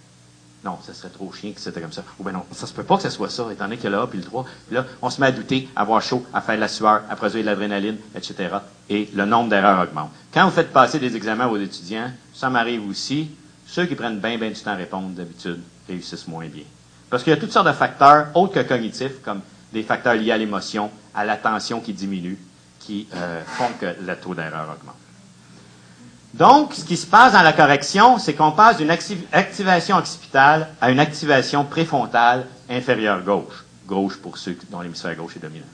non, 0.65 0.79
ça 0.83 0.95
serait 0.95 1.09
trop 1.09 1.33
chien 1.33 1.53
que 1.53 1.61
c'était 1.61 1.81
comme 1.81 1.93
ça. 1.93 2.05
Ou 2.19 2.23
bien 2.23 2.33
non, 2.33 2.45
ça 2.53 2.67
se 2.67 2.73
peut 2.73 2.85
pas 2.85 2.97
que 2.97 3.03
ce 3.03 3.11
soit 3.11 3.29
ça, 3.29 3.47
étant 3.51 3.65
donné 3.65 3.77
qu'il 3.77 3.89
y 3.89 3.93
le 3.93 3.99
A 3.99 4.07
puis 4.07 4.19
le 4.19 4.25
3. 4.25 4.45
Puis 4.67 4.77
là, 4.77 4.87
on 5.01 5.11
se 5.11 5.21
met 5.21 5.27
à 5.27 5.33
douter, 5.33 5.69
à 5.75 5.81
avoir 5.81 6.01
chaud, 6.01 6.25
à 6.33 6.41
faire 6.41 6.55
de 6.55 6.61
la 6.61 6.69
sueur, 6.69 7.03
à 7.11 7.17
produire 7.17 7.43
de 7.43 7.47
l'adrénaline, 7.47 7.97
etc. 8.15 8.57
Et 8.89 9.09
le 9.13 9.25
nombre 9.25 9.51
d'erreurs 9.51 9.83
augmente. 9.83 10.11
Quand 10.33 10.45
vous 10.45 10.53
faites 10.53 10.73
passer 10.73 11.01
des 11.01 11.17
examens 11.17 11.49
aux 11.49 11.57
étudiants, 11.57 12.11
ça 12.33 12.49
m'arrive 12.49 12.87
aussi, 12.89 13.31
ceux 13.67 13.87
qui 13.87 13.97
prennent 13.97 14.21
bien, 14.21 14.39
bien 14.39 14.51
du 14.51 14.61
temps 14.61 14.71
à 14.71 14.77
répondre 14.77 15.09
d'habitude 15.09 15.61
réussissent 15.89 16.29
moins 16.29 16.47
bien. 16.47 16.65
Parce 17.11 17.25
qu'il 17.25 17.33
y 17.33 17.37
a 17.37 17.39
toutes 17.41 17.53
sortes 17.53 17.67
de 17.67 17.73
facteurs, 17.73 18.29
autres 18.35 18.55
que 18.55 18.61
cognitifs, 18.61 19.21
comme 19.23 19.41
des 19.73 19.83
facteurs 19.83 20.15
liés 20.15 20.33
à 20.33 20.39
l'émotion, 20.39 20.91
à 21.15 21.25
l'attention 21.25 21.81
qui 21.81 21.93
diminue, 21.93 22.39
qui 22.79 23.09
euh, 23.15 23.43
font 23.45 23.71
que 23.81 23.87
le 24.01 24.17
taux 24.17 24.35
d'erreur 24.35 24.65
augmente. 24.65 24.97
Donc, 26.35 26.73
ce 26.75 26.85
qui 26.85 26.97
se 26.97 27.07
passe 27.07 27.35
dans 27.35 27.43
la 27.43 27.53
correction, 27.53 28.19
c'est 28.19 28.35
qu'on 28.35 28.53
passe 28.53 28.79
d'une 28.79 28.91
activation 28.91 29.97
occipitale 29.99 30.69
à 30.81 30.91
une 30.91 30.99
activation 30.99 31.65
préfrontale 31.65 32.47
inférieure 32.71 33.23
gauche. 33.23 33.65
Gauche 33.87 34.17
pour 34.17 34.39
ceux 34.39 34.57
dont 34.71 34.81
l'hémisphère 34.81 35.15
gauche 35.15 35.37
est 35.37 35.41
dominant. 35.41 35.67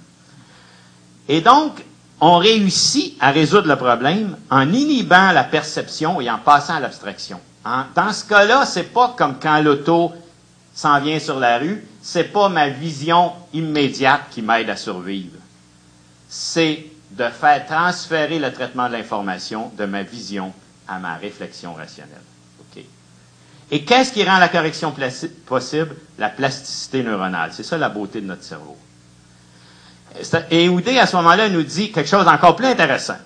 Et 1.29 1.41
donc, 1.41 1.85
on 2.21 2.39
réussit 2.39 3.17
à 3.21 3.31
résoudre 3.31 3.69
le 3.69 3.77
problème 3.77 4.37
en 4.51 4.73
inhibant 4.73 5.31
la 5.31 5.45
perception 5.45 6.21
et 6.21 6.29
en 6.29 6.39
passant 6.39 6.75
à 6.75 6.81
l'abstraction. 6.81 7.41
Dans 7.95 8.13
ce 8.13 8.25
cas-là, 8.25 8.67
c'est 8.67 8.93
pas 8.93 9.15
comme 9.17 9.39
quand 9.41 9.61
l'auto 9.61 10.13
s'en 10.75 10.99
vient 11.01 11.19
sur 11.21 11.39
la 11.39 11.59
rue, 11.59 11.87
c'est 12.03 12.33
pas 12.33 12.49
ma 12.49 12.69
vision 12.69 13.33
immédiate 13.53 14.23
qui 14.31 14.43
m'aide 14.43 14.71
à 14.71 14.77
survivre. 14.77 15.37
C'est 16.29 16.87
de 17.11 17.29
faire 17.29 17.67
transférer 17.67 18.39
le 18.39 18.53
traitement 18.53 18.89
de 18.89 18.93
l'information 18.95 19.71
de 19.77 19.85
ma 19.87 20.03
vision 20.03 20.53
à 20.87 20.99
ma 20.99 21.15
réflexion 21.15 21.75
rationnelle. 21.75 22.23
Et 23.71 23.85
qu'est-ce 23.85 24.13
qui 24.13 24.25
rend 24.25 24.39
la 24.39 24.49
correction 24.49 24.95
possible? 25.47 25.95
La 26.19 26.31
plasticité 26.31 27.03
neuronale. 27.03 27.51
C'est 27.53 27.63
ça 27.63 27.77
la 27.77 27.91
beauté 27.91 28.21
de 28.21 28.27
notre 28.27 28.43
cerveau. 28.43 28.77
Et 30.51 30.69
Oudé, 30.69 30.99
à 30.99 31.07
ce 31.07 31.17
moment-là, 31.17 31.51
nous 31.51 31.63
dit 31.63 31.93
quelque 31.93 32.09
chose 32.09 32.25
d'encore 32.25 32.57
plus 32.57 32.67
intéressant. 32.67 33.19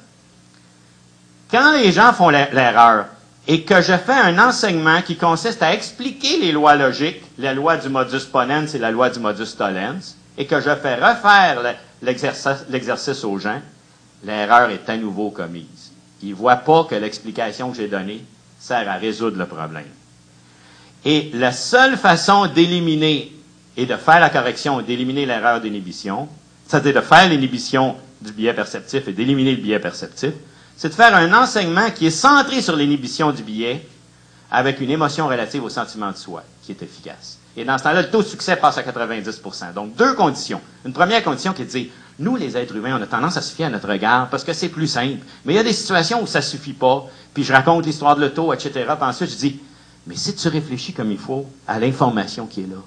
Quand 1.51 1.77
les 1.77 1.93
gens 1.93 2.13
font 2.13 2.31
l'erreur 2.31 3.07
et 3.47 3.63
que 3.63 3.81
je 3.83 3.97
fais 3.97 4.15
un 4.15 4.39
enseignement 4.39 5.03
qui 5.03 5.17
consiste 5.17 5.63
à 5.63 5.75
expliquer 5.75 6.41
les 6.41 6.51
lois 6.51 6.75
logiques, 6.75 7.23
la 7.39 7.55
loi 7.55 7.77
du 7.77 7.89
modus 7.89 8.27
ponens 8.31 8.75
et 8.75 8.79
la 8.79 8.91
loi 8.91 9.11
du 9.11 9.21
modus 9.21 9.55
tollens, 9.57 10.17
et 10.37 10.47
que 10.47 10.61
je 10.61 10.75
fais 10.75 10.97
refaire 10.97 11.77
l'exercice 12.03 13.25
aux 13.25 13.39
gens, 13.39 13.61
l'erreur 14.25 14.71
est 14.71 14.89
à 14.89 14.97
nouveau 14.97 15.31
commise. 15.31 15.93
Ils 16.23 16.31
ne 16.31 16.35
voient 16.35 16.57
pas 16.57 16.85
que 16.85 16.95
l'explication 16.95 17.71
que 17.71 17.77
j'ai 17.77 17.89
donnée 17.89 18.25
sert 18.59 18.89
à 18.89 18.95
résoudre 18.95 19.39
le 19.39 19.47
problème. 19.47 19.85
Et 21.05 21.31
la 21.35 21.51
seule 21.53 21.97
façon 21.97 22.47
d'éliminer 22.47 23.33
et 23.77 23.87
de 23.87 23.97
faire 23.97 24.21
la 24.21 24.31
correction 24.31 24.81
et 24.81 24.85
d'éliminer 24.85 25.27
l'erreur 25.27 25.61
d'inhibition, 25.61 26.29
c'est-à-dire 26.69 26.95
de 26.95 27.01
faire 27.01 27.29
l'inhibition 27.29 27.97
du 28.21 28.33
biais 28.33 28.55
perceptif 28.55 29.09
et 29.09 29.13
d'éliminer 29.13 29.57
le 29.57 29.63
biais 29.63 29.81
perceptif, 29.81 30.33
c'est 30.77 30.91
de 30.91 30.95
faire 30.95 31.15
un 31.15 31.33
enseignement 31.33 31.91
qui 31.91 32.07
est 32.07 32.11
centré 32.11 32.63
sur 32.63 32.77
l'inhibition 32.77 33.33
du 33.33 33.43
biais 33.43 33.87
avec 34.51 34.81
une 34.81 34.91
émotion 34.91 35.27
relative 35.27 35.65
au 35.65 35.69
sentiment 35.71 36.13
de 36.13 36.17
soi, 36.17 36.45
qui 36.63 36.73
est 36.73 36.83
efficace. 36.83 37.39
Et 37.57 37.65
dans 37.65 37.77
ce 37.79 37.85
temps-là, 37.85 38.03
le 38.03 38.11
taux 38.11 38.23
de 38.23 38.29
succès 38.29 38.57
passe 38.57 38.79
à 38.79 38.83
90% 38.83 39.75
Donc, 39.75 39.97
deux 39.97 40.15
conditions. 40.15 40.61
Une 40.85 40.93
première 40.93 41.23
condition 41.23 41.53
qui 41.53 41.63
est 41.63 41.67
de 41.67 41.71
dire, 41.71 41.87
nous, 42.19 42.37
les 42.37 42.57
êtres 42.57 42.77
humains, 42.77 42.99
on 42.99 43.03
a 43.03 43.07
tendance 43.07 43.37
à 43.37 43.43
se 43.43 43.55
fier 43.55 43.67
à 43.67 43.71
notre 43.71 43.89
regard 43.89 44.29
parce 44.31 44.45
que 44.45 44.53
c'est 44.53 44.69
plus 44.69 44.87
simple. 44.87 45.25
Mais 45.45 45.55
il 45.55 45.57
y 45.57 45.61
a 45.61 45.65
des 45.65 45.73
situations 45.73 46.23
où 46.23 46.27
ça 46.27 46.43
suffit 46.43 46.75
pas. 46.75 47.07
Puis 47.35 47.45
je 47.45 47.53
raconte 47.53 47.87
l'histoire 47.87 48.17
de 48.17 48.23
l'auto, 48.23 48.53
etc. 48.53 48.71
Puis 48.73 48.87
ensuite, 49.09 49.31
je 49.31 49.37
dis, 49.37 49.61
mais 50.07 50.17
si 50.17 50.35
tu 50.35 50.49
réfléchis 50.49 50.93
comme 50.93 51.11
il 51.11 51.19
faut 51.19 51.47
à 51.67 51.79
l'information 51.79 52.47
qui 52.47 52.61
est 52.63 52.67
là, 52.67 52.79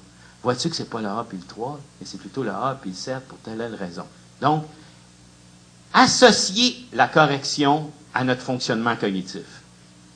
Vois-tu 0.45 0.69
que 0.69 0.75
c'est 0.75 0.91
pas 0.91 1.01
le 1.01 1.07
A 1.07 1.25
puis 1.27 1.39
le 1.39 1.43
3, 1.43 1.79
mais 1.99 2.05
c'est 2.05 2.19
plutôt 2.19 2.43
le 2.43 2.51
A 2.51 2.77
puis 2.79 2.91
le 2.91 2.95
7 2.95 3.21
pour 3.27 3.39
telle 3.39 3.57
telle 3.57 3.73
raison? 3.73 4.03
Donc, 4.39 4.63
associer 5.91 6.85
la 6.93 7.07
correction 7.07 7.89
à 8.13 8.23
notre 8.23 8.43
fonctionnement 8.43 8.95
cognitif. 8.95 9.41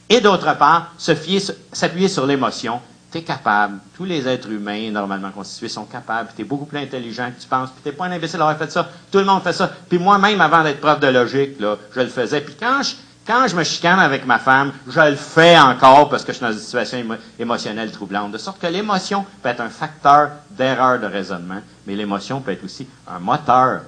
Et 0.08 0.22
d'autre 0.22 0.56
part, 0.56 0.94
s'appuyer 1.00 2.08
sur 2.08 2.28
l'émotion. 2.28 2.80
Tu 3.12 3.18
es 3.18 3.24
capable, 3.24 3.80
tous 3.98 4.06
les 4.06 4.28
êtres 4.28 4.52
humains 4.52 4.92
normalement 4.92 5.32
constitués 5.32 5.70
sont 5.70 5.86
capables, 5.86 6.30
tu 6.36 6.44
es 6.44 6.46
beaucoup 6.46 6.66
plus 6.66 6.78
intelligent 6.78 7.32
que 7.36 7.42
tu 7.42 7.48
penses, 7.48 7.72
puis 7.72 7.92
tu 7.92 7.98
pas 7.98 8.06
un 8.06 8.12
imbécile 8.12 8.38
d'avoir 8.38 8.58
fait 8.58 8.72
ça. 8.72 8.88
Tout 9.12 9.18
le 9.18 9.26
monde 9.26 9.42
fait 9.42 9.54
ça. 9.54 9.72
Puis 9.90 9.98
moi-même, 9.98 10.40
avant 10.42 10.64
d'être 10.64 10.80
prof 10.80 11.00
de 11.00 11.08
logique, 11.08 11.60
là, 11.60 11.76
je 11.96 12.02
le 12.02 12.08
faisais. 12.08 12.42
Puis 12.42 12.56
quand 12.60 12.84
je, 12.84 12.94
quand 13.26 13.48
je 13.48 13.56
me 13.56 13.64
chicane 13.64 14.00
avec 14.00 14.28
ma 14.28 14.38
femme, 14.38 14.74
je 14.88 15.00
le 15.02 15.16
fais 15.16 15.58
encore 15.58 16.10
parce 16.10 16.24
que 16.24 16.34
je 16.34 16.38
suis 16.38 16.46
dans 16.46 16.52
une 16.52 16.60
situation 16.60 17.04
émotionnelle 17.40 17.92
troublante. 17.92 18.32
De 18.32 18.38
sorte 18.38 18.60
que 18.60 18.68
l'émotion 18.68 19.26
peut 19.42 19.50
être 19.50 19.62
un 19.62 19.70
facteur 19.70 20.30
d'erreur 20.52 21.00
de 21.00 21.08
raisonnement, 21.08 21.62
mais 21.88 21.96
l'émotion 21.96 22.42
peut 22.42 22.52
être 22.52 22.64
aussi 22.64 22.88
un 23.08 23.20
moteur 23.20 23.82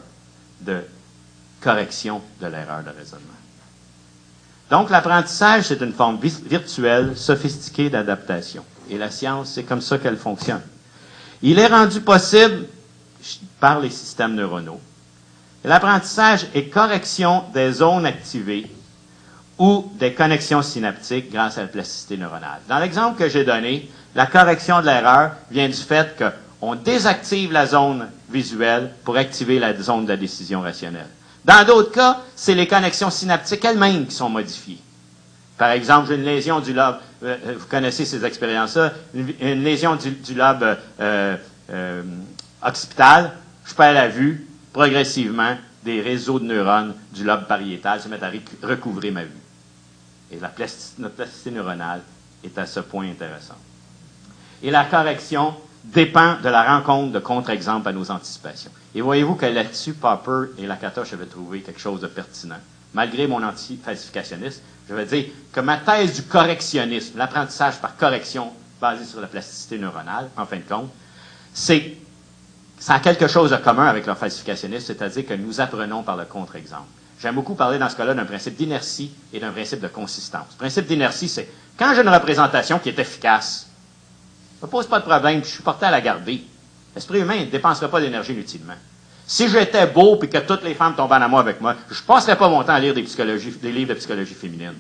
de 0.62 0.82
correction 1.62 2.22
de 2.40 2.48
l'erreur 2.48 2.84
de 2.84 2.90
raisonnement. 2.98 3.28
Donc, 4.72 4.90
l'apprentissage, 4.90 5.66
c'est 5.66 5.82
une 5.82 5.94
forme 5.94 6.18
virtuelle, 6.20 7.18
sophistiquée 7.18 7.90
d'adaptation. 7.90 8.64
Et 8.92 8.98
la 8.98 9.10
science, 9.10 9.54
c'est 9.56 9.64
comme 9.64 9.82
ça 9.82 9.98
qu'elle 9.98 10.18
fonctionne. 10.18 10.62
Il 11.42 11.58
est 11.58 11.68
rendu 11.68 12.02
possible 12.02 12.66
par 13.60 13.80
les 13.80 13.90
systèmes 13.90 14.36
neuronaux. 14.36 14.80
L'apprentissage 15.64 16.48
est 16.54 16.66
correction 16.66 17.46
des 17.54 17.72
zones 17.72 18.06
activées 18.06 18.70
ou 19.58 19.92
des 19.98 20.14
connexions 20.14 20.62
synaptiques 20.62 21.32
grâce 21.32 21.58
à 21.58 21.62
la 21.62 21.68
plasticité 21.68 22.18
neuronale. 22.18 22.60
Dans 22.68 22.80
l'exemple 22.80 23.18
que 23.18 23.30
j'ai 23.30 23.46
donné, 23.46 23.90
la 24.14 24.26
correction 24.26 24.82
de 24.82 24.88
l'erreur 24.88 25.32
vient 25.50 25.68
du 25.68 25.74
fait 25.74 26.22
qu'on 26.60 26.76
désactive 26.76 27.52
la 27.52 27.68
zone 27.68 28.10
visuelle 28.30 28.92
pour 29.06 29.16
activer 29.18 29.60
la 29.60 29.80
zone 29.80 30.04
de 30.06 30.10
la 30.10 30.18
décision 30.18 30.62
rationnelle. 30.62 31.08
Dans 31.46 31.66
d'autres 31.66 31.92
cas, 31.92 32.18
c'est 32.36 32.56
les 32.56 32.68
connexions 32.68 33.10
synaptiques 33.10 33.64
elles-mêmes 33.64 34.06
qui 34.06 34.16
sont 34.16 34.30
modifiées. 34.30 34.80
Par 35.58 35.72
exemple, 35.72 36.08
j'ai 36.10 36.16
une 36.16 36.24
lésion 36.24 36.60
du 36.60 36.74
lobe, 36.74 36.98
vous 37.22 37.68
connaissez 37.70 38.06
ces 38.06 38.26
expériences-là, 38.26 38.94
une, 39.14 39.64
lésion 39.64 39.96
du, 39.96 40.34
lobe 40.34 40.78
euh, 41.00 41.38
occipital, 42.64 43.34
je 43.66 43.74
perds 43.74 43.94
la 43.94 44.08
vue, 44.08 44.48
progressivement, 44.74 45.56
des 45.84 46.02
réseaux 46.02 46.40
de 46.40 46.46
neurones 46.46 46.96
du 47.14 47.24
lobe 47.24 47.46
pariétal 47.48 48.00
se 48.02 48.08
mettent 48.08 48.24
à 48.24 48.32
recouvrir 48.64 49.14
ma 49.14 49.24
vue. 49.24 49.30
Et 50.32 50.40
la 50.40 50.52
notre 51.00 51.16
plasticité 51.16 51.52
neuronale 51.52 52.02
est 52.44 52.58
à 52.58 52.66
ce 52.66 52.80
point 52.80 53.10
intéressante. 53.10 53.58
Et 54.64 54.72
la 54.72 54.86
correction 54.86 55.56
dépend 55.84 56.38
de 56.42 56.50
la 56.50 56.64
rencontre 56.64 57.12
de 57.12 57.20
contre-exemples 57.20 57.90
à 57.90 57.92
nos 57.92 58.10
anticipations. 58.12 58.72
Et 58.94 59.02
voyez-vous 59.02 59.36
que 59.36 59.46
là-dessus, 59.46 59.94
Popper 59.94 60.52
et 60.58 60.68
Lakatosh 60.68 61.14
avaient 61.14 61.26
trouvé 61.26 61.62
quelque 61.62 61.80
chose 61.80 62.02
de 62.02 62.08
pertinent. 62.08 62.60
Malgré 62.94 63.26
mon 63.28 63.42
anti-falsificationniste, 63.44 64.62
je 64.92 64.96
vais 64.96 65.06
dire 65.06 65.32
que 65.54 65.62
ma 65.62 65.78
thèse 65.78 66.16
du 66.16 66.24
correctionnisme, 66.24 67.18
l'apprentissage 67.18 67.80
par 67.80 67.96
correction 67.96 68.52
basé 68.82 69.06
sur 69.06 69.22
la 69.22 69.28
plasticité 69.28 69.78
neuronale, 69.78 70.30
en 70.36 70.46
fin 70.46 70.58
de 70.58 70.64
compte, 70.68 70.90
c'est 71.54 71.96
ça 72.78 72.96
a 72.96 73.00
quelque 73.00 73.28
chose 73.28 73.52
de 73.52 73.56
commun 73.56 73.86
avec 73.86 74.06
leur 74.06 74.18
falsificationniste, 74.18 74.88
c'est-à-dire 74.88 75.26
que 75.26 75.34
nous 75.36 75.62
apprenons 75.62 76.04
par 76.04 76.18
le 76.18 76.26
contre-exemple. 76.26 76.88
J'aime 77.22 77.36
beaucoup 77.36 77.54
parler 77.56 77.78
dans 77.78 77.88
ce 77.88 77.96
cas-là 77.96 78.14
d'un 78.16 78.26
principe 78.26 78.56
d'inertie 78.58 79.12
et 79.32 79.40
d'un 79.40 79.52
principe 79.52 79.80
de 79.80 79.88
consistance. 79.88 80.48
Le 80.54 80.58
principe 80.58 80.88
d'inertie, 80.88 81.30
c'est 81.30 81.48
quand 81.78 81.94
j'ai 81.96 82.02
une 82.02 82.10
représentation 82.10 82.80
qui 82.80 82.90
est 82.90 83.00
efficace, 83.00 83.68
ça 84.60 84.66
ne 84.66 84.72
pose 84.72 84.88
pas 84.88 85.00
de 85.00 85.06
problème, 85.06 85.42
je 85.44 85.50
suis 85.50 85.64
porté 85.64 85.86
à 85.86 85.92
la 85.92 86.02
garder. 86.02 86.44
L'esprit 86.96 87.20
humain 87.20 87.40
ne 87.40 87.46
dépenserait 87.46 87.90
pas 87.90 88.02
d'énergie 88.02 88.34
inutilement. 88.34 88.74
Si 89.32 89.48
j'étais 89.48 89.88
beau 89.88 90.20
et 90.22 90.28
que 90.28 90.40
toutes 90.40 90.62
les 90.62 90.74
femmes 90.74 90.94
tombaient 90.94 91.16
en 91.16 91.22
amour 91.22 91.40
avec 91.40 91.62
moi, 91.62 91.74
je 91.90 92.02
ne 92.02 92.06
passerais 92.06 92.38
pas 92.38 92.50
mon 92.50 92.66
temps 92.66 92.74
à 92.74 92.80
lire 92.82 92.94
des, 92.94 93.02
livres 93.72 93.94
de 93.94 93.94
psychologie 93.94 94.34
féminine. 94.34 94.74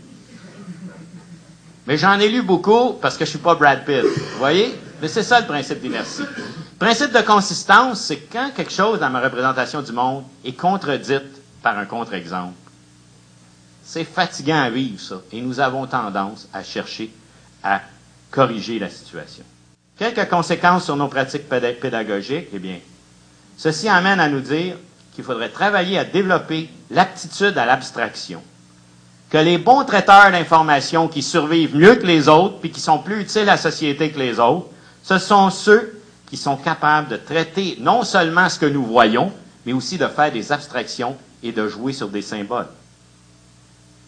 Mais 1.87 1.97
j'en 1.97 2.19
ai 2.19 2.27
lu 2.27 2.41
beaucoup 2.41 2.97
parce 3.01 3.15
que 3.15 3.23
je 3.23 3.29
ne 3.29 3.35
suis 3.37 3.39
pas 3.39 3.55
Brad 3.55 3.85
Pitt. 3.85 4.03
Vous 4.03 4.39
voyez? 4.39 4.77
Mais 5.01 5.07
c'est 5.07 5.23
ça 5.23 5.39
le 5.39 5.47
principe 5.47 5.79
d'inertie. 5.79 6.23
Le 6.23 6.77
principe 6.77 7.13
de 7.13 7.21
consistance, 7.21 8.01
c'est 8.01 8.27
quand 8.29 8.51
quelque 8.53 8.73
chose 8.73 8.99
dans 8.99 9.09
ma 9.09 9.21
représentation 9.21 9.81
du 9.81 9.93
monde 9.93 10.25
est 10.43 10.51
contredite 10.51 11.31
par 11.63 11.77
un 11.77 11.85
contre-exemple. 11.85 12.51
C'est 13.85 14.03
fatigant 14.03 14.63
à 14.63 14.69
vivre, 14.69 14.99
ça. 14.99 15.21
Et 15.31 15.39
nous 15.39 15.61
avons 15.61 15.87
tendance 15.87 16.49
à 16.51 16.61
chercher 16.61 17.09
à 17.63 17.79
corriger 18.29 18.79
la 18.79 18.89
situation. 18.89 19.45
Quelques 19.97 20.27
conséquences 20.27 20.83
sur 20.83 20.97
nos 20.97 21.07
pratiques 21.07 21.47
pédagogiques, 21.47 22.49
eh 22.51 22.59
bien, 22.59 22.79
ceci 23.61 23.87
amène 23.87 24.19
à 24.19 24.27
nous 24.27 24.39
dire 24.39 24.75
qu'il 25.13 25.23
faudrait 25.23 25.49
travailler 25.49 25.99
à 25.99 26.03
développer 26.03 26.67
l'aptitude 26.89 27.55
à 27.59 27.65
l'abstraction. 27.67 28.41
Que 29.29 29.37
les 29.37 29.59
bons 29.59 29.85
traiteurs 29.85 30.31
d'informations 30.31 31.07
qui 31.07 31.21
survivent 31.21 31.75
mieux 31.75 31.93
que 31.93 32.07
les 32.07 32.27
autres, 32.27 32.57
puis 32.59 32.71
qui 32.71 32.81
sont 32.81 32.97
plus 32.97 33.21
utiles 33.21 33.43
à 33.43 33.53
la 33.53 33.57
société 33.57 34.09
que 34.09 34.17
les 34.17 34.39
autres, 34.39 34.65
ce 35.03 35.19
sont 35.19 35.51
ceux 35.51 36.01
qui 36.25 36.37
sont 36.37 36.57
capables 36.57 37.09
de 37.09 37.17
traiter 37.17 37.77
non 37.79 38.03
seulement 38.03 38.49
ce 38.49 38.57
que 38.57 38.65
nous 38.65 38.83
voyons, 38.83 39.31
mais 39.67 39.73
aussi 39.73 39.99
de 39.99 40.07
faire 40.07 40.31
des 40.31 40.51
abstractions 40.51 41.15
et 41.43 41.51
de 41.51 41.67
jouer 41.67 41.93
sur 41.93 42.09
des 42.09 42.23
symboles. 42.23 42.67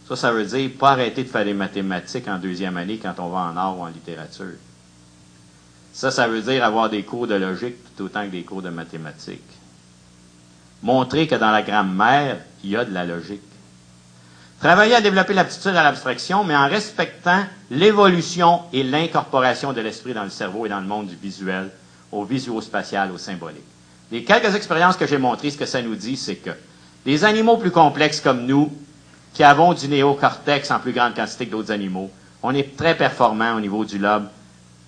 Ça, 0.10 0.16
ça 0.16 0.32
veut 0.32 0.46
dire 0.46 0.72
pas 0.80 0.94
arrêter 0.94 1.24
de 1.24 1.30
faire 1.30 1.46
des 1.46 1.54
mathématiques 1.54 2.28
en 2.28 2.40
deuxième 2.40 2.76
année 2.78 2.98
quand 2.98 3.14
on 3.20 3.30
va 3.30 3.52
en 3.52 3.56
art 3.56 3.78
ou 3.78 3.84
en 3.84 3.88
littérature. 3.88 4.58
Ça, 5.94 6.10
ça 6.10 6.28
veut 6.28 6.42
dire 6.42 6.66
avoir 6.66 6.90
des 6.90 7.04
cours 7.04 7.28
de 7.28 7.36
logique 7.36 7.76
tout 7.96 8.06
autant 8.06 8.26
que 8.26 8.32
des 8.32 8.42
cours 8.42 8.64
de 8.64 8.70
mathématiques. 8.70 9.42
Montrer 10.82 11.28
que 11.28 11.36
dans 11.36 11.52
la 11.52 11.62
grammaire, 11.62 12.38
il 12.64 12.72
y 12.72 12.76
a 12.76 12.84
de 12.84 12.94
la 12.94 13.06
logique. 13.06 13.42
Travailler 14.60 14.96
à 14.96 15.02
développer 15.02 15.34
l'aptitude 15.34 15.76
à 15.76 15.84
l'abstraction, 15.84 16.44
mais 16.44 16.56
en 16.56 16.68
respectant 16.68 17.44
l'évolution 17.70 18.62
et 18.74 18.82
l'incorporation 18.82 19.72
de 19.72 19.82
l'esprit 19.82 20.14
dans 20.14 20.24
le 20.24 20.30
cerveau 20.30 20.66
et 20.66 20.70
dans 20.70 20.80
le 20.80 20.88
monde 20.88 21.08
du 21.08 21.16
visuel, 21.16 21.70
au 22.12 22.24
visuospatial, 22.24 23.12
au 23.12 23.18
symbolique. 23.18 23.62
Les 24.12 24.24
quelques 24.24 24.56
expériences 24.56 24.98
que 24.98 25.06
j'ai 25.06 25.18
montrées, 25.18 25.52
ce 25.52 25.58
que 25.58 25.66
ça 25.66 25.82
nous 25.82 25.96
dit, 25.96 26.18
c'est 26.18 26.36
que 26.36 26.52
des 27.06 27.24
animaux 27.24 27.58
plus 27.58 27.72
complexes 27.72 28.20
comme 28.22 28.46
nous, 28.46 28.72
qui 29.34 29.44
avons 29.44 29.74
du 29.74 29.88
néocortex 29.88 30.72
en 30.72 30.80
plus 30.80 30.94
grande 30.94 31.14
quantité 31.14 31.46
que 31.46 31.52
d'autres 31.52 31.72
animaux, 31.72 32.10
on 32.42 32.54
est 32.54 32.76
très 32.76 32.96
performant 32.96 33.56
au 33.56 33.60
niveau 33.60 33.86
du 33.86 33.98
lobe 33.98 34.28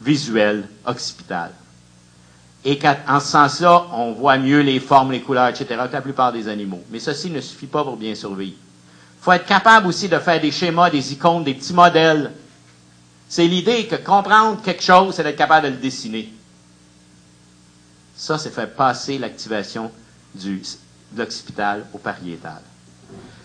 visuel 0.01 0.67
occipital. 0.85 1.51
Et 2.63 2.79
qu'en 2.79 3.19
ce 3.19 3.27
sens-là, 3.27 3.85
on 3.93 4.13
voit 4.13 4.37
mieux 4.37 4.61
les 4.61 4.79
formes, 4.79 5.11
les 5.11 5.21
couleurs, 5.21 5.49
etc., 5.49 5.65
que 5.87 5.93
la 5.93 6.01
plupart 6.01 6.33
des 6.33 6.47
animaux. 6.47 6.83
Mais 6.89 6.99
ceci 6.99 7.29
ne 7.29 7.39
suffit 7.41 7.67
pas 7.67 7.83
pour 7.83 7.95
bien 7.95 8.15
survivre. 8.15 8.57
Il 8.57 9.23
faut 9.23 9.31
être 9.31 9.45
capable 9.45 9.87
aussi 9.87 10.09
de 10.09 10.17
faire 10.17 10.41
des 10.41 10.51
schémas, 10.51 10.89
des 10.89 11.13
icônes, 11.13 11.43
des 11.43 11.53
petits 11.53 11.73
modèles. 11.73 12.31
C'est 13.27 13.45
l'idée 13.47 13.85
que 13.87 13.95
comprendre 13.95 14.61
quelque 14.61 14.83
chose, 14.83 15.15
c'est 15.15 15.23
d'être 15.23 15.35
capable 15.35 15.67
de 15.67 15.71
le 15.73 15.79
dessiner. 15.79 16.31
Ça, 18.15 18.37
c'est 18.37 18.51
faire 18.51 18.71
passer 18.71 19.17
l'activation 19.17 19.91
de 20.35 20.59
l'occipital 21.15 21.85
au 21.93 21.97
pariétal. 21.97 22.61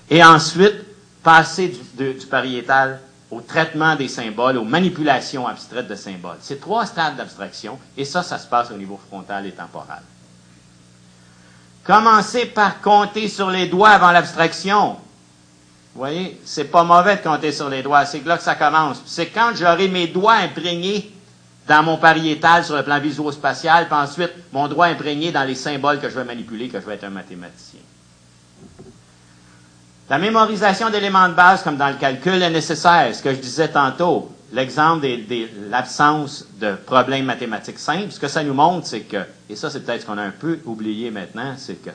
Et 0.09 0.23
ensuite, 0.25 0.77
passer 1.23 1.75
du 1.99 2.27
pariétal 2.27 3.01
au 3.31 3.41
traitement 3.41 3.95
des 3.95 4.09
symboles, 4.09 4.57
aux 4.57 4.65
manipulations 4.65 5.47
abstraites 5.47 5.87
de 5.87 5.95
symboles. 5.95 6.39
C'est 6.41 6.61
trois 6.61 6.87
stades 6.87 7.17
d'abstraction, 7.17 7.79
et 7.97 8.05
ça, 8.05 8.23
ça 8.23 8.39
se 8.39 8.47
passe 8.47 8.71
au 8.71 8.77
niveau 8.77 8.99
frontal 9.09 9.47
et 9.47 9.53
temporal. 9.53 10.03
Commencez 11.85 12.47
par 12.47 12.81
compter 12.81 13.29
sur 13.29 13.51
les 13.51 13.67
doigts 13.67 13.91
avant 13.91 14.11
l'abstraction. 14.11 14.97
Vous 15.95 15.99
voyez, 15.99 16.41
c'est 16.45 16.65
pas 16.65 16.85
mauvais 16.85 17.17
de 17.17 17.23
compter 17.23 17.53
sur 17.53 17.69
les 17.69 17.83
doigts, 17.83 18.05
c'est 18.05 18.25
là 18.25 18.37
que 18.37 18.43
ça 18.43 18.55
commence. 18.55 19.03
C'est 19.07 19.27
quand 19.27 19.53
j'aurai 19.55 19.89
mes 19.89 20.07
doigts 20.07 20.35
imprégnés 20.35 21.13
dans 21.67 21.83
mon 21.83 21.99
pariétal 21.99 22.65
sur 22.65 22.77
le 22.77 22.83
plan 22.83 22.99
visuospatial, 22.99 23.87
puis 23.87 23.97
ensuite 23.97 24.33
mon 24.53 24.67
doigt 24.67 24.87
imprégné 24.87 25.31
dans 25.31 25.45
les 25.45 25.55
symboles 25.55 26.01
que 26.01 26.09
je 26.09 26.17
vais 26.17 26.25
manipuler, 26.25 26.69
que 26.69 26.81
je 26.81 26.87
vais 26.87 26.95
être 26.95 27.05
un 27.05 27.11
mathématicien. 27.11 27.81
La 30.11 30.19
mémorisation 30.19 30.91
d'éléments 30.91 31.29
de 31.29 31.35
base, 31.35 31.63
comme 31.63 31.77
dans 31.77 31.89
le 31.89 31.95
calcul, 31.95 32.43
est 32.43 32.51
nécessaire. 32.51 33.15
Ce 33.15 33.23
que 33.23 33.33
je 33.33 33.39
disais 33.39 33.69
tantôt, 33.69 34.29
l'exemple 34.53 35.03
de 35.03 35.71
l'absence 35.71 36.45
de 36.61 36.75
problèmes 36.75 37.27
mathématiques 37.27 37.79
simples, 37.79 38.11
ce 38.11 38.19
que 38.19 38.27
ça 38.27 38.43
nous 38.43 38.53
montre, 38.53 38.89
c'est 38.89 39.03
que, 39.03 39.19
et 39.49 39.55
ça 39.55 39.71
c'est 39.71 39.87
peut-être 39.87 40.05
qu'on 40.05 40.19
a 40.19 40.23
un 40.23 40.33
peu 40.33 40.59
oublié 40.65 41.13
maintenant, 41.13 41.55
c'est 41.57 41.77
que 41.77 41.91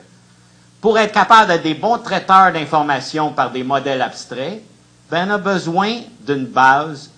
pour 0.80 0.98
être 0.98 1.12
capable 1.12 1.48
d'être 1.48 1.62
des 1.62 1.74
bons 1.74 1.98
traiteurs 1.98 2.54
d'informations 2.54 3.32
par 3.32 3.50
des 3.50 3.62
modèles 3.62 4.00
abstraits, 4.00 4.62
ben, 5.10 5.28
on 5.28 5.34
a 5.34 5.38
besoin 5.38 6.00
d'une 6.26 6.46
base 6.46 7.10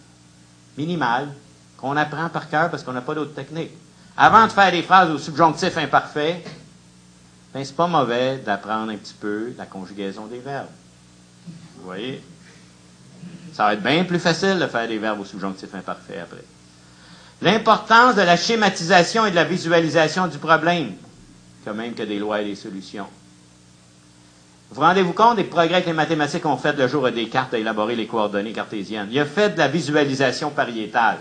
minimale 0.77 1.29
qu'on 1.77 1.97
apprend 1.97 2.29
par 2.29 2.51
cœur 2.51 2.70
parce 2.70 2.83
qu'on 2.83 2.93
n'a 2.93 3.03
pas 3.03 3.15
d'autres 3.15 3.35
techniques. 3.35 3.70
Avant 4.16 4.49
de 4.49 4.51
faire 4.51 4.73
des 4.73 4.83
phrases 4.83 5.11
au 5.12 5.19
subjonctif 5.19 5.79
imparfait, 5.79 6.43
ben, 7.55 7.65
c'est 7.65 7.77
pas 7.77 7.87
mauvais 7.87 8.39
d'apprendre 8.39 8.91
un 8.91 8.97
petit 8.97 9.15
peu 9.15 9.53
la 9.57 9.65
conjugaison 9.65 10.27
des 10.27 10.41
verbes. 10.41 10.66
Voyez? 11.89 12.20
Ça 13.55 13.65
va 13.65 13.73
être 13.73 13.82
bien 13.82 14.05
plus 14.05 14.19
facile 14.19 14.59
de 14.59 14.66
faire 14.66 14.86
des 14.86 14.98
verbes 14.98 15.20
au 15.20 15.24
subjonctif 15.24 15.74
imparfait 15.74 16.20
après. 16.20 16.44
L'importance 17.40 18.15
de 18.15 18.20
la 18.20 18.36
schématisation 18.36 19.24
et 19.24 19.31
de 19.31 19.35
la 19.36 19.44
visualisation 19.44 20.27
du 20.27 20.36
problème, 20.36 20.93
quand 21.65 21.73
même 21.73 21.94
que 21.94 22.02
des 22.02 22.19
lois 22.19 22.43
et 22.43 22.44
des 22.44 22.56
solutions. 22.56 23.06
Vous 24.70 24.82
rendez-vous 24.82 25.15
compte 25.15 25.36
des 25.36 25.44
progrès 25.44 25.81
que 25.81 25.86
les 25.86 25.94
mathématiques 25.94 26.44
ont 26.44 26.59
fait 26.59 26.77
le 26.77 26.89
jour 26.89 27.05
des 27.05 27.24
Descartes 27.24 27.55
à 27.55 27.59
élaborer 27.59 27.97
les 27.97 28.06
coordonnées 28.06 28.52
cartésiennes? 28.52 29.09
Il 29.10 29.19
a 29.19 29.24
fait 29.24 29.55
de 29.55 29.59
la 29.59 29.69
visualisation 29.69 30.51
pariétale. 30.51 31.16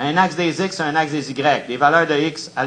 Un 0.00 0.16
axe 0.16 0.36
des 0.36 0.62
X, 0.62 0.78
un 0.80 0.94
axe 0.94 1.10
des 1.10 1.30
Y. 1.32 1.66
Des 1.66 1.76
valeurs 1.76 2.06
de 2.06 2.14
X 2.14 2.52
à 2.54 2.64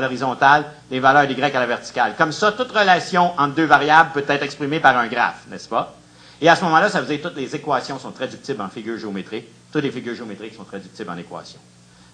l'horizontale, 0.00 0.64
des 0.90 0.98
valeurs 0.98 1.28
d'Y 1.28 1.40
à 1.40 1.48
la 1.50 1.66
verticale. 1.66 2.14
Comme 2.18 2.32
ça, 2.32 2.50
toute 2.50 2.72
relation 2.72 3.32
entre 3.38 3.54
deux 3.54 3.64
variables 3.64 4.10
peut 4.12 4.24
être 4.26 4.42
exprimée 4.42 4.80
par 4.80 4.96
un 4.96 5.06
graphe, 5.06 5.46
n'est-ce 5.48 5.68
pas? 5.68 5.94
Et 6.40 6.48
à 6.48 6.56
ce 6.56 6.64
moment-là, 6.64 6.88
ça 6.88 7.00
veut 7.00 7.06
dire 7.06 7.18
que 7.18 7.28
toutes 7.28 7.36
les 7.36 7.54
équations 7.54 7.98
sont 8.00 8.10
traductibles 8.10 8.60
en 8.60 8.68
figures 8.68 8.98
géométriques. 8.98 9.46
Toutes 9.72 9.84
les 9.84 9.90
figures 9.92 10.16
géométriques 10.16 10.54
sont 10.54 10.64
traductibles 10.64 11.10
en 11.10 11.16
équations. 11.16 11.60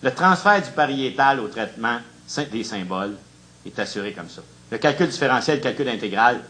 Le 0.02 0.10
transfert 0.10 0.60
du 0.60 0.70
pariétal 0.70 1.40
au 1.40 1.48
traitement 1.48 1.98
des 2.52 2.64
symboles 2.64 3.16
est 3.64 3.78
assuré 3.78 4.12
comme 4.12 4.28
ça. 4.28 4.42
Le 4.70 4.76
calcul 4.76 5.08
différentiel, 5.08 5.58
le 5.58 5.62
calcul 5.62 5.88
intégral, 5.88 6.40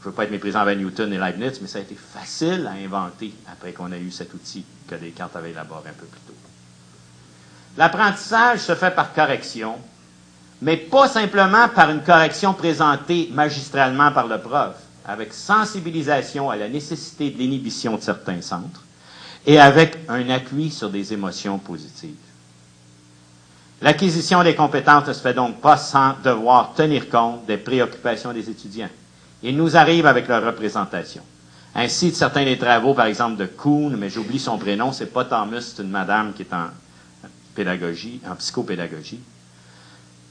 je 0.00 0.06
ne 0.06 0.10
veux 0.10 0.16
pas 0.16 0.24
être 0.24 0.30
méprisant 0.30 0.60
avec 0.60 0.78
Newton 0.78 1.12
et 1.12 1.18
Leibniz, 1.18 1.60
mais 1.60 1.68
ça 1.68 1.78
a 1.78 1.82
été 1.82 1.94
facile 1.94 2.66
à 2.66 2.72
inventer 2.72 3.32
après 3.52 3.72
qu'on 3.72 3.92
a 3.92 3.98
eu 3.98 4.10
cet 4.10 4.32
outil 4.34 4.64
que 4.88 4.94
Descartes 4.96 5.36
avait 5.36 5.50
élaboré 5.50 5.90
un 5.90 5.92
peu 5.92 6.06
plus 6.06 6.20
tôt. 6.26 6.29
L'apprentissage 7.76 8.60
se 8.60 8.74
fait 8.74 8.94
par 8.94 9.12
correction, 9.12 9.76
mais 10.62 10.76
pas 10.76 11.08
simplement 11.08 11.68
par 11.68 11.90
une 11.90 12.02
correction 12.02 12.52
présentée 12.52 13.30
magistralement 13.32 14.12
par 14.12 14.26
le 14.26 14.38
prof, 14.38 14.74
avec 15.06 15.32
sensibilisation 15.32 16.50
à 16.50 16.56
la 16.56 16.68
nécessité 16.68 17.30
de 17.30 17.38
l'inhibition 17.38 17.96
de 17.96 18.02
certains 18.02 18.42
centres 18.42 18.82
et 19.46 19.58
avec 19.58 19.98
un 20.08 20.28
appui 20.30 20.70
sur 20.70 20.90
des 20.90 21.12
émotions 21.12 21.58
positives. 21.58 22.14
L'acquisition 23.80 24.42
des 24.42 24.54
compétences 24.54 25.08
ne 25.08 25.12
se 25.14 25.22
fait 25.22 25.32
donc 25.32 25.60
pas 25.60 25.78
sans 25.78 26.14
devoir 26.22 26.74
tenir 26.74 27.08
compte 27.08 27.46
des 27.46 27.56
préoccupations 27.56 28.32
des 28.32 28.50
étudiants. 28.50 28.90
Il 29.42 29.56
nous 29.56 29.74
arrive 29.74 30.04
avec 30.04 30.28
leur 30.28 30.44
représentation. 30.44 31.22
Ainsi, 31.74 32.12
certains 32.12 32.44
des 32.44 32.58
travaux, 32.58 32.92
par 32.92 33.06
exemple 33.06 33.36
de 33.36 33.46
Kuhn, 33.46 33.96
mais 33.96 34.10
j'oublie 34.10 34.38
son 34.38 34.58
prénom, 34.58 34.92
c'est 34.92 35.06
pas 35.06 35.24
Thomas, 35.24 35.60
c'est 35.60 35.82
une 35.82 35.88
madame 35.88 36.34
qui 36.34 36.42
est 36.42 36.52
en 36.52 36.66
en 37.68 38.36
psychopédagogie, 38.36 39.20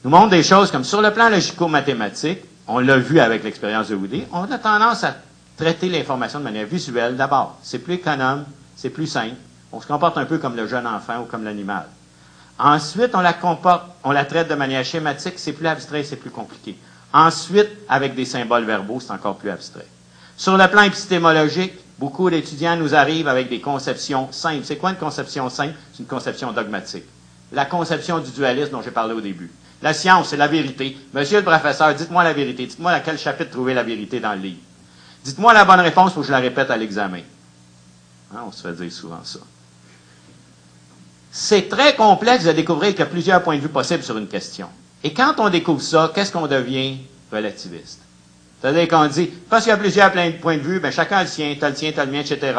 nous 0.04 0.10
montre 0.10 0.30
des 0.30 0.42
choses 0.42 0.70
comme 0.70 0.84
sur 0.84 1.02
le 1.02 1.12
plan 1.12 1.28
logico-mathématique, 1.28 2.40
on 2.66 2.78
l'a 2.78 2.96
vu 2.96 3.20
avec 3.20 3.44
l'expérience 3.44 3.88
de 3.88 3.94
Woody, 3.94 4.24
on 4.32 4.50
a 4.50 4.58
tendance 4.58 5.04
à 5.04 5.16
traiter 5.56 5.88
l'information 5.88 6.38
de 6.38 6.44
manière 6.44 6.66
visuelle 6.66 7.16
d'abord. 7.16 7.58
C'est 7.62 7.80
plus 7.80 7.94
économe, 7.94 8.44
c'est 8.76 8.90
plus 8.90 9.06
simple. 9.06 9.34
On 9.72 9.80
se 9.80 9.86
comporte 9.86 10.16
un 10.16 10.24
peu 10.24 10.38
comme 10.38 10.56
le 10.56 10.66
jeune 10.66 10.86
enfant 10.86 11.20
ou 11.20 11.24
comme 11.24 11.44
l'animal. 11.44 11.86
Ensuite, 12.58 13.10
on 13.14 13.20
la 13.20 13.32
comporte, 13.32 13.84
on 14.04 14.12
la 14.12 14.24
traite 14.24 14.48
de 14.48 14.54
manière 14.54 14.84
schématique, 14.84 15.34
c'est 15.36 15.52
plus 15.52 15.66
abstrait, 15.66 16.02
c'est 16.02 16.16
plus 16.16 16.30
compliqué. 16.30 16.76
Ensuite, 17.12 17.68
avec 17.88 18.14
des 18.14 18.24
symboles 18.24 18.64
verbaux, 18.64 19.00
c'est 19.00 19.12
encore 19.12 19.36
plus 19.36 19.50
abstrait. 19.50 19.86
Sur 20.36 20.56
le 20.56 20.66
plan 20.68 20.82
épistémologique, 20.82 21.74
beaucoup 21.98 22.30
d'étudiants 22.30 22.76
nous 22.76 22.94
arrivent 22.94 23.28
avec 23.28 23.48
des 23.48 23.60
conceptions 23.60 24.32
simples. 24.32 24.64
C'est 24.64 24.76
quoi 24.76 24.90
une 24.90 24.96
conception 24.96 25.50
simple? 25.50 25.74
C'est 25.92 26.00
une 26.00 26.08
conception 26.08 26.52
dogmatique. 26.52 27.04
La 27.52 27.64
conception 27.64 28.18
du 28.18 28.30
dualisme 28.30 28.70
dont 28.70 28.82
j'ai 28.82 28.90
parlé 28.90 29.14
au 29.14 29.20
début. 29.20 29.50
La 29.82 29.92
science, 29.92 30.28
c'est 30.28 30.36
la 30.36 30.46
vérité. 30.46 30.96
Monsieur 31.14 31.38
le 31.38 31.44
professeur, 31.44 31.94
dites-moi 31.94 32.22
la 32.22 32.32
vérité. 32.32 32.66
Dites-moi 32.66 32.92
à 32.92 33.00
quel 33.00 33.18
chapitre 33.18 33.50
trouver 33.50 33.74
la 33.74 33.82
vérité 33.82 34.20
dans 34.20 34.34
le 34.34 34.40
livre. 34.40 34.60
Dites-moi 35.24 35.52
la 35.52 35.64
bonne 35.64 35.80
réponse 35.80 36.12
pour 36.12 36.22
que 36.22 36.26
je 36.26 36.32
la 36.32 36.38
répète 36.38 36.70
à 36.70 36.76
l'examen. 36.76 37.22
Hein, 38.34 38.40
on 38.46 38.52
se 38.52 38.62
fait 38.62 38.72
dire 38.72 38.92
souvent 38.92 39.20
ça. 39.24 39.40
C'est 41.32 41.68
très 41.68 41.94
complexe 41.94 42.44
de 42.44 42.52
découvrir 42.52 42.90
qu'il 42.90 43.00
y 43.00 43.02
a 43.02 43.06
plusieurs 43.06 43.42
points 43.42 43.56
de 43.56 43.60
vue 43.60 43.68
possibles 43.68 44.02
sur 44.02 44.16
une 44.18 44.28
question. 44.28 44.68
Et 45.02 45.14
quand 45.14 45.34
on 45.38 45.48
découvre 45.48 45.82
ça, 45.82 46.10
qu'est-ce 46.14 46.32
qu'on 46.32 46.46
devient? 46.46 46.98
Relativiste? 47.32 48.00
C'est-à-dire 48.60 48.88
qu'on 48.88 49.06
dit, 49.06 49.30
parce 49.48 49.64
qu'il 49.64 49.70
y 49.70 49.74
a 49.74 49.78
plusieurs 49.78 50.12
points 50.40 50.56
de 50.56 50.62
vue, 50.62 50.80
ben 50.80 50.90
chacun 50.90 51.18
a 51.18 51.22
le 51.22 51.28
sien, 51.28 51.56
t'as 51.58 51.70
le 51.70 51.74
tien, 51.74 51.92
t'as 51.94 52.04
le 52.04 52.12
mien, 52.12 52.20
etc. 52.20 52.58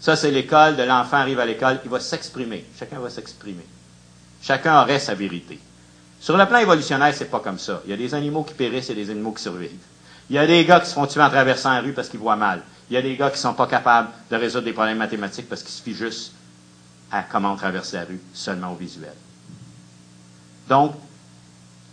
Ça, 0.00 0.16
c'est 0.16 0.30
l'école 0.30 0.76
de 0.76 0.82
l'enfant 0.82 1.18
arrive 1.18 1.40
à 1.40 1.46
l'école, 1.46 1.80
il 1.84 1.90
va 1.90 2.00
s'exprimer. 2.00 2.64
Chacun 2.78 2.98
va 2.98 3.08
s'exprimer. 3.08 3.64
Chacun 4.42 4.82
aurait 4.82 4.98
sa 4.98 5.14
vérité. 5.14 5.58
Sur 6.20 6.36
le 6.36 6.46
plan 6.46 6.58
évolutionnaire, 6.58 7.14
c'est 7.14 7.30
pas 7.30 7.40
comme 7.40 7.58
ça. 7.58 7.82
Il 7.84 7.90
y 7.90 7.94
a 7.94 7.96
des 7.96 8.14
animaux 8.14 8.42
qui 8.42 8.54
périssent 8.54 8.90
et 8.90 8.94
des 8.94 9.10
animaux 9.10 9.32
qui 9.32 9.42
survivent. 9.42 9.70
Il 10.28 10.36
y 10.36 10.38
a 10.38 10.46
des 10.46 10.64
gars 10.64 10.80
qui 10.80 10.86
se 10.88 10.94
font 10.94 11.06
tuer 11.06 11.22
en 11.22 11.30
traversant 11.30 11.72
la 11.72 11.80
rue 11.80 11.92
parce 11.92 12.08
qu'ils 12.08 12.20
voient 12.20 12.36
mal. 12.36 12.62
Il 12.88 12.94
y 12.94 12.96
a 12.96 13.02
des 13.02 13.16
gars 13.16 13.30
qui 13.30 13.38
sont 13.38 13.54
pas 13.54 13.66
capables 13.66 14.10
de 14.30 14.36
résoudre 14.36 14.64
des 14.64 14.72
problèmes 14.72 14.98
mathématiques 14.98 15.48
parce 15.48 15.62
qu'ils 15.62 15.72
suffit 15.72 15.94
juste 15.94 16.32
à 17.10 17.22
comment 17.22 17.56
traverser 17.56 17.96
la 17.96 18.04
rue 18.04 18.20
seulement 18.32 18.72
au 18.72 18.76
visuel. 18.76 19.14
Donc, 20.68 20.94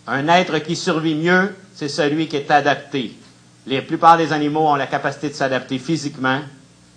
un 0.06 0.28
être 0.28 0.60
qui 0.60 0.76
survit 0.76 1.16
mieux, 1.16 1.56
c'est 1.74 1.90
celui 1.90 2.28
qui 2.28 2.36
est 2.38 2.52
adapté. 2.52 3.18
La 3.66 3.82
plupart 3.82 4.18
des 4.18 4.32
animaux 4.32 4.68
ont 4.68 4.76
la 4.76 4.88
capacité 4.88 5.30
de 5.30 5.34
s'adapter 5.34 5.80
physiquement. 5.80 6.42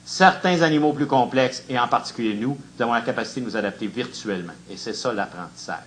Certains 0.05 0.63
animaux 0.63 0.93
plus 0.93 1.07
complexes, 1.07 1.63
et 1.69 1.79
en 1.79 1.89
particulier 1.89 2.35
nous, 2.35 2.59
nous 2.77 2.83
avons 2.83 2.93
la 2.93 3.01
capacité 3.03 3.41
de 3.41 3.47
nous 3.47 3.57
adapter 3.57 3.87
virtuellement. 3.87 4.55
Et 4.71 4.77
c'est 4.77 4.95
ça 4.95 5.13
l'apprentissage. 5.13 5.85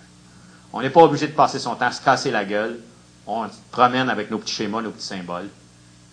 On 0.72 0.82
n'est 0.82 0.90
pas 0.90 1.02
obligé 1.02 1.28
de 1.28 1.34
passer 1.34 1.60
son 1.60 1.76
temps 1.76 1.88
à 1.88 1.92
se 1.92 2.02
casser 2.02 2.32
la 2.32 2.46
gueule. 2.46 2.80
On 3.28 3.48
se 3.48 3.54
promène 3.72 4.10
avec 4.10 4.32
nos 4.32 4.40
petits 4.40 4.54
schémas, 4.54 4.82
nos 4.82 4.92
petits 4.92 5.06
symboles, 5.06 5.50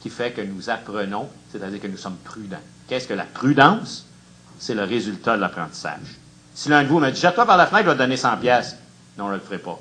qui 0.01 0.10
fait 0.10 0.32
que 0.32 0.40
nous 0.40 0.70
apprenons, 0.70 1.28
c'est-à-dire 1.51 1.81
que 1.81 1.86
nous 1.86 1.97
sommes 1.97 2.16
prudents. 2.16 2.60
Qu'est-ce 2.89 3.09
que 3.09 3.14
la 3.14 3.24
prudence? 3.24 4.06
C'est 4.59 4.74
le 4.74 4.85
résultat 4.85 5.36
de 5.36 5.40
l'apprentissage. 5.40 6.18
Si 6.55 6.68
l'un 6.68 6.82
de 6.82 6.89
vous 6.89 7.01
me 7.01 7.10
dit, 7.10 7.18
jette-toi 7.20 7.47
par 7.47 7.56
la 7.56 7.66
fenêtre, 7.66 7.86
je 7.86 7.90
vais 7.90 7.97
te 7.97 8.02
donner 8.02 8.16
100 8.18 8.36
pièces. 8.36 8.77
Non, 9.16 9.28
je 9.28 9.32
ne 9.32 9.36
le 9.36 9.40
ferai 9.40 9.59
pas. 9.59 9.78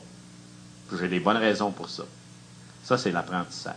J'ai 0.98 1.08
des 1.08 1.20
bonnes 1.20 1.38
raisons 1.38 1.72
pour 1.72 1.90
ça. 1.90 2.04
Ça, 2.84 2.98
c'est 2.98 3.12
l'apprentissage. 3.12 3.74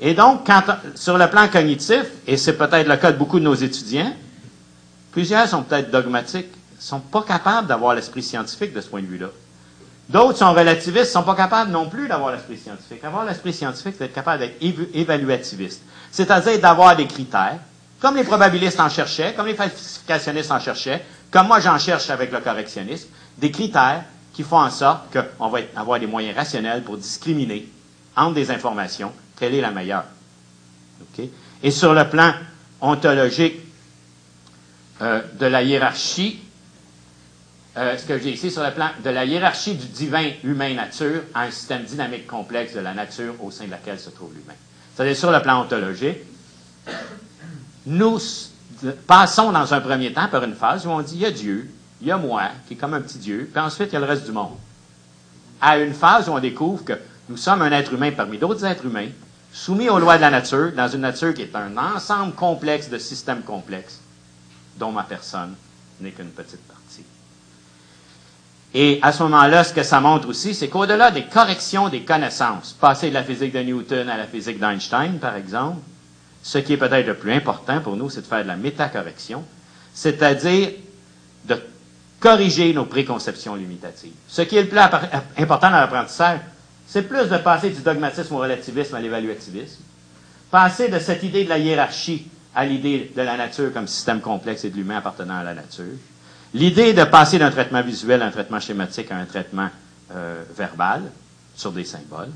Et 0.00 0.14
donc, 0.14 0.48
sur 0.94 1.18
le 1.18 1.28
plan 1.28 1.48
cognitif, 1.48 2.04
et 2.26 2.36
c'est 2.36 2.56
peut-être 2.56 2.88
le 2.88 2.96
cas 2.96 3.12
de 3.12 3.18
beaucoup 3.18 3.38
de 3.38 3.44
nos 3.44 3.54
étudiants, 3.54 4.12
plusieurs 5.12 5.46
sont 5.46 5.62
peut-être 5.62 5.90
dogmatiques, 5.90 6.48
sont 6.78 7.00
pas 7.00 7.22
capables 7.22 7.68
d'avoir 7.68 7.94
l'esprit 7.94 8.22
scientifique 8.22 8.72
de 8.72 8.80
ce 8.80 8.88
point 8.88 9.02
de 9.02 9.06
vue-là. 9.06 9.26
D'autres 10.08 10.38
sont 10.38 10.52
relativistes, 10.52 11.12
sont 11.12 11.22
pas 11.22 11.36
capables 11.36 11.70
non 11.70 11.88
plus 11.88 12.08
d'avoir 12.08 12.32
l'esprit 12.32 12.56
scientifique. 12.56 13.04
Avoir 13.04 13.26
l'esprit 13.26 13.52
scientifique, 13.52 13.94
c'est 13.96 14.06
être 14.06 14.14
capable 14.14 14.40
d'être 14.40 14.56
évaluativiste. 14.94 15.82
C'est-à-dire 16.10 16.58
d'avoir 16.58 16.96
des 16.96 17.06
critères, 17.06 17.58
comme 18.00 18.16
les 18.16 18.24
probabilistes 18.24 18.80
en 18.80 18.88
cherchaient, 18.88 19.34
comme 19.34 19.46
les 19.46 19.54
falsificationnistes 19.54 20.50
en 20.50 20.58
cherchaient, 20.58 21.04
comme 21.30 21.46
moi 21.46 21.60
j'en 21.60 21.78
cherche 21.78 22.10
avec 22.10 22.32
le 22.32 22.40
correctionnisme, 22.40 23.08
des 23.38 23.50
critères 23.50 24.02
qui 24.32 24.42
font 24.42 24.58
en 24.58 24.70
sorte 24.70 25.16
qu'on 25.38 25.48
va 25.48 25.58
avoir 25.76 26.00
des 26.00 26.06
moyens 26.06 26.36
rationnels 26.36 26.82
pour 26.82 26.96
discriminer 26.96 27.68
entre 28.16 28.34
des 28.34 28.50
informations, 28.50 29.12
quelle 29.40 29.54
est 29.54 29.60
la 29.62 29.70
meilleure. 29.72 30.04
Et 31.62 31.70
sur 31.70 31.94
le 31.94 32.08
plan 32.08 32.32
ontologique 32.80 33.56
euh, 35.00 35.22
de 35.38 35.46
la 35.46 35.62
hiérarchie, 35.62 36.40
euh, 37.76 37.96
ce 37.96 38.04
que 38.04 38.18
j'ai 38.18 38.32
ici 38.32 38.50
sur 38.50 38.62
le 38.62 38.70
plan 38.72 38.90
de 39.02 39.10
la 39.10 39.24
hiérarchie 39.24 39.74
du 39.74 39.86
divin 39.86 40.30
humain-nature 40.44 41.22
à 41.34 41.42
un 41.42 41.50
système 41.50 41.84
dynamique 41.84 42.26
complexe 42.26 42.74
de 42.74 42.80
la 42.80 42.92
nature 42.92 43.34
au 43.42 43.50
sein 43.50 43.64
de 43.64 43.70
laquelle 43.70 43.98
se 43.98 44.10
trouve 44.10 44.32
l'humain. 44.34 44.54
C'est-à-dire 44.94 45.16
sur 45.16 45.32
le 45.32 45.40
plan 45.40 45.62
ontologique, 45.62 46.18
nous 47.86 48.18
passons 49.06 49.52
dans 49.52 49.72
un 49.72 49.80
premier 49.80 50.12
temps 50.12 50.28
par 50.28 50.44
une 50.44 50.54
phase 50.54 50.86
où 50.86 50.90
on 50.90 51.00
dit 51.00 51.14
il 51.14 51.20
y 51.22 51.26
a 51.26 51.30
Dieu, 51.30 51.70
il 52.02 52.08
y 52.08 52.10
a 52.10 52.18
moi, 52.18 52.42
qui 52.68 52.74
est 52.74 52.76
comme 52.76 52.94
un 52.94 53.00
petit 53.00 53.18
Dieu, 53.18 53.48
puis 53.50 53.62
ensuite 53.62 53.88
il 53.90 53.94
y 53.94 53.96
a 53.96 54.00
le 54.00 54.06
reste 54.06 54.26
du 54.26 54.32
monde. 54.32 54.56
À 55.60 55.78
une 55.78 55.94
phase 55.94 56.28
où 56.28 56.32
on 56.32 56.40
découvre 56.40 56.84
que 56.84 56.94
nous 57.28 57.36
sommes 57.36 57.62
un 57.62 57.70
être 57.72 57.92
humain 57.92 58.10
parmi 58.10 58.38
d'autres 58.38 58.64
êtres 58.64 58.86
humains, 58.86 59.08
soumis 59.52 59.88
aux 59.88 59.98
lois 59.98 60.16
de 60.16 60.22
la 60.22 60.30
nature, 60.30 60.72
dans 60.72 60.88
une 60.88 61.00
nature 61.00 61.34
qui 61.34 61.42
est 61.42 61.56
un 61.56 61.76
ensemble 61.76 62.34
complexe 62.34 62.88
de 62.88 62.98
systèmes 62.98 63.42
complexes, 63.42 64.00
dont 64.76 64.92
ma 64.92 65.02
personne 65.02 65.54
n'est 66.00 66.10
qu'une 66.10 66.30
petite 66.30 66.66
partie. 66.66 67.04
Et 68.72 69.00
à 69.02 69.12
ce 69.12 69.24
moment-là, 69.24 69.64
ce 69.64 69.74
que 69.74 69.82
ça 69.82 70.00
montre 70.00 70.28
aussi, 70.28 70.54
c'est 70.54 70.68
qu'au-delà 70.68 71.10
des 71.10 71.24
corrections 71.24 71.88
des 71.88 72.02
connaissances, 72.02 72.72
passer 72.72 73.08
de 73.08 73.14
la 73.14 73.24
physique 73.24 73.52
de 73.52 73.58
Newton 73.60 74.08
à 74.08 74.16
la 74.16 74.26
physique 74.26 74.60
d'Einstein, 74.60 75.18
par 75.18 75.34
exemple, 75.34 75.80
ce 76.42 76.58
qui 76.58 76.74
est 76.74 76.76
peut-être 76.76 77.06
le 77.06 77.16
plus 77.16 77.32
important 77.32 77.80
pour 77.80 77.96
nous, 77.96 78.08
c'est 78.08 78.22
de 78.22 78.26
faire 78.26 78.42
de 78.42 78.48
la 78.48 78.56
métacorrection, 78.56 79.44
c'est-à-dire 79.92 80.70
de 81.46 81.60
corriger 82.20 82.72
nos 82.72 82.84
préconceptions 82.84 83.56
limitatives. 83.56 84.12
Ce 84.28 84.42
qui 84.42 84.56
est 84.56 84.62
le 84.62 84.68
plus 84.68 84.78
important 84.78 85.70
dans 85.70 85.80
l'apprentissage, 85.80 86.38
c'est 86.90 87.02
plus 87.02 87.28
de 87.28 87.36
passer 87.38 87.70
du 87.70 87.82
dogmatisme 87.82 88.34
au 88.34 88.38
relativisme 88.38 88.96
à 88.96 89.00
l'évaluativisme, 89.00 89.80
passer 90.50 90.88
de 90.88 90.98
cette 90.98 91.22
idée 91.22 91.44
de 91.44 91.48
la 91.48 91.58
hiérarchie 91.58 92.26
à 92.52 92.66
l'idée 92.66 93.12
de 93.14 93.22
la 93.22 93.36
nature 93.36 93.72
comme 93.72 93.86
système 93.86 94.20
complexe 94.20 94.64
et 94.64 94.70
de 94.70 94.76
l'humain 94.76 94.96
appartenant 94.98 95.36
à 95.38 95.44
la 95.44 95.54
nature, 95.54 95.84
L'idée 96.52 96.92
de 96.94 97.04
passer 97.04 97.38
d'un 97.38 97.52
traitement 97.52 97.80
visuel 97.80 98.22
à 98.22 98.26
un 98.26 98.30
traitement 98.32 98.58
schématique 98.58 99.12
à 99.12 99.16
un 99.16 99.24
traitement 99.24 99.68
euh, 100.12 100.42
verbal 100.56 101.02
sur 101.54 101.70
des 101.70 101.84
symboles. 101.84 102.30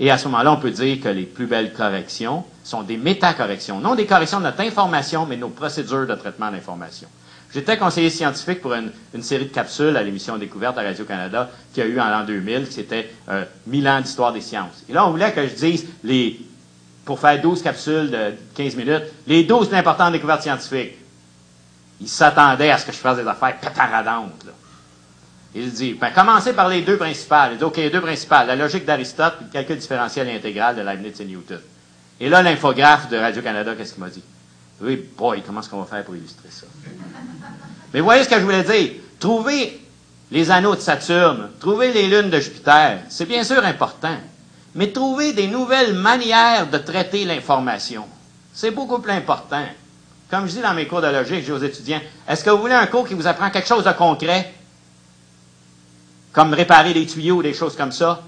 Et 0.00 0.10
à 0.10 0.16
ce 0.16 0.28
moment-là, 0.28 0.52
on 0.52 0.56
peut 0.56 0.70
dire 0.70 0.98
que 1.02 1.10
les 1.10 1.24
plus 1.24 1.46
belles 1.46 1.74
corrections 1.74 2.42
sont 2.64 2.82
des 2.82 2.96
métacorrections, 2.96 3.80
non 3.80 3.94
des 3.96 4.06
corrections 4.06 4.38
de 4.38 4.44
notre 4.44 4.62
information, 4.62 5.26
mais 5.26 5.36
de 5.36 5.42
nos 5.42 5.50
procédures 5.50 6.06
de 6.06 6.14
traitement 6.14 6.50
d'information. 6.50 7.06
J'étais 7.54 7.76
conseiller 7.76 8.10
scientifique 8.10 8.60
pour 8.60 8.74
une, 8.74 8.90
série 9.22 9.44
de 9.44 9.52
capsules 9.52 9.96
à 9.96 10.02
l'émission 10.02 10.36
Découverte 10.36 10.76
à 10.76 10.82
Radio-Canada 10.82 11.50
qui 11.72 11.80
a 11.80 11.86
eu 11.86 12.00
en 12.00 12.08
l'an 12.08 12.24
2000, 12.24 12.66
qui 12.66 12.72
c'était 12.72 13.14
euh, 13.28 13.44
1000 13.68 13.88
ans 13.88 14.00
d'histoire 14.00 14.32
des 14.32 14.40
sciences. 14.40 14.82
Et 14.88 14.92
là, 14.92 15.06
on 15.06 15.12
voulait 15.12 15.32
que 15.32 15.46
je 15.46 15.54
dise, 15.54 15.86
les, 16.02 16.40
pour 17.04 17.20
faire 17.20 17.40
12 17.40 17.62
capsules 17.62 18.10
de 18.10 18.32
15 18.56 18.74
minutes, 18.74 19.04
les 19.28 19.44
12 19.44 19.68
plus 19.68 19.76
importantes 19.76 20.12
découvertes 20.12 20.42
scientifiques. 20.42 20.94
Ils 22.00 22.08
s'attendaient 22.08 22.70
à 22.70 22.78
ce 22.78 22.86
que 22.86 22.92
je 22.92 22.96
fasse 22.96 23.18
des 23.18 23.26
affaires 23.26 23.56
pétaradantes. 23.60 24.44
Là. 24.46 24.52
Il 25.54 25.70
dit, 25.72 25.94
ben, 25.94 26.10
commencez 26.10 26.54
par 26.54 26.68
les 26.68 26.82
deux 26.82 26.96
principales. 26.96 27.52
Il 27.52 27.58
dit, 27.58 27.64
OK, 27.64 27.76
les 27.76 27.90
deux 27.90 28.00
principales, 28.00 28.48
la 28.48 28.56
logique 28.56 28.84
d'Aristote 28.84 29.34
et 29.40 29.44
le 29.44 29.50
calcul 29.52 29.76
différentiel 29.76 30.28
intégral 30.28 30.74
de 30.74 30.82
Leibniz 30.82 31.20
et 31.20 31.24
Newton. 31.24 31.60
Et 32.18 32.28
là, 32.28 32.42
l'infographe 32.42 33.08
de 33.10 33.16
Radio-Canada, 33.16 33.74
qu'est-ce 33.76 33.94
qu'il 33.94 34.02
m'a 34.02 34.10
dit? 34.10 34.24
Oui, 34.80 35.08
boy, 35.16 35.40
comment 35.46 35.60
est-ce 35.60 35.70
qu'on 35.70 35.80
va 35.80 35.86
faire 35.86 36.04
pour 36.04 36.16
illustrer 36.16 36.48
ça? 36.50 36.66
Mais 37.94 38.00
voyez 38.00 38.24
ce 38.24 38.28
que 38.28 38.34
je 38.34 38.40
voulais 38.44 38.64
dire. 38.64 38.90
Trouver 39.20 39.80
les 40.30 40.50
anneaux 40.50 40.74
de 40.74 40.80
Saturne, 40.80 41.50
trouver 41.60 41.92
les 41.92 42.08
lunes 42.08 42.28
de 42.28 42.40
Jupiter, 42.40 42.98
c'est 43.08 43.24
bien 43.24 43.44
sûr 43.44 43.64
important. 43.64 44.16
Mais 44.74 44.88
trouver 44.88 45.32
des 45.32 45.46
nouvelles 45.46 45.94
manières 45.94 46.66
de 46.66 46.78
traiter 46.78 47.24
l'information, 47.24 48.04
c'est 48.52 48.72
beaucoup 48.72 48.98
plus 48.98 49.12
important. 49.12 49.64
Comme 50.28 50.48
je 50.48 50.54
dis 50.54 50.60
dans 50.60 50.74
mes 50.74 50.88
cours 50.88 51.00
de 51.00 51.06
logique, 51.06 51.40
je 51.40 51.44
dis 51.44 51.52
aux 51.52 51.58
étudiants, 51.58 52.00
est-ce 52.28 52.42
que 52.42 52.50
vous 52.50 52.58
voulez 52.58 52.74
un 52.74 52.86
cours 52.86 53.06
qui 53.06 53.14
vous 53.14 53.28
apprend 53.28 53.48
quelque 53.50 53.68
chose 53.68 53.84
de 53.84 53.92
concret? 53.92 54.52
Comme 56.32 56.52
réparer 56.52 56.92
des 56.92 57.06
tuyaux 57.06 57.36
ou 57.36 57.42
des 57.42 57.54
choses 57.54 57.76
comme 57.76 57.92
ça? 57.92 58.20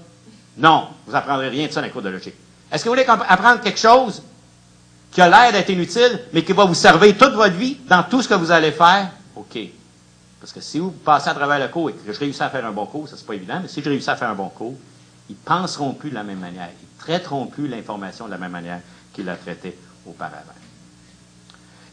Non, 0.57 0.87
vous 1.05 1.11
n'apprendrez 1.11 1.49
rien 1.49 1.67
de 1.67 1.73
ça 1.73 1.81
dans 1.81 1.87
les 1.87 1.91
cours 1.91 2.01
de 2.01 2.09
logique. 2.09 2.35
Est-ce 2.71 2.85
que 2.85 2.89
vous 2.89 2.95
voulez 2.95 3.05
apprendre 3.05 3.59
quelque 3.59 3.79
chose 3.79 4.23
qui 5.11 5.19
a 5.19 5.27
l'air 5.27 5.51
d'être 5.51 5.69
inutile, 5.69 6.21
mais 6.31 6.43
qui 6.43 6.53
va 6.53 6.63
vous 6.63 6.73
servir 6.73 7.17
toute 7.17 7.33
votre 7.33 7.55
vie 7.55 7.77
dans 7.89 8.03
tout 8.03 8.21
ce 8.21 8.29
que 8.29 8.35
vous 8.35 8.49
allez 8.49 8.71
faire? 8.71 9.09
OK. 9.39 9.59
Parce 10.39 10.51
que 10.51 10.61
si 10.61 10.79
vous 10.79 10.91
passez 10.91 11.29
à 11.29 11.33
travers 11.33 11.59
le 11.59 11.67
cours 11.67 11.89
et 11.89 11.93
que 11.93 12.11
je 12.11 12.19
réussis 12.19 12.43
à 12.43 12.49
faire 12.49 12.65
un 12.65 12.71
bon 12.71 12.85
cours, 12.85 13.07
ça 13.07 13.15
c'est 13.17 13.25
pas 13.25 13.33
évident, 13.33 13.59
mais 13.61 13.67
si 13.67 13.81
je 13.81 13.89
réussis 13.89 14.09
à 14.09 14.15
faire 14.15 14.29
un 14.29 14.35
bon 14.35 14.49
cours, 14.49 14.75
ils 15.29 15.35
penseront 15.35 15.93
plus 15.93 16.09
de 16.09 16.15
la 16.15 16.23
même 16.23 16.39
manière. 16.39 16.69
Ils 16.81 16.99
traiteront 16.99 17.47
plus 17.47 17.67
l'information 17.67 18.25
de 18.25 18.31
la 18.31 18.37
même 18.37 18.51
manière 18.51 18.81
qu'ils 19.13 19.25
la 19.25 19.35
traitaient 19.35 19.75
auparavant. 20.05 20.53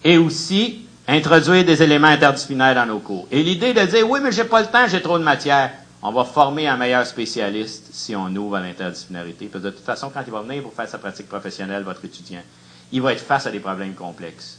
Et 0.03 0.19
aussi, 0.19 0.87
introduire 1.09 1.65
des 1.65 1.83
éléments 1.83 2.09
interdisciplinaires 2.09 2.75
dans 2.75 2.87
nos 2.87 2.99
cours. 2.99 3.27
Et 3.31 3.43
l'idée 3.43 3.73
de 3.73 3.85
dire, 3.87 4.09
oui, 4.09 4.21
mais 4.23 4.33
j'ai 4.33 4.45
pas 4.45 4.61
le 4.61 4.66
temps, 4.66 4.87
j'ai 4.87 5.01
trop 5.01 5.19
de 5.19 5.25
matière. 5.25 5.73
On 6.03 6.12
va 6.12 6.25
former 6.25 6.69
un 6.69 6.77
meilleur 6.77 7.07
spécialiste 7.07 7.89
si 7.93 8.15
on 8.15 8.27
ouvre 8.37 8.57
à 8.57 8.61
l'interdisciplinarité. 8.61 9.47
Parce 9.47 9.65
que 9.65 9.69
de 9.71 9.75
toute 9.75 9.85
façon, 9.85 10.11
quand 10.12 10.23
il 10.27 10.31
va 10.31 10.43
venir 10.43 10.62
pour 10.62 10.75
faire 10.75 10.89
sa 10.89 10.99
pratique 10.99 11.29
professionnelle, 11.29 11.83
votre 11.83 12.05
étudiant, 12.05 12.43
il 12.93 13.01
va 13.01 13.15
être 13.15 13.23
face 13.23 13.47
à 13.47 13.51
des 13.51 13.61
problèmes 13.61 13.95
complexes. 13.95 14.59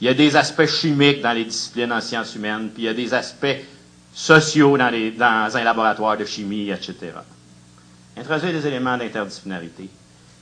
Il 0.00 0.06
y 0.06 0.10
a 0.10 0.14
des 0.14 0.36
aspects 0.36 0.66
chimiques 0.66 1.22
dans 1.22 1.32
les 1.32 1.44
disciplines 1.44 1.92
en 1.92 2.00
sciences 2.00 2.34
humaines, 2.34 2.70
puis 2.72 2.84
il 2.84 2.86
y 2.86 2.88
a 2.88 2.94
des 2.94 3.14
aspects 3.14 3.56
sociaux 4.12 4.76
dans, 4.76 4.90
les, 4.90 5.12
dans 5.12 5.56
un 5.56 5.64
laboratoire 5.64 6.16
de 6.16 6.24
chimie, 6.24 6.70
etc. 6.70 7.12
Introduire 8.16 8.52
des 8.52 8.66
éléments 8.66 8.96
d'interdisciplinarité. 8.96 9.88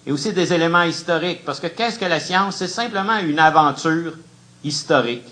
Et 0.06 0.12
aussi 0.12 0.32
des 0.32 0.52
éléments 0.52 0.82
historiques, 0.82 1.44
parce 1.44 1.60
que 1.60 1.68
qu'est-ce 1.68 1.98
que 1.98 2.04
la 2.04 2.20
science? 2.20 2.56
C'est 2.56 2.68
simplement 2.68 3.18
une 3.18 3.38
aventure 3.38 4.14
historique 4.64 5.24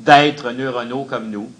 d'êtres 0.00 0.50
neuronaux 0.52 1.04
comme 1.04 1.30
nous. 1.30 1.50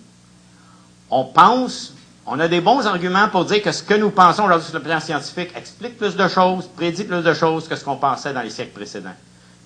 On 1.11 1.25
pense, 1.25 1.95
on 2.27 2.39
a 2.41 2.49
des 2.49 2.61
bons 2.61 2.87
arguments 2.87 3.29
pour 3.29 3.45
dire 3.45 3.63
que 3.63 3.73
ce 3.73 3.83
que 3.83 3.95
nous 3.95 4.11
pensons 4.11 4.45
aujourd'hui 4.45 4.69
sur 4.69 4.79
le 4.79 4.85
plan 4.85 5.01
scientifique 5.01 5.51
explique 5.57 5.99
plus 5.99 6.17
de 6.17 6.29
choses, 6.29 6.67
prédit 6.69 7.05
plus 7.05 7.23
de 7.23 7.35
choses 7.35 7.69
que 7.69 7.77
ce 7.77 7.85
qu'on 7.85 7.97
pensait 7.97 8.33
dans 8.33 8.43
les 8.43 8.51
siècles 8.51 8.73
précédents. 8.73 9.15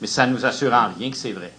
Mais 0.00 0.06
ça 0.06 0.26
ne 0.26 0.32
nous 0.32 0.44
assure 0.44 0.72
en 0.72 0.88
rien 0.98 1.10
que 1.10 1.16
c'est 1.16 1.32
vrai. 1.32 1.52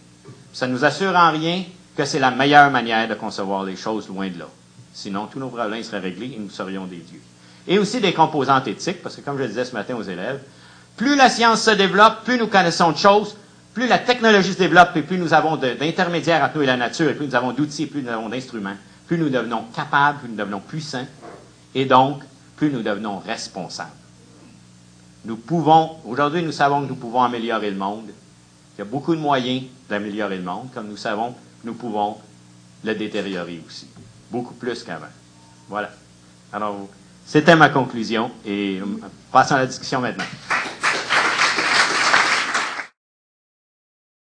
Ça 0.54 0.68
ne 0.68 0.74
nous 0.74 0.86
assure 0.86 1.16
en 1.16 1.32
rien 1.32 1.64
que 1.98 2.06
c'est 2.06 2.20
la 2.20 2.32
meilleure 2.32 2.72
manière 2.72 3.08
de 3.08 3.16
concevoir 3.16 3.64
les 3.64 3.76
choses 3.76 4.08
loin 4.08 4.30
de 4.30 4.40
là. 4.40 4.48
Sinon, 4.94 5.26
tous 5.26 5.40
nos 5.40 5.50
problèmes 5.50 5.84
seraient 5.84 6.00
réglés 6.00 6.34
et 6.36 6.40
nous 6.40 6.50
serions 6.50 6.86
des 6.86 6.98
dieux. 6.98 7.22
Et 7.68 7.80
aussi 7.80 8.00
des 8.00 8.14
composantes 8.14 8.68
éthiques, 8.68 9.02
parce 9.02 9.16
que 9.16 9.22
comme 9.22 9.38
je 9.38 9.44
le 9.44 9.48
disais 9.48 9.66
ce 9.66 9.74
matin 9.74 9.96
aux 9.96 10.04
élèves, 10.04 10.40
plus 10.96 11.16
la 11.16 11.30
science 11.30 11.64
se 11.64 11.72
développe, 11.72 12.24
plus 12.24 12.38
nous 12.38 12.48
connaissons 12.48 12.92
de 12.92 12.98
choses, 12.98 13.36
plus 13.74 13.88
la 13.88 13.98
technologie 13.98 14.54
se 14.54 14.60
développe 14.60 14.96
et 14.96 15.02
plus 15.02 15.18
nous 15.18 15.34
avons 15.34 15.58
d'intermédiaires 15.58 16.44
entre 16.44 16.58
nous 16.58 16.64
et 16.64 16.68
la 16.68 16.78
nature, 16.78 17.10
et 17.10 17.16
plus 17.16 17.28
nous 17.28 17.36
avons 17.36 17.52
d'outils, 17.52 17.88
plus 17.88 18.04
nous 18.04 18.10
avons 18.12 18.30
d'instruments, 18.30 18.76
plus 19.08 19.18
nous 19.18 19.30
devenons 19.30 19.64
capables, 19.76 20.20
plus 20.20 20.30
nous 20.30 20.36
devenons 20.36 20.60
puissants, 20.60 21.08
et 21.74 21.86
donc 21.86 22.22
plus 22.56 22.70
nous 22.70 22.84
devenons 22.84 23.18
responsables. 23.18 23.90
Nous 25.26 25.38
pouvons, 25.38 25.98
aujourd'hui 26.06 26.44
nous 26.44 26.52
savons 26.52 26.82
que 26.84 26.90
nous 26.90 26.96
pouvons 26.96 27.24
améliorer 27.24 27.72
le 27.72 27.78
monde, 27.78 28.10
il 28.76 28.80
y 28.80 28.82
a 28.82 28.86
beaucoup 28.86 29.16
de 29.16 29.20
moyens 29.22 29.64
d'améliorer 29.94 30.38
le 30.38 30.44
monde, 30.44 30.70
comme 30.74 30.88
nous 30.88 30.98
savons, 30.98 31.36
nous 31.64 31.74
pouvons 31.76 32.18
le 32.84 32.96
détériorer 32.96 33.62
aussi, 33.66 33.88
beaucoup 34.32 34.56
plus 34.56 34.84
qu'avant. 34.84 35.06
Voilà. 35.70 35.92
Alors, 36.52 36.88
c'était 37.26 37.56
ma 37.56 37.70
conclusion 37.70 38.32
et 38.46 38.82
passons 39.32 39.56
à 39.56 39.60
la 39.60 39.68
discussion 39.68 40.02
maintenant. 40.02 40.26